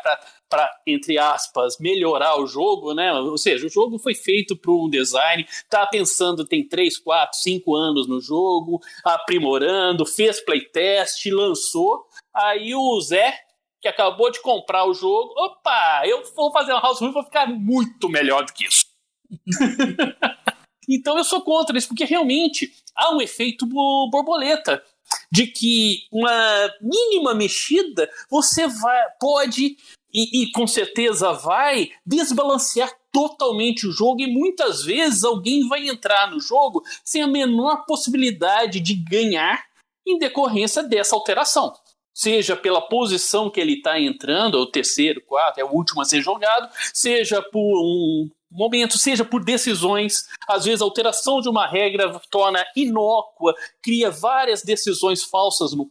para, 0.51 0.69
entre 0.89 1.19
aspas, 1.19 1.77
melhorar 1.79 2.41
o 2.41 2.49
jogo, 2.49 2.95
né? 2.95 3.13
Ou 3.13 3.39
seja, 3.39 3.65
o 3.65 3.71
jogo 3.71 3.97
foi 3.97 4.17
feito 4.17 4.57
por 4.57 4.85
um 4.85 4.91
design, 4.91 5.47
tá 5.71 5.87
pensando, 5.87 6.45
tem 6.45 6.67
3, 6.67 6.99
4, 6.99 7.39
5 7.39 7.77
anos 7.77 8.09
no 8.09 8.21
jogo, 8.21 8.81
aprimorando, 9.05 10.05
fez 10.05 10.41
playtest, 10.45 11.25
lançou. 11.27 12.09
Aí 12.35 12.75
o 12.75 13.01
Zé 13.01 13.39
que 13.81 13.89
acabou 13.89 14.31
de 14.31 14.41
comprar 14.41 14.85
o 14.85 14.95
jogo, 14.95 15.33
opa, 15.37 16.03
eu 16.05 16.23
vou 16.35 16.51
fazer 16.51 16.73
uma 16.73 16.83
house 16.83 17.01
rule, 17.01 17.13
vou 17.13 17.25
ficar 17.25 17.47
muito 17.47 18.09
melhor 18.09 18.45
do 18.45 18.53
que 18.53 18.67
isso. 18.67 18.85
então 20.89 21.17
eu 21.17 21.25
sou 21.25 21.43
contra 21.43 21.77
isso, 21.77 21.89
porque 21.89 22.05
realmente 22.05 22.73
há 22.97 23.15
um 23.15 23.21
efeito 23.21 23.67
borboleta 23.67 24.83
de 25.31 25.47
que 25.47 26.07
uma 26.13 26.71
mínima 26.81 27.35
mexida 27.35 28.11
você 28.31 28.67
vai, 28.67 29.03
pode 29.21 29.77
e, 30.13 30.43
e, 30.43 30.53
com 30.53 30.67
certeza 30.67 31.33
vai 31.33 31.91
desbalancear 32.05 32.91
totalmente 33.13 33.87
o 33.87 33.93
jogo 33.93 34.21
e 34.23 34.27
muitas 34.27 34.83
vezes 34.83 35.23
alguém 35.23 35.69
vai 35.69 35.87
entrar 35.89 36.31
no 36.31 36.41
jogo 36.41 36.83
sem 37.05 37.23
a 37.23 37.27
menor 37.27 37.85
possibilidade 37.85 38.81
de 38.81 38.95
ganhar 38.95 39.63
em 40.07 40.19
decorrência 40.19 40.83
dessa 40.83 41.15
alteração. 41.15 41.75
Seja 42.19 42.57
pela 42.57 42.81
posição 42.81 43.49
que 43.49 43.61
ele 43.61 43.75
está 43.75 44.01
entrando, 44.01 44.59
é 44.59 44.61
o 44.61 44.67
terceiro, 44.67 45.21
quarto, 45.25 45.59
é 45.59 45.65
o 45.65 45.71
último 45.71 46.03
a 46.03 46.05
ser 46.05 46.21
jogado, 46.21 46.69
seja 46.93 47.41
por 47.41 47.81
um 47.81 48.29
momento, 48.51 48.99
seja 48.99 49.25
por 49.25 49.45
decisões. 49.45 50.27
Às 50.49 50.65
vezes, 50.65 50.83
a 50.83 50.85
alteração 50.85 51.41
de 51.41 51.49
uma 51.49 51.65
regra 51.65 52.21
torna 52.29 52.67
inócua, 52.75 53.55
cria 53.81 54.11
várias 54.11 54.65
decisões 54.65 55.23
falsas 55.23 55.73
no, 55.73 55.89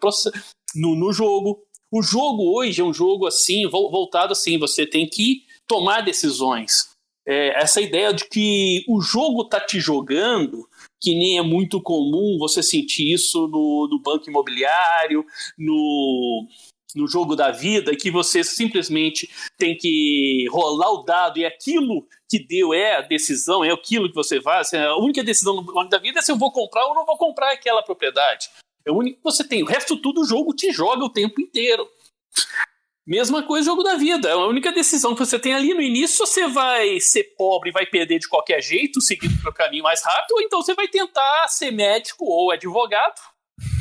no, 0.76 0.96
no 0.96 1.14
jogo. 1.14 1.64
O 1.90 2.04
jogo 2.04 2.58
hoje 2.58 2.82
é 2.82 2.84
um 2.84 2.94
jogo 2.94 3.26
assim, 3.26 3.66
voltado 3.66 4.34
assim, 4.34 4.60
você 4.60 4.86
tem 4.86 5.08
que 5.08 5.46
tomar 5.66 6.02
decisões. 6.02 6.90
É, 7.26 7.58
essa 7.58 7.80
ideia 7.80 8.14
de 8.14 8.26
que 8.28 8.84
o 8.90 9.00
jogo 9.00 9.46
tá 9.46 9.62
te 9.62 9.80
jogando, 9.80 10.68
que 11.00 11.14
nem 11.16 11.38
é 11.38 11.42
muito 11.42 11.82
comum 11.82 12.38
você 12.40 12.64
sentir 12.64 13.14
isso 13.14 13.48
no, 13.48 13.88
no 13.90 14.02
banco 14.02 14.30
imobiliário, 14.30 15.26
no, 15.58 16.48
no 16.96 17.08
jogo 17.08 17.36
da 17.36 17.52
vida, 17.52 17.96
que 17.96 18.10
você 18.10 18.44
simplesmente 18.44 19.30
tem 19.58 19.78
que 19.78 20.48
rolar 20.50 20.92
o 20.92 21.04
dado 21.04 21.38
e 21.38 21.46
aquilo 21.46 22.08
que 22.30 22.40
deu 22.40 22.74
é 22.74 22.98
a 22.98 23.02
decisão, 23.02 23.64
é 23.64 23.72
aquilo 23.72 24.10
que 24.10 24.16
você 24.16 24.42
faz. 24.42 24.74
A 24.74 24.98
única 24.98 25.24
decisão 25.24 25.56
no 25.56 25.62
banco 25.62 25.90
da 25.90 26.00
vida 26.00 26.20
é 26.20 26.22
se 26.22 26.32
eu 26.32 26.38
vou 26.38 26.52
comprar 26.52 26.86
ou 26.86 26.96
não 26.96 27.06
vou 27.06 27.18
comprar 27.18 27.52
aquela 27.52 27.84
propriedade. 27.84 28.50
É 28.86 28.92
o 28.92 28.96
único 28.96 29.18
que 29.18 29.24
você 29.24 29.44
tem. 29.44 29.64
O 29.64 29.68
resto 29.68 29.98
tudo 29.98 30.22
o 30.22 30.26
jogo 30.26 30.54
te 30.54 30.72
joga 30.72 31.04
o 31.04 31.12
tempo 31.12 31.42
inteiro. 31.42 31.88
Mesma 33.08 33.42
coisa 33.42 33.68
jogo 33.68 33.84
da 33.84 33.96
vida. 33.96 34.34
A 34.34 34.48
única 34.48 34.70
decisão 34.70 35.14
que 35.16 35.26
você 35.26 35.40
tem 35.40 35.54
ali 35.54 35.74
no 35.74 35.82
início, 35.82 36.26
você 36.26 36.46
vai 36.46 37.00
ser 37.00 37.24
pobre 37.38 37.70
e 37.70 37.72
vai 37.72 37.86
perder 37.86 38.20
de 38.20 38.28
qualquer 38.28 38.62
jeito, 38.62 39.00
seguindo 39.00 39.34
o 39.48 39.54
caminho 39.54 39.84
mais 39.84 40.04
rápido, 40.04 40.34
ou 40.34 40.42
então 40.42 40.62
você 40.62 40.74
vai 40.74 40.90
tentar 40.90 41.48
ser 41.48 41.72
médico 41.72 42.26
ou 42.26 42.52
advogado, 42.52 43.16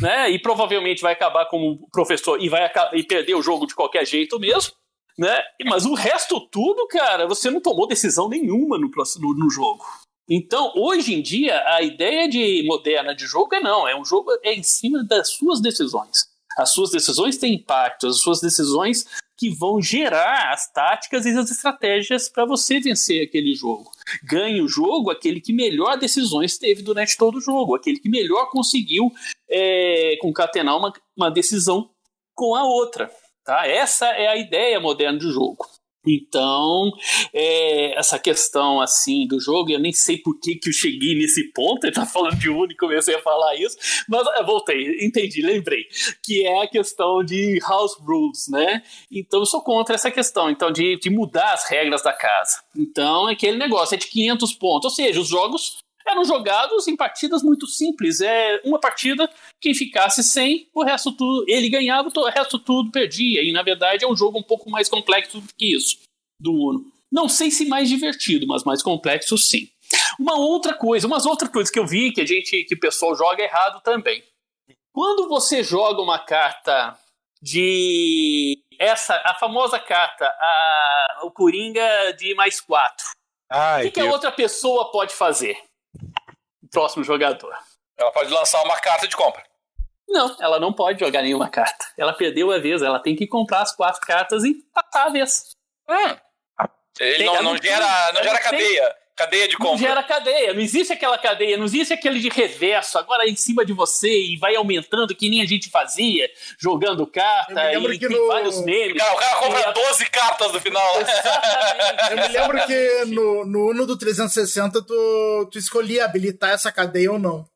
né? 0.01 0.31
E 0.31 0.39
provavelmente 0.39 1.03
vai 1.03 1.13
acabar 1.13 1.47
como 1.47 1.89
professor 1.91 2.41
e 2.41 2.49
vai 2.49 2.71
e 2.93 3.03
perder 3.03 3.35
o 3.35 3.43
jogo 3.43 3.67
de 3.67 3.75
qualquer 3.75 4.07
jeito 4.07 4.39
mesmo, 4.39 4.73
né? 5.19 5.43
Mas 5.65 5.85
o 5.85 5.95
resto 5.95 6.41
tudo, 6.49 6.87
cara, 6.87 7.27
você 7.27 7.51
não 7.51 7.61
tomou 7.61 7.89
decisão 7.89 8.29
nenhuma 8.29 8.79
no, 8.79 8.89
no, 8.89 9.35
no 9.35 9.51
jogo. 9.51 9.85
Então, 10.31 10.73
hoje 10.77 11.15
em 11.15 11.21
dia, 11.21 11.65
a 11.67 11.83
ideia 11.83 12.29
de 12.29 12.65
moderna 12.65 13.13
de 13.13 13.27
jogo 13.27 13.53
é 13.57 13.61
não, 13.61 13.89
é 13.89 13.99
um 13.99 14.05
jogo 14.05 14.31
é 14.45 14.55
em 14.55 14.63
cima 14.63 15.03
das 15.03 15.33
suas 15.33 15.61
decisões. 15.61 16.36
As 16.57 16.73
suas 16.73 16.91
decisões 16.91 17.37
têm 17.37 17.55
impacto, 17.55 18.07
as 18.07 18.21
suas 18.21 18.41
decisões 18.41 19.07
que 19.37 19.51
vão 19.51 19.83
gerar 19.83 20.53
as 20.53 20.73
táticas 20.73 21.27
e 21.27 21.31
as 21.31 21.51
estratégias 21.51 22.29
para 22.29 22.47
você 22.47 22.81
vencer 22.81 23.27
aquele 23.27 23.55
jogo. 23.55 23.91
Ganha 24.25 24.65
o 24.65 24.69
jogo 24.69 25.11
aquele 25.11 25.41
que 25.41 25.53
melhor 25.53 25.99
decisões 25.99 26.57
teve 26.57 26.83
durante 26.83 27.17
todo 27.17 27.37
o 27.37 27.41
jogo, 27.41 27.75
aquele 27.75 27.99
que 27.99 28.09
melhor 28.09 28.49
conseguiu 28.49 29.13
é, 29.49 30.17
concatenar 30.21 30.77
uma, 30.77 30.93
uma 31.15 31.31
decisão 31.31 31.91
com 32.35 32.55
a 32.55 32.65
outra. 32.65 33.11
Tá? 33.45 33.67
Essa 33.67 34.07
é 34.07 34.27
a 34.29 34.37
ideia 34.37 34.81
moderna 34.81 35.19
de 35.19 35.31
jogo. 35.31 35.67
Então, 36.07 36.93
é, 37.33 37.99
essa 37.99 38.19
questão 38.19 38.81
assim 38.81 39.27
do 39.27 39.41
jogo, 39.41 39.71
eu 39.71 39.79
nem 39.81 39.93
sei 39.93 40.19
por 40.19 40.39
que, 40.39 40.57
que 40.57 40.69
eu 40.69 40.73
cheguei 40.73 41.15
nesse 41.15 41.53
ponto, 41.53 41.85
ele 41.85 41.93
tá 41.93 42.07
falando 42.07 42.37
de 42.37 42.49
Uno 42.49 42.71
e 42.71 42.77
comecei 42.77 43.15
a 43.15 43.23
falar 43.23 43.57
isso, 43.57 43.77
mas 44.09 44.27
eu 44.39 44.47
voltei, 44.47 45.05
entendi, 45.05 45.43
lembrei, 45.43 45.85
que 46.23 46.47
é 46.47 46.63
a 46.63 46.69
questão 46.69 47.25
de 47.25 47.59
house 47.69 47.97
rules, 47.99 48.49
né? 48.49 48.83
Então 49.11 49.41
eu 49.41 49.47
sou 49.47 49.63
contra 49.63 49.95
essa 49.95 50.11
questão, 50.11 50.51
então 50.51 50.71
de, 50.71 50.99
de 50.99 51.11
mudar 51.11 51.53
as 51.53 51.69
regras 51.69 52.03
da 52.03 52.13
casa. 52.13 52.63
Então 52.77 53.29
é 53.29 53.33
aquele 53.33 53.57
negócio, 53.57 53.95
é 53.95 53.99
de 53.99 54.07
500 54.07 54.53
pontos, 54.55 54.85
ou 54.85 54.91
seja, 54.91 55.21
os 55.21 55.29
jogos 55.29 55.79
eram 56.07 56.25
jogados 56.25 56.87
em 56.87 56.97
partidas 56.97 57.43
muito 57.43 57.67
simples. 57.67 58.21
É 58.21 58.61
uma 58.65 58.79
partida, 58.79 59.29
quem 59.61 59.75
ficasse 59.75 60.23
sem, 60.23 60.69
o 60.75 60.83
resto 60.83 61.13
tudo, 61.13 61.45
ele 61.49 61.69
ganhava, 61.69 62.11
o 62.15 62.29
resto 62.29 62.59
tudo 62.59 62.91
perdia. 62.91 63.43
E 63.43 63.53
na 63.53 63.63
verdade 63.63 64.05
é 64.05 64.09
um 64.09 64.17
jogo 64.17 64.39
um 64.39 64.43
pouco 64.43 64.71
mais 64.71 64.89
complexo 64.89 65.41
do 65.41 65.55
que 65.57 65.75
isso, 65.75 65.99
do 66.41 66.53
Uno. 66.53 66.93
Não 67.11 67.29
sei 67.29 67.51
se 67.51 67.67
mais 67.67 67.89
divertido, 67.89 68.47
mas 68.47 68.65
mais 68.65 68.83
complexo 68.83 69.37
sim. 69.39 69.69
Uma 70.19 70.37
outra 70.37 70.75
coisa, 70.75 71.07
umas 71.07 71.27
outras 71.27 71.51
coisas 71.51 71.71
que 71.71 71.79
eu 71.79 71.87
vi 71.87 72.13
que 72.13 72.21
a 72.21 72.27
gente, 72.27 72.65
que 72.65 72.75
o 72.75 72.81
pessoal 72.81 73.15
joga 73.15 73.43
errado 73.43 73.81
também. 73.83 74.23
Quando 74.93 75.29
você 75.29 75.63
joga 75.63 76.01
uma 76.01 76.19
carta 76.19 76.99
de 77.41 78.59
essa, 78.79 79.21
a 79.25 79.35
famosa 79.35 79.79
carta, 79.79 80.25
a, 80.25 81.21
o 81.23 81.31
Coringa 81.31 82.13
de 82.13 82.35
mais 82.35 82.61
quatro. 82.61 83.07
O 83.81 83.83
que, 83.83 83.91
que 83.93 84.01
a 84.01 84.07
outra 84.07 84.33
pessoa 84.33 84.91
pode 84.91 85.15
fazer? 85.15 85.57
Próximo 86.71 87.05
jogador. 87.05 87.57
Ela 87.97 88.11
pode 88.13 88.33
lançar 88.33 88.63
uma 88.63 88.79
carta 88.79 89.09
de 89.09 89.17
compra. 89.17 89.43
Não, 90.09 90.37
ela 90.41 90.61
não 90.61 90.73
pode 90.73 91.01
jogar 91.01 91.23
nenhuma 91.23 91.49
carta. 91.49 91.87
Ela 91.97 92.13
perdeu 92.13 92.53
a 92.53 92.59
vez, 92.59 92.83
ela 92.83 93.01
tem 93.01 93.17
que 93.17 93.27
comprar 93.27 93.63
as 93.63 93.75
quatro 93.75 94.01
cartas 94.01 94.45
e 94.45 94.55
passar 94.73 95.07
a 95.07 95.11
vez. 95.11 95.57
Hum. 95.89 96.17
Ele 97.01 97.25
não, 97.25 97.43
não, 97.43 97.57
gera, 97.57 98.13
não 98.13 98.23
gera 98.23 98.39
cadeia. 98.39 98.97
Cadeia 99.17 99.49
de 99.49 99.57
compra. 99.57 99.73
Não 99.73 99.79
gera 99.79 100.03
cadeia, 100.03 100.53
não 100.53 100.61
existe 100.61 100.93
aquela 100.93 101.17
cadeia, 101.17 101.57
não 101.57 101.65
existe 101.65 101.95
aquele 101.95 102.21
de 102.21 102.29
reverso, 102.29 102.99
agora 102.99 103.25
é 103.25 103.31
em 103.31 103.35
cima 103.35 103.65
de 103.65 103.73
você 103.73 104.09
e 104.09 104.37
vai 104.37 104.55
aumentando 104.55 105.15
que 105.15 105.31
nem 105.31 105.41
a 105.41 105.47
gente 105.47 105.71
fazia, 105.71 106.29
jogando 106.59 107.07
carta 107.07 107.73
e 107.73 107.99
tem 107.99 108.11
no... 108.11 108.27
vários 108.27 108.63
memes. 108.63 108.99
Cara, 108.99 109.15
o 109.15 109.17
cara 109.17 109.37
compra 109.37 109.71
e... 109.71 109.73
12 109.73 110.11
cartas 110.11 110.53
no 110.53 110.61
final. 110.61 111.01
Exatamente. 111.01 112.11
Eu 112.11 112.17
me 112.17 112.29
lembro 112.29 112.67
que 112.67 113.05
no, 113.07 113.47
no 113.47 113.71
Uno 113.71 113.87
do 113.87 113.97
360 113.97 114.83
tu, 114.83 115.49
tu 115.51 115.59
escolhia 115.59 116.05
habilitar 116.05 116.51
essa 116.51 116.71
cadeia 116.71 117.11
ou 117.11 117.19
não. 117.19 117.49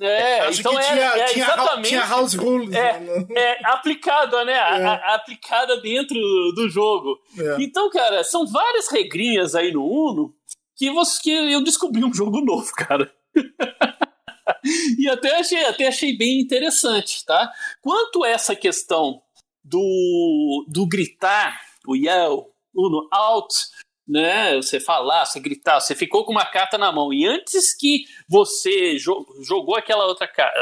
É, 0.00 0.42
Acho 0.42 0.60
então 0.60 0.72
que 0.72 0.78
é, 0.78 0.82
tinha, 0.84 1.04
é, 1.04 1.24
tinha, 1.24 1.44
exatamente. 1.44 1.88
Tinha 1.88 2.06
house 2.06 2.34
rules. 2.34 2.72
É, 2.72 3.00
né? 3.00 3.26
é 3.34 3.66
aplicada, 3.66 4.44
né? 4.44 4.52
É. 4.52 4.60
A, 4.60 4.92
a, 4.92 5.14
aplicada 5.16 5.80
dentro 5.80 6.16
do 6.54 6.68
jogo. 6.68 7.18
É. 7.36 7.56
Então, 7.58 7.90
cara, 7.90 8.22
são 8.22 8.46
várias 8.46 8.88
regrinhas 8.88 9.56
aí 9.56 9.72
no 9.72 9.84
Uno 9.84 10.37
que, 10.78 10.90
você, 10.92 11.20
que 11.20 11.30
eu 11.30 11.62
descobri 11.62 12.04
um 12.04 12.14
jogo 12.14 12.40
novo, 12.40 12.70
cara. 12.72 13.12
e 14.96 15.08
até 15.08 15.36
achei, 15.36 15.64
até 15.64 15.88
achei 15.88 16.16
bem 16.16 16.40
interessante, 16.40 17.24
tá? 17.24 17.52
Quanto 17.82 18.22
a 18.22 18.28
essa 18.28 18.54
questão 18.54 19.20
do, 19.64 20.64
do 20.68 20.86
gritar, 20.86 21.60
o 21.86 21.96
yell, 21.96 22.54
uno 22.72 23.08
out, 23.10 23.52
né? 24.06 24.54
Você 24.56 24.78
falar, 24.78 25.26
você 25.26 25.40
gritar, 25.40 25.80
você 25.80 25.96
ficou 25.96 26.24
com 26.24 26.30
uma 26.30 26.46
carta 26.46 26.78
na 26.78 26.92
mão 26.92 27.12
e 27.12 27.26
antes 27.26 27.76
que 27.76 28.04
você 28.28 28.96
jo 28.96 29.26
jogou 29.42 29.74
aquela 29.74 30.06
outra 30.06 30.28
carta, 30.28 30.56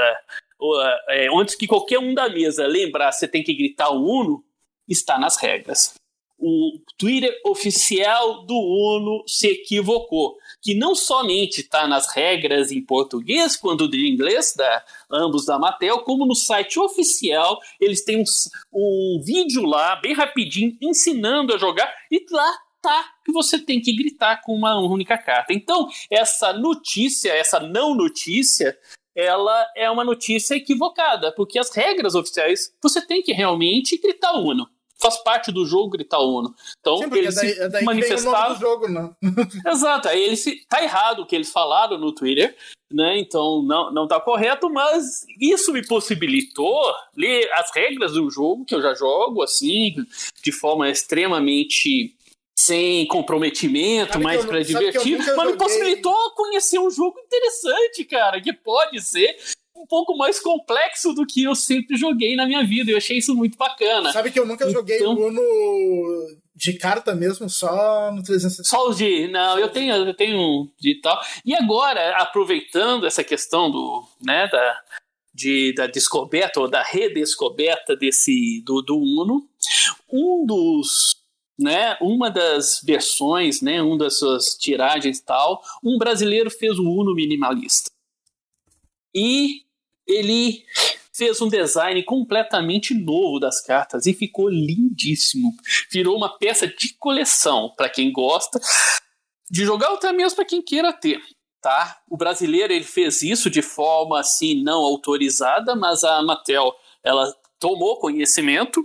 é, 1.10 1.28
antes 1.28 1.54
que 1.54 1.66
qualquer 1.66 1.98
um 1.98 2.14
da 2.14 2.30
mesa 2.30 2.66
lembrar, 2.66 3.12
você 3.12 3.28
tem 3.28 3.44
que 3.44 3.54
gritar 3.54 3.90
o 3.90 4.02
uno, 4.02 4.42
está 4.88 5.18
nas 5.18 5.36
regras 5.36 5.94
o 6.38 6.78
Twitter 6.98 7.34
oficial 7.44 8.44
do 8.44 8.54
Uno 8.54 9.24
se 9.26 9.48
equivocou, 9.48 10.36
que 10.60 10.74
não 10.74 10.94
somente 10.94 11.62
está 11.62 11.86
nas 11.86 12.12
regras 12.14 12.70
em 12.70 12.82
português, 12.82 13.56
quando 13.56 13.88
de 13.88 14.06
inglês, 14.06 14.54
da, 14.56 14.84
ambos 15.10 15.46
da 15.46 15.58
Mattel, 15.58 16.00
como 16.00 16.26
no 16.26 16.34
site 16.34 16.78
oficial 16.78 17.58
eles 17.80 18.04
têm 18.04 18.20
um, 18.20 18.24
um 18.72 19.20
vídeo 19.24 19.64
lá, 19.64 19.96
bem 19.96 20.12
rapidinho, 20.12 20.76
ensinando 20.80 21.54
a 21.54 21.58
jogar, 21.58 21.92
e 22.10 22.24
lá 22.30 22.58
tá 22.82 23.04
que 23.24 23.32
você 23.32 23.58
tem 23.58 23.80
que 23.80 23.94
gritar 23.94 24.42
com 24.42 24.54
uma 24.54 24.78
única 24.78 25.18
carta. 25.18 25.52
Então, 25.52 25.88
essa 26.10 26.52
notícia, 26.52 27.32
essa 27.32 27.58
não 27.58 27.94
notícia, 27.94 28.78
ela 29.14 29.66
é 29.74 29.90
uma 29.90 30.04
notícia 30.04 30.54
equivocada, 30.54 31.32
porque 31.32 31.58
as 31.58 31.74
regras 31.74 32.14
oficiais 32.14 32.72
você 32.82 33.04
tem 33.04 33.22
que 33.22 33.32
realmente 33.32 33.98
gritar 33.98 34.34
Uno 34.34 34.68
faz 35.00 35.22
parte 35.22 35.52
do 35.52 35.66
jogo 35.66 35.90
gritar 35.90 36.20
Uno. 36.20 36.54
Então, 36.80 36.98
Sim, 36.98 37.08
eles 37.12 37.36
é 37.36 37.40
daí, 37.40 37.58
é 37.58 37.68
daí 37.68 37.84
manifestaram. 37.84 38.56
jogo, 38.56 38.88
né? 38.88 39.10
Exato, 39.66 40.08
aí 40.08 40.22
eles 40.22 40.42
se... 40.42 40.66
tá 40.68 40.82
errado 40.82 41.20
o 41.20 41.26
que 41.26 41.34
eles 41.34 41.50
falaram 41.50 41.98
no 41.98 42.12
Twitter, 42.12 42.56
né? 42.90 43.18
Então 43.18 43.62
não, 43.62 43.92
não 43.92 44.08
tá 44.08 44.20
correto, 44.20 44.70
mas 44.70 45.24
isso 45.40 45.72
me 45.72 45.86
possibilitou 45.86 46.80
ler 47.16 47.50
as 47.54 47.70
regras 47.74 48.12
do 48.12 48.30
jogo 48.30 48.64
que 48.64 48.74
eu 48.74 48.82
já 48.82 48.94
jogo, 48.94 49.42
assim, 49.42 49.94
de 50.42 50.52
forma 50.52 50.88
extremamente 50.88 52.14
sem 52.58 53.06
comprometimento, 53.06 54.14
sabe 54.14 54.24
mais 54.24 54.44
para 54.44 54.62
divertir, 54.62 55.18
mas 55.36 55.50
me 55.50 55.58
possibilitou 55.58 56.30
conhecer 56.34 56.78
um 56.78 56.90
jogo 56.90 57.18
interessante, 57.20 58.02
cara, 58.04 58.40
que 58.40 58.50
pode 58.50 59.00
ser 59.02 59.36
um 59.76 59.86
pouco 59.86 60.16
mais 60.16 60.40
complexo 60.40 61.12
do 61.12 61.26
que 61.26 61.44
eu 61.44 61.54
sempre 61.54 61.96
joguei 61.96 62.34
na 62.34 62.46
minha 62.46 62.64
vida. 62.64 62.90
Eu 62.90 62.96
achei 62.96 63.18
isso 63.18 63.34
muito 63.34 63.56
bacana. 63.56 64.12
Sabe 64.12 64.30
que 64.30 64.38
eu 64.38 64.46
nunca 64.46 64.64
então, 64.64 64.72
joguei 64.72 65.02
Uno 65.02 65.40
de 66.54 66.72
carta 66.72 67.14
mesmo, 67.14 67.50
só 67.50 68.10
no 68.10 68.22
360. 68.22 68.68
Só 68.68 68.88
os 68.88 68.96
de. 68.96 69.28
Não, 69.28 69.58
eu 69.58 69.68
tenho, 69.68 69.94
eu 69.94 70.14
tenho 70.14 70.70
de 70.80 71.00
tal. 71.00 71.20
E 71.44 71.54
agora, 71.54 72.16
aproveitando 72.16 73.06
essa 73.06 73.22
questão 73.22 73.70
do, 73.70 74.02
né, 74.24 74.48
da, 74.48 74.80
de, 75.34 75.74
da 75.74 75.86
descoberta 75.86 76.60
ou 76.60 76.68
da 76.68 76.82
redescoberta 76.82 77.94
desse 77.94 78.62
do, 78.64 78.80
do 78.80 78.96
Uno, 78.96 79.46
um 80.10 80.46
dos 80.46 81.24
né, 81.58 81.96
uma 82.00 82.30
das 82.30 82.82
versões, 82.82 83.62
né, 83.62 83.82
uma 83.82 83.96
das 83.96 84.18
suas 84.18 84.56
tiragens 84.56 85.18
e 85.18 85.24
tal, 85.24 85.62
um 85.82 85.98
brasileiro 85.98 86.50
fez 86.50 86.78
o 86.78 86.84
Uno 86.84 87.14
minimalista. 87.14 87.90
E 89.14 89.65
ele 90.06 90.64
fez 91.12 91.40
um 91.40 91.48
design 91.48 92.02
completamente 92.02 92.92
novo 92.92 93.40
das 93.40 93.62
cartas 93.62 94.06
e 94.06 94.12
ficou 94.12 94.48
lindíssimo. 94.48 95.54
Virou 95.90 96.16
uma 96.16 96.38
peça 96.38 96.66
de 96.66 96.94
coleção 96.98 97.72
para 97.74 97.88
quem 97.88 98.12
gosta 98.12 98.60
de 99.50 99.64
jogar 99.64 99.90
ou 99.90 99.96
até 99.96 100.12
mesmo 100.12 100.36
para 100.36 100.44
quem 100.44 100.60
queira 100.60 100.92
ter. 100.92 101.22
Tá? 101.62 102.00
O 102.08 102.16
brasileiro 102.16 102.72
ele 102.72 102.84
fez 102.84 103.22
isso 103.22 103.48
de 103.48 103.62
forma 103.62 104.20
assim 104.20 104.62
não 104.62 104.82
autorizada, 104.82 105.74
mas 105.74 106.04
a 106.04 106.22
Mattel 106.22 106.72
ela 107.02 107.34
tomou 107.58 107.98
conhecimento 107.98 108.84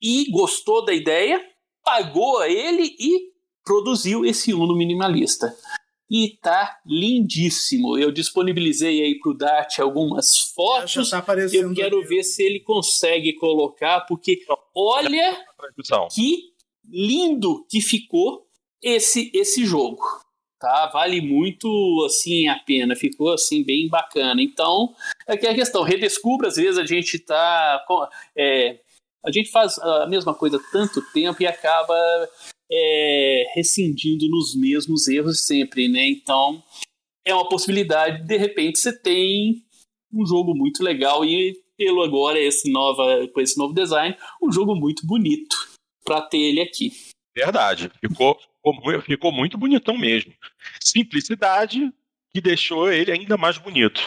e 0.00 0.30
gostou 0.30 0.84
da 0.84 0.94
ideia, 0.94 1.44
pagou 1.82 2.38
a 2.38 2.48
ele 2.48 2.96
e 2.98 3.32
produziu 3.64 4.24
esse 4.24 4.54
Uno 4.54 4.74
minimalista 4.74 5.52
e 6.12 6.36
tá 6.42 6.78
lindíssimo. 6.84 7.96
Eu 7.96 8.12
disponibilizei 8.12 9.02
aí 9.02 9.18
pro 9.18 9.32
Dart 9.32 9.78
algumas 9.78 10.38
fotos. 10.54 11.08
Tá 11.08 11.24
eu 11.50 11.72
quero 11.72 11.96
ali. 12.00 12.06
ver 12.06 12.22
se 12.22 12.42
ele 12.42 12.60
consegue 12.60 13.32
colocar, 13.32 14.02
porque 14.02 14.44
olha 14.74 15.42
que 16.14 16.52
lindo 16.86 17.64
que 17.66 17.80
ficou 17.80 18.46
esse 18.82 19.30
esse 19.32 19.64
jogo. 19.64 20.02
Tá, 20.60 20.90
vale 20.92 21.20
muito 21.20 21.66
assim 22.06 22.46
a 22.46 22.56
pena, 22.58 22.94
ficou 22.94 23.32
assim 23.32 23.64
bem 23.64 23.88
bacana. 23.88 24.40
Então, 24.42 24.94
aqui 25.26 25.46
é 25.46 25.50
a 25.50 25.54
questão, 25.54 25.82
redescubra, 25.82 26.48
às 26.48 26.56
vezes 26.56 26.78
a 26.78 26.84
gente 26.84 27.18
tá 27.18 27.84
é, 28.36 28.78
a 29.24 29.32
gente 29.32 29.50
faz 29.50 29.78
a 29.78 30.06
mesma 30.06 30.34
coisa 30.34 30.60
tanto 30.70 31.02
tempo 31.12 31.42
e 31.42 31.46
acaba 31.46 31.96
é, 32.72 33.44
rescindindo 33.54 34.28
nos 34.28 34.56
mesmos 34.56 35.06
erros 35.06 35.44
sempre, 35.44 35.88
né? 35.88 36.08
Então 36.08 36.62
é 37.24 37.34
uma 37.34 37.48
possibilidade, 37.48 38.26
de 38.26 38.36
repente 38.36 38.78
você 38.78 38.96
tem 38.96 39.62
um 40.12 40.26
jogo 40.26 40.54
muito 40.54 40.82
legal 40.82 41.24
e 41.24 41.54
pelo 41.76 42.02
agora 42.02 42.38
esse 42.38 42.70
nova, 42.70 43.26
com 43.28 43.40
esse 43.40 43.58
novo 43.58 43.74
design, 43.74 44.16
um 44.42 44.52
jogo 44.52 44.74
muito 44.74 45.06
bonito 45.06 45.56
para 46.04 46.20
ter 46.22 46.38
ele 46.38 46.60
aqui. 46.60 46.92
Verdade, 47.34 47.90
ficou, 48.00 48.38
ficou, 49.04 49.32
muito 49.32 49.56
bonitão 49.56 49.96
mesmo. 49.96 50.32
Simplicidade 50.82 51.92
que 52.30 52.40
deixou 52.40 52.90
ele 52.90 53.10
ainda 53.10 53.36
mais 53.36 53.58
bonito. 53.58 54.00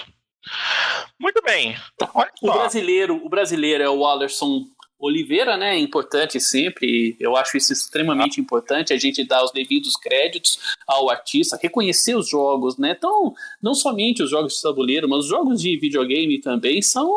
Muito 1.19 1.41
bem. 1.41 1.75
Olha 2.13 2.31
o 2.41 2.53
brasileiro, 2.53 3.25
o 3.25 3.29
brasileiro 3.29 3.83
é 3.83 3.89
o 3.89 4.05
Alderson 4.05 4.65
Oliveira, 4.99 5.57
né, 5.57 5.76
é 5.76 5.80
importante 5.80 6.39
sempre, 6.39 7.15
eu 7.19 7.35
acho 7.35 7.57
isso 7.57 7.73
extremamente 7.73 8.39
importante, 8.39 8.93
a 8.93 8.97
gente 8.97 9.23
dar 9.23 9.43
os 9.43 9.51
devidos 9.51 9.95
créditos 9.97 10.57
ao 10.88 11.09
artista, 11.09 11.59
reconhecer 11.61 12.15
os 12.15 12.30
jogos, 12.30 12.77
né, 12.77 12.95
então, 12.97 13.34
não 13.61 13.73
somente 13.73 14.23
os 14.23 14.30
jogos 14.30 14.55
de 14.55 14.61
tabuleiro, 14.61 15.07
mas 15.09 15.19
os 15.19 15.27
jogos 15.27 15.61
de 15.61 15.77
videogame 15.77 16.39
também 16.39 16.81
são 16.81 17.11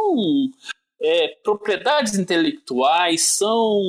é, 1.01 1.29
propriedades 1.43 2.19
intelectuais, 2.19 3.23
são 3.37 3.81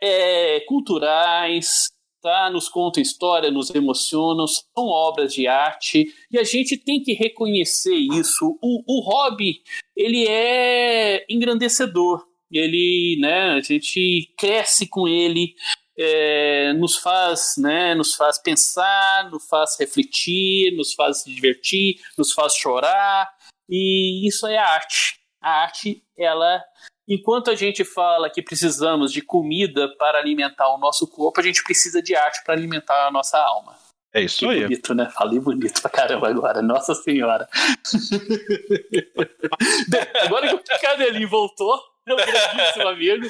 é, 0.00 0.60
culturais, 0.60 1.90
tá? 2.22 2.50
nos 2.50 2.68
contam 2.68 3.02
história, 3.02 3.50
nos 3.50 3.74
emocionam, 3.74 4.46
são 4.46 4.86
obras 4.86 5.34
de 5.34 5.46
arte 5.46 6.06
e 6.30 6.38
a 6.38 6.44
gente 6.44 6.76
tem 6.76 7.02
que 7.02 7.12
reconhecer 7.12 7.94
isso. 7.94 8.58
O, 8.62 8.82
o 8.86 9.00
hobby 9.00 9.60
ele 9.96 10.26
é 10.28 11.26
engrandecedor 11.28 12.24
ele, 12.52 13.18
né, 13.20 13.52
a 13.52 13.60
gente 13.60 14.32
cresce 14.36 14.86
com 14.86 15.08
ele, 15.08 15.54
é, 15.98 16.72
nos 16.74 16.96
faz, 16.96 17.54
né, 17.58 17.94
nos 17.94 18.14
faz 18.14 18.38
pensar, 18.38 19.30
nos 19.30 19.46
faz 19.48 19.76
refletir, 19.78 20.74
nos 20.76 20.94
faz 20.94 21.22
se 21.22 21.34
divertir, 21.34 21.96
nos 22.16 22.32
faz 22.32 22.54
chorar, 22.54 23.28
e 23.68 24.26
isso 24.26 24.46
é 24.46 24.58
arte. 24.58 25.20
A 25.40 25.62
arte, 25.62 26.02
ela, 26.16 26.62
enquanto 27.08 27.50
a 27.50 27.54
gente 27.54 27.84
fala 27.84 28.30
que 28.30 28.42
precisamos 28.42 29.12
de 29.12 29.22
comida 29.22 29.88
para 29.96 30.18
alimentar 30.18 30.72
o 30.74 30.78
nosso 30.78 31.06
corpo, 31.06 31.40
a 31.40 31.42
gente 31.42 31.64
precisa 31.64 32.02
de 32.02 32.14
arte 32.14 32.42
para 32.44 32.54
alimentar 32.54 33.06
a 33.06 33.10
nossa 33.10 33.38
alma. 33.38 33.76
É 34.14 34.20
isso 34.20 34.40
que 34.40 34.46
aí. 34.46 34.62
bonito, 34.62 34.94
né? 34.94 35.08
Falei 35.10 35.40
bonito 35.40 35.80
pra 35.80 35.90
caramba 35.90 36.28
agora. 36.28 36.60
Nossa 36.60 36.94
Senhora. 36.94 37.48
agora 40.22 40.48
que 40.48 40.54
o 40.54 40.62
Cadelinho 40.80 41.30
voltou, 41.30 41.80
meu 42.06 42.16
grandíssimo 42.16 42.88
amigo, 42.88 43.26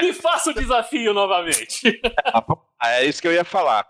me 0.00 0.12
faça 0.12 0.50
o 0.50 0.54
desafio 0.54 1.12
novamente. 1.12 2.00
é 2.82 3.04
isso 3.04 3.20
que 3.20 3.28
eu 3.28 3.32
ia 3.32 3.44
falar. 3.44 3.88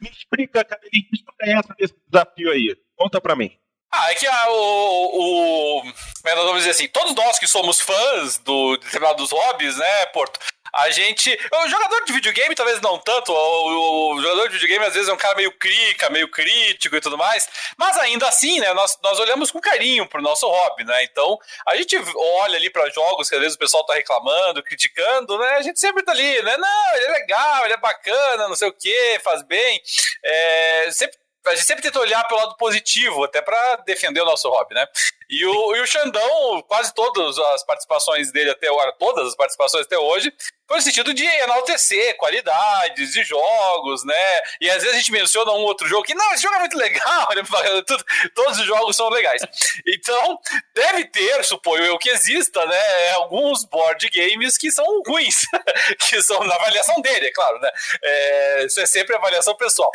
Me 0.00 0.08
explica, 0.08 0.64
Cadelinho, 0.64 1.06
que 1.08 1.16
história 1.16 1.50
é 1.50 1.58
essa 1.58 1.74
desse 1.78 1.94
desafio 2.08 2.50
aí? 2.50 2.76
Conta 2.96 3.20
pra 3.20 3.36
mim. 3.36 3.56
Ah, 3.96 4.10
é 4.10 4.14
que 4.16 4.26
a, 4.26 4.50
o, 4.50 5.80
o. 5.80 5.92
É 6.26 6.34
vamos 6.34 6.58
dizer 6.58 6.70
assim, 6.70 6.88
todos 6.88 7.14
nós 7.14 7.38
que 7.38 7.46
somos 7.46 7.80
fãs 7.80 8.38
do, 8.38 8.76
de 8.76 8.84
determinados 8.84 9.30
hobbies, 9.30 9.76
né, 9.76 10.06
Porto? 10.06 10.40
A 10.74 10.90
gente. 10.90 11.30
O 11.52 11.68
jogador 11.68 12.04
de 12.04 12.12
videogame, 12.12 12.54
talvez 12.54 12.80
não 12.80 12.98
tanto. 12.98 13.32
O, 13.32 14.14
o, 14.14 14.20
jogador 14.20 14.48
de 14.48 14.54
videogame, 14.54 14.84
às 14.84 14.94
vezes, 14.94 15.08
é 15.08 15.12
um 15.12 15.16
cara 15.16 15.36
meio 15.36 15.52
crica, 15.52 16.10
meio 16.10 16.28
crítico 16.28 16.96
e 16.96 17.00
tudo 17.00 17.16
mais. 17.16 17.48
Mas 17.76 17.96
ainda 17.98 18.26
assim, 18.26 18.58
né? 18.58 18.74
Nós, 18.74 18.98
nós 19.00 19.20
olhamos 19.20 19.52
com 19.52 19.60
carinho 19.60 20.04
pro 20.08 20.20
nosso 20.20 20.48
hobby, 20.48 20.82
né? 20.82 21.04
Então, 21.04 21.38
a 21.68 21.76
gente 21.76 21.96
olha 22.16 22.56
ali 22.56 22.70
para 22.70 22.90
jogos 22.90 23.28
que 23.28 23.36
às 23.36 23.40
vezes 23.40 23.54
o 23.54 23.58
pessoal 23.58 23.86
tá 23.86 23.94
reclamando, 23.94 24.64
criticando, 24.64 25.38
né? 25.38 25.50
A 25.50 25.62
gente 25.62 25.78
sempre 25.78 26.02
tá 26.02 26.10
ali, 26.10 26.42
né? 26.42 26.56
Não, 26.56 26.96
ele 26.96 27.04
é 27.04 27.12
legal, 27.12 27.64
ele 27.64 27.74
é 27.74 27.78
bacana, 27.78 28.48
não 28.48 28.56
sei 28.56 28.68
o 28.68 28.72
que, 28.72 29.20
faz 29.22 29.42
bem. 29.42 29.80
É, 30.24 30.88
sempre 30.90 31.16
a 31.46 31.54
gente 31.54 31.66
sempre 31.66 31.82
tenta 31.82 32.00
olhar 32.00 32.26
pelo 32.26 32.40
lado 32.40 32.56
positivo, 32.56 33.24
até 33.24 33.42
para 33.42 33.76
defender 33.84 34.20
o 34.22 34.24
nosso 34.24 34.48
hobby, 34.48 34.74
né? 34.74 34.86
E 35.28 35.44
o, 35.44 35.76
e 35.76 35.80
o 35.80 35.86
Xandão, 35.86 36.62
quase 36.62 36.94
todas 36.94 37.38
as 37.38 37.64
participações 37.64 38.32
dele 38.32 38.50
até 38.50 38.68
agora, 38.68 38.92
todas 38.92 39.28
as 39.28 39.36
participações 39.36 39.84
até 39.84 39.98
hoje, 39.98 40.32
no 40.70 40.80
sentido 40.80 41.12
de 41.12 41.24
enaltecer 41.24 42.16
qualidades 42.16 43.12
de 43.12 43.22
jogos, 43.22 44.04
né? 44.04 44.40
E 44.60 44.70
às 44.70 44.82
vezes 44.82 44.94
a 44.94 44.98
gente 44.98 45.12
menciona 45.12 45.52
um 45.52 45.62
outro 45.62 45.86
jogo 45.86 46.02
que, 46.02 46.14
não, 46.14 46.32
esse 46.32 46.42
jogo 46.42 46.54
é 46.56 46.60
muito 46.60 46.76
legal, 46.76 47.28
todos 48.34 48.58
os 48.58 48.66
jogos 48.66 48.96
são 48.96 49.08
legais. 49.10 49.42
Então, 49.86 50.38
deve 50.74 51.04
ter, 51.06 51.44
suponho 51.44 51.84
eu, 51.84 51.98
que 51.98 52.10
exista, 52.10 52.64
né? 52.66 53.10
Alguns 53.12 53.64
board 53.64 54.08
games 54.08 54.56
que 54.56 54.70
são 54.70 55.02
ruins, 55.06 55.42
que 56.08 56.22
são 56.22 56.42
na 56.44 56.54
avaliação 56.54 57.00
dele, 57.00 57.26
é 57.26 57.32
claro, 57.32 57.58
né? 57.60 57.70
É, 58.02 58.64
isso 58.66 58.80
é 58.80 58.86
sempre 58.86 59.14
avaliação 59.14 59.54
pessoal. 59.56 59.90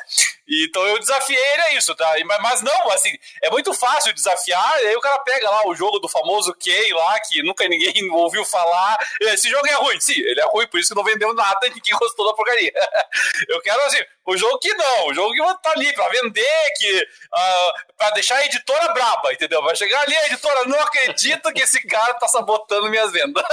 Então 0.49 0.85
eu 0.87 0.99
desafiei 0.99 1.39
ele 1.53 1.61
a 1.61 1.73
isso, 1.73 1.93
tá? 1.95 2.15
Mas 2.41 2.61
não, 2.61 2.91
assim, 2.91 3.15
é 3.43 3.49
muito 3.49 3.73
fácil 3.73 4.13
desafiar, 4.13 4.73
aí 4.75 4.95
o 4.95 5.01
cara 5.01 5.19
pega 5.19 5.49
lá 5.49 5.67
o 5.67 5.75
jogo 5.75 5.99
do 5.99 6.09
famoso 6.09 6.53
Key 6.55 6.93
lá, 6.93 7.19
que 7.21 7.43
nunca 7.43 7.67
ninguém 7.67 7.93
ouviu 8.11 8.43
falar. 8.43 8.97
Esse 9.21 9.49
jogo 9.49 9.67
é 9.67 9.73
ruim, 9.73 9.99
sim, 9.99 10.19
ele 10.19 10.39
é 10.39 10.45
ruim, 10.45 10.67
por 10.67 10.79
isso 10.79 10.89
que 10.89 10.95
não 10.95 11.03
vendeu 11.03 11.33
nada 11.33 11.67
e 11.67 11.69
ninguém 11.75 11.95
gostou 11.97 12.25
da 12.25 12.33
porcaria. 12.33 12.73
Eu 13.47 13.61
quero, 13.61 13.81
assim, 13.83 13.99
o 14.25 14.37
jogo 14.37 14.57
que 14.59 14.73
não, 14.73 15.07
o 15.07 15.13
jogo 15.13 15.33
que 15.33 15.61
tá 15.61 15.71
ali 15.71 15.93
pra 15.93 16.09
vender, 16.09 16.73
que 16.77 17.01
uh, 17.01 17.95
pra 17.97 18.09
deixar 18.11 18.35
a 18.37 18.45
editora 18.45 18.93
braba, 18.93 19.33
entendeu? 19.33 19.61
Vai 19.61 19.75
chegar 19.75 20.01
ali 20.01 20.15
a 20.15 20.25
editora, 20.27 20.65
não 20.65 20.79
acredito 20.79 21.51
que 21.53 21.61
esse 21.61 21.85
cara 21.87 22.13
tá 22.15 22.27
sabotando 22.27 22.89
minhas 22.89 23.11
vendas. 23.11 23.43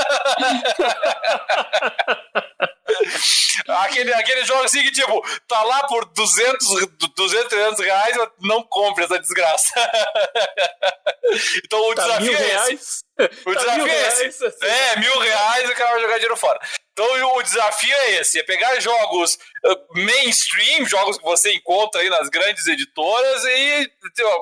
Aquele, 3.69 4.13
aquele 4.15 4.45
jogo 4.45 4.65
assim 4.65 4.83
que, 4.83 4.93
tipo, 4.93 5.23
tá 5.47 5.63
lá 5.63 5.87
por 5.87 6.05
200, 6.07 6.87
200 7.15 7.49
300 7.49 7.85
reais, 7.85 8.17
não 8.41 8.63
compre 8.63 9.05
essa 9.05 9.19
desgraça. 9.19 9.73
então 11.65 11.91
o 11.91 11.95
tá 11.95 12.03
desafio 12.03 12.33
é 12.33 12.37
reais. 12.37 12.69
esse. 12.69 13.05
O 13.47 13.55
tá 13.55 13.61
desafio 13.61 13.87
é 13.87 14.09
esse. 14.09 14.21
Reais, 14.21 14.43
assim. 14.43 14.67
É, 14.67 14.97
mil 14.99 15.19
reais 15.19 15.69
e 15.69 15.73
o 15.73 15.77
cara 15.77 15.93
vai 15.93 16.01
jogar 16.01 16.15
dinheiro 16.15 16.37
fora. 16.37 16.61
Então 16.93 17.37
o 17.37 17.43
desafio 17.43 17.95
é 17.95 18.11
esse: 18.21 18.39
é 18.39 18.43
pegar 18.43 18.81
jogos 18.81 19.35
uh, 19.65 19.87
mainstream, 19.95 20.87
jogos 20.87 21.19
que 21.19 21.25
você 21.25 21.53
encontra 21.55 22.01
aí 22.01 22.09
nas 22.09 22.29
grandes 22.29 22.67
editoras, 22.67 23.45
e 23.45 23.91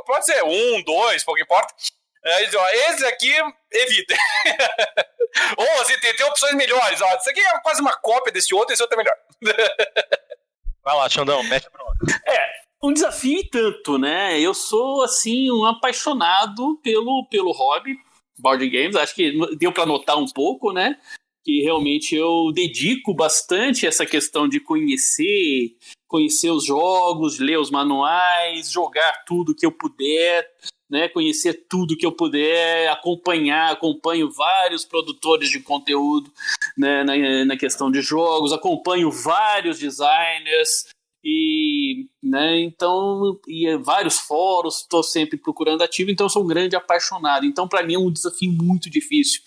pode 0.06 0.24
ser 0.24 0.42
um, 0.44 0.82
dois, 0.82 1.24
pouco 1.24 1.40
importa. 1.40 1.74
É, 2.24 2.44
então, 2.44 2.60
esse 2.68 3.04
aqui, 3.06 3.32
evita. 3.70 4.14
Ou 5.58 5.80
assim, 5.80 5.98
tem, 6.00 6.14
tem 6.16 6.26
opções 6.26 6.54
melhores. 6.54 7.00
Ó, 7.00 7.16
isso 7.16 7.30
aqui 7.30 7.40
é 7.40 7.58
quase 7.60 7.80
uma 7.80 7.94
cópia 7.96 8.32
desse 8.32 8.54
outro, 8.54 8.72
esse 8.72 8.82
outro 8.82 8.98
é 8.98 9.02
melhor. 9.02 9.16
Vai 10.82 10.96
lá, 10.96 11.08
Xandão, 11.08 11.42
mete 11.44 11.68
pronto. 11.70 11.92
É, 12.26 12.52
um 12.82 12.92
desafio 12.92 13.40
e 13.40 13.48
tanto, 13.48 13.98
né? 13.98 14.38
Eu 14.40 14.54
sou, 14.54 15.02
assim, 15.02 15.50
um 15.50 15.64
apaixonado 15.64 16.78
pelo, 16.82 17.26
pelo 17.30 17.52
hobby 17.52 17.96
board 18.38 18.68
games. 18.68 18.96
Acho 18.96 19.14
que 19.14 19.32
deu 19.56 19.72
para 19.72 19.86
notar 19.86 20.16
um 20.16 20.26
pouco, 20.26 20.72
né? 20.72 20.98
que 21.44 21.60
realmente 21.60 22.16
eu 22.16 22.50
dedico 22.54 23.12
bastante 23.12 23.86
essa 23.86 24.06
questão 24.06 24.48
de 24.48 24.58
conhecer, 24.58 25.76
conhecer 26.08 26.50
os 26.50 26.64
jogos, 26.64 27.38
ler 27.38 27.58
os 27.58 27.70
manuais, 27.70 28.72
jogar 28.72 29.24
tudo 29.26 29.54
que 29.54 29.66
eu 29.66 29.70
puder, 29.70 30.48
né, 30.94 31.08
conhecer 31.08 31.66
tudo 31.68 31.96
que 31.96 32.06
eu 32.06 32.12
puder, 32.12 32.88
acompanhar, 32.88 33.72
acompanho 33.72 34.30
vários 34.30 34.84
produtores 34.84 35.50
de 35.50 35.58
conteúdo 35.58 36.32
né, 36.78 37.02
na, 37.02 37.44
na 37.44 37.56
questão 37.56 37.90
de 37.90 38.00
jogos, 38.00 38.52
acompanho 38.52 39.10
vários 39.10 39.80
designers, 39.80 40.86
e 41.24 42.06
né, 42.22 42.60
então 42.60 43.40
e 43.48 43.76
vários 43.78 44.20
fóruns 44.20 44.82
estou 44.82 45.02
sempre 45.02 45.38
procurando 45.38 45.82
ativo 45.82 46.10
então 46.10 46.28
sou 46.28 46.44
um 46.44 46.46
grande 46.46 46.76
apaixonado. 46.76 47.44
Então 47.44 47.66
para 47.66 47.82
mim 47.82 47.94
é 47.94 47.98
um 47.98 48.12
desafio 48.12 48.52
muito 48.52 48.88
difícil 48.88 49.40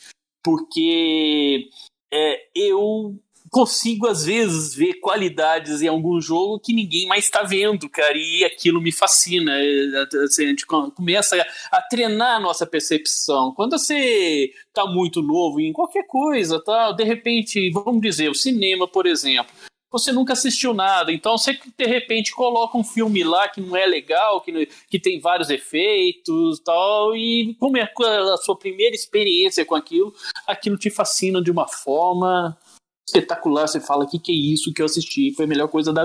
porque 0.44 1.70
é, 2.12 2.50
eu 2.56 3.18
consigo 3.50 4.08
às 4.08 4.26
vezes 4.26 4.74
ver 4.74 4.96
qualidades 4.96 5.82
em 5.82 5.88
algum 5.88 6.20
jogo 6.20 6.60
que 6.60 6.74
ninguém 6.74 7.08
mais 7.08 7.26
está 7.26 7.44
vendo, 7.44 7.90
cara, 7.90 8.18
e 8.18 8.44
aquilo 8.44 8.82
me 8.82 8.92
fascina. 8.92 9.52
É, 9.58 10.24
assim, 10.24 10.46
a 10.46 10.50
gente 10.50 10.66
começa 10.66 11.36
a, 11.72 11.82
treinar 11.82 12.38
a 12.38 12.40
nossa 12.40 12.66
percepção. 12.66 13.54
Quando 13.54 13.78
você 13.78 14.52
está 14.68 14.86
muito 14.86 15.22
novo 15.22 15.60
em 15.60 15.74
qualquer 15.74 16.06
coisa, 16.08 16.64
tá? 16.64 16.92
De 16.92 17.04
repente, 17.04 17.72
vamos 17.72 18.02
dizer, 18.02 18.30
o 18.30 18.36
cinema, 18.36 18.88
por 18.88 19.06
exemplo 19.06 19.54
você 19.90 20.12
nunca 20.12 20.34
assistiu 20.34 20.74
nada. 20.74 21.12
Então 21.12 21.38
você 21.38 21.58
de 21.78 21.86
repente 21.86 22.34
coloca 22.34 22.78
um 22.78 22.84
filme 22.84 23.24
lá 23.24 23.48
que 23.48 23.62
não 23.62 23.76
é 23.76 23.86
legal, 23.86 24.42
que, 24.42 24.68
que 24.90 25.00
tem 25.00 25.20
vários 25.20 25.50
efeitos 25.50 26.60
tal, 26.60 27.16
e 27.16 27.56
como 27.60 27.78
é 27.78 27.84
a 27.84 28.38
sua 28.38 28.58
primeira 28.58 28.96
experiência 28.96 29.66
com 29.66 29.76
aquilo, 29.76 30.14
aquilo 30.46 30.78
te 30.78 30.90
fascina 30.90 31.42
de 31.42 31.50
uma 31.50 31.68
forma 31.68 32.58
espetacular. 33.08 33.68
Você 33.68 33.80
fala: 33.80 34.08
que 34.08 34.20
que 34.20 34.32
é 34.32 34.36
isso 34.36 34.74
que 34.74 34.82
eu 34.82 34.86
assisti? 34.86 35.34
Foi 35.34 35.46
a 35.46 35.48
melhor 35.48 35.68
coisa 35.68 35.94
da, 35.94 36.04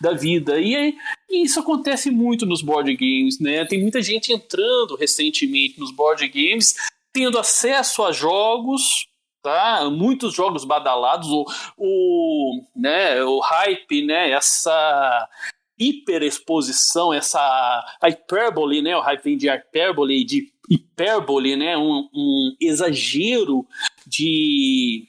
da 0.00 0.12
vida. 0.12 0.60
E, 0.60 0.94
e 1.30 1.42
isso 1.42 1.58
acontece 1.58 2.10
muito 2.10 2.44
nos 2.44 2.62
board 2.62 2.94
games, 2.94 3.40
né? 3.40 3.64
Tem 3.64 3.80
muita 3.80 4.02
gente 4.02 4.32
entrando 4.32 4.96
recentemente 4.96 5.80
nos 5.80 5.90
board 5.90 6.26
games, 6.28 6.74
tendo 7.12 7.38
acesso 7.38 8.02
a 8.04 8.12
jogos 8.12 9.10
tá? 9.42 9.90
Muitos 9.90 10.32
jogos 10.32 10.64
badalados, 10.64 11.28
o, 11.28 11.44
o, 11.76 12.62
né, 12.76 13.22
o 13.24 13.40
hype, 13.40 14.06
né, 14.06 14.30
essa 14.30 15.28
hiperexposição, 15.76 17.12
essa 17.12 17.84
hyperbole, 18.00 18.80
né, 18.80 18.96
o 18.96 19.00
hype 19.00 19.24
vem 19.24 19.36
de 19.36 19.48
hyperbole, 19.48 20.24
de 20.24 20.52
hipérbole, 20.70 21.56
né, 21.56 21.76
um, 21.76 22.08
um 22.14 22.56
exagero 22.60 23.66
de, 24.06 25.08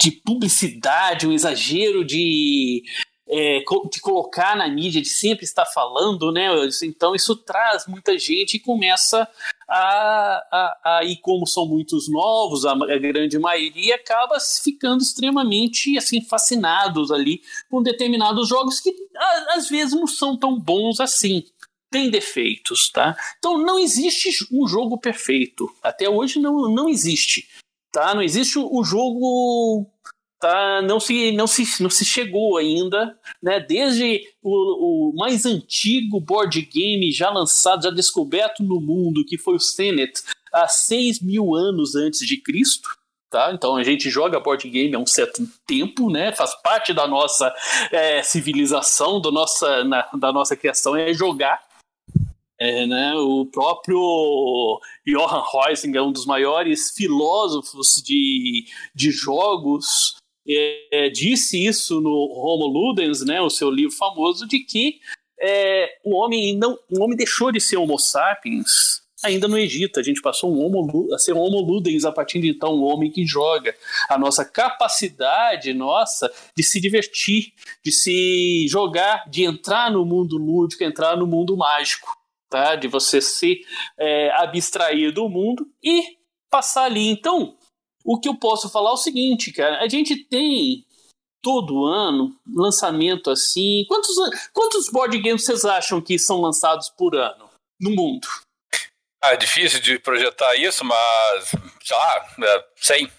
de 0.00 0.12
publicidade, 0.12 1.26
um 1.26 1.32
exagero 1.32 2.04
de 2.04 2.82
é, 3.30 3.62
de 3.92 4.00
colocar 4.00 4.56
na 4.56 4.68
mídia, 4.68 5.02
de 5.02 5.08
sempre 5.08 5.44
estar 5.44 5.66
falando, 5.66 6.32
né? 6.32 6.48
Então 6.82 7.14
isso 7.14 7.36
traz 7.36 7.86
muita 7.86 8.18
gente 8.18 8.54
e 8.54 8.60
começa 8.60 9.28
a, 9.68 10.42
a, 10.50 10.80
a 10.84 11.04
e 11.04 11.16
como 11.16 11.46
são 11.46 11.66
muitos 11.66 12.08
novos, 12.08 12.64
a, 12.64 12.72
a, 12.72 12.98
grande 12.98 13.38
maioria 13.38 13.96
acaba 13.96 14.38
ficando 14.64 15.02
extremamente 15.02 15.98
assim 15.98 16.22
fascinados 16.22 17.12
ali 17.12 17.42
com 17.70 17.82
determinados 17.82 18.48
jogos 18.48 18.80
que 18.80 18.94
a, 19.14 19.56
às 19.56 19.68
vezes 19.68 19.92
não 19.92 20.06
são 20.06 20.36
tão 20.36 20.58
bons 20.58 21.00
assim. 21.00 21.44
Tem 21.90 22.10
defeitos, 22.10 22.90
tá? 22.90 23.16
Então 23.38 23.56
não 23.58 23.78
existe 23.78 24.46
um 24.52 24.66
jogo 24.66 24.98
perfeito. 24.98 25.70
Até 25.82 26.08
hoje 26.08 26.38
não, 26.38 26.68
não 26.70 26.86
existe. 26.86 27.48
Tá? 27.92 28.14
Não 28.14 28.22
existe 28.22 28.58
o 28.58 28.84
jogo 28.84 29.90
tá, 30.38 30.82
não, 30.82 31.00
se, 31.00 31.32
não, 31.32 31.46
se, 31.46 31.82
não 31.82 31.90
se 31.90 32.04
chegou 32.04 32.56
ainda, 32.56 33.16
né? 33.42 33.60
Desde 33.60 34.22
o, 34.42 35.10
o, 35.10 35.16
mais 35.16 35.44
antigo 35.44 36.20
board 36.20 36.60
game 36.62 37.10
já 37.12 37.30
lançado, 37.30 37.82
já 37.82 37.90
descoberto 37.90 38.62
no 38.62 38.80
mundo, 38.80 39.24
que 39.24 39.36
foi 39.36 39.54
o 39.54 39.60
Senet, 39.60 40.12
há 40.52 40.68
6 40.68 41.20
mil 41.20 41.54
anos 41.54 41.94
antes 41.94 42.20
de 42.20 42.36
Cristo. 42.40 42.88
Tá? 43.30 43.52
Então 43.52 43.76
a 43.76 43.82
gente 43.82 44.08
joga 44.08 44.40
board 44.40 44.66
game 44.70 44.94
há 44.94 44.98
um 44.98 45.06
certo 45.06 45.46
tempo, 45.66 46.10
né? 46.10 46.32
Faz 46.32 46.54
parte 46.62 46.94
da 46.94 47.06
nossa 47.06 47.54
é, 47.92 48.22
civilização, 48.22 49.20
do 49.20 49.30
nossa, 49.30 49.84
na, 49.84 50.08
da 50.18 50.32
nossa 50.32 50.56
criação 50.56 50.96
é 50.96 51.12
jogar. 51.12 51.60
É, 52.60 52.86
né, 52.86 53.14
o 53.14 53.46
próprio 53.46 54.80
Johann 55.06 55.44
Reusing 55.52 55.96
é 55.96 56.02
um 56.02 56.10
dos 56.10 56.26
maiores 56.26 56.90
filósofos 56.90 58.02
de, 58.04 58.66
de 58.92 59.12
jogos 59.12 60.16
é, 60.48 61.10
disse 61.10 61.64
isso 61.64 62.00
no 62.00 62.10
Homo 62.10 62.66
Ludens, 62.66 63.24
né, 63.24 63.40
o 63.40 63.50
seu 63.50 63.70
livro 63.70 63.94
famoso, 63.94 64.46
de 64.46 64.60
que 64.60 64.98
é, 65.40 65.98
o 66.04 66.16
homem 66.16 66.56
não, 66.56 66.76
o 66.90 67.02
homem 67.02 67.16
deixou 67.16 67.52
de 67.52 67.60
ser 67.60 67.76
Homo 67.76 67.98
sapiens 67.98 69.02
ainda 69.22 69.48
no 69.48 69.58
Egito. 69.58 69.98
A 69.98 70.02
gente 70.02 70.20
passou 70.20 70.52
um 70.52 70.64
homo, 70.64 71.12
a 71.12 71.18
ser 71.18 71.32
um 71.32 71.40
Homo 71.40 71.60
Ludens 71.60 72.04
a 72.04 72.12
partir 72.12 72.40
de 72.40 72.48
então, 72.48 72.74
um 72.74 72.84
homem 72.84 73.10
que 73.10 73.26
joga. 73.26 73.74
A 74.08 74.18
nossa 74.18 74.44
capacidade 74.44 75.72
nossa 75.74 76.32
de 76.56 76.62
se 76.62 76.80
divertir, 76.80 77.52
de 77.84 77.92
se 77.92 78.66
jogar, 78.68 79.28
de 79.28 79.44
entrar 79.44 79.90
no 79.90 80.04
mundo 80.04 80.36
lúdico, 80.36 80.84
entrar 80.84 81.16
no 81.16 81.26
mundo 81.26 81.56
mágico, 81.56 82.17
tá? 82.48 82.76
De 82.76 82.88
você 82.88 83.20
se 83.20 83.60
é, 83.98 84.30
abstrair 84.32 85.12
do 85.12 85.28
mundo 85.28 85.66
e 85.82 86.18
passar 86.50 86.84
ali. 86.84 87.08
Então, 87.08 87.56
o 88.04 88.18
que 88.18 88.28
eu 88.28 88.36
posso 88.36 88.68
falar 88.70 88.90
é 88.90 88.94
o 88.94 88.96
seguinte, 88.96 89.52
cara, 89.52 89.80
a 89.80 89.88
gente 89.88 90.16
tem 90.16 90.84
todo 91.42 91.84
ano 91.84 92.36
lançamento 92.46 93.30
assim. 93.30 93.84
Quantos, 93.88 94.16
quantos 94.52 94.90
board 94.90 95.18
games 95.18 95.44
vocês 95.44 95.64
acham 95.64 96.00
que 96.00 96.18
são 96.18 96.40
lançados 96.40 96.90
por 96.90 97.14
ano 97.14 97.50
no 97.80 97.90
mundo? 97.90 98.26
Ah, 99.22 99.32
é 99.32 99.36
difícil 99.36 99.80
de 99.80 99.98
projetar 99.98 100.54
isso, 100.56 100.84
mas 100.84 101.50
sei 101.82 101.96
lá, 101.96 102.26
100. 102.76 103.04
É, 103.04 103.10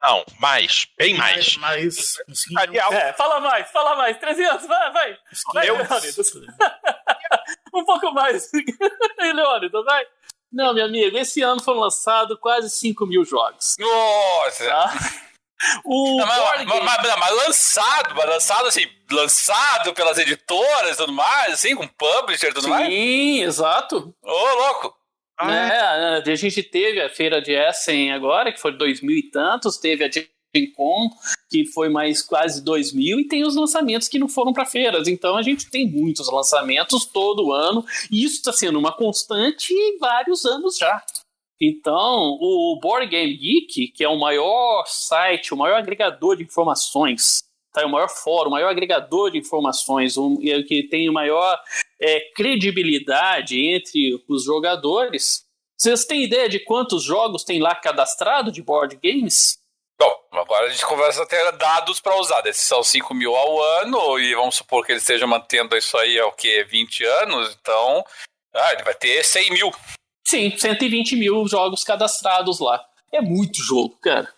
Não, 0.00 0.24
mais, 0.38 0.86
bem 0.96 1.16
mais. 1.16 1.56
Mais, 1.56 1.96
mais 2.50 2.74
é, 2.74 3.12
fala 3.14 3.40
mais, 3.40 3.70
fala 3.70 3.96
mais. 3.96 4.16
300, 4.18 4.66
vai, 4.66 4.92
vai. 4.92 5.18
vai 5.52 5.68
eu... 5.68 5.76
Um 7.74 7.84
pouco 7.84 8.12
mais. 8.12 8.50
Leônidas, 9.18 9.84
vai. 9.84 10.04
Não, 10.50 10.72
meu 10.74 10.86
amigo, 10.86 11.16
esse 11.18 11.42
ano 11.42 11.62
foram 11.62 11.80
lançados 11.80 12.38
quase 12.40 12.70
5 12.70 13.06
mil 13.06 13.24
jogos. 13.24 13.76
Nossa! 13.78 14.66
Tá? 14.66 14.94
O 15.84 16.18
não, 16.18 16.26
mas, 16.26 16.64
mas, 16.64 16.84
mas, 16.84 17.16
mas, 17.18 17.46
lançado, 17.46 18.14
mas 18.14 18.26
lançado 18.26 18.68
assim, 18.68 18.86
lançado 19.10 19.92
pelas 19.92 20.16
editoras 20.16 20.94
e 20.94 20.96
tudo 20.96 21.12
mais, 21.12 21.54
assim, 21.54 21.74
com 21.74 21.86
publisher 21.86 22.50
e 22.50 22.54
tudo 22.54 22.64
Sim, 22.64 22.70
mais? 22.70 22.86
Sim, 22.86 23.42
exato. 23.42 24.14
Ô, 24.22 24.30
oh, 24.30 24.54
louco! 24.54 24.96
Ah, 25.36 25.52
é, 25.52 26.30
a 26.30 26.34
gente 26.34 26.62
teve 26.62 27.00
a 27.00 27.08
feira 27.08 27.40
de 27.42 27.52
Essen 27.52 28.12
agora, 28.12 28.52
que 28.52 28.60
foi 28.60 28.72
dois 28.72 29.00
mil 29.00 29.16
e 29.16 29.30
tantos, 29.30 29.78
teve 29.78 30.04
a 30.04 30.08
com 30.66 31.10
que 31.48 31.64
foi 31.66 31.88
mais 31.88 32.22
quase 32.22 32.62
2 32.62 32.92
mil, 32.92 33.18
e 33.18 33.26
tem 33.26 33.42
os 33.42 33.56
lançamentos 33.56 34.06
que 34.06 34.18
não 34.18 34.28
foram 34.28 34.52
para 34.52 34.66
feiras. 34.66 35.08
Então 35.08 35.36
a 35.36 35.42
gente 35.42 35.70
tem 35.70 35.90
muitos 35.90 36.30
lançamentos 36.30 37.06
todo 37.06 37.52
ano, 37.52 37.84
e 38.10 38.24
isso 38.24 38.36
está 38.36 38.52
sendo 38.52 38.78
uma 38.78 38.92
constante 38.92 39.72
em 39.72 39.98
vários 39.98 40.44
anos 40.44 40.76
já. 40.76 41.02
Então, 41.60 42.38
o 42.40 42.78
Board 42.80 43.08
Game 43.08 43.36
Geek, 43.36 43.88
que 43.88 44.04
é 44.04 44.08
o 44.08 44.18
maior 44.18 44.84
site, 44.86 45.52
o 45.52 45.56
maior 45.56 45.78
agregador 45.78 46.36
de 46.36 46.44
informações, 46.44 47.42
tá? 47.72 47.84
o 47.84 47.90
maior 47.90 48.08
fórum, 48.08 48.48
o 48.48 48.52
maior 48.52 48.68
agregador 48.68 49.32
de 49.32 49.38
informações, 49.38 50.16
um, 50.16 50.36
que 50.36 50.86
tem 50.88 51.10
maior 51.10 51.58
é, 52.00 52.20
credibilidade 52.32 53.58
entre 53.58 54.22
os 54.28 54.44
jogadores. 54.44 55.44
Vocês 55.76 56.04
têm 56.04 56.22
ideia 56.22 56.48
de 56.48 56.60
quantos 56.60 57.02
jogos 57.02 57.42
tem 57.42 57.60
lá 57.60 57.74
cadastrado 57.74 58.52
de 58.52 58.62
board 58.62 58.96
games? 59.02 59.58
Bom, 59.98 60.12
agora 60.32 60.66
a 60.66 60.70
gente 60.70 60.86
conversa 60.86 61.22
até 61.22 61.50
dados 61.52 62.00
para 62.00 62.18
usar. 62.20 62.46
Esses 62.46 62.62
são 62.62 62.82
5 62.82 63.12
mil 63.14 63.34
ao 63.34 63.60
ano, 63.80 64.18
e 64.18 64.34
vamos 64.34 64.56
supor 64.56 64.86
que 64.86 64.92
ele 64.92 65.00
esteja 65.00 65.26
mantendo 65.26 65.76
isso 65.76 65.96
aí 65.98 66.18
há 66.18 66.26
o 66.26 66.32
que? 66.32 66.62
20 66.64 67.04
anos, 67.04 67.56
então 67.60 68.04
ah, 68.54 68.72
ele 68.72 68.84
vai 68.84 68.94
ter 68.94 69.24
100 69.24 69.50
mil. 69.50 69.72
Sim, 70.26 70.56
120 70.56 71.16
mil 71.16 71.46
jogos 71.48 71.82
cadastrados 71.82 72.60
lá. 72.60 72.84
É 73.12 73.20
muito 73.20 73.62
jogo, 73.62 73.96
cara. 74.00 74.32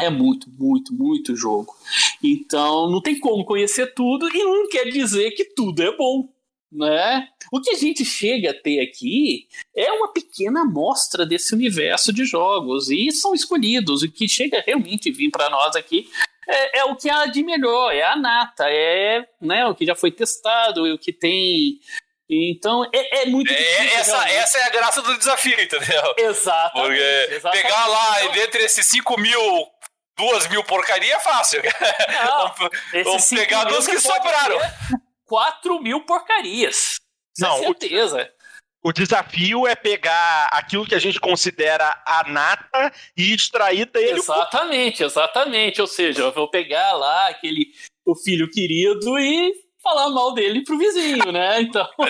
É 0.00 0.10
muito, 0.10 0.48
muito, 0.50 0.92
muito 0.92 1.36
jogo. 1.36 1.76
Então 2.22 2.90
não 2.90 3.00
tem 3.00 3.18
como 3.20 3.44
conhecer 3.44 3.94
tudo 3.94 4.28
e 4.28 4.42
não 4.42 4.68
quer 4.68 4.86
dizer 4.86 5.30
que 5.32 5.44
tudo 5.44 5.82
é 5.82 5.96
bom 5.96 6.28
né? 6.74 7.28
O 7.52 7.60
que 7.60 7.70
a 7.70 7.78
gente 7.78 8.04
chega 8.04 8.50
a 8.50 8.54
ter 8.54 8.80
aqui 8.80 9.46
é 9.74 9.92
uma 9.92 10.12
pequena 10.12 10.62
amostra 10.62 11.24
desse 11.24 11.54
universo 11.54 12.12
de 12.12 12.24
jogos 12.24 12.90
e 12.90 13.10
são 13.12 13.32
escolhidos. 13.32 14.02
O 14.02 14.10
que 14.10 14.28
chega 14.28 14.62
realmente 14.66 15.10
vir 15.10 15.30
para 15.30 15.48
nós 15.48 15.76
aqui 15.76 16.08
é, 16.48 16.80
é, 16.80 16.84
o 16.84 16.96
que 16.96 17.08
há 17.08 17.26
de 17.26 17.42
melhor, 17.42 17.94
é 17.94 18.02
a 18.02 18.16
nata, 18.16 18.64
é 18.68 19.24
né, 19.40 19.66
o 19.66 19.74
que 19.74 19.86
já 19.86 19.94
foi 19.94 20.10
testado, 20.10 20.84
o 20.84 20.98
que 20.98 21.12
tem. 21.12 21.78
Então 22.28 22.84
é, 22.92 23.22
é 23.22 23.26
muito 23.26 23.52
é, 23.52 23.56
difícil. 23.56 23.98
Essa, 23.98 24.28
essa 24.28 24.58
é 24.58 24.62
a 24.64 24.70
graça 24.70 25.02
do 25.02 25.16
desafio, 25.16 25.60
entendeu? 25.60 26.14
Exato. 26.18 26.80
Porque 26.80 27.28
exatamente. 27.30 27.62
pegar 27.62 27.86
lá 27.86 28.24
então, 28.24 28.42
entre 28.42 28.64
esses 28.64 28.86
5 28.86 29.20
mil 29.20 29.68
duas 30.16 30.46
mil 30.48 30.62
porcaria 30.64 31.16
é 31.16 31.20
fácil. 31.20 31.62
Não, 32.24 32.54
vamos 33.04 33.28
pegar 33.28 33.64
duas 33.64 33.86
que 33.86 34.00
sobraram. 34.00 34.58
Ter, 34.58 35.03
4 35.26 35.80
mil 35.80 36.04
porcarias. 36.04 36.96
Não, 37.38 37.58
certeza. 37.58 38.30
O 38.82 38.92
desafio 38.92 39.66
é 39.66 39.74
pegar 39.74 40.46
aquilo 40.52 40.86
que 40.86 40.94
a 40.94 40.98
gente 40.98 41.18
considera 41.18 42.02
a 42.06 42.28
nata 42.28 42.92
e 43.16 43.32
extrair 43.32 43.86
dele. 43.86 44.18
Exatamente, 44.18 45.02
exatamente. 45.02 45.80
Ou 45.80 45.86
seja, 45.86 46.20
eu 46.20 46.32
vou 46.32 46.50
pegar 46.50 46.92
lá 46.92 47.28
aquele 47.28 47.72
o 48.04 48.14
filho 48.14 48.50
querido 48.50 49.18
e 49.18 49.63
falar 49.84 50.08
mal 50.08 50.32
dele 50.32 50.64
pro 50.64 50.78
vizinho, 50.78 51.30
né? 51.30 51.60
Então. 51.60 51.86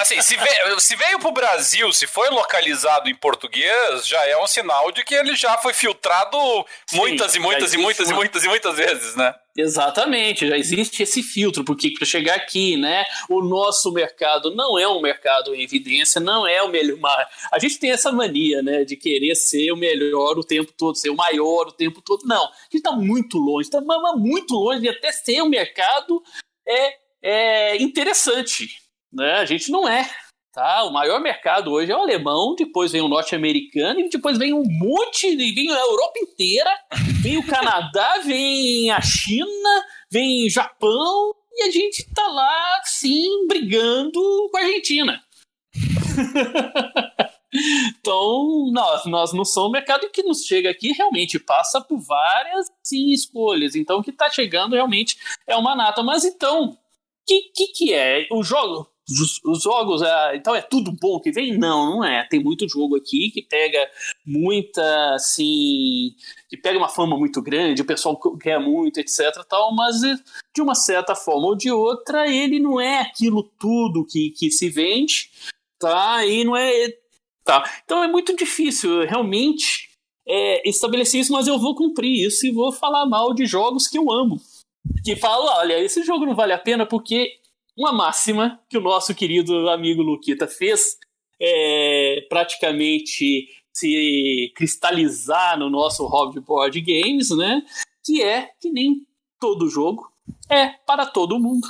assim, 0.00 0.20
se, 0.20 0.36
veio, 0.36 0.80
se 0.80 0.96
veio 0.96 1.18
pro 1.20 1.30
Brasil, 1.30 1.92
se 1.92 2.06
foi 2.06 2.28
localizado 2.30 3.08
em 3.08 3.14
português, 3.14 4.06
já 4.06 4.26
é 4.26 4.36
um 4.36 4.46
sinal 4.46 4.90
de 4.90 5.04
que 5.04 5.14
ele 5.14 5.36
já 5.36 5.56
foi 5.58 5.72
filtrado 5.72 6.36
Sim, 6.86 6.96
muitas 6.96 7.34
e 7.36 7.38
muitas 7.38 7.72
e 7.72 7.78
muitas 7.78 8.08
uma... 8.08 8.14
e 8.14 8.16
muitas 8.16 8.44
e 8.44 8.48
muitas 8.48 8.76
vezes, 8.76 9.14
né? 9.14 9.32
Exatamente, 9.54 10.48
já 10.48 10.56
existe 10.56 11.02
esse 11.02 11.22
filtro, 11.22 11.62
porque 11.62 11.92
para 11.92 12.06
chegar 12.06 12.36
aqui, 12.36 12.74
né, 12.74 13.04
o 13.28 13.42
nosso 13.42 13.92
mercado 13.92 14.54
não 14.54 14.78
é 14.78 14.88
um 14.88 15.02
mercado 15.02 15.54
em 15.54 15.62
evidência, 15.62 16.22
não 16.22 16.46
é 16.46 16.62
o 16.62 16.68
melhor. 16.68 17.26
A 17.52 17.58
gente 17.58 17.78
tem 17.78 17.90
essa 17.90 18.10
mania, 18.10 18.62
né, 18.62 18.82
de 18.82 18.96
querer 18.96 19.34
ser 19.34 19.70
o 19.70 19.76
melhor 19.76 20.38
o 20.38 20.44
tempo 20.44 20.72
todo, 20.72 20.96
ser 20.96 21.10
o 21.10 21.16
maior 21.16 21.68
o 21.68 21.72
tempo 21.72 22.00
todo. 22.00 22.22
Não, 22.24 22.42
a 22.42 22.52
gente 22.64 22.76
está 22.76 22.92
muito 22.92 23.36
longe, 23.36 23.68
está 23.68 23.80
muito 24.16 24.54
longe 24.54 24.80
de 24.80 24.88
até 24.88 25.12
ser 25.12 25.42
um 25.42 25.48
mercado 25.50 26.22
é 26.66 27.01
é 27.22 27.80
interessante. 27.80 28.68
Né? 29.12 29.32
A 29.34 29.44
gente 29.44 29.70
não 29.70 29.88
é. 29.88 30.08
Tá? 30.52 30.84
O 30.84 30.92
maior 30.92 31.18
mercado 31.18 31.72
hoje 31.72 31.90
é 31.90 31.96
o 31.96 32.00
alemão, 32.00 32.54
depois 32.54 32.92
vem 32.92 33.00
o 33.00 33.08
norte-americano, 33.08 34.00
e 34.00 34.08
depois 34.10 34.36
vem 34.36 34.52
um 34.52 34.64
monte, 34.64 35.34
vem 35.34 35.70
a 35.70 35.80
Europa 35.80 36.18
inteira, 36.18 36.70
vem 37.22 37.38
o 37.38 37.46
Canadá, 37.46 38.18
vem 38.24 38.90
a 38.90 39.00
China, 39.00 39.84
vem 40.10 40.46
o 40.46 40.50
Japão, 40.50 41.32
e 41.54 41.62
a 41.62 41.70
gente 41.70 42.06
tá 42.14 42.26
lá, 42.26 42.80
sim, 42.84 43.46
brigando 43.46 44.20
com 44.50 44.58
a 44.58 44.60
Argentina. 44.60 45.22
então, 47.98 48.70
nós, 48.72 49.06
nós 49.06 49.32
não 49.32 49.46
somos 49.46 49.70
o 49.70 49.72
mercado 49.72 50.10
que 50.10 50.22
nos 50.22 50.44
chega 50.44 50.68
aqui 50.70 50.92
realmente 50.92 51.38
passa 51.38 51.80
por 51.80 51.98
várias 51.98 52.66
sim, 52.82 53.10
escolhas. 53.10 53.74
Então, 53.74 54.00
o 54.00 54.02
que 54.02 54.10
está 54.10 54.28
chegando 54.28 54.74
realmente 54.74 55.16
é 55.46 55.56
uma 55.56 55.74
nata. 55.74 56.02
Mas 56.02 56.24
então, 56.24 56.76
que, 57.26 57.40
que 57.54 57.66
que 57.68 57.92
é? 57.92 58.26
O 58.30 58.42
jogo, 58.42 58.88
os, 59.08 59.40
os 59.44 59.62
jogos, 59.62 60.02
é, 60.02 60.36
então 60.36 60.54
é 60.54 60.62
tudo 60.62 60.92
bom 60.92 61.20
que 61.20 61.32
vem? 61.32 61.58
Não, 61.58 61.96
não 61.96 62.04
é. 62.04 62.26
Tem 62.28 62.42
muito 62.42 62.68
jogo 62.68 62.96
aqui 62.96 63.30
que 63.30 63.42
pega 63.42 63.88
muita, 64.26 65.14
assim, 65.14 66.14
que 66.48 66.56
pega 66.56 66.78
uma 66.78 66.88
fama 66.88 67.16
muito 67.16 67.42
grande, 67.42 67.82
o 67.82 67.86
pessoal 67.86 68.18
quer 68.38 68.60
muito, 68.60 68.98
etc, 68.98 69.44
tal, 69.48 69.74
mas 69.74 70.00
de 70.54 70.62
uma 70.62 70.74
certa 70.74 71.14
forma 71.14 71.48
ou 71.48 71.56
de 71.56 71.70
outra, 71.70 72.28
ele 72.28 72.58
não 72.60 72.80
é 72.80 73.00
aquilo 73.00 73.42
tudo 73.58 74.06
que, 74.06 74.30
que 74.30 74.50
se 74.50 74.68
vende, 74.68 75.30
tá? 75.78 76.24
E 76.24 76.44
não 76.44 76.56
é, 76.56 76.88
tá? 77.44 77.62
Então 77.84 78.02
é 78.02 78.08
muito 78.08 78.34
difícil, 78.36 79.04
realmente, 79.06 79.90
é, 80.26 80.68
estabelecer 80.68 81.20
isso, 81.20 81.32
mas 81.32 81.46
eu 81.48 81.58
vou 81.58 81.74
cumprir 81.74 82.26
isso 82.26 82.46
e 82.46 82.52
vou 82.52 82.72
falar 82.72 83.06
mal 83.06 83.34
de 83.34 83.46
jogos 83.46 83.88
que 83.88 83.98
eu 83.98 84.10
amo 84.10 84.40
que 85.04 85.16
fala: 85.16 85.58
olha, 85.58 85.78
esse 85.78 86.02
jogo 86.02 86.26
não 86.26 86.34
vale 86.34 86.52
a 86.52 86.58
pena 86.58 86.86
porque 86.86 87.38
uma 87.76 87.92
máxima 87.92 88.60
que 88.68 88.76
o 88.76 88.82
nosso 88.82 89.14
querido 89.14 89.68
amigo 89.70 90.02
Luquita 90.02 90.46
fez 90.46 90.98
é 91.40 92.24
praticamente 92.28 93.48
se 93.72 94.52
cristalizar 94.54 95.58
no 95.58 95.70
nosso 95.70 96.06
hobby 96.06 96.40
board 96.40 96.80
games, 96.80 97.30
né? 97.30 97.62
Que 98.04 98.22
é 98.22 98.50
que 98.60 98.70
nem 98.70 99.06
todo 99.40 99.68
jogo 99.68 100.12
é 100.48 100.68
para 100.86 101.06
todo 101.06 101.40
mundo. 101.40 101.66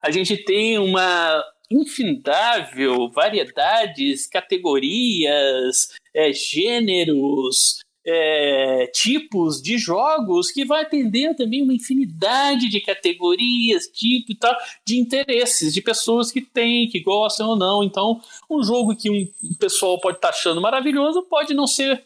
A 0.00 0.10
gente 0.10 0.36
tem 0.36 0.78
uma 0.78 1.44
infindável 1.70 3.08
variedades, 3.10 4.26
categorias, 4.26 5.88
é, 6.14 6.32
gêneros, 6.32 7.81
é, 8.04 8.90
tipos 8.92 9.62
de 9.62 9.78
jogos 9.78 10.50
que 10.50 10.64
vai 10.64 10.82
atender 10.82 11.34
também 11.34 11.62
uma 11.62 11.74
infinidade 11.74 12.68
de 12.68 12.80
categorias, 12.80 13.86
tipo 13.86 14.32
e 14.32 14.34
tal, 14.34 14.54
de 14.84 14.98
interesses, 14.98 15.72
de 15.72 15.80
pessoas 15.80 16.30
que 16.32 16.40
têm, 16.40 16.88
que 16.88 17.00
gostam 17.00 17.50
ou 17.50 17.56
não. 17.56 17.82
Então, 17.82 18.20
um 18.50 18.62
jogo 18.62 18.96
que 18.96 19.10
um 19.10 19.54
pessoal 19.58 20.00
pode 20.00 20.18
estar 20.18 20.28
tá 20.28 20.34
achando 20.34 20.60
maravilhoso 20.60 21.22
pode 21.22 21.54
não 21.54 21.66
ser 21.66 22.04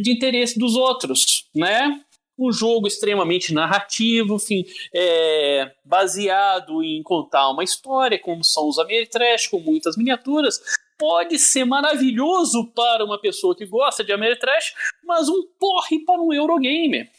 de 0.00 0.10
interesse 0.10 0.58
dos 0.58 0.74
outros, 0.74 1.46
né? 1.54 2.00
Um 2.38 2.50
jogo 2.50 2.86
extremamente 2.86 3.52
narrativo, 3.52 4.36
enfim, 4.36 4.64
é, 4.94 5.70
baseado 5.84 6.82
em 6.82 7.02
contar 7.02 7.50
uma 7.50 7.62
história, 7.62 8.18
como 8.18 8.42
são 8.42 8.68
os 8.68 8.78
Ameritrash, 8.78 9.48
com 9.48 9.60
muitas 9.60 9.96
miniaturas, 9.96 10.58
pode 11.02 11.36
ser 11.36 11.64
maravilhoso 11.64 12.64
para 12.72 13.04
uma 13.04 13.20
pessoa 13.20 13.56
que 13.56 13.66
gosta 13.66 14.04
de 14.04 14.12
Ameritrash, 14.12 14.72
mas 15.02 15.28
um 15.28 15.42
porre 15.58 15.98
para 16.04 16.22
um 16.22 16.32
Eurogamer. 16.32 17.10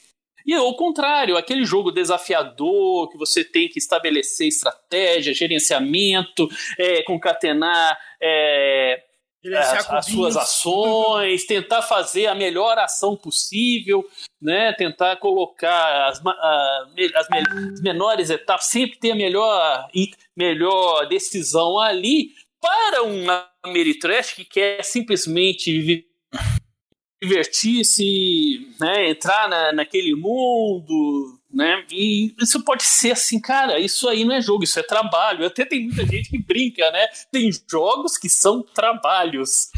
E 0.45 0.53
ao 0.53 0.73
contrário, 0.77 1.35
aquele 1.35 1.65
jogo 1.65 1.91
desafiador 1.91 3.09
que 3.09 3.17
você 3.17 3.43
tem 3.43 3.67
que 3.67 3.79
estabelecer 3.79 4.47
estratégia, 4.47 5.33
gerenciamento, 5.33 6.47
é, 6.79 7.03
concatenar 7.03 7.97
é, 8.21 9.03
as, 9.53 9.89
as, 9.89 10.05
suas 10.05 10.37
ações, 10.37 11.43
tentar 11.47 11.81
fazer 11.81 12.27
a 12.27 12.35
melhor 12.35 12.77
ação 12.79 13.17
possível, 13.17 14.01
né? 14.41 14.71
tentar 14.77 15.17
colocar 15.17 16.07
as, 16.07 16.25
a, 16.25 16.87
as, 17.15 17.27
as 17.73 17.81
menores 17.81 18.29
etapas, 18.29 18.67
sempre 18.67 18.97
ter 18.97 19.11
a 19.11 19.15
melhor, 19.15 19.89
melhor 20.37 21.05
decisão 21.09 21.77
ali 21.77 22.31
para 22.63 23.03
um 23.03 23.25
Ameritrash 23.61 24.35
que 24.35 24.45
quer 24.45 24.81
simplesmente 24.85 26.07
divertir-se, 27.21 28.73
né, 28.79 29.09
entrar 29.09 29.49
na, 29.49 29.73
naquele 29.73 30.15
mundo, 30.15 31.37
né? 31.51 31.85
E 31.91 32.33
isso 32.41 32.63
pode 32.63 32.83
ser 32.83 33.11
assim, 33.11 33.41
cara, 33.41 33.81
isso 33.81 34.07
aí 34.07 34.23
não 34.23 34.33
é 34.33 34.41
jogo, 34.41 34.63
isso 34.63 34.79
é 34.79 34.83
trabalho. 34.83 35.45
Até 35.45 35.65
tem 35.65 35.83
muita 35.83 36.05
gente 36.05 36.29
que 36.29 36.41
brinca, 36.41 36.89
né? 36.91 37.05
Tem 37.29 37.49
jogos 37.69 38.17
que 38.17 38.29
são 38.29 38.63
trabalhos. 38.63 39.69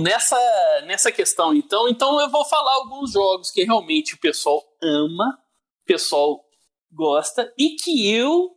Nessa, 0.00 0.38
nessa 0.86 1.10
questão, 1.10 1.52
então, 1.52 1.88
então 1.88 2.20
eu 2.20 2.30
vou 2.30 2.44
falar 2.44 2.72
alguns 2.74 3.14
jogos 3.14 3.50
que 3.50 3.64
realmente 3.64 4.14
o 4.14 4.18
pessoal 4.18 4.62
ama, 4.80 5.36
o 5.82 5.84
pessoal 5.84 6.40
gosta 6.92 7.52
e 7.58 7.70
que 7.70 8.08
eu 8.08 8.52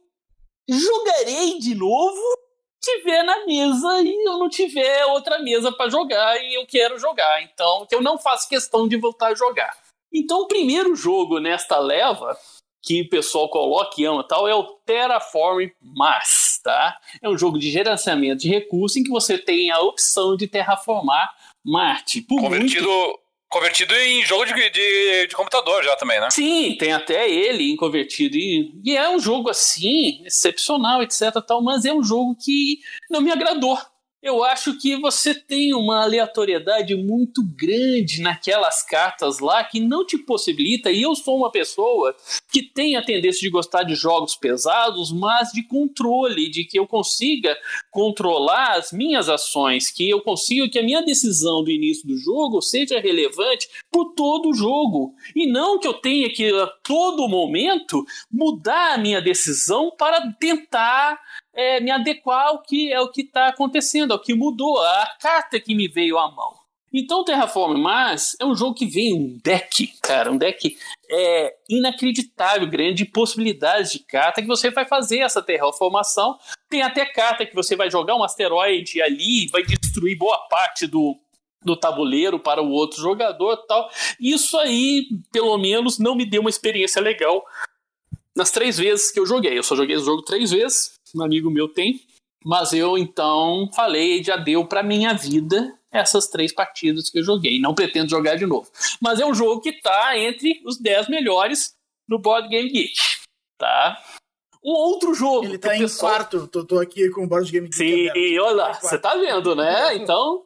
jogarei 0.70 1.58
de 1.58 1.74
novo 1.74 2.45
tiver 2.86 3.24
na 3.24 3.46
mesa 3.46 4.02
e 4.02 4.28
eu 4.28 4.38
não 4.38 4.48
tiver 4.48 5.06
outra 5.08 5.40
mesa 5.40 5.72
para 5.72 5.90
jogar 5.90 6.38
e 6.38 6.54
eu 6.54 6.66
quero 6.66 7.00
jogar. 7.00 7.42
Então, 7.42 7.88
eu 7.92 8.02
não 8.02 8.18
faço 8.18 8.48
questão 8.48 8.88
de 8.88 8.96
voltar 8.98 9.28
a 9.28 9.36
jogar. 9.36 9.76
Então, 10.14 10.42
o 10.42 10.48
primeiro 10.48 10.96
jogo 10.96 11.40
nesta 11.40 11.80
leva 11.80 12.38
que 12.82 13.02
o 13.02 13.10
pessoal 13.10 13.50
coloca 13.50 14.00
e 14.00 14.06
ama 14.06 14.24
tal 14.24 14.48
é 14.48 14.54
o 14.54 14.64
Terraform 14.86 15.70
Mars, 15.82 16.60
tá? 16.64 16.98
É 17.22 17.28
um 17.28 17.38
jogo 17.38 17.58
de 17.58 17.72
gerenciamento 17.72 18.44
de 18.44 18.50
recursos 18.50 18.96
em 18.96 19.04
que 19.04 19.10
você 19.10 19.38
tem 19.38 19.72
a 19.72 19.80
opção 19.80 20.38
de 20.38 20.48
terraformar 20.48 21.34
Marte. 21.66 22.22
Por 22.22 22.40
Convertido 22.40 22.88
muito... 22.88 23.20
Convertido 23.50 23.96
em 23.96 24.26
jogo 24.26 24.46
de, 24.46 24.54
de, 24.54 25.28
de, 25.28 25.36
computador 25.36 25.84
já 25.84 25.96
também, 25.96 26.20
né? 26.20 26.30
Sim, 26.32 26.76
tem 26.78 26.92
até 26.92 27.30
ele 27.30 27.76
convertido. 27.78 28.36
E, 28.36 28.74
e 28.84 28.98
é 28.98 29.10
um 29.10 29.20
jogo 29.20 29.50
assim, 29.50 30.24
excepcional, 30.26 31.02
etc. 31.02 31.32
Tal, 31.46 31.64
mas 31.64 31.86
é 31.86 31.94
um 31.94 32.04
jogo 32.04 32.36
que 32.36 32.80
não 33.10 33.22
me 33.22 33.32
agradou 33.32 33.78
eu 34.26 34.44
acho 34.44 34.76
que 34.80 34.98
você 34.98 35.36
tem 35.36 35.72
uma 35.76 36.02
aleatoriedade 36.02 36.96
muito 36.96 37.44
grande 37.44 38.24
naquelas 38.24 38.82
cartas 38.82 39.38
lá 39.38 39.64
que 39.64 39.80
não 39.80 40.04
te 40.04 40.18
possibilita, 40.18 40.90
e 40.90 41.04
eu 41.04 41.14
sou 41.14 41.38
uma 41.38 41.52
pessoa 41.52 42.16
que 42.52 42.64
tem 42.64 42.96
a 42.96 43.06
tendência 43.06 43.42
de 43.42 43.52
gostar 43.52 43.84
de 43.84 43.94
jogos 43.94 44.36
pesados, 44.36 45.12
mas 45.12 45.52
de 45.52 45.62
controle, 45.62 46.50
de 46.50 46.64
que 46.64 46.80
eu 46.80 46.88
consiga 46.88 47.56
controlar 47.92 48.80
as 48.80 48.92
minhas 48.92 49.30
ações, 49.30 49.92
que 49.92 50.10
eu 50.10 50.20
consiga 50.22 50.68
que 50.68 50.80
a 50.80 50.84
minha 50.84 51.04
decisão 51.04 51.64
do 51.64 51.70
início 51.70 52.08
do 52.08 52.18
jogo 52.18 52.64
seja 52.64 53.00
relevante 53.00 53.70
por 53.92 54.16
todo 54.16 54.50
o 54.50 54.56
jogo, 54.56 55.14
e 55.36 55.46
não 55.46 55.78
que 55.78 55.88
eu 55.88 55.94
tenha 55.94 56.34
que 56.34 56.50
a 56.50 56.68
todo 56.84 57.30
momento 57.30 58.04
mudar 58.32 58.96
a 58.96 58.98
minha 58.98 59.22
decisão 59.22 59.92
para 59.96 60.32
tentar 60.40 61.20
é, 61.56 61.80
me 61.80 61.90
adequar 61.90 62.48
ao 62.48 62.62
que 62.62 62.92
é 62.92 63.00
o 63.00 63.10
que 63.10 63.22
está 63.22 63.48
acontecendo, 63.48 64.12
ao 64.12 64.20
que 64.20 64.34
mudou, 64.34 64.78
a 64.80 65.08
carta 65.20 65.60
que 65.60 65.74
me 65.74 65.88
veio 65.88 66.18
à 66.18 66.30
mão. 66.30 66.54
Então, 66.98 67.26
Terraform 67.26 67.78
Mars 67.78 68.38
é 68.40 68.46
um 68.46 68.56
jogo 68.56 68.74
que 68.74 68.86
vem 68.86 69.14
um 69.14 69.38
deck, 69.44 69.88
cara, 70.02 70.32
um 70.32 70.38
deck 70.38 70.78
é, 71.10 71.56
inacreditável, 71.70 72.66
grande 72.70 73.04
de 73.04 73.06
possibilidades 73.06 73.92
de 73.92 74.00
carta 74.00 74.42
que 74.42 74.48
você 74.48 74.70
vai 74.70 74.86
fazer 74.86 75.20
essa 75.20 75.42
terraformação. 75.42 76.38
Tem 76.70 76.82
até 76.82 77.06
carta 77.06 77.46
que 77.46 77.54
você 77.54 77.76
vai 77.76 77.92
jogar 77.92 78.16
um 78.16 78.24
asteroide 78.24 79.02
ali, 79.02 79.50
vai 79.50 79.64
destruir 79.64 80.18
boa 80.18 80.38
parte 80.48 80.88
do, 80.88 81.18
do 81.62 81.76
tabuleiro 81.76 82.40
para 82.40 82.62
o 82.62 82.72
outro 82.72 83.02
jogador 83.02 83.58
tal. 83.68 83.90
Isso 84.18 84.58
aí, 84.58 85.10
pelo 85.34 85.58
menos, 85.58 86.00
não 86.00 86.16
me 86.16 86.26
deu 86.26 86.40
uma 86.40 86.50
experiência 86.50 87.02
legal 87.02 87.44
nas 88.34 88.52
três 88.52 88.78
vezes 88.78 89.12
que 89.12 89.20
eu 89.20 89.26
joguei. 89.26 89.58
Eu 89.58 89.64
só 89.64 89.76
joguei 89.76 89.98
esse 89.98 90.06
jogo 90.06 90.22
três 90.22 90.52
vezes 90.52 90.95
um 91.16 91.24
amigo 91.24 91.50
meu 91.50 91.68
tem. 91.68 92.02
Mas 92.44 92.74
eu 92.74 92.98
então 92.98 93.70
falei, 93.74 94.24
já 94.24 94.38
deu 94.38 94.66
para 94.66 94.84
minha 94.84 95.14
vida 95.14 95.78
essas 95.92 96.28
três 96.28 96.54
partidas 96.54 97.10
que 97.10 97.20
eu 97.20 97.24
joguei. 97.24 97.60
Não 97.60 97.74
pretendo 97.74 98.10
jogar 98.10 98.36
de 98.36 98.46
novo. 98.46 98.70
Mas 99.02 99.20
é 99.20 99.26
um 99.26 99.34
jogo 99.34 99.62
que 99.62 99.82
tá 99.82 100.18
entre 100.18 100.62
os 100.66 100.78
10 100.78 101.10
melhores 101.10 101.74
no 102.08 102.20
Board 102.20 102.48
Game 102.48 102.70
Geek, 102.70 103.00
tá? 103.58 104.00
Um 104.64 104.72
outro 104.72 105.14
jogo. 105.14 105.46
Ele 105.46 105.58
tá 105.58 105.76
em 105.76 105.80
pessoal... 105.80 106.12
quarto, 106.12 106.48
tô, 106.48 106.66
tô, 106.66 106.80
aqui 106.80 107.10
com 107.10 107.24
o 107.24 107.28
Board 107.28 107.52
Game 107.52 107.68
Geek. 107.68 107.78
Sim, 107.78 108.12
e 108.16 108.40
olha 108.40 108.56
lá, 108.56 108.74
você 108.74 108.98
tá 108.98 109.16
vendo, 109.16 109.56
né? 109.56 109.96
Então, 109.96 110.44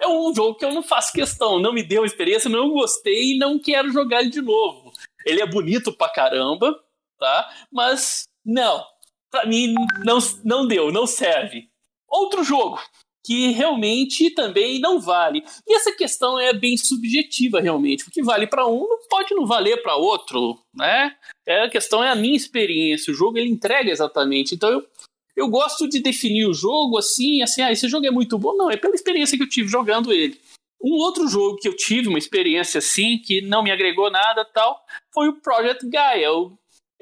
é 0.00 0.08
um 0.08 0.34
jogo 0.34 0.56
que 0.56 0.64
eu 0.64 0.72
não 0.72 0.82
faço 0.82 1.12
questão, 1.12 1.60
não 1.60 1.72
me 1.72 1.82
deu 1.82 2.04
experiência, 2.04 2.50
não 2.50 2.70
gostei 2.70 3.34
e 3.34 3.38
não 3.38 3.58
quero 3.58 3.92
jogar 3.92 4.20
ele 4.20 4.30
de 4.30 4.40
novo. 4.40 4.92
Ele 5.24 5.40
é 5.40 5.46
bonito 5.46 5.92
pra 5.92 6.08
caramba, 6.08 6.72
tá? 7.18 7.48
Mas 7.70 8.24
não, 8.44 8.84
pra 9.32 9.46
mim 9.46 9.74
não, 10.04 10.18
não 10.44 10.68
deu, 10.68 10.92
não 10.92 11.06
serve. 11.06 11.68
Outro 12.08 12.44
jogo 12.44 12.78
que 13.24 13.48
realmente 13.52 14.30
também 14.30 14.80
não 14.80 15.00
vale. 15.00 15.44
E 15.66 15.74
essa 15.74 15.92
questão 15.92 16.38
é 16.38 16.52
bem 16.52 16.76
subjetiva 16.76 17.60
realmente. 17.60 18.06
O 18.06 18.10
que 18.10 18.22
vale 18.22 18.46
para 18.46 18.66
um 18.66 18.80
não 18.80 18.98
pode 19.08 19.34
não 19.34 19.46
valer 19.46 19.80
para 19.80 19.96
outro, 19.96 20.58
né? 20.74 21.14
É, 21.46 21.62
a 21.62 21.70
questão 21.70 22.02
é 22.02 22.10
a 22.10 22.16
minha 22.16 22.36
experiência. 22.36 23.12
O 23.12 23.16
jogo 23.16 23.38
ele 23.38 23.48
entrega 23.48 23.90
exatamente. 23.90 24.54
Então 24.54 24.70
eu 24.70 24.86
eu 25.34 25.48
gosto 25.48 25.88
de 25.88 25.98
definir 26.00 26.46
o 26.46 26.54
jogo 26.54 26.98
assim, 26.98 27.42
assim, 27.42 27.62
ah, 27.62 27.72
esse 27.72 27.88
jogo 27.88 28.06
é 28.06 28.10
muito 28.10 28.38
bom. 28.38 28.54
Não, 28.54 28.70
é 28.70 28.76
pela 28.76 28.94
experiência 28.94 29.36
que 29.36 29.42
eu 29.42 29.48
tive 29.48 29.68
jogando 29.68 30.12
ele. 30.12 30.38
Um 30.82 30.94
outro 30.94 31.28
jogo 31.28 31.56
que 31.56 31.68
eu 31.68 31.76
tive 31.76 32.08
uma 32.08 32.18
experiência 32.18 32.78
assim, 32.78 33.18
que 33.18 33.40
não 33.40 33.62
me 33.62 33.70
agregou 33.70 34.10
nada 34.10 34.44
tal, 34.44 34.84
foi 35.12 35.28
o 35.28 35.40
Project 35.40 35.88
Gaia, 35.88 36.32
o 36.32 36.52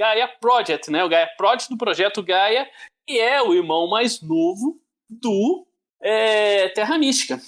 Gaia 0.01 0.27
Project, 0.27 0.91
né? 0.91 1.05
O 1.05 1.11
Gaia 1.11 1.29
Project 1.37 1.69
do 1.69 1.77
projeto 1.77 2.23
Gaia, 2.23 2.67
que 3.07 3.21
é 3.21 3.43
o 3.43 3.53
irmão 3.53 3.87
mais 3.87 4.23
novo 4.23 4.81
do 5.11 5.67
é, 6.01 6.71
Terra 6.71 6.97
Mística. 6.97 7.39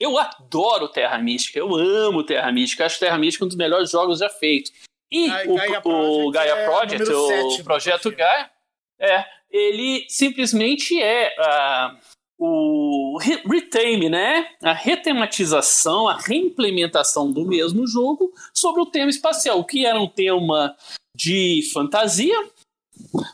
Eu 0.00 0.16
adoro 0.16 0.88
Terra 0.88 1.18
Mística, 1.18 1.58
eu 1.58 1.74
amo 1.74 2.24
Terra 2.24 2.50
Mística, 2.50 2.86
acho 2.86 2.98
Terra 2.98 3.18
Mística 3.18 3.44
um 3.44 3.48
dos 3.48 3.58
melhores 3.58 3.90
jogos 3.90 4.20
já 4.20 4.30
feitos. 4.30 4.72
E 5.12 5.28
o, 5.46 5.54
Gaia 5.54 5.82
o, 5.84 6.30
Gaia 6.30 6.52
é 6.52 6.64
Project, 6.64 7.12
o 7.60 7.64
projeto 7.64 8.10
Gaia, 8.10 8.50
é, 8.98 9.26
ele 9.50 10.06
simplesmente 10.08 10.98
é 11.02 11.34
uh, 11.38 11.98
o 12.38 13.18
retame, 13.50 14.08
né? 14.08 14.48
A 14.62 14.72
retematização, 14.72 16.08
a 16.08 16.16
reimplementação 16.16 17.30
do 17.30 17.44
mesmo 17.44 17.86
jogo 17.86 18.32
sobre 18.54 18.80
o 18.80 18.86
tema 18.86 19.10
espacial, 19.10 19.58
o 19.58 19.64
que 19.64 19.84
era 19.84 20.00
um 20.00 20.08
tema 20.08 20.74
de 21.18 21.68
fantasia, 21.72 22.36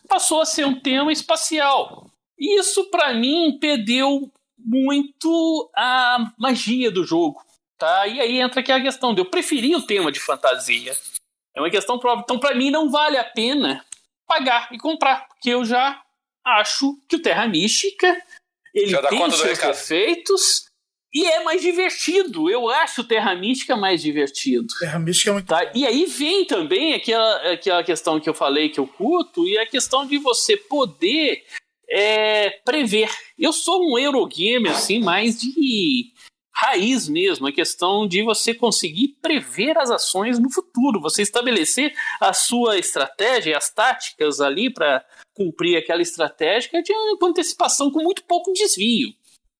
passou 0.08 0.40
a 0.40 0.46
ser 0.46 0.64
um 0.64 0.80
tema 0.80 1.12
espacial. 1.12 2.10
Isso, 2.38 2.90
para 2.90 3.12
mim, 3.12 3.58
perdeu 3.60 4.32
muito 4.58 5.70
a 5.76 6.32
magia 6.38 6.90
do 6.90 7.04
jogo. 7.04 7.44
Tá? 7.78 8.06
E 8.06 8.20
aí 8.20 8.40
entra 8.40 8.60
aqui 8.60 8.72
a 8.72 8.80
questão 8.80 9.14
de 9.14 9.20
eu 9.20 9.26
preferir 9.26 9.76
o 9.76 9.82
tema 9.82 10.10
de 10.10 10.18
fantasia. 10.18 10.96
É 11.54 11.60
uma 11.60 11.70
questão 11.70 11.98
própria. 11.98 12.22
Então, 12.22 12.38
para 12.38 12.54
mim, 12.54 12.70
não 12.70 12.90
vale 12.90 13.18
a 13.18 13.24
pena 13.24 13.84
pagar 14.26 14.72
e 14.72 14.78
comprar, 14.78 15.28
porque 15.28 15.50
eu 15.50 15.64
já 15.64 16.02
acho 16.44 16.98
que 17.08 17.16
o 17.16 17.22
Terra 17.22 17.46
Mística 17.46 18.22
ele 18.74 18.96
tem 19.08 19.30
seus 19.30 19.58
defeitos 19.58 20.64
e 21.14 21.24
é 21.24 21.44
mais 21.44 21.62
divertido. 21.62 22.50
Eu 22.50 22.68
acho 22.68 23.04
Terra 23.04 23.34
Mística 23.34 23.76
mais 23.76 24.02
divertido. 24.02 24.66
Terra 24.80 24.98
Mística 24.98 25.30
é 25.30 25.32
muito 25.32 25.46
tá? 25.46 25.70
E 25.74 25.86
aí 25.86 26.06
vem 26.06 26.44
também 26.44 26.94
aquela, 26.94 27.52
aquela 27.52 27.84
questão 27.84 28.18
que 28.18 28.28
eu 28.28 28.34
falei 28.34 28.68
que 28.68 28.80
eu 28.80 28.86
curto, 28.86 29.46
e 29.46 29.56
a 29.56 29.66
questão 29.66 30.04
de 30.04 30.18
você 30.18 30.56
poder 30.56 31.44
é, 31.88 32.50
prever. 32.64 33.08
Eu 33.38 33.52
sou 33.52 33.80
um 33.80 33.96
Eurogame, 33.96 34.68
assim, 34.68 35.00
mais 35.00 35.40
de 35.40 36.12
raiz 36.56 37.08
mesmo, 37.08 37.46
a 37.46 37.52
questão 37.52 38.06
de 38.06 38.22
você 38.22 38.54
conseguir 38.54 39.16
prever 39.20 39.76
as 39.76 39.90
ações 39.90 40.38
no 40.38 40.50
futuro, 40.50 41.00
você 41.00 41.22
estabelecer 41.22 41.92
a 42.20 42.32
sua 42.32 42.78
estratégia, 42.78 43.56
as 43.56 43.70
táticas 43.70 44.40
ali 44.40 44.72
para 44.72 45.04
cumprir 45.34 45.76
aquela 45.76 46.00
estratégia 46.00 46.80
de 46.80 46.92
antecipação 47.22 47.90
com 47.90 48.02
muito 48.02 48.24
pouco 48.24 48.52
desvio, 48.52 49.12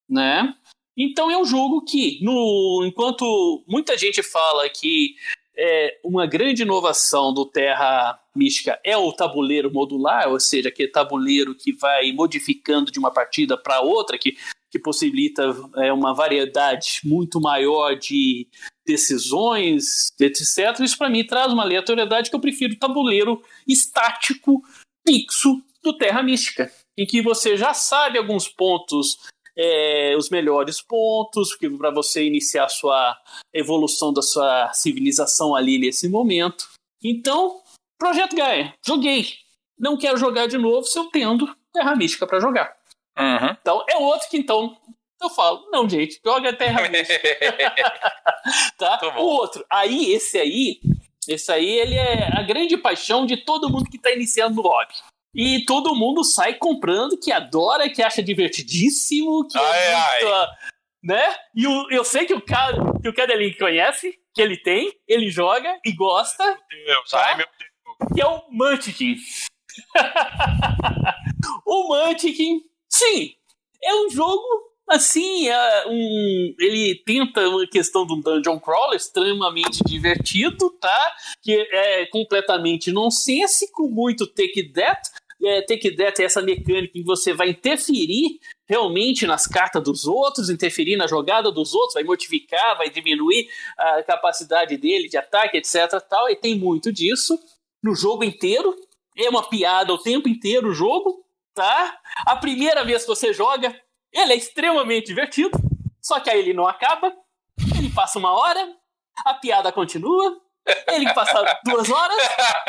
né? 0.09 0.55
Então 0.96 1.30
é 1.30 1.36
um 1.36 1.44
jogo 1.44 1.82
que, 1.84 2.18
no, 2.22 2.84
enquanto 2.86 3.64
muita 3.66 3.96
gente 3.98 4.22
fala 4.22 4.68
que 4.68 5.14
é, 5.56 5.98
uma 6.04 6.26
grande 6.26 6.62
inovação 6.62 7.32
do 7.32 7.46
Terra 7.46 8.18
Mística 8.34 8.80
é 8.84 8.96
o 8.96 9.12
tabuleiro 9.12 9.72
modular, 9.72 10.28
ou 10.28 10.40
seja, 10.40 10.68
aquele 10.68 10.88
tabuleiro 10.88 11.54
que 11.54 11.72
vai 11.72 12.12
modificando 12.12 12.90
de 12.90 12.98
uma 12.98 13.12
partida 13.12 13.56
para 13.56 13.80
outra, 13.80 14.18
que 14.18 14.36
que 14.74 14.78
possibilita 14.80 15.54
é, 15.76 15.92
uma 15.92 16.12
variedade 16.12 16.98
muito 17.04 17.40
maior 17.40 17.94
de 17.94 18.48
decisões, 18.84 20.08
etc. 20.18 20.80
Isso 20.80 20.98
para 20.98 21.08
mim 21.08 21.24
traz 21.24 21.52
uma 21.52 21.62
aleatoriedade 21.62 22.28
que 22.28 22.34
eu 22.34 22.40
prefiro 22.40 22.74
o 22.74 22.78
tabuleiro 22.78 23.40
estático, 23.68 24.60
fixo 25.06 25.62
do 25.80 25.96
Terra 25.96 26.24
Mística, 26.24 26.72
em 26.98 27.06
que 27.06 27.22
você 27.22 27.56
já 27.56 27.72
sabe 27.72 28.18
alguns 28.18 28.48
pontos 28.48 29.16
é, 29.56 30.14
os 30.16 30.31
melhores 30.31 30.81
pontos 30.81 31.56
para 31.78 31.90
você 31.90 32.24
iniciar 32.24 32.64
a 32.64 32.68
sua 32.68 33.16
evolução 33.52 34.12
da 34.12 34.22
sua 34.22 34.72
civilização 34.72 35.55
ali 35.55 35.78
nesse 35.78 36.09
momento. 36.09 36.68
Então, 37.02 37.60
Projeto 37.98 38.35
Gaia, 38.35 38.74
joguei. 38.85 39.26
Não 39.78 39.97
quero 39.97 40.16
jogar 40.16 40.47
de 40.47 40.59
novo 40.59 40.86
se 40.86 40.98
eu 40.98 41.06
tendo 41.06 41.55
Terra 41.72 41.94
Mística 41.97 42.26
para 42.26 42.40
jogar. 42.40 42.76
Uhum. 43.18 43.56
Então, 43.60 43.85
é 43.89 43.97
outro 43.97 44.28
que 44.28 44.36
então 44.36 44.76
eu 45.20 45.31
falo, 45.31 45.68
não, 45.70 45.89
gente, 45.89 46.20
joga 46.24 46.52
Terra 46.52 46.82
tá? 48.76 49.01
O 49.16 49.22
outro, 49.22 49.64
aí, 49.70 50.12
esse 50.12 50.39
aí, 50.39 50.81
esse 51.26 51.51
aí, 51.51 51.70
ele 51.70 51.94
é 51.94 52.28
a 52.36 52.43
grande 52.43 52.76
paixão 52.76 53.24
de 53.24 53.39
todo 53.39 53.70
mundo 53.70 53.89
que 53.89 53.97
está 53.97 54.10
iniciando 54.10 54.56
no 54.56 54.62
hobby. 54.62 54.94
E 55.35 55.65
todo 55.65 55.94
mundo 55.94 56.23
sai 56.23 56.55
comprando, 56.55 57.19
que 57.19 57.32
adora, 57.32 57.90
que 57.90 58.02
acha 58.02 58.23
divertidíssimo, 58.23 59.47
que 59.48 59.59
é 59.59 59.61
ai, 59.61 59.86
é 59.86 59.97
muito, 59.97 60.35
ai. 60.35 60.48
né? 61.02 61.36
E 61.55 61.66
o, 61.66 61.90
eu 61.90 62.05
sei 62.05 62.27
que 62.27 62.35
o 62.35 62.40
cara, 62.40 62.77
que 63.02 63.09
o 63.09 63.15
Cadelin 63.15 63.52
conhece, 63.55 64.19
que 64.32 64.40
ele 64.40 64.56
tem, 64.56 64.93
ele 65.09 65.31
joga 65.31 65.78
e 65.85 65.93
gosta. 65.93 66.44
Meu 66.44 66.86
Deus, 66.86 67.11
tá? 67.11 67.27
ai, 67.27 67.36
meu 67.36 67.47
Deus. 67.59 68.12
Que 68.15 68.20
é 68.20 68.27
o 68.27 68.44
Munchkin. 68.51 69.16
o 71.66 71.89
Munchkin 71.89 72.61
Sim, 72.94 73.35
é 73.82 73.93
um 73.93 74.09
jogo 74.09 74.44
assim, 74.89 75.48
é 75.48 75.85
um, 75.89 76.55
ele 76.61 76.94
tenta 77.05 77.48
uma 77.48 77.66
questão 77.66 78.06
do 78.06 78.20
dungeon 78.20 78.61
crawler 78.61 78.97
extremamente 78.97 79.82
divertido, 79.85 80.70
tá? 80.78 81.16
Que 81.43 81.55
é 81.73 82.06
completamente 82.06 82.93
nonsense, 82.93 83.73
com 83.73 83.89
muito 83.89 84.28
take 84.28 84.73
that. 84.73 85.11
É, 85.44 85.62
take 85.62 85.94
that 85.96 86.22
essa 86.22 86.40
mecânica 86.40 86.98
em 86.98 87.02
que 87.02 87.06
você 87.06 87.32
vai 87.32 87.50
interferir 87.50 88.38
realmente 88.66 89.26
nas 89.26 89.46
cartas 89.46 89.82
dos 89.82 90.06
outros, 90.06 90.48
interferir 90.48 90.96
na 90.96 91.06
jogada 91.06 91.52
dos 91.52 91.74
outros, 91.74 91.94
vai 91.94 92.04
modificar, 92.04 92.78
vai 92.78 92.88
diminuir 92.88 93.48
a 93.76 94.02
capacidade 94.02 94.76
dele 94.76 95.08
de 95.08 95.16
ataque, 95.16 95.58
etc. 95.58 96.00
Tal, 96.08 96.30
e 96.30 96.36
tem 96.36 96.58
muito 96.58 96.92
disso 96.92 97.38
no 97.82 97.94
jogo 97.94 98.24
inteiro. 98.24 98.74
É 99.16 99.28
uma 99.28 99.48
piada 99.48 99.92
o 99.92 99.98
tempo 99.98 100.28
inteiro 100.28 100.70
o 100.70 100.74
jogo 100.74 101.24
tá? 101.54 101.98
A 102.26 102.36
primeira 102.36 102.84
vez 102.84 103.02
que 103.02 103.08
você 103.08 103.32
joga, 103.32 103.74
ele 104.12 104.32
é 104.32 104.36
extremamente 104.36 105.06
divertido, 105.06 105.56
só 106.02 106.20
que 106.20 106.28
aí 106.28 106.40
ele 106.40 106.52
não 106.52 106.66
acaba, 106.66 107.14
ele 107.78 107.90
passa 107.94 108.18
uma 108.18 108.32
hora, 108.32 108.76
a 109.24 109.34
piada 109.34 109.72
continua, 109.72 110.40
ele 110.93 111.12
passa 111.12 111.61
duas 111.65 111.91
horas, 111.91 112.28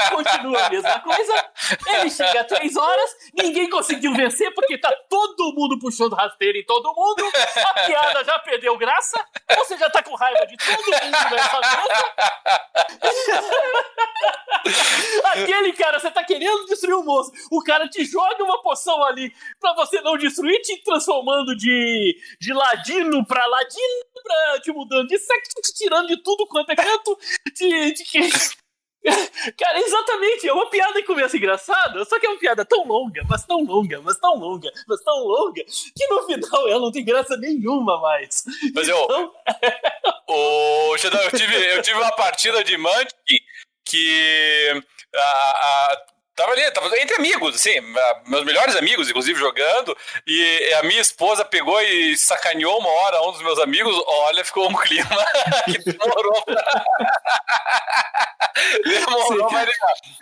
continua 0.09 0.65
a 0.65 0.69
mesma 0.69 0.99
coisa. 0.99 1.51
Ele 1.93 2.09
chega 2.09 2.41
a 2.41 2.43
três 2.43 2.75
horas, 2.75 3.15
ninguém 3.33 3.69
conseguiu 3.69 4.13
vencer 4.13 4.53
porque 4.53 4.77
tá 4.77 4.91
todo 5.09 5.53
mundo 5.53 5.79
puxando 5.79 6.13
rasteiro 6.13 6.57
em 6.57 6.65
todo 6.65 6.93
mundo. 6.93 7.23
A 7.57 7.85
piada 7.85 8.23
já 8.23 8.37
perdeu 8.39 8.77
graça. 8.77 9.23
Você 9.57 9.77
já 9.77 9.89
tá 9.89 10.03
com 10.03 10.15
raiva 10.15 10.45
de 10.45 10.57
todo 10.57 10.77
mundo 10.77 11.29
nessa 11.31 11.59
mesa. 11.59 12.13
Aquele 15.25 15.73
cara, 15.73 15.99
você 15.99 16.11
tá 16.11 16.23
querendo 16.23 16.65
destruir 16.65 16.95
o 16.95 17.03
moço. 17.03 17.31
O 17.51 17.61
cara 17.63 17.87
te 17.87 18.03
joga 18.03 18.43
uma 18.43 18.61
poção 18.61 19.03
ali 19.03 19.31
pra 19.59 19.73
você 19.73 20.01
não 20.01 20.17
destruir, 20.17 20.59
te 20.61 20.83
transformando 20.83 21.55
de, 21.55 22.17
de 22.39 22.53
ladino 22.53 23.25
pra 23.25 23.45
ladino, 23.45 24.05
pra, 24.23 24.59
te 24.61 24.71
mudando 24.71 25.07
de 25.07 25.17
sexo, 25.17 25.61
te 25.61 25.73
tirando 25.73 26.07
de 26.07 26.21
tudo 26.23 26.47
quanto 26.47 26.71
é 26.71 26.75
canto, 26.75 27.17
te 27.53 27.84
de 27.91 28.03
que. 28.03 28.19
Cara, 29.57 29.79
exatamente, 29.79 30.47
é 30.47 30.53
uma 30.53 30.67
piada 30.69 30.93
que 30.93 31.03
começa 31.03 31.37
engraçada, 31.37 32.03
só 32.05 32.19
que 32.19 32.25
é 32.25 32.29
uma 32.29 32.39
piada 32.39 32.65
tão 32.65 32.87
longa, 32.87 33.23
mas 33.29 33.45
tão 33.45 33.63
longa, 33.63 34.01
mas 34.01 34.17
tão 34.17 34.35
longa, 34.35 34.71
mas 34.87 35.03
tão 35.03 35.19
longa, 35.19 35.63
que 35.63 36.07
no 36.07 36.23
final 36.23 36.67
ela 36.67 36.79
não 36.79 36.91
tem 36.91 37.05
graça 37.05 37.37
nenhuma 37.37 38.01
mais. 38.01 38.43
Mas 38.73 38.87
eu. 38.87 39.03
Então... 39.03 39.31
o, 40.27 40.95
eu, 40.95 41.31
tive, 41.37 41.55
eu 41.75 41.81
tive 41.83 41.99
uma 41.99 42.11
partida 42.13 42.63
de 42.63 42.77
Mantic 42.77 43.43
que 43.85 44.83
a, 45.15 45.21
a, 45.21 46.05
tava 46.35 46.51
ali, 46.51 46.71
tava 46.71 46.87
entre 46.99 47.15
amigos, 47.15 47.55
assim, 47.55 47.79
meus 48.27 48.43
melhores 48.43 48.75
amigos, 48.75 49.09
inclusive, 49.09 49.39
jogando, 49.39 49.97
e 50.27 50.73
a 50.79 50.83
minha 50.83 51.01
esposa 51.01 51.45
pegou 51.45 51.81
e 51.81 52.17
sacaneou 52.17 52.77
uma 52.79 52.89
hora 52.89 53.21
um 53.23 53.31
dos 53.31 53.41
meus 53.41 53.59
amigos, 53.59 53.95
olha, 54.05 54.43
ficou 54.43 54.69
um 54.69 54.75
clima 54.77 55.25
que 55.65 55.77
demorou. 55.79 56.43
demorou 58.83 59.47
pra 59.47 59.65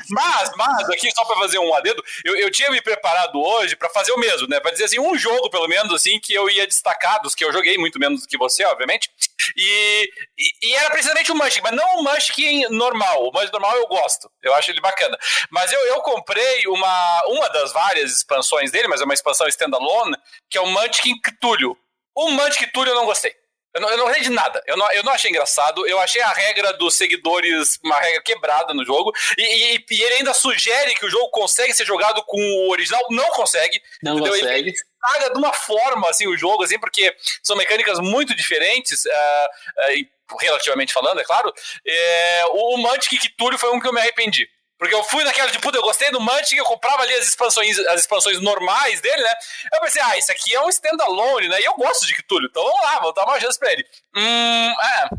Mas, 0.10 0.52
mas, 0.56 0.90
aqui 0.90 1.12
só 1.12 1.24
pra 1.26 1.38
fazer 1.38 1.60
um 1.60 1.74
adendo, 1.74 2.04
eu, 2.26 2.36
eu 2.36 2.52
tinha 2.52 2.70
me 2.72 2.82
preparado 2.82 3.42
hoje 3.42 3.76
pra 3.76 3.90
fazer 3.90 4.12
o 4.12 4.18
mesmo, 4.18 4.48
né, 4.48 4.60
pra 4.60 4.72
dizer 4.72 4.86
assim, 4.86 5.00
um 5.00 5.18
jogo, 5.18 5.50
pelo 5.50 5.68
menos, 5.68 5.94
assim, 5.94 6.20
que 6.20 6.34
eu 6.34 6.50
ia 6.50 6.68
destacar, 6.68 7.22
dos 7.22 7.36
que 7.36 7.46
eu 7.46 7.52
joguei 7.52 7.78
muito 7.78 8.00
menos 8.00 8.22
do 8.22 8.28
que 8.28 8.38
você, 8.38 8.66
obviamente, 8.66 9.10
e, 9.56 10.10
e, 10.38 10.68
e 10.70 10.76
era 10.76 10.90
precisamente 10.90 11.32
o 11.32 11.36
Munchkin, 11.36 11.62
mas 11.62 11.76
não 11.76 12.00
o 12.00 12.04
Munchkin 12.04 12.68
normal, 12.70 13.28
o 13.28 13.32
Munchkin 13.32 13.52
normal 13.52 13.78
eu 13.78 13.88
gosto, 13.88 14.30
eu 14.42 14.54
acho 14.54 14.72
ele 14.72 14.82
bacana, 14.82 15.18
mas 15.50 15.72
eu, 15.72 15.80
eu 15.88 16.02
comprei 16.02 16.68
uma, 16.68 17.22
uma 17.28 17.50
das 17.50 17.72
várias 17.74 18.12
expansões 18.12 18.72
dele, 18.72 18.88
mas 18.88 19.02
é 19.02 19.06
uma 19.06 19.14
expansão 19.14 19.48
standalone, 19.48 20.16
que 20.50 20.58
é 20.58 20.62
o 20.62 20.68
Munchkin 20.68 21.20
Cthulhu. 21.22 21.78
O 22.16 22.30
Munchkin 22.30 22.68
Cthulhu 22.68 22.90
eu 22.90 22.96
não 22.96 23.06
gostei. 23.06 23.34
Eu 23.74 23.82
não, 23.82 23.90
eu 23.90 23.98
não 23.98 24.12
de 24.12 24.30
nada. 24.30 24.62
Eu 24.68 24.78
não, 24.78 24.92
eu 24.92 25.04
não 25.04 25.12
achei 25.12 25.30
engraçado. 25.30 25.86
Eu 25.88 26.00
achei 26.00 26.22
a 26.22 26.32
regra 26.32 26.74
dos 26.74 26.96
seguidores 26.96 27.80
uma 27.84 28.00
regra 28.00 28.22
quebrada 28.22 28.74
no 28.74 28.86
jogo. 28.86 29.12
E, 29.38 29.42
e, 29.42 29.86
e 29.90 30.02
ele 30.04 30.16
ainda 30.16 30.34
sugere 30.34 30.96
que 30.96 31.06
o 31.06 31.10
jogo 31.10 31.30
consegue 31.30 31.74
ser 31.74 31.86
jogado 31.86 32.24
com 32.24 32.40
o 32.40 32.72
original. 32.72 33.02
Não 33.10 33.28
consegue. 33.30 33.82
Não 34.02 34.14
entendeu? 34.14 34.34
consegue. 34.34 34.70
Ele 34.70 34.74
caga 35.02 35.32
de 35.32 35.38
uma 35.38 35.54
forma 35.54 36.10
assim 36.10 36.28
o 36.28 36.38
jogo, 36.38 36.64
assim, 36.64 36.80
porque 36.80 37.16
são 37.42 37.58
mecânicas 37.58 38.00
muito 38.00 38.36
diferentes. 38.36 39.06
Uh, 39.06 39.10
uh, 39.10 40.14
relativamente 40.40 40.94
falando, 40.94 41.20
é 41.20 41.24
claro. 41.24 41.54
É, 41.86 42.44
o 42.52 42.78
Mantic 42.78 43.20
Cthulhu 43.20 43.58
foi 43.58 43.72
um 43.72 43.80
que 43.80 43.88
eu 43.88 43.94
me 43.94 44.00
arrependi. 44.00 44.48
Porque 44.84 44.96
eu 44.96 45.04
fui 45.06 45.24
naquela 45.24 45.50
de 45.50 45.60
puta, 45.60 45.78
eu 45.78 45.82
gostei 45.82 46.12
do 46.12 46.20
Mantic, 46.20 46.58
eu 46.58 46.66
comprava 46.66 47.04
ali 47.04 47.14
as 47.14 47.26
expansões, 47.26 47.80
as 47.80 48.02
expansões 48.02 48.42
normais 48.42 49.00
dele, 49.00 49.24
né? 49.24 49.34
Eu 49.74 49.80
pensei, 49.80 50.02
ah, 50.02 50.18
isso 50.18 50.30
aqui 50.30 50.54
é 50.54 50.60
um 50.60 50.68
standalone, 50.68 51.48
né? 51.48 51.62
E 51.62 51.64
eu 51.64 51.74
gosto 51.76 52.06
de 52.06 52.14
Cthulhu, 52.14 52.48
então 52.48 52.62
vamos 52.62 52.82
lá, 52.82 53.00
vou 53.00 53.14
dar 53.14 53.24
uma 53.24 53.40
chance 53.40 53.58
pra 53.58 53.72
ele. 53.72 53.86
Hum, 54.14 54.74
é. 54.74 55.10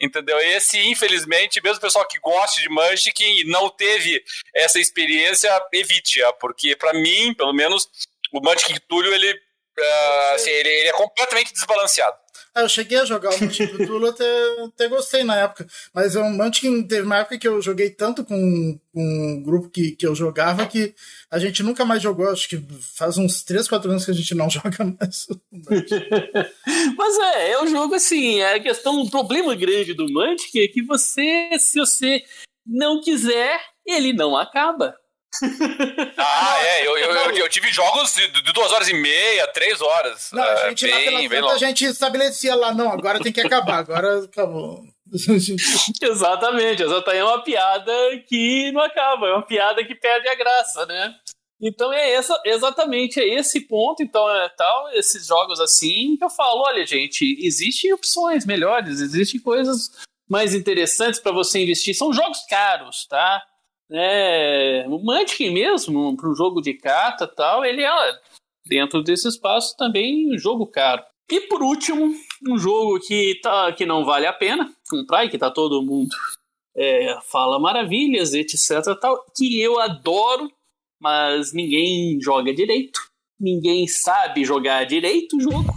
Entendeu? 0.00 0.38
Esse, 0.38 0.78
infelizmente, 0.88 1.60
mesmo 1.60 1.78
o 1.78 1.80
pessoal 1.80 2.06
que 2.06 2.20
gosta 2.20 2.60
de 2.60 2.68
Munchkin 2.68 3.40
e 3.40 3.44
não 3.50 3.68
teve 3.68 4.22
essa 4.54 4.78
experiência, 4.78 5.50
evite-a, 5.72 6.32
porque 6.34 6.76
para 6.76 6.92
mim, 6.92 7.34
pelo 7.34 7.52
menos, 7.52 7.88
o 8.32 8.40
Munchkin 8.40 8.74
Cthulhu, 8.74 9.12
ele, 9.12 9.32
uh, 9.32 10.34
assim, 10.36 10.50
ele, 10.50 10.68
ele 10.68 10.88
é 10.90 10.92
completamente 10.92 11.52
desbalanceado. 11.52 12.16
Ah, 12.58 12.62
eu 12.62 12.68
cheguei 12.68 12.98
a 12.98 13.04
jogar 13.04 13.32
o 13.32 13.40
Munchkin 13.40 13.68
Cthulhu, 13.68 14.08
até, 14.08 14.24
até 14.64 14.88
gostei 14.88 15.22
na 15.22 15.36
época. 15.36 15.64
Mas 15.94 16.16
o 16.16 16.24
Munchkin 16.24 16.82
teve 16.82 17.02
uma 17.02 17.18
época 17.18 17.38
que 17.38 17.46
eu 17.46 17.62
joguei 17.62 17.88
tanto 17.88 18.24
com, 18.24 18.80
com 18.92 19.00
um 19.00 19.40
grupo 19.40 19.70
que, 19.70 19.92
que 19.92 20.04
eu 20.04 20.12
jogava 20.12 20.66
que 20.66 20.92
a 21.30 21.38
gente 21.38 21.62
nunca 21.62 21.84
mais 21.84 22.02
jogou. 22.02 22.28
Acho 22.28 22.48
que 22.48 22.60
faz 22.96 23.16
uns 23.16 23.44
3, 23.44 23.68
4 23.68 23.88
anos 23.88 24.04
que 24.04 24.10
a 24.10 24.14
gente 24.14 24.34
não 24.34 24.50
joga 24.50 24.76
mais. 24.84 25.28
Mas 26.98 27.18
é, 27.18 27.52
é 27.52 27.62
um 27.62 27.68
jogo 27.68 27.94
assim. 27.94 28.40
É 28.40 28.54
a 28.54 28.60
questão, 28.60 29.02
um 29.02 29.08
problema 29.08 29.54
grande 29.54 29.94
do 29.94 30.08
Munchkin 30.08 30.58
é 30.58 30.66
que 30.66 30.82
você, 30.82 31.50
se 31.60 31.78
você 31.78 32.24
não 32.66 33.00
quiser, 33.00 33.60
ele 33.86 34.12
não 34.12 34.36
acaba. 34.36 34.96
Ah, 36.16 36.58
é, 36.64 36.86
eu, 36.86 36.98
eu, 36.98 37.10
eu, 37.10 37.30
eu, 37.36 37.48
tive 37.48 37.68
jogos 37.72 38.14
de, 38.14 38.52
duas 38.52 38.72
horas 38.72 38.88
e 38.88 38.94
meia, 38.94 39.46
três 39.48 39.80
horas. 39.80 40.30
Não, 40.32 40.42
a 40.42 40.68
gente, 40.68 40.86
bem, 40.86 41.28
bem 41.28 41.50
a 41.50 41.56
gente 41.56 41.84
estabelecia 41.84 42.54
lá, 42.54 42.72
não, 42.74 42.90
agora 42.90 43.20
tem 43.20 43.32
que 43.32 43.40
acabar, 43.40 43.78
agora 43.78 44.24
acabou. 44.24 44.84
exatamente, 46.02 46.82
exatamente. 46.82 47.18
É 47.18 47.24
uma 47.24 47.42
piada 47.42 47.92
que 48.26 48.70
não 48.72 48.82
acaba, 48.82 49.28
é 49.28 49.32
uma 49.32 49.46
piada 49.46 49.84
que 49.84 49.94
perde 49.94 50.28
a 50.28 50.34
graça, 50.34 50.86
né? 50.86 51.14
Então 51.60 51.92
é 51.92 52.12
essa, 52.12 52.40
exatamente 52.44 53.18
é 53.18 53.34
esse 53.34 53.60
ponto, 53.60 54.02
então 54.02 54.30
é 54.30 54.48
tal, 54.50 54.90
esses 54.92 55.26
jogos 55.26 55.58
assim 55.58 56.16
que 56.16 56.24
eu 56.24 56.30
falo, 56.30 56.62
olha 56.62 56.86
gente, 56.86 57.36
existem 57.40 57.92
opções 57.92 58.46
melhores, 58.46 59.00
existem 59.00 59.40
coisas 59.40 59.90
mais 60.28 60.54
interessantes 60.54 61.18
para 61.18 61.32
você 61.32 61.60
investir, 61.60 61.96
são 61.96 62.12
jogos 62.12 62.44
caros, 62.48 63.06
tá? 63.06 63.42
É, 63.90 64.84
o 64.86 64.98
Munchkin 64.98 65.50
mesmo, 65.50 66.16
para 66.16 66.28
um 66.28 66.34
jogo 66.34 66.60
de 66.60 66.74
carta 66.74 67.26
tal, 67.26 67.64
ele 67.64 67.82
é 67.82 67.90
dentro 68.66 69.02
desse 69.02 69.28
espaço 69.28 69.76
também 69.76 70.32
um 70.32 70.38
jogo 70.38 70.66
caro. 70.66 71.02
E 71.30 71.40
por 71.42 71.62
último, 71.62 72.14
um 72.48 72.58
jogo 72.58 73.00
que, 73.00 73.38
tá, 73.42 73.72
que 73.72 73.86
não 73.86 74.04
vale 74.04 74.26
a 74.26 74.32
pena 74.32 74.70
comprar 74.88 75.24
e 75.24 75.28
que 75.28 75.38
tá 75.38 75.50
todo 75.50 75.82
mundo 75.82 76.14
é, 76.76 77.18
fala 77.22 77.58
maravilhas, 77.58 78.34
etc. 78.34 78.98
Tal, 79.00 79.24
que 79.36 79.60
eu 79.60 79.78
adoro, 79.78 80.50
mas 81.00 81.52
ninguém 81.52 82.18
joga 82.20 82.52
direito, 82.52 83.00
ninguém 83.38 83.86
sabe 83.86 84.44
jogar 84.44 84.84
direito 84.84 85.36
o 85.36 85.40
jogo. 85.40 85.72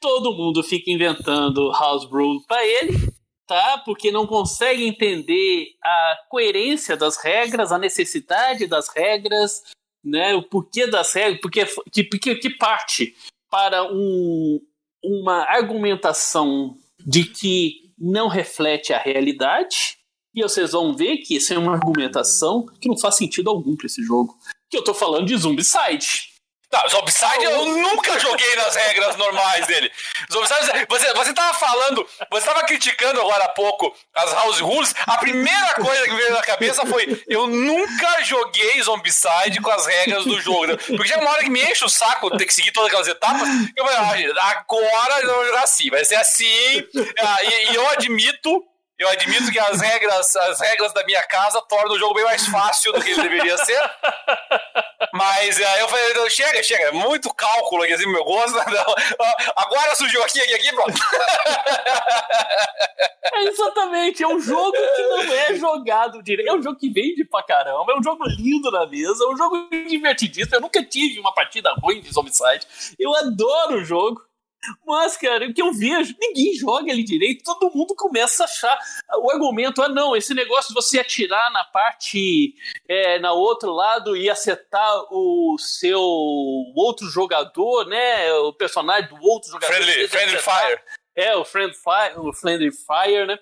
Todo 0.00 0.34
mundo 0.34 0.62
fica 0.62 0.90
inventando 0.90 1.70
house 1.70 2.04
rule 2.04 2.40
para 2.46 2.64
ele 2.66 3.12
tá? 3.46 3.78
Porque 3.84 4.10
não 4.10 4.26
consegue 4.26 4.84
entender 4.84 5.74
a 5.82 6.16
coerência 6.28 6.96
das 6.96 7.16
regras, 7.16 7.72
a 7.72 7.78
necessidade 7.78 8.66
das 8.66 8.88
regras, 8.88 9.62
né? 10.04 10.34
O 10.34 10.42
porquê 10.42 10.86
das 10.86 11.12
regras, 11.12 11.40
porque 11.40 11.64
que, 11.92 12.04
que, 12.04 12.34
que 12.36 12.50
parte 12.50 13.14
para 13.50 13.84
um, 13.84 14.60
uma 15.02 15.42
argumentação 15.44 16.76
de 17.04 17.24
que 17.24 17.92
não 17.98 18.28
reflete 18.28 18.92
a 18.92 18.98
realidade. 18.98 19.98
E 20.34 20.42
vocês 20.42 20.72
vão 20.72 20.96
ver 20.96 21.18
que 21.18 21.36
isso 21.36 21.52
é 21.52 21.58
uma 21.58 21.74
argumentação 21.74 22.64
que 22.80 22.88
não 22.88 22.98
faz 22.98 23.16
sentido 23.16 23.50
algum 23.50 23.76
para 23.76 23.86
esse 23.86 24.02
jogo. 24.02 24.34
Que 24.70 24.78
eu 24.78 24.84
tô 24.84 24.94
falando 24.94 25.26
de 25.26 25.36
Zombicide. 25.36 26.31
Não, 26.72 26.88
Zombicide 26.88 27.44
eu 27.44 27.66
nunca 27.66 28.18
joguei 28.18 28.56
nas 28.56 28.74
regras 28.74 29.16
normais 29.16 29.66
dele. 29.66 29.92
Zombicide, 30.32 30.86
você, 30.88 31.12
você 31.12 31.34
tava 31.34 31.52
falando, 31.52 32.08
você 32.30 32.46
tava 32.46 32.62
criticando 32.62 33.20
agora 33.20 33.44
há 33.44 33.48
pouco 33.50 33.94
as 34.14 34.32
House 34.32 34.60
Rules. 34.60 34.94
A 35.06 35.18
primeira 35.18 35.74
coisa 35.74 36.04
que 36.04 36.14
veio 36.14 36.32
na 36.32 36.40
cabeça 36.40 36.86
foi: 36.86 37.22
eu 37.28 37.46
nunca 37.46 38.24
joguei 38.24 38.82
Zombicide 38.82 39.60
com 39.60 39.70
as 39.70 39.86
regras 39.86 40.24
do 40.24 40.40
jogo. 40.40 40.78
Porque 40.78 41.08
já 41.08 41.16
é 41.16 41.18
uma 41.18 41.30
hora 41.30 41.44
que 41.44 41.50
me 41.50 41.62
enche 41.62 41.84
o 41.84 41.88
saco 41.90 42.30
ter 42.38 42.46
que 42.46 42.54
seguir 42.54 42.72
todas 42.72 42.88
aquelas 42.88 43.08
etapas. 43.08 43.48
Eu 43.76 43.84
falei, 43.84 44.32
ah, 44.38 44.50
agora 44.50 45.20
eu 45.20 45.34
vou 45.34 45.44
jogar 45.46 45.64
assim, 45.64 45.90
vai 45.90 46.04
ser 46.04 46.14
assim. 46.14 46.86
Ah, 47.18 47.44
e, 47.44 47.72
e 47.72 47.74
eu 47.74 47.88
admito 47.90 48.64
eu 48.98 49.08
admito 49.08 49.50
que 49.50 49.58
as 49.58 49.80
regras, 49.80 50.36
as 50.36 50.60
regras 50.60 50.92
da 50.92 51.04
minha 51.04 51.22
casa 51.24 51.60
tornam 51.62 51.94
o 51.94 51.98
jogo 51.98 52.14
bem 52.14 52.24
mais 52.24 52.46
fácil 52.46 52.92
do 52.92 53.02
que 53.02 53.10
ele 53.10 53.22
deveria 53.22 53.56
ser. 53.58 53.80
Mas 55.12 55.60
aí 55.60 55.80
eu 55.80 55.88
falei, 55.88 56.30
chega, 56.30 56.62
chega, 56.62 56.84
é 56.84 56.92
muito 56.92 57.32
cálculo 57.34 57.82
aqui, 57.82 57.92
assim, 57.92 58.06
meu 58.06 58.24
gosto. 58.24 58.56
Agora 59.56 59.94
surgiu 59.96 60.22
aqui, 60.22 60.40
aqui, 60.40 60.54
aqui, 60.54 60.72
pronto. 60.72 60.94
É 63.34 63.44
exatamente, 63.44 64.22
é 64.22 64.28
um 64.28 64.38
jogo 64.38 64.72
que 64.72 65.02
não 65.02 65.22
é 65.22 65.54
jogado 65.54 66.22
direito. 66.22 66.48
É 66.48 66.54
um 66.54 66.62
jogo 66.62 66.78
que 66.78 66.90
vende 66.90 67.24
pra 67.24 67.42
caramba, 67.42 67.92
é 67.92 67.98
um 67.98 68.02
jogo 68.02 68.24
lindo 68.26 68.70
na 68.70 68.86
mesa, 68.86 69.24
é 69.24 69.28
um 69.28 69.36
jogo 69.36 69.68
divertidíssimo. 69.88 70.56
Eu 70.56 70.60
nunca 70.60 70.82
tive 70.84 71.18
uma 71.18 71.32
partida 71.32 71.72
ruim 71.82 72.00
de 72.00 72.12
Zombicide. 72.12 72.66
Eu 72.98 73.14
adoro 73.16 73.78
o 73.78 73.84
jogo. 73.84 74.22
Mas, 74.86 75.16
cara, 75.16 75.46
o 75.46 75.52
que 75.52 75.60
eu 75.60 75.72
vejo, 75.72 76.14
ninguém 76.20 76.54
joga 76.54 76.90
ele 76.90 77.02
direito, 77.02 77.44
todo 77.44 77.74
mundo 77.74 77.94
começa 77.96 78.44
a 78.44 78.46
achar 78.46 78.78
o 79.20 79.30
argumento, 79.30 79.82
ah 79.82 79.88
não, 79.88 80.14
esse 80.14 80.34
negócio 80.34 80.68
de 80.68 80.74
você 80.74 81.00
atirar 81.00 81.50
na 81.50 81.64
parte, 81.64 82.54
é, 82.88 83.18
na 83.18 83.32
outro 83.32 83.72
lado 83.72 84.16
e 84.16 84.30
acertar 84.30 85.04
o 85.10 85.56
seu 85.58 86.00
outro 86.00 87.08
jogador, 87.08 87.86
né, 87.86 88.32
o 88.34 88.52
personagem 88.52 89.08
do 89.08 89.16
outro 89.20 89.50
jogador. 89.50 89.74
Friendly, 89.74 90.08
friendly 90.08 90.38
Fire. 90.38 90.80
É, 91.14 91.36
o 91.36 91.44
Friend 91.44 91.74
Fire, 91.74 92.18
o 92.18 92.32
Friendly 92.32 92.70
Fire, 92.70 93.26
né, 93.26 93.38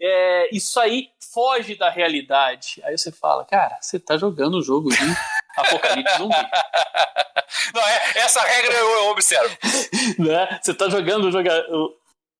é, 0.00 0.54
isso 0.54 0.78
aí 0.80 1.08
foge 1.32 1.74
da 1.74 1.88
realidade. 1.88 2.82
Aí 2.84 2.96
você 2.96 3.10
fala, 3.10 3.44
cara, 3.44 3.78
você 3.80 3.98
tá 3.98 4.16
jogando 4.16 4.58
o 4.58 4.62
jogo 4.62 4.90
de 4.90 4.96
Apocalipse 5.56 6.16
Zumbi. 6.18 6.34
Não, 7.74 7.82
é, 7.82 8.12
essa 8.16 8.40
regra 8.42 8.74
eu, 8.74 8.90
eu 8.90 9.06
observo. 9.08 9.56
né? 10.18 10.60
Você 10.62 10.74
tá 10.74 10.88
jogando 10.88 11.28
o 11.28 11.32
jogo 11.32 11.48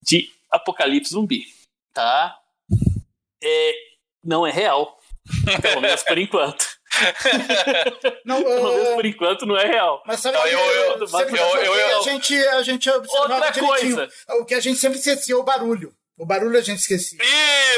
de 0.03 0.31
Apocalipse 0.51 1.13
Zumbi, 1.13 1.47
tá? 1.93 2.39
É, 3.43 3.73
não 4.23 4.47
é 4.47 4.51
real. 4.51 4.99
Pelo 5.61 5.81
menos 5.81 6.03
por 6.03 6.19
enquanto. 6.19 6.67
Não, 8.25 8.43
Pelo 8.43 8.73
menos 8.73 8.89
por 8.95 9.07
enquanto 9.07 9.47
não 9.47 9.57
é 9.57 9.67
real. 9.67 10.03
Mas 10.07 10.21
sabe 10.21 10.37
não, 10.37 10.47
eu, 10.47 10.59
eu, 10.59 11.01
eu, 11.65 11.75
eu, 11.75 11.99
a 11.99 12.03
gente 12.03 12.37
a 12.49 12.63
gente 12.63 12.89
Outra 12.89 13.53
coisa. 13.53 14.09
O 14.41 14.45
que 14.45 14.55
a 14.55 14.61
gente 14.61 14.79
sempre 14.79 14.99
esquecia 14.99 15.37
o 15.37 15.43
barulho. 15.43 15.93
O 16.17 16.25
barulho 16.25 16.57
a 16.57 16.63
gente 16.63 16.79
esquecia. 16.79 17.19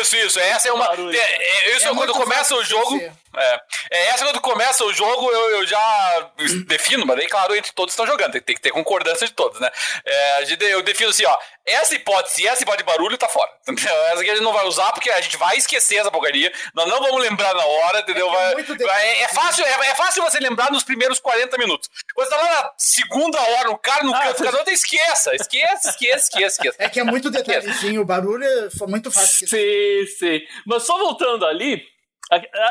Isso, 0.01 0.15
isso. 0.17 0.39
Essa 0.39 0.69
é 0.69 0.73
uma. 0.73 0.85
É, 0.85 1.17
é, 1.17 1.77
isso 1.77 1.89
é, 1.89 1.95
quando 1.95 2.13
começa 2.13 2.55
o 2.55 2.63
jogo. 2.63 3.01
É, 3.35 3.61
é, 3.91 4.07
essa 4.09 4.25
quando 4.25 4.41
começa 4.41 4.85
o 4.85 4.93
jogo, 4.93 5.31
eu, 5.31 5.51
eu 5.59 5.67
já 5.67 6.31
defino, 6.67 7.05
mas 7.07 7.19
aí, 7.19 7.27
claro, 7.27 7.55
entre 7.55 7.73
todos 7.73 7.93
estão 7.93 8.07
jogando. 8.07 8.33
Tem, 8.33 8.41
tem 8.41 8.57
que 8.57 8.63
ter 8.63 8.71
concordância 8.71 9.27
de 9.27 9.33
todos, 9.33 9.61
né? 9.61 9.71
É, 10.05 10.45
eu 10.73 10.83
defino 10.83 11.11
assim, 11.11 11.25
ó. 11.25 11.39
Essa 11.65 11.97
hipótese, 11.97 12.47
essa 12.47 12.63
hipótese 12.63 12.85
de 12.85 12.93
barulho 12.93 13.19
tá 13.19 13.29
fora. 13.29 13.51
Entendeu? 13.69 13.95
Essa 14.07 14.21
aqui 14.21 14.31
a 14.31 14.35
gente 14.35 14.45
não 14.45 14.53
vai 14.53 14.65
usar 14.67 14.93
porque 14.93 15.11
a 15.11 15.21
gente 15.21 15.37
vai 15.37 15.57
esquecer 15.57 15.97
essa 15.97 16.11
porcaria. 16.11 16.53
Nós 16.75 16.89
não 16.89 17.01
vamos 17.01 17.21
lembrar 17.21 17.53
na 17.55 17.65
hora, 17.65 18.01
entendeu? 18.01 18.29
É, 18.29 18.55
vai, 18.55 18.63
vai, 18.63 19.21
é 19.23 19.29
fácil, 19.29 19.65
é, 19.65 19.71
é, 19.89 19.95
fácil 19.97 20.23
você 20.23 20.39
lembrar 20.39 20.71
nos 20.71 20.85
primeiros 20.85 21.19
40 21.19 21.59
minutos. 21.59 21.91
Quando 22.15 22.29
você 22.29 22.37
tá 22.37 22.41
lá 22.41 22.63
na 22.63 22.73
segunda 22.79 23.41
hora, 23.41 23.71
o 23.71 23.79
cara 23.79 24.05
no 24.05 24.15
ah, 24.15 24.21
canto, 24.21 24.45
você... 24.45 24.71
esqueça. 24.71 25.35
Esqueça, 25.35 25.91
esqueça, 25.91 26.29
esqueça, 26.29 26.57
esqueça. 26.57 26.77
É 26.79 26.89
que 26.89 27.01
é 27.01 27.05
muito 27.05 27.31
detalhezinho, 27.31 28.03
o 28.03 28.05
barulho 28.05 28.47
foi 28.79 28.87
muito 28.87 29.11
fácil. 29.11 29.49
Sim, 29.49 30.07
sim. 30.19 30.41
Mas 30.65 30.85
só 30.85 30.97
voltando 30.99 31.45
ali, 31.45 31.83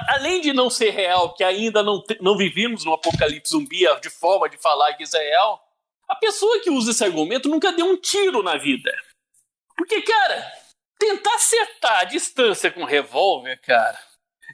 além 0.09 0.41
de 0.41 0.51
não 0.51 0.69
ser 0.69 0.89
real, 0.89 1.33
que 1.33 1.43
ainda 1.43 1.81
não, 1.81 2.03
não 2.19 2.37
vivemos 2.37 2.83
no 2.83 2.93
apocalipse 2.93 3.51
zumbi 3.51 3.85
de 4.01 4.09
forma 4.09 4.49
de 4.49 4.57
falar 4.57 4.93
que 4.95 5.03
isso 5.03 5.15
é 5.15 5.23
real, 5.29 5.61
a 6.07 6.15
pessoa 6.15 6.59
que 6.61 6.69
usa 6.69 6.91
esse 6.91 7.03
argumento 7.03 7.49
nunca 7.49 7.71
deu 7.71 7.85
um 7.85 7.97
tiro 7.97 8.43
na 8.43 8.57
vida. 8.57 8.91
Porque, 9.75 10.01
cara, 10.01 10.51
tentar 10.99 11.35
acertar 11.35 12.01
a 12.01 12.03
distância 12.05 12.71
com 12.71 12.83
revólver, 12.83 13.59
cara, 13.61 13.99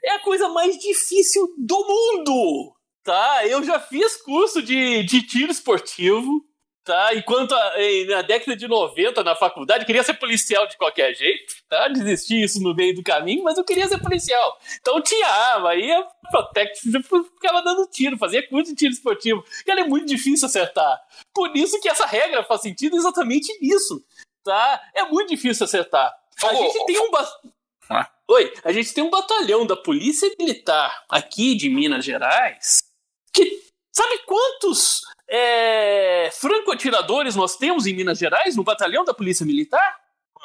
é 0.03 0.11
a 0.11 0.19
coisa 0.19 0.49
mais 0.49 0.77
difícil 0.77 1.53
do 1.57 1.85
mundo. 1.85 2.75
Tá? 3.03 3.45
Eu 3.47 3.63
já 3.63 3.79
fiz 3.79 4.17
curso 4.17 4.61
de, 4.61 5.03
de 5.03 5.25
tiro 5.25 5.51
esportivo. 5.51 6.45
Tá? 6.83 7.13
Enquanto 7.13 7.53
a, 7.53 7.73
na 8.09 8.21
década 8.23 8.55
de 8.55 8.67
90, 8.67 9.23
na 9.23 9.35
faculdade, 9.35 9.85
queria 9.85 10.03
ser 10.03 10.15
policial 10.15 10.65
de 10.67 10.77
qualquer 10.77 11.13
jeito. 11.13 11.53
Tá? 11.69 11.87
Desisti 11.89 12.41
isso 12.41 12.61
no 12.61 12.73
meio 12.73 12.95
do 12.95 13.03
caminho, 13.03 13.43
mas 13.43 13.57
eu 13.57 13.63
queria 13.63 13.87
ser 13.87 13.99
policial. 13.99 14.57
Então 14.79 15.01
tinha 15.01 15.27
arma, 15.27 15.75
ia 15.75 16.05
Protect, 16.31 16.79
ficava 16.81 17.61
dando 17.61 17.87
tiro, 17.87 18.17
fazia 18.17 18.47
curso 18.47 18.71
de 18.71 18.75
tiro 18.75 18.93
esportivo. 18.93 19.43
E 19.67 19.71
é 19.71 19.83
muito 19.83 20.07
difícil 20.07 20.47
acertar. 20.47 20.99
Por 21.33 21.55
isso 21.55 21.79
que 21.79 21.89
essa 21.89 22.05
regra 22.05 22.43
faz 22.43 22.61
sentido 22.61 22.95
exatamente 22.95 23.51
nisso 23.61 24.03
tá? 24.43 24.81
É 24.93 25.03
muito 25.05 25.29
difícil 25.29 25.65
acertar. 25.65 26.13
A 26.43 26.53
gente 26.53 26.85
tem 26.85 26.99
um. 26.99 27.11
Ah. 27.89 28.09
Oi, 28.29 28.53
a 28.63 28.71
gente 28.71 28.93
tem 28.93 29.03
um 29.03 29.09
batalhão 29.09 29.65
da 29.65 29.75
Polícia 29.75 30.29
Militar 30.39 31.05
aqui 31.09 31.55
de 31.55 31.69
Minas 31.69 32.05
Gerais 32.05 32.83
que. 33.33 33.61
Sabe 33.93 34.19
quantos 34.19 35.01
é, 35.33 36.29
franco-atiradores 36.31 37.37
nós 37.37 37.55
temos 37.55 37.85
em 37.85 37.93
Minas 37.93 38.19
Gerais, 38.19 38.53
no 38.57 38.65
batalhão 38.65 39.05
da 39.05 39.13
Polícia 39.13 39.45
Militar? 39.45 39.97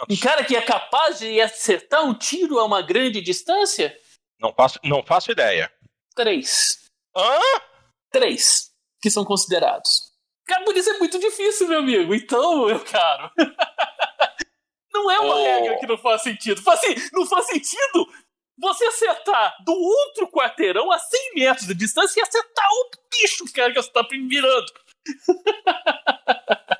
Um 0.08 0.16
cara 0.16 0.44
que 0.44 0.54
é 0.54 0.60
capaz 0.62 1.18
de 1.18 1.40
acertar 1.40 2.04
um 2.04 2.14
tiro 2.14 2.60
a 2.60 2.64
uma 2.64 2.82
grande 2.82 3.20
distância? 3.20 3.96
Não 4.38 4.52
faço, 4.54 4.78
não 4.84 5.02
faço 5.02 5.32
ideia. 5.32 5.72
Três. 6.14 6.88
Hã? 7.16 7.40
Três 8.12 8.70
que 9.02 9.10
são 9.10 9.24
considerados. 9.24 10.02
Cara, 10.46 10.64
por 10.64 10.76
isso 10.76 10.90
é 10.90 10.98
muito 10.98 11.18
difícil, 11.18 11.66
meu 11.66 11.80
amigo. 11.80 12.14
Então, 12.14 12.66
meu 12.66 12.78
caro. 12.80 13.32
não 14.92 15.10
é 15.10 15.18
uma 15.18 15.34
oh. 15.34 15.44
regra 15.44 15.78
que 15.80 15.86
não 15.86 15.98
faz 15.98 16.22
sentido. 16.22 16.62
Faz, 16.62 17.10
não 17.12 17.26
faz 17.26 17.46
sentido 17.46 18.06
você 18.58 18.84
acertar 18.86 19.56
do 19.64 19.72
outro 19.72 20.28
quarteirão 20.28 20.90
a 20.90 20.98
100 20.98 21.34
metros 21.34 21.66
de 21.66 21.74
distância 21.74 22.20
e 22.20 22.22
acertar 22.22 22.68
o 22.70 22.90
bicho, 23.10 23.44
cara, 23.52 23.72
que 23.72 23.82
você 23.82 23.90
tá 23.92 24.06
virando. 24.10 24.72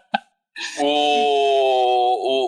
o, 0.78 0.85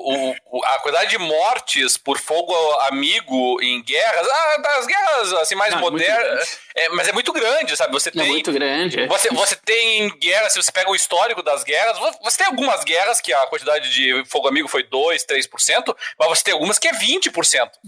o, 0.09 0.35
o, 0.51 0.65
a 0.65 0.79
quantidade 0.79 1.11
de 1.11 1.19
mortes 1.19 1.97
por 1.99 2.19
fogo 2.19 2.55
amigo 2.83 3.61
em 3.63 3.83
guerras, 3.83 4.27
ah, 4.27 4.79
as 4.79 4.87
guerras 4.87 5.33
assim 5.35 5.55
mais 5.55 5.75
Não, 5.75 5.81
modernas, 5.81 6.59
é, 6.75 6.89
mas 6.91 7.09
é 7.09 7.13
muito 7.13 7.33
grande, 7.33 7.77
sabe? 7.77 7.93
Você 7.93 8.11
tem 8.11 8.23
é 8.23 8.27
muito 8.27 8.51
grande. 8.51 9.01
É. 9.01 9.07
Você, 9.07 9.29
você 9.31 9.57
tem 9.57 10.09
guerras, 10.19 10.53
se 10.55 10.63
você 10.63 10.73
pega 10.73 10.91
o 10.91 10.97
histórico 10.97 11.43
das 11.43 11.63
guerras, 11.63 11.99
você 12.23 12.39
tem 12.39 12.47
algumas 12.47 12.83
guerras 12.83 13.21
que 13.21 13.33
a 13.33 13.47
quantidade 13.47 13.91
de 13.91 14.25
fogo 14.27 14.49
amigo 14.49 14.69
foi 14.69 14.85
2, 14.85 15.27
3%, 15.27 15.97
mas 16.19 16.29
você 16.29 16.45
tem 16.45 16.55
algumas 16.55 16.79
que 16.79 16.89
é 16.89 16.93
20%. 16.93 17.31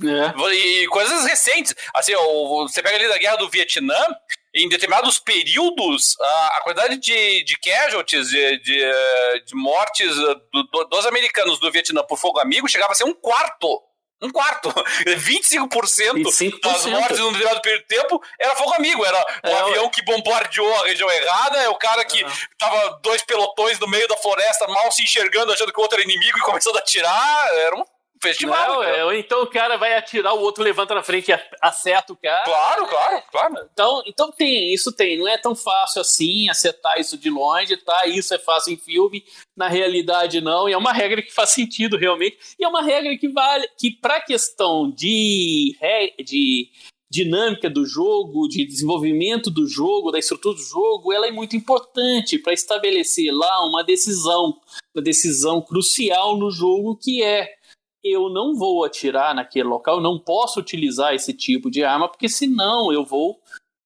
É. 0.04 0.52
E 0.52 0.86
coisas 0.88 1.24
recentes, 1.24 1.74
assim, 1.94 2.12
você 2.14 2.82
pega 2.82 2.96
ali 2.96 3.08
da 3.08 3.18
guerra 3.18 3.36
do 3.36 3.48
Vietnã, 3.48 4.06
em 4.54 4.68
determinados 4.68 5.18
períodos, 5.18 6.16
a, 6.20 6.46
a 6.56 6.60
quantidade 6.62 6.96
de, 6.96 7.44
de 7.44 7.56
casualties, 7.58 8.28
de, 8.28 8.58
de, 8.58 9.44
de 9.46 9.54
mortes 9.54 10.14
do, 10.14 10.64
do, 10.64 10.84
dos 10.84 11.06
americanos 11.06 11.60
do 11.60 11.70
Vietnã 11.70 12.02
por 12.02 12.18
fogo 12.18 12.40
amigo 12.40 12.68
chegava 12.68 12.92
a 12.92 12.94
ser 12.94 13.04
um 13.04 13.14
quarto. 13.14 13.82
Um 14.22 14.30
quarto. 14.30 14.68
25%, 15.06 15.70
25%. 16.12 16.60
das 16.60 16.84
mortes 16.84 17.18
num 17.18 17.32
determinado 17.32 17.62
período 17.62 17.82
de 17.82 17.96
tempo 17.96 18.22
era 18.38 18.54
fogo 18.54 18.74
amigo. 18.74 19.04
Era 19.04 19.18
o 19.44 19.48
é, 19.48 19.60
avião 19.60 19.88
que 19.88 20.02
bombardeou 20.02 20.74
a 20.80 20.86
região 20.86 21.10
errada, 21.10 21.58
é 21.58 21.68
o 21.68 21.76
cara 21.76 22.04
que 22.04 22.22
uhum. 22.22 22.30
tava 22.58 23.00
dois 23.02 23.22
pelotões 23.22 23.78
no 23.78 23.88
meio 23.88 24.06
da 24.08 24.16
floresta, 24.18 24.68
mal 24.68 24.92
se 24.92 25.02
enxergando, 25.02 25.52
achando 25.52 25.72
que 25.72 25.78
o 25.78 25.82
outro 25.82 25.98
era 25.98 26.04
inimigo 26.04 26.38
e 26.38 26.42
começando 26.42 26.76
a 26.76 26.80
atirar. 26.80 27.48
Era 27.54 27.76
um 27.76 27.84
festival. 28.22 28.74
Não, 28.74 28.82
é, 28.82 29.04
ou 29.04 29.12
então 29.12 29.42
o 29.42 29.46
cara 29.46 29.76
vai 29.76 29.96
atirar, 29.96 30.34
o 30.34 30.40
outro 30.40 30.62
levanta 30.62 30.94
na 30.94 31.02
frente 31.02 31.30
e 31.30 31.40
acerta 31.60 32.12
o 32.12 32.16
cara. 32.16 32.44
Claro, 32.44 32.86
claro, 32.86 33.22
claro. 33.30 33.68
Então, 33.72 34.02
então 34.06 34.30
tem, 34.30 34.72
isso 34.72 34.92
tem. 34.92 35.18
Não 35.18 35.28
é 35.28 35.38
tão 35.38 35.54
fácil 35.56 36.00
assim 36.00 36.48
acertar 36.48 37.00
isso 37.00 37.16
de 37.16 37.30
longe, 37.30 37.76
tá? 37.76 38.06
Isso 38.06 38.34
é 38.34 38.38
fácil 38.38 38.72
em 38.72 38.76
filme, 38.76 39.24
na 39.56 39.68
realidade 39.68 40.40
não. 40.40 40.68
E 40.68 40.72
é 40.72 40.76
uma 40.76 40.92
regra 40.92 41.22
que 41.22 41.32
faz 41.32 41.50
sentido 41.50 41.96
realmente. 41.96 42.38
E 42.58 42.64
é 42.64 42.68
uma 42.68 42.82
regra 42.82 43.16
que 43.16 43.28
vale, 43.28 43.68
que 43.78 43.90
pra 43.90 44.20
questão 44.20 44.90
de, 44.90 45.76
de 46.24 46.70
dinâmica 47.10 47.68
do 47.68 47.84
jogo, 47.84 48.46
de 48.46 48.64
desenvolvimento 48.64 49.50
do 49.50 49.66
jogo, 49.66 50.12
da 50.12 50.18
estrutura 50.18 50.54
do 50.54 50.62
jogo, 50.62 51.12
ela 51.12 51.26
é 51.26 51.32
muito 51.32 51.56
importante 51.56 52.38
para 52.38 52.52
estabelecer 52.52 53.34
lá 53.34 53.66
uma 53.66 53.82
decisão, 53.82 54.56
uma 54.94 55.02
decisão 55.02 55.60
crucial 55.60 56.36
no 56.36 56.50
jogo 56.50 56.96
que 56.96 57.22
é 57.22 57.59
eu 58.02 58.28
não 58.28 58.54
vou 58.54 58.84
atirar 58.84 59.34
naquele 59.34 59.68
local, 59.68 60.00
não 60.00 60.18
posso 60.18 60.60
utilizar 60.60 61.14
esse 61.14 61.32
tipo 61.32 61.70
de 61.70 61.84
arma, 61.84 62.08
porque 62.08 62.28
senão 62.28 62.92
eu 62.92 63.04
vou 63.04 63.40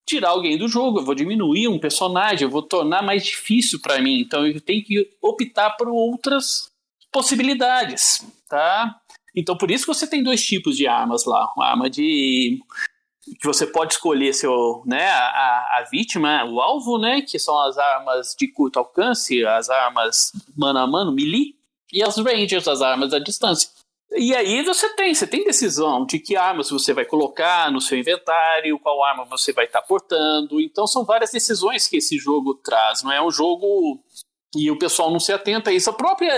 tirar 0.07 0.31
alguém 0.31 0.59
do 0.59 0.69
jogo, 0.69 1.01
eu 1.01 1.05
vou 1.05 1.15
diminuir 1.15 1.69
um 1.69 1.79
personagem, 1.79 2.43
eu 2.43 2.51
vou 2.51 2.63
tornar 2.63 3.03
mais 3.03 3.25
difícil 3.25 3.81
para 3.81 4.01
mim. 4.01 4.21
Então 4.21 4.47
eu 4.47 4.61
tenho 4.61 4.85
que 4.85 5.11
optar 5.21 5.71
por 5.71 5.89
outras 5.89 6.71
possibilidades, 7.11 8.27
tá? 8.49 9.01
Então 9.35 9.57
por 9.57 9.71
isso 9.71 9.87
que 9.87 9.95
você 9.95 10.07
tem 10.07 10.23
dois 10.23 10.45
tipos 10.45 10.77
de 10.77 10.87
armas 10.87 11.25
lá, 11.25 11.53
uma 11.57 11.67
arma 11.67 11.91
de 11.91 12.61
que 13.41 13.47
você 13.47 13.67
pode 13.67 13.95
escolher 13.95 14.35
seu, 14.35 14.83
né, 14.85 15.09
a, 15.09 15.79
a 15.79 15.89
vítima, 15.91 16.45
o 16.45 16.61
alvo, 16.61 16.99
né, 16.99 17.23
que 17.23 17.39
são 17.39 17.59
as 17.63 17.79
armas 17.79 18.37
de 18.39 18.47
curto 18.47 18.79
alcance, 18.79 19.45
as 19.47 19.71
armas 19.71 20.31
mano 20.55 20.79
a 20.79 20.87
mano, 20.87 21.11
melee, 21.11 21.57
e 21.91 22.03
as 22.03 22.19
rangers, 22.19 22.69
as 22.69 22.83
armas 22.83 23.15
à 23.15 23.19
distância. 23.19 23.71
E 24.17 24.35
aí 24.35 24.63
você 24.63 24.89
tem, 24.91 25.13
você 25.13 25.27
tem 25.27 25.45
decisão 25.45 26.07
de 26.07 26.21
que 26.21 26.37
armas 26.37 26.71
você 26.71 26.93
vai 26.93 27.05
colocar 27.05 27.71
no 27.73 27.81
seu 27.81 27.99
inventário, 27.99 28.79
qual 28.79 29.03
arma 29.03 29.25
você 29.25 29.53
vai 29.53 29.65
estar 29.65 29.81
tá 29.81 29.87
portando. 29.87 30.61
Então 30.61 30.87
são 30.87 31.05
várias 31.05 31.33
decisões 31.33 31.89
que 31.89 31.97
esse 31.97 32.17
jogo 32.17 32.55
traz. 32.55 33.03
Não 33.03 33.11
é 33.11 33.21
um 33.21 33.31
jogo 33.31 34.01
e 34.55 34.71
o 34.71 34.79
pessoal 34.79 35.11
não 35.11 35.19
se 35.19 35.33
atenta 35.33 35.71
a 35.71 35.73
isso. 35.73 35.91
A 35.91 35.93
própria 35.95 36.33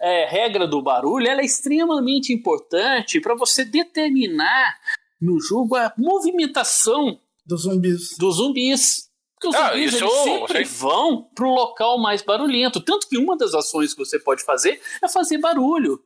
é, 0.00 0.26
regra 0.26 0.66
do 0.66 0.80
barulho 0.80 1.26
é 1.26 1.44
extremamente 1.44 2.32
importante 2.32 3.20
para 3.20 3.34
você 3.34 3.64
determinar 3.64 4.76
no 5.20 5.40
jogo 5.40 5.74
a 5.74 5.92
movimentação 5.98 7.18
dos 7.44 7.62
zumbis. 7.62 8.16
Dos 8.16 8.36
zumbis. 8.36 9.08
Porque 9.34 9.48
os 9.48 9.54
ah, 9.56 9.72
zumbis 9.72 9.94
isso, 9.94 10.24
sempre 10.24 10.64
vão 10.64 11.28
para 11.34 11.46
o 11.46 11.54
local 11.54 11.98
mais 11.98 12.22
barulhento. 12.22 12.80
Tanto 12.80 13.08
que 13.08 13.18
uma 13.18 13.36
das 13.36 13.54
ações 13.54 13.92
que 13.92 14.04
você 14.04 14.20
pode 14.20 14.44
fazer 14.44 14.80
é 15.02 15.08
fazer 15.08 15.38
barulho 15.38 16.00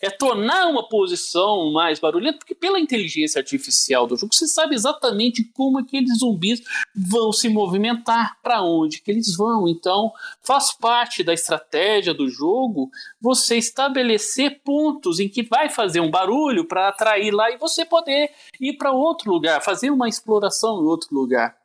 é 0.00 0.10
tornar 0.10 0.66
uma 0.68 0.88
posição 0.88 1.72
mais 1.72 1.98
barulhenta, 1.98 2.38
porque 2.38 2.54
pela 2.54 2.78
inteligência 2.78 3.38
artificial 3.38 4.06
do 4.06 4.16
jogo, 4.16 4.34
você 4.34 4.46
sabe 4.46 4.74
exatamente 4.74 5.44
como 5.54 5.78
aqueles 5.78 6.18
zumbis 6.18 6.62
vão 6.94 7.32
se 7.32 7.48
movimentar, 7.48 8.38
para 8.42 8.62
onde 8.62 9.00
que 9.00 9.10
eles 9.10 9.36
vão. 9.36 9.68
Então, 9.68 10.12
faz 10.42 10.72
parte 10.72 11.22
da 11.22 11.32
estratégia 11.32 12.14
do 12.14 12.28
jogo 12.28 12.90
você 13.20 13.56
estabelecer 13.56 14.60
pontos 14.64 15.20
em 15.20 15.28
que 15.28 15.42
vai 15.42 15.68
fazer 15.68 16.00
um 16.00 16.10
barulho 16.10 16.64
para 16.66 16.88
atrair 16.88 17.32
lá 17.32 17.50
e 17.50 17.58
você 17.58 17.84
poder 17.84 18.30
ir 18.60 18.74
para 18.74 18.92
outro 18.92 19.30
lugar, 19.30 19.62
fazer 19.62 19.90
uma 19.90 20.08
exploração 20.08 20.80
em 20.80 20.86
outro 20.86 21.08
lugar. 21.12 21.56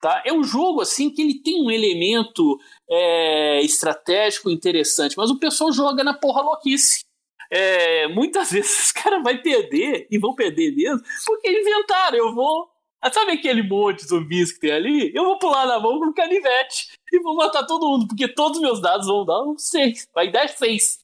Tá? 0.00 0.20
É 0.26 0.32
um 0.32 0.42
jogo 0.42 0.80
assim 0.80 1.08
que 1.10 1.22
ele 1.22 1.34
tem 1.34 1.64
um 1.64 1.70
elemento 1.70 2.58
é, 2.90 3.62
estratégico 3.62 4.50
interessante, 4.50 5.16
mas 5.16 5.30
o 5.30 5.38
pessoal 5.38 5.70
joga 5.70 6.02
na 6.02 6.12
porra 6.12 6.42
louquice 6.42 7.04
é, 7.52 8.08
muitas 8.08 8.50
vezes 8.50 8.86
os 8.86 8.92
caras 8.92 9.22
vão 9.22 9.36
perder, 9.36 10.08
e 10.10 10.18
vão 10.18 10.34
perder 10.34 10.74
mesmo, 10.74 11.02
porque 11.26 11.50
inventaram, 11.50 12.16
eu 12.16 12.34
vou. 12.34 12.72
Sabe 13.12 13.32
aquele 13.32 13.64
monte 13.64 14.02
de 14.02 14.06
zumbis 14.06 14.52
que 14.52 14.60
tem 14.60 14.70
ali? 14.70 15.12
Eu 15.12 15.24
vou 15.24 15.36
pular 15.36 15.66
na 15.66 15.80
mão 15.80 15.98
com 15.98 16.06
um 16.06 16.12
canivete 16.12 16.92
e 17.12 17.18
vou 17.18 17.34
matar 17.34 17.66
todo 17.66 17.88
mundo, 17.88 18.06
porque 18.06 18.28
todos 18.28 18.58
os 18.58 18.62
meus 18.62 18.80
dados 18.80 19.08
vão 19.08 19.24
dar 19.24 19.42
um 19.42 19.58
6. 19.58 20.08
Vai 20.14 20.30
dar 20.30 20.48
6. 20.48 21.00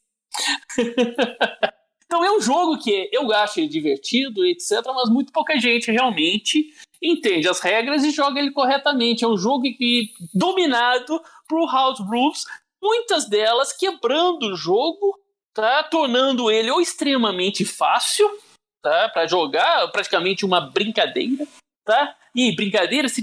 Então 2.09 2.25
é 2.25 2.35
um 2.35 2.41
jogo 2.41 2.79
que 2.79 3.11
eu 3.13 3.31
acho 3.35 3.69
divertido, 3.69 4.43
etc., 4.47 4.81
mas 4.95 5.11
muito 5.11 5.31
pouca 5.31 5.59
gente 5.59 5.93
realmente 5.93 6.73
entende 7.03 7.47
as 7.47 7.61
regras 7.61 8.03
e 8.03 8.11
joga 8.11 8.41
ele 8.41 8.51
corretamente. 8.51 9.25
É 9.25 9.29
um 9.29 9.37
jogo 9.37 9.65
que 9.65 10.11
dominado 10.33 11.21
por 11.47 11.71
House 11.71 12.01
Rules, 12.01 12.45
muitas 12.83 13.29
delas 13.29 13.75
quebrando 13.75 14.45
o 14.45 14.57
jogo, 14.57 15.21
tá? 15.59 15.83
Tornando 15.83 16.53
ele 16.53 16.71
ou 16.71 16.81
extremamente 16.81 17.65
fácil, 17.65 18.31
tá? 18.81 19.09
Para 19.09 19.27
jogar, 19.27 19.91
praticamente 19.91 20.45
uma 20.45 20.61
brincadeira, 20.61 21.45
tá? 21.85 22.17
E 22.33 22.55
brincadeira 22.55 23.09
se 23.09 23.21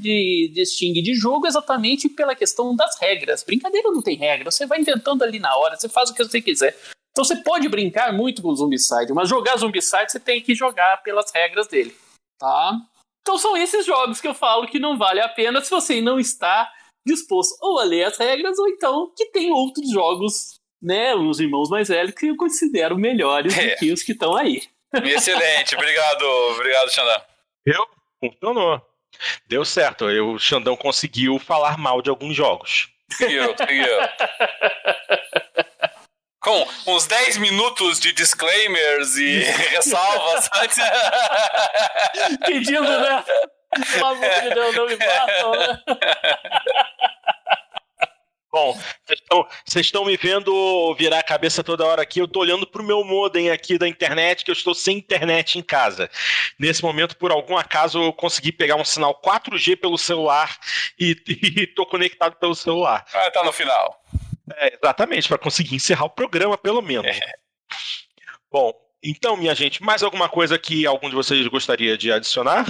distingue 0.49 1.01
de 1.01 1.15
jogo 1.15 1.47
exatamente 1.47 2.09
pela 2.09 2.35
questão 2.35 2.75
das 2.75 2.99
regras. 2.99 3.41
Brincadeira 3.41 3.89
não 3.89 4.01
tem 4.01 4.17
regra, 4.17 4.51
você 4.51 4.65
vai 4.65 4.81
inventando 4.81 5.23
ali 5.23 5.39
na 5.39 5.55
hora, 5.55 5.77
você 5.77 5.87
faz 5.87 6.09
o 6.09 6.13
que 6.13 6.25
você 6.25 6.41
quiser. 6.41 6.77
Então 7.11 7.23
você 7.23 7.37
pode 7.37 7.69
brincar 7.69 8.11
muito 8.11 8.41
com 8.41 8.49
o 8.49 8.55
Zombicide, 8.55 9.13
mas 9.13 9.29
jogar 9.29 9.55
Zombicide 9.55 10.11
você 10.11 10.19
tem 10.19 10.41
que 10.41 10.53
jogar 10.53 11.01
pelas 11.03 11.31
regras 11.33 11.69
dele, 11.69 11.95
tá? 12.37 12.73
Então 13.21 13.37
são 13.37 13.55
esses 13.55 13.85
jogos 13.85 14.19
que 14.19 14.27
eu 14.27 14.33
falo 14.33 14.67
que 14.67 14.77
não 14.77 14.97
vale 14.97 15.21
a 15.21 15.29
pena 15.29 15.61
se 15.61 15.69
você 15.69 16.01
não 16.01 16.19
está 16.19 16.69
disposto 17.07 17.55
ou 17.61 17.79
a 17.79 17.85
ler 17.85 18.03
as 18.03 18.17
regras 18.17 18.59
ou 18.59 18.67
então 18.67 19.13
que 19.15 19.27
tem 19.27 19.53
outros 19.53 19.89
jogos, 19.89 20.59
né, 20.81 21.15
os 21.15 21.39
irmãos 21.39 21.69
mais 21.69 21.87
velhos 21.87 22.13
que 22.13 22.27
eu 22.27 22.37
considero 22.37 22.97
melhores 22.97 23.57
é. 23.57 23.67
do 23.67 23.75
que 23.77 23.91
os 23.91 24.03
que 24.03 24.11
estão 24.11 24.35
aí. 24.35 24.61
Excelente, 25.03 25.75
obrigado, 25.75 26.23
obrigado, 26.53 26.91
Xandão. 26.91 27.21
Eu? 27.65 27.87
Funcionou. 28.19 28.81
Deu 29.47 29.63
certo, 29.63 30.09
eu, 30.09 30.31
o 30.31 30.39
Xandão 30.39 30.75
conseguiu 30.75 31.39
falar 31.39 31.77
mal 31.77 32.01
de 32.01 32.09
alguns 32.09 32.35
jogos. 32.35 32.89
Com 36.39 36.67
uns 36.87 37.07
10 37.07 37.37
minutos 37.37 37.99
de 37.99 38.11
disclaimers 38.11 39.15
e 39.17 39.39
ressalvas 39.71 40.49
antes. 40.55 40.77
Pedindo, 42.45 42.81
né? 42.81 43.23
Pelo 43.91 44.05
amor 44.05 44.41
de 44.41 44.49
Deus, 44.53 44.75
não 44.75 44.85
me 44.85 44.95
matam, 45.05 45.51
né? 45.51 45.81
Bom, 48.55 48.73
vocês 49.65 49.85
estão 49.85 50.05
me 50.05 50.15
vendo 50.15 50.95
virar 50.95 51.19
a 51.19 51.23
cabeça 51.23 51.61
toda 51.61 51.85
hora 51.85 52.01
aqui. 52.01 52.21
Eu 52.21 52.25
estou 52.25 52.41
olhando 52.41 52.65
para 52.65 52.81
o 52.81 52.85
meu 52.85 53.03
modem 53.03 53.51
aqui 53.51 53.77
da 53.77 53.85
internet, 53.85 54.45
que 54.45 54.49
eu 54.49 54.53
estou 54.53 54.73
sem 54.73 54.97
internet 54.97 55.59
em 55.59 55.61
casa. 55.61 56.09
Nesse 56.57 56.81
momento, 56.81 57.17
por 57.17 57.33
algum 57.33 57.57
acaso, 57.57 58.01
eu 58.01 58.13
consegui 58.13 58.53
pegar 58.53 58.77
um 58.77 58.85
sinal 58.85 59.19
4G 59.21 59.75
pelo 59.75 59.97
celular 59.97 60.57
e 60.97 61.21
estou 61.67 61.85
conectado 61.85 62.37
pelo 62.37 62.55
celular. 62.55 63.05
Ah, 63.13 63.29
tá 63.29 63.43
no 63.43 63.51
final. 63.51 64.01
É, 64.55 64.77
exatamente, 64.81 65.27
para 65.27 65.37
conseguir 65.37 65.75
encerrar 65.75 66.05
o 66.05 66.09
programa, 66.09 66.57
pelo 66.57 66.81
menos. 66.81 67.13
É. 67.13 67.19
Bom, 68.49 68.71
então, 69.03 69.35
minha 69.35 69.53
gente, 69.53 69.83
mais 69.83 70.01
alguma 70.01 70.29
coisa 70.29 70.57
que 70.57 70.85
algum 70.85 71.09
de 71.09 71.15
vocês 71.15 71.45
gostaria 71.47 71.97
de 71.97 72.09
adicionar? 72.09 72.67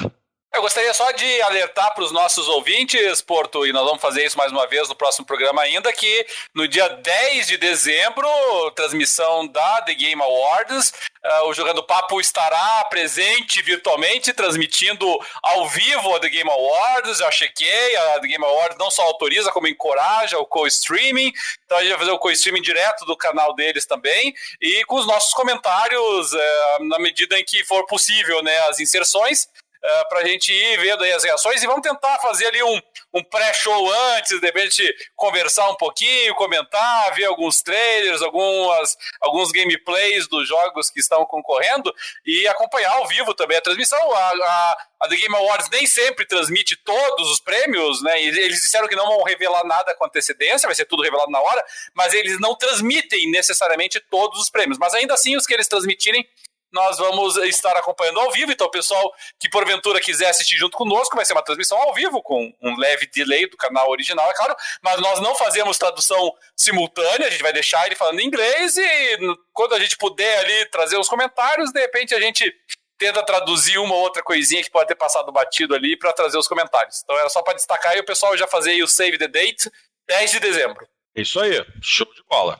Eu 0.55 0.61
gostaria 0.61 0.93
só 0.93 1.11
de 1.11 1.41
alertar 1.41 1.93
para 1.93 2.03
os 2.05 2.13
nossos 2.13 2.47
ouvintes, 2.47 3.21
Porto, 3.21 3.67
e 3.67 3.73
nós 3.73 3.83
vamos 3.83 4.01
fazer 4.01 4.25
isso 4.25 4.37
mais 4.37 4.53
uma 4.53 4.65
vez 4.65 4.87
no 4.87 4.95
próximo 4.95 5.25
programa 5.25 5.61
ainda, 5.61 5.91
que 5.91 6.25
no 6.53 6.65
dia 6.65 6.87
10 6.87 7.47
de 7.47 7.57
dezembro, 7.57 8.25
transmissão 8.73 9.45
da 9.45 9.81
The 9.81 9.93
Game 9.93 10.21
Awards, 10.21 10.93
uh, 11.25 11.47
o 11.47 11.53
Jogando 11.53 11.83
Papo 11.83 12.21
estará 12.21 12.85
presente 12.89 13.61
virtualmente, 13.61 14.31
transmitindo 14.31 15.05
ao 15.43 15.67
vivo 15.67 16.15
a 16.15 16.21
The 16.21 16.29
Game 16.29 16.49
Awards, 16.49 17.17
já 17.17 17.29
chequei, 17.31 17.97
a 17.97 18.21
The 18.21 18.27
Game 18.27 18.45
Awards 18.45 18.77
não 18.79 18.89
só 18.89 19.01
autoriza, 19.01 19.51
como 19.51 19.67
encoraja 19.67 20.39
o 20.39 20.45
co-streaming, 20.45 21.33
então 21.65 21.77
a 21.77 21.81
gente 21.81 21.89
vai 21.89 21.99
fazer 21.99 22.11
o 22.11 22.19
co-streaming 22.19 22.61
direto 22.61 23.03
do 23.05 23.17
canal 23.17 23.53
deles 23.53 23.85
também, 23.85 24.33
e 24.61 24.85
com 24.85 24.95
os 24.95 25.05
nossos 25.05 25.33
comentários, 25.33 26.31
uh, 26.31 26.83
na 26.87 26.97
medida 26.97 27.37
em 27.37 27.43
que 27.43 27.65
for 27.65 27.85
possível, 27.87 28.41
né, 28.41 28.57
as 28.69 28.79
inserções, 28.79 29.49
uh, 29.85 29.87
eh, 29.87 30.05
para 30.09 30.19
a 30.19 30.25
gente 30.25 30.51
ir 30.51 30.77
vendo 30.79 31.03
aí 31.03 31.13
as 31.13 31.23
reações 31.23 31.61
e 31.61 31.67
vamos 31.67 31.81
tentar 31.81 32.17
fazer 32.19 32.47
ali 32.47 32.63
um, 32.63 32.81
um 33.13 33.23
pré-show 33.23 33.91
antes, 34.15 34.39
de 34.39 34.45
repente 34.45 34.83
conversar 35.15 35.69
um 35.69 35.75
pouquinho, 35.75 36.35
comentar, 36.35 37.13
ver 37.13 37.25
alguns 37.25 37.61
trailers, 37.61 38.21
algumas, 38.21 38.97
alguns 39.21 39.51
gameplays 39.51 40.27
dos 40.27 40.47
jogos 40.47 40.89
que 40.89 40.99
estão 40.99 41.25
concorrendo 41.25 41.93
e 42.25 42.47
acompanhar 42.47 42.91
ao 42.93 43.07
vivo 43.07 43.33
também 43.33 43.57
a 43.57 43.61
transmissão. 43.61 43.99
A, 44.11 44.29
a, 44.29 44.77
a 45.01 45.07
The 45.07 45.15
Game 45.15 45.35
Awards 45.35 45.69
nem 45.69 45.85
sempre 45.85 46.25
transmite 46.25 46.75
todos 46.77 47.31
os 47.31 47.39
prêmios, 47.39 48.01
né? 48.01 48.21
Eles 48.21 48.61
disseram 48.61 48.87
que 48.87 48.95
não 48.95 49.07
vão 49.07 49.23
revelar 49.23 49.63
nada 49.65 49.93
com 49.95 50.05
antecedência, 50.05 50.67
vai 50.67 50.75
ser 50.75 50.85
tudo 50.85 51.03
revelado 51.03 51.31
na 51.31 51.41
hora, 51.41 51.63
mas 51.93 52.13
eles 52.13 52.39
não 52.39 52.55
transmitem 52.55 53.29
necessariamente 53.29 53.99
todos 53.99 54.39
os 54.39 54.49
prêmios. 54.49 54.77
Mas 54.77 54.93
ainda 54.93 55.13
assim, 55.13 55.35
os 55.35 55.45
que 55.45 55.53
eles 55.53 55.67
transmitirem 55.67 56.27
nós 56.75 56.97
vamos 56.97 57.37
estar 57.37 57.75
acompanhando 57.77 58.19
ao 58.19 58.29
vivo. 58.31 58.51
Então, 58.51 58.67
o 58.67 58.71
pessoal 58.71 59.13
que 59.39 59.49
porventura 59.49 60.01
quiser 60.01 60.29
assistir 60.29 60.57
junto 60.57 60.77
conosco, 60.77 61.15
vai 61.15 61.23
ser 61.23 61.31
uma 61.31 61.41
transmissão 61.41 61.81
ao 61.81 61.93
vivo, 61.93 62.21
com 62.21 62.53
um 62.61 62.77
leve 62.77 63.07
delay 63.07 63.49
do 63.49 63.55
canal 63.55 63.89
original, 63.89 64.29
é 64.29 64.33
claro, 64.33 64.53
mas 64.83 64.99
nós 64.99 65.21
não 65.21 65.33
fazemos 65.35 65.77
tradução 65.77 66.33
simultânea, 66.55 67.27
a 67.27 67.29
gente 67.29 67.41
vai 67.41 67.53
deixar 67.53 67.85
ele 67.85 67.95
falando 67.95 68.19
em 68.19 68.25
inglês 68.25 68.75
e 68.75 69.17
quando 69.53 69.73
a 69.73 69.79
gente 69.79 69.97
puder 69.97 70.39
ali 70.39 70.65
trazer 70.65 70.97
os 70.97 71.07
comentários, 71.07 71.71
de 71.71 71.79
repente 71.79 72.13
a 72.13 72.19
gente 72.19 72.53
tenta 72.97 73.23
traduzir 73.23 73.77
uma 73.77 73.95
ou 73.95 74.01
outra 74.01 74.21
coisinha 74.21 74.63
que 74.63 74.69
pode 74.69 74.87
ter 74.87 74.95
passado 74.95 75.31
batido 75.31 75.73
ali 75.73 75.97
para 75.97 76.11
trazer 76.11 76.37
os 76.37 76.47
comentários. 76.47 77.01
Então 77.03 77.17
era 77.17 77.29
só 77.29 77.41
para 77.41 77.53
destacar 77.53 77.93
aí 77.93 77.99
o 77.99 78.05
pessoal 78.05 78.35
já 78.37 78.47
fazer 78.47 78.81
o 78.83 78.87
save 78.87 79.17
the 79.17 79.27
date, 79.27 79.71
10 80.07 80.31
de 80.31 80.39
dezembro. 80.39 80.85
Isso 81.15 81.39
aí, 81.39 81.65
show 81.81 82.07
de 82.13 82.23
bola. 82.29 82.59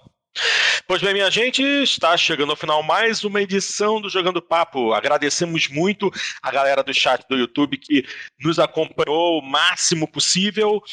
Pois 0.87 1.01
bem, 1.01 1.13
minha 1.13 1.31
gente, 1.31 1.63
está 1.63 2.15
chegando 2.17 2.51
ao 2.51 2.55
final 2.55 2.83
mais 2.83 3.23
uma 3.23 3.41
edição 3.41 4.01
do 4.01 4.09
Jogando 4.09 4.41
Papo. 4.41 4.93
Agradecemos 4.93 5.67
muito 5.67 6.11
a 6.41 6.51
galera 6.51 6.83
do 6.83 6.93
chat 6.93 7.25
do 7.29 7.37
YouTube 7.37 7.77
que 7.77 8.05
nos 8.39 8.59
acompanhou 8.59 9.39
o 9.39 9.41
máximo 9.41 10.07
possível. 10.07 10.83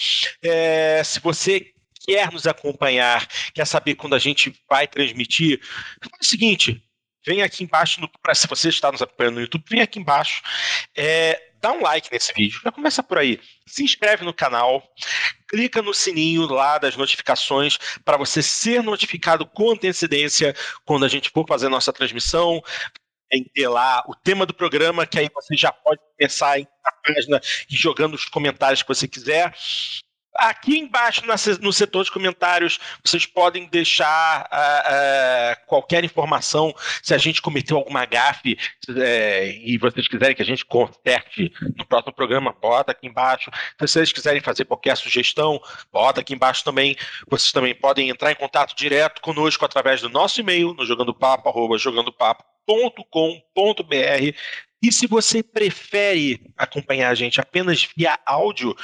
É, 0.43 1.03
se 1.05 1.21
você 1.21 1.73
quer 2.07 2.31
nos 2.33 2.47
acompanhar, 2.47 3.27
quer 3.53 3.67
saber 3.67 3.97
quando 3.97 4.15
a 4.15 4.19
gente 4.19 4.55
vai 4.69 4.87
transmitir, 4.87 5.61
faz 6.01 6.13
o 6.21 6.25
seguinte: 6.25 6.83
vem 7.27 7.43
aqui 7.43 7.65
embaixo, 7.65 8.01
no, 8.01 8.11
se 8.35 8.47
você 8.47 8.69
está 8.69 8.91
nos 8.91 9.03
acompanhando 9.03 9.35
no 9.35 9.41
YouTube, 9.43 9.65
vem 9.69 9.83
aqui 9.83 9.99
embaixo. 9.99 10.43
É, 10.97 11.52
dá 11.63 11.73
um 11.73 11.81
like 11.81 12.13
nesse 12.13 12.33
vídeo, 12.35 12.61
já 12.63 12.73
começa 12.73 13.03
por 13.03 13.19
aí. 13.19 13.41
Se 13.67 13.85
inscreve 13.85 14.25
no 14.25 14.35
canal, 14.35 14.83
clica 15.49 15.81
no 15.81 15.95
sininho 15.95 16.47
lá 16.47 16.77
das 16.77 16.97
notificações 16.97 17.79
para 18.05 18.17
você 18.17 18.43
ser 18.43 18.83
notificado 18.83 19.47
com 19.47 19.71
antecedência 19.71 20.55
quando 20.85 21.05
a 21.05 21.09
gente 21.09 21.31
for 21.31 21.47
fazer 21.47 21.69
nossa 21.69 21.93
transmissão. 21.93 22.61
Tem 23.31 23.45
ter 23.45 23.69
lá 23.69 24.05
o 24.09 24.15
tema 24.15 24.45
do 24.45 24.53
programa, 24.53 25.07
que 25.07 25.19
aí 25.19 25.31
você 25.33 25.57
já 25.57 25.73
pode 25.73 26.01
começar 26.19 26.59
na 26.59 26.93
página 27.07 27.41
e 27.71 27.77
jogando 27.77 28.15
os 28.15 28.27
comentários 28.27 28.83
que 28.83 28.89
você 28.89 29.09
quiser. 29.09 29.55
Aqui 30.35 30.79
embaixo 30.79 31.23
no 31.61 31.73
setor 31.73 32.05
de 32.05 32.11
comentários 32.11 32.81
vocês 33.05 33.27
podem 33.27 33.67
deixar 33.67 34.49
uh, 34.51 34.53
uh, 34.53 35.57
qualquer 35.67 36.03
informação 36.05 36.75
se 37.03 37.13
a 37.15 37.19
gente 37.19 37.43
cometeu 37.43 37.77
alguma 37.77 38.07
gafe 38.07 38.59
uh, 38.89 38.93
e 39.63 39.77
vocês 39.79 40.09
quiserem 40.09 40.35
que 40.35 40.43
a 40.43 40.45
gente 40.45 40.65
conserte 40.65 41.53
no 41.77 41.87
próximo 41.87 42.15
programa, 42.15 42.53
bota 42.61 42.91
aqui 42.93 43.07
embaixo. 43.07 43.51
Se 43.79 43.87
vocês 43.87 44.13
quiserem 44.13 44.41
fazer 44.41 44.65
qualquer 44.65 44.97
sugestão, 44.97 45.61
bota 45.93 46.23
aqui 46.23 46.35
embaixo 46.35 46.65
também. 46.65 46.97
Vocês 47.29 47.53
também 47.53 47.75
podem 47.75 48.09
entrar 48.09 48.33
em 48.33 48.37
contato 48.37 48.75
direto 48.75 49.21
conosco 49.21 49.63
através 49.65 50.01
do 50.01 50.09
nosso 50.09 50.41
e-mail 50.41 50.75
no 50.75 50.85
jogandopapo, 50.87 51.79
jogandopapo.com.br 51.79 54.35
e 54.83 54.91
se 54.91 55.07
você 55.07 55.45
prefere 55.45 56.41
acompanhar 56.57 57.11
a 57.11 57.15
gente 57.15 57.41
apenas 57.41 57.89
via 57.97 58.19
áudio, 58.27 58.75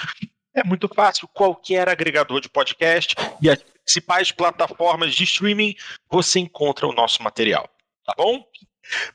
é 0.54 0.64
muito 0.64 0.88
fácil, 0.88 1.28
qualquer 1.28 1.88
agregador 1.88 2.40
de 2.40 2.48
podcast 2.48 3.14
e 3.40 3.50
as 3.50 3.62
principais 3.62 4.32
plataformas 4.32 5.14
de 5.14 5.24
streaming 5.24 5.76
você 6.10 6.40
encontra 6.40 6.86
o 6.86 6.92
nosso 6.92 7.22
material, 7.22 7.68
tá 8.04 8.14
bom? 8.16 8.44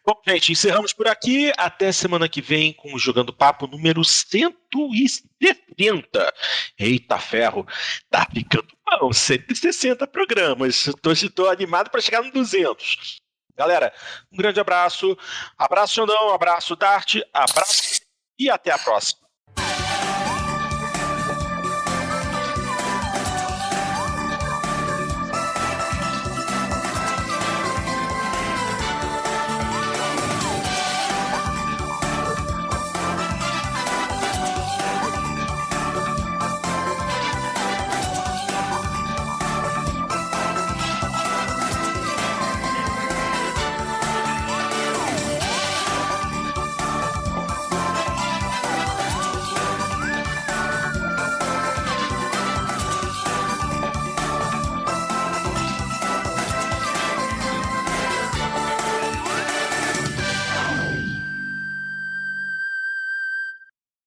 Bom, 0.05 0.21
gente, 0.27 0.51
encerramos 0.51 0.93
por 0.93 1.07
aqui. 1.07 1.51
Até 1.57 1.91
semana 1.91 2.29
que 2.29 2.41
vem 2.41 2.73
com 2.73 2.93
o 2.93 2.99
Jogando 2.99 3.33
Papo 3.33 3.65
número 3.65 4.03
170. 4.03 6.33
Eita 6.77 7.17
ferro, 7.17 7.65
tá 8.09 8.27
ficando 8.31 8.67
bom, 8.85 9.11
160 9.11 10.05
programas. 10.07 10.87
Estou 11.05 11.49
animado 11.49 11.89
para 11.89 12.01
chegar 12.01 12.21
no 12.21 12.31
200. 12.31 13.17
Galera, 13.55 13.93
um 14.31 14.37
grande 14.37 14.59
abraço. 14.59 15.17
Abraço, 15.57 15.95
Xandão, 15.95 16.33
abraço, 16.33 16.75
Dart, 16.75 17.15
abraço 17.33 18.01
e 18.37 18.49
até 18.49 18.71
a 18.71 18.77
próxima. 18.77 19.22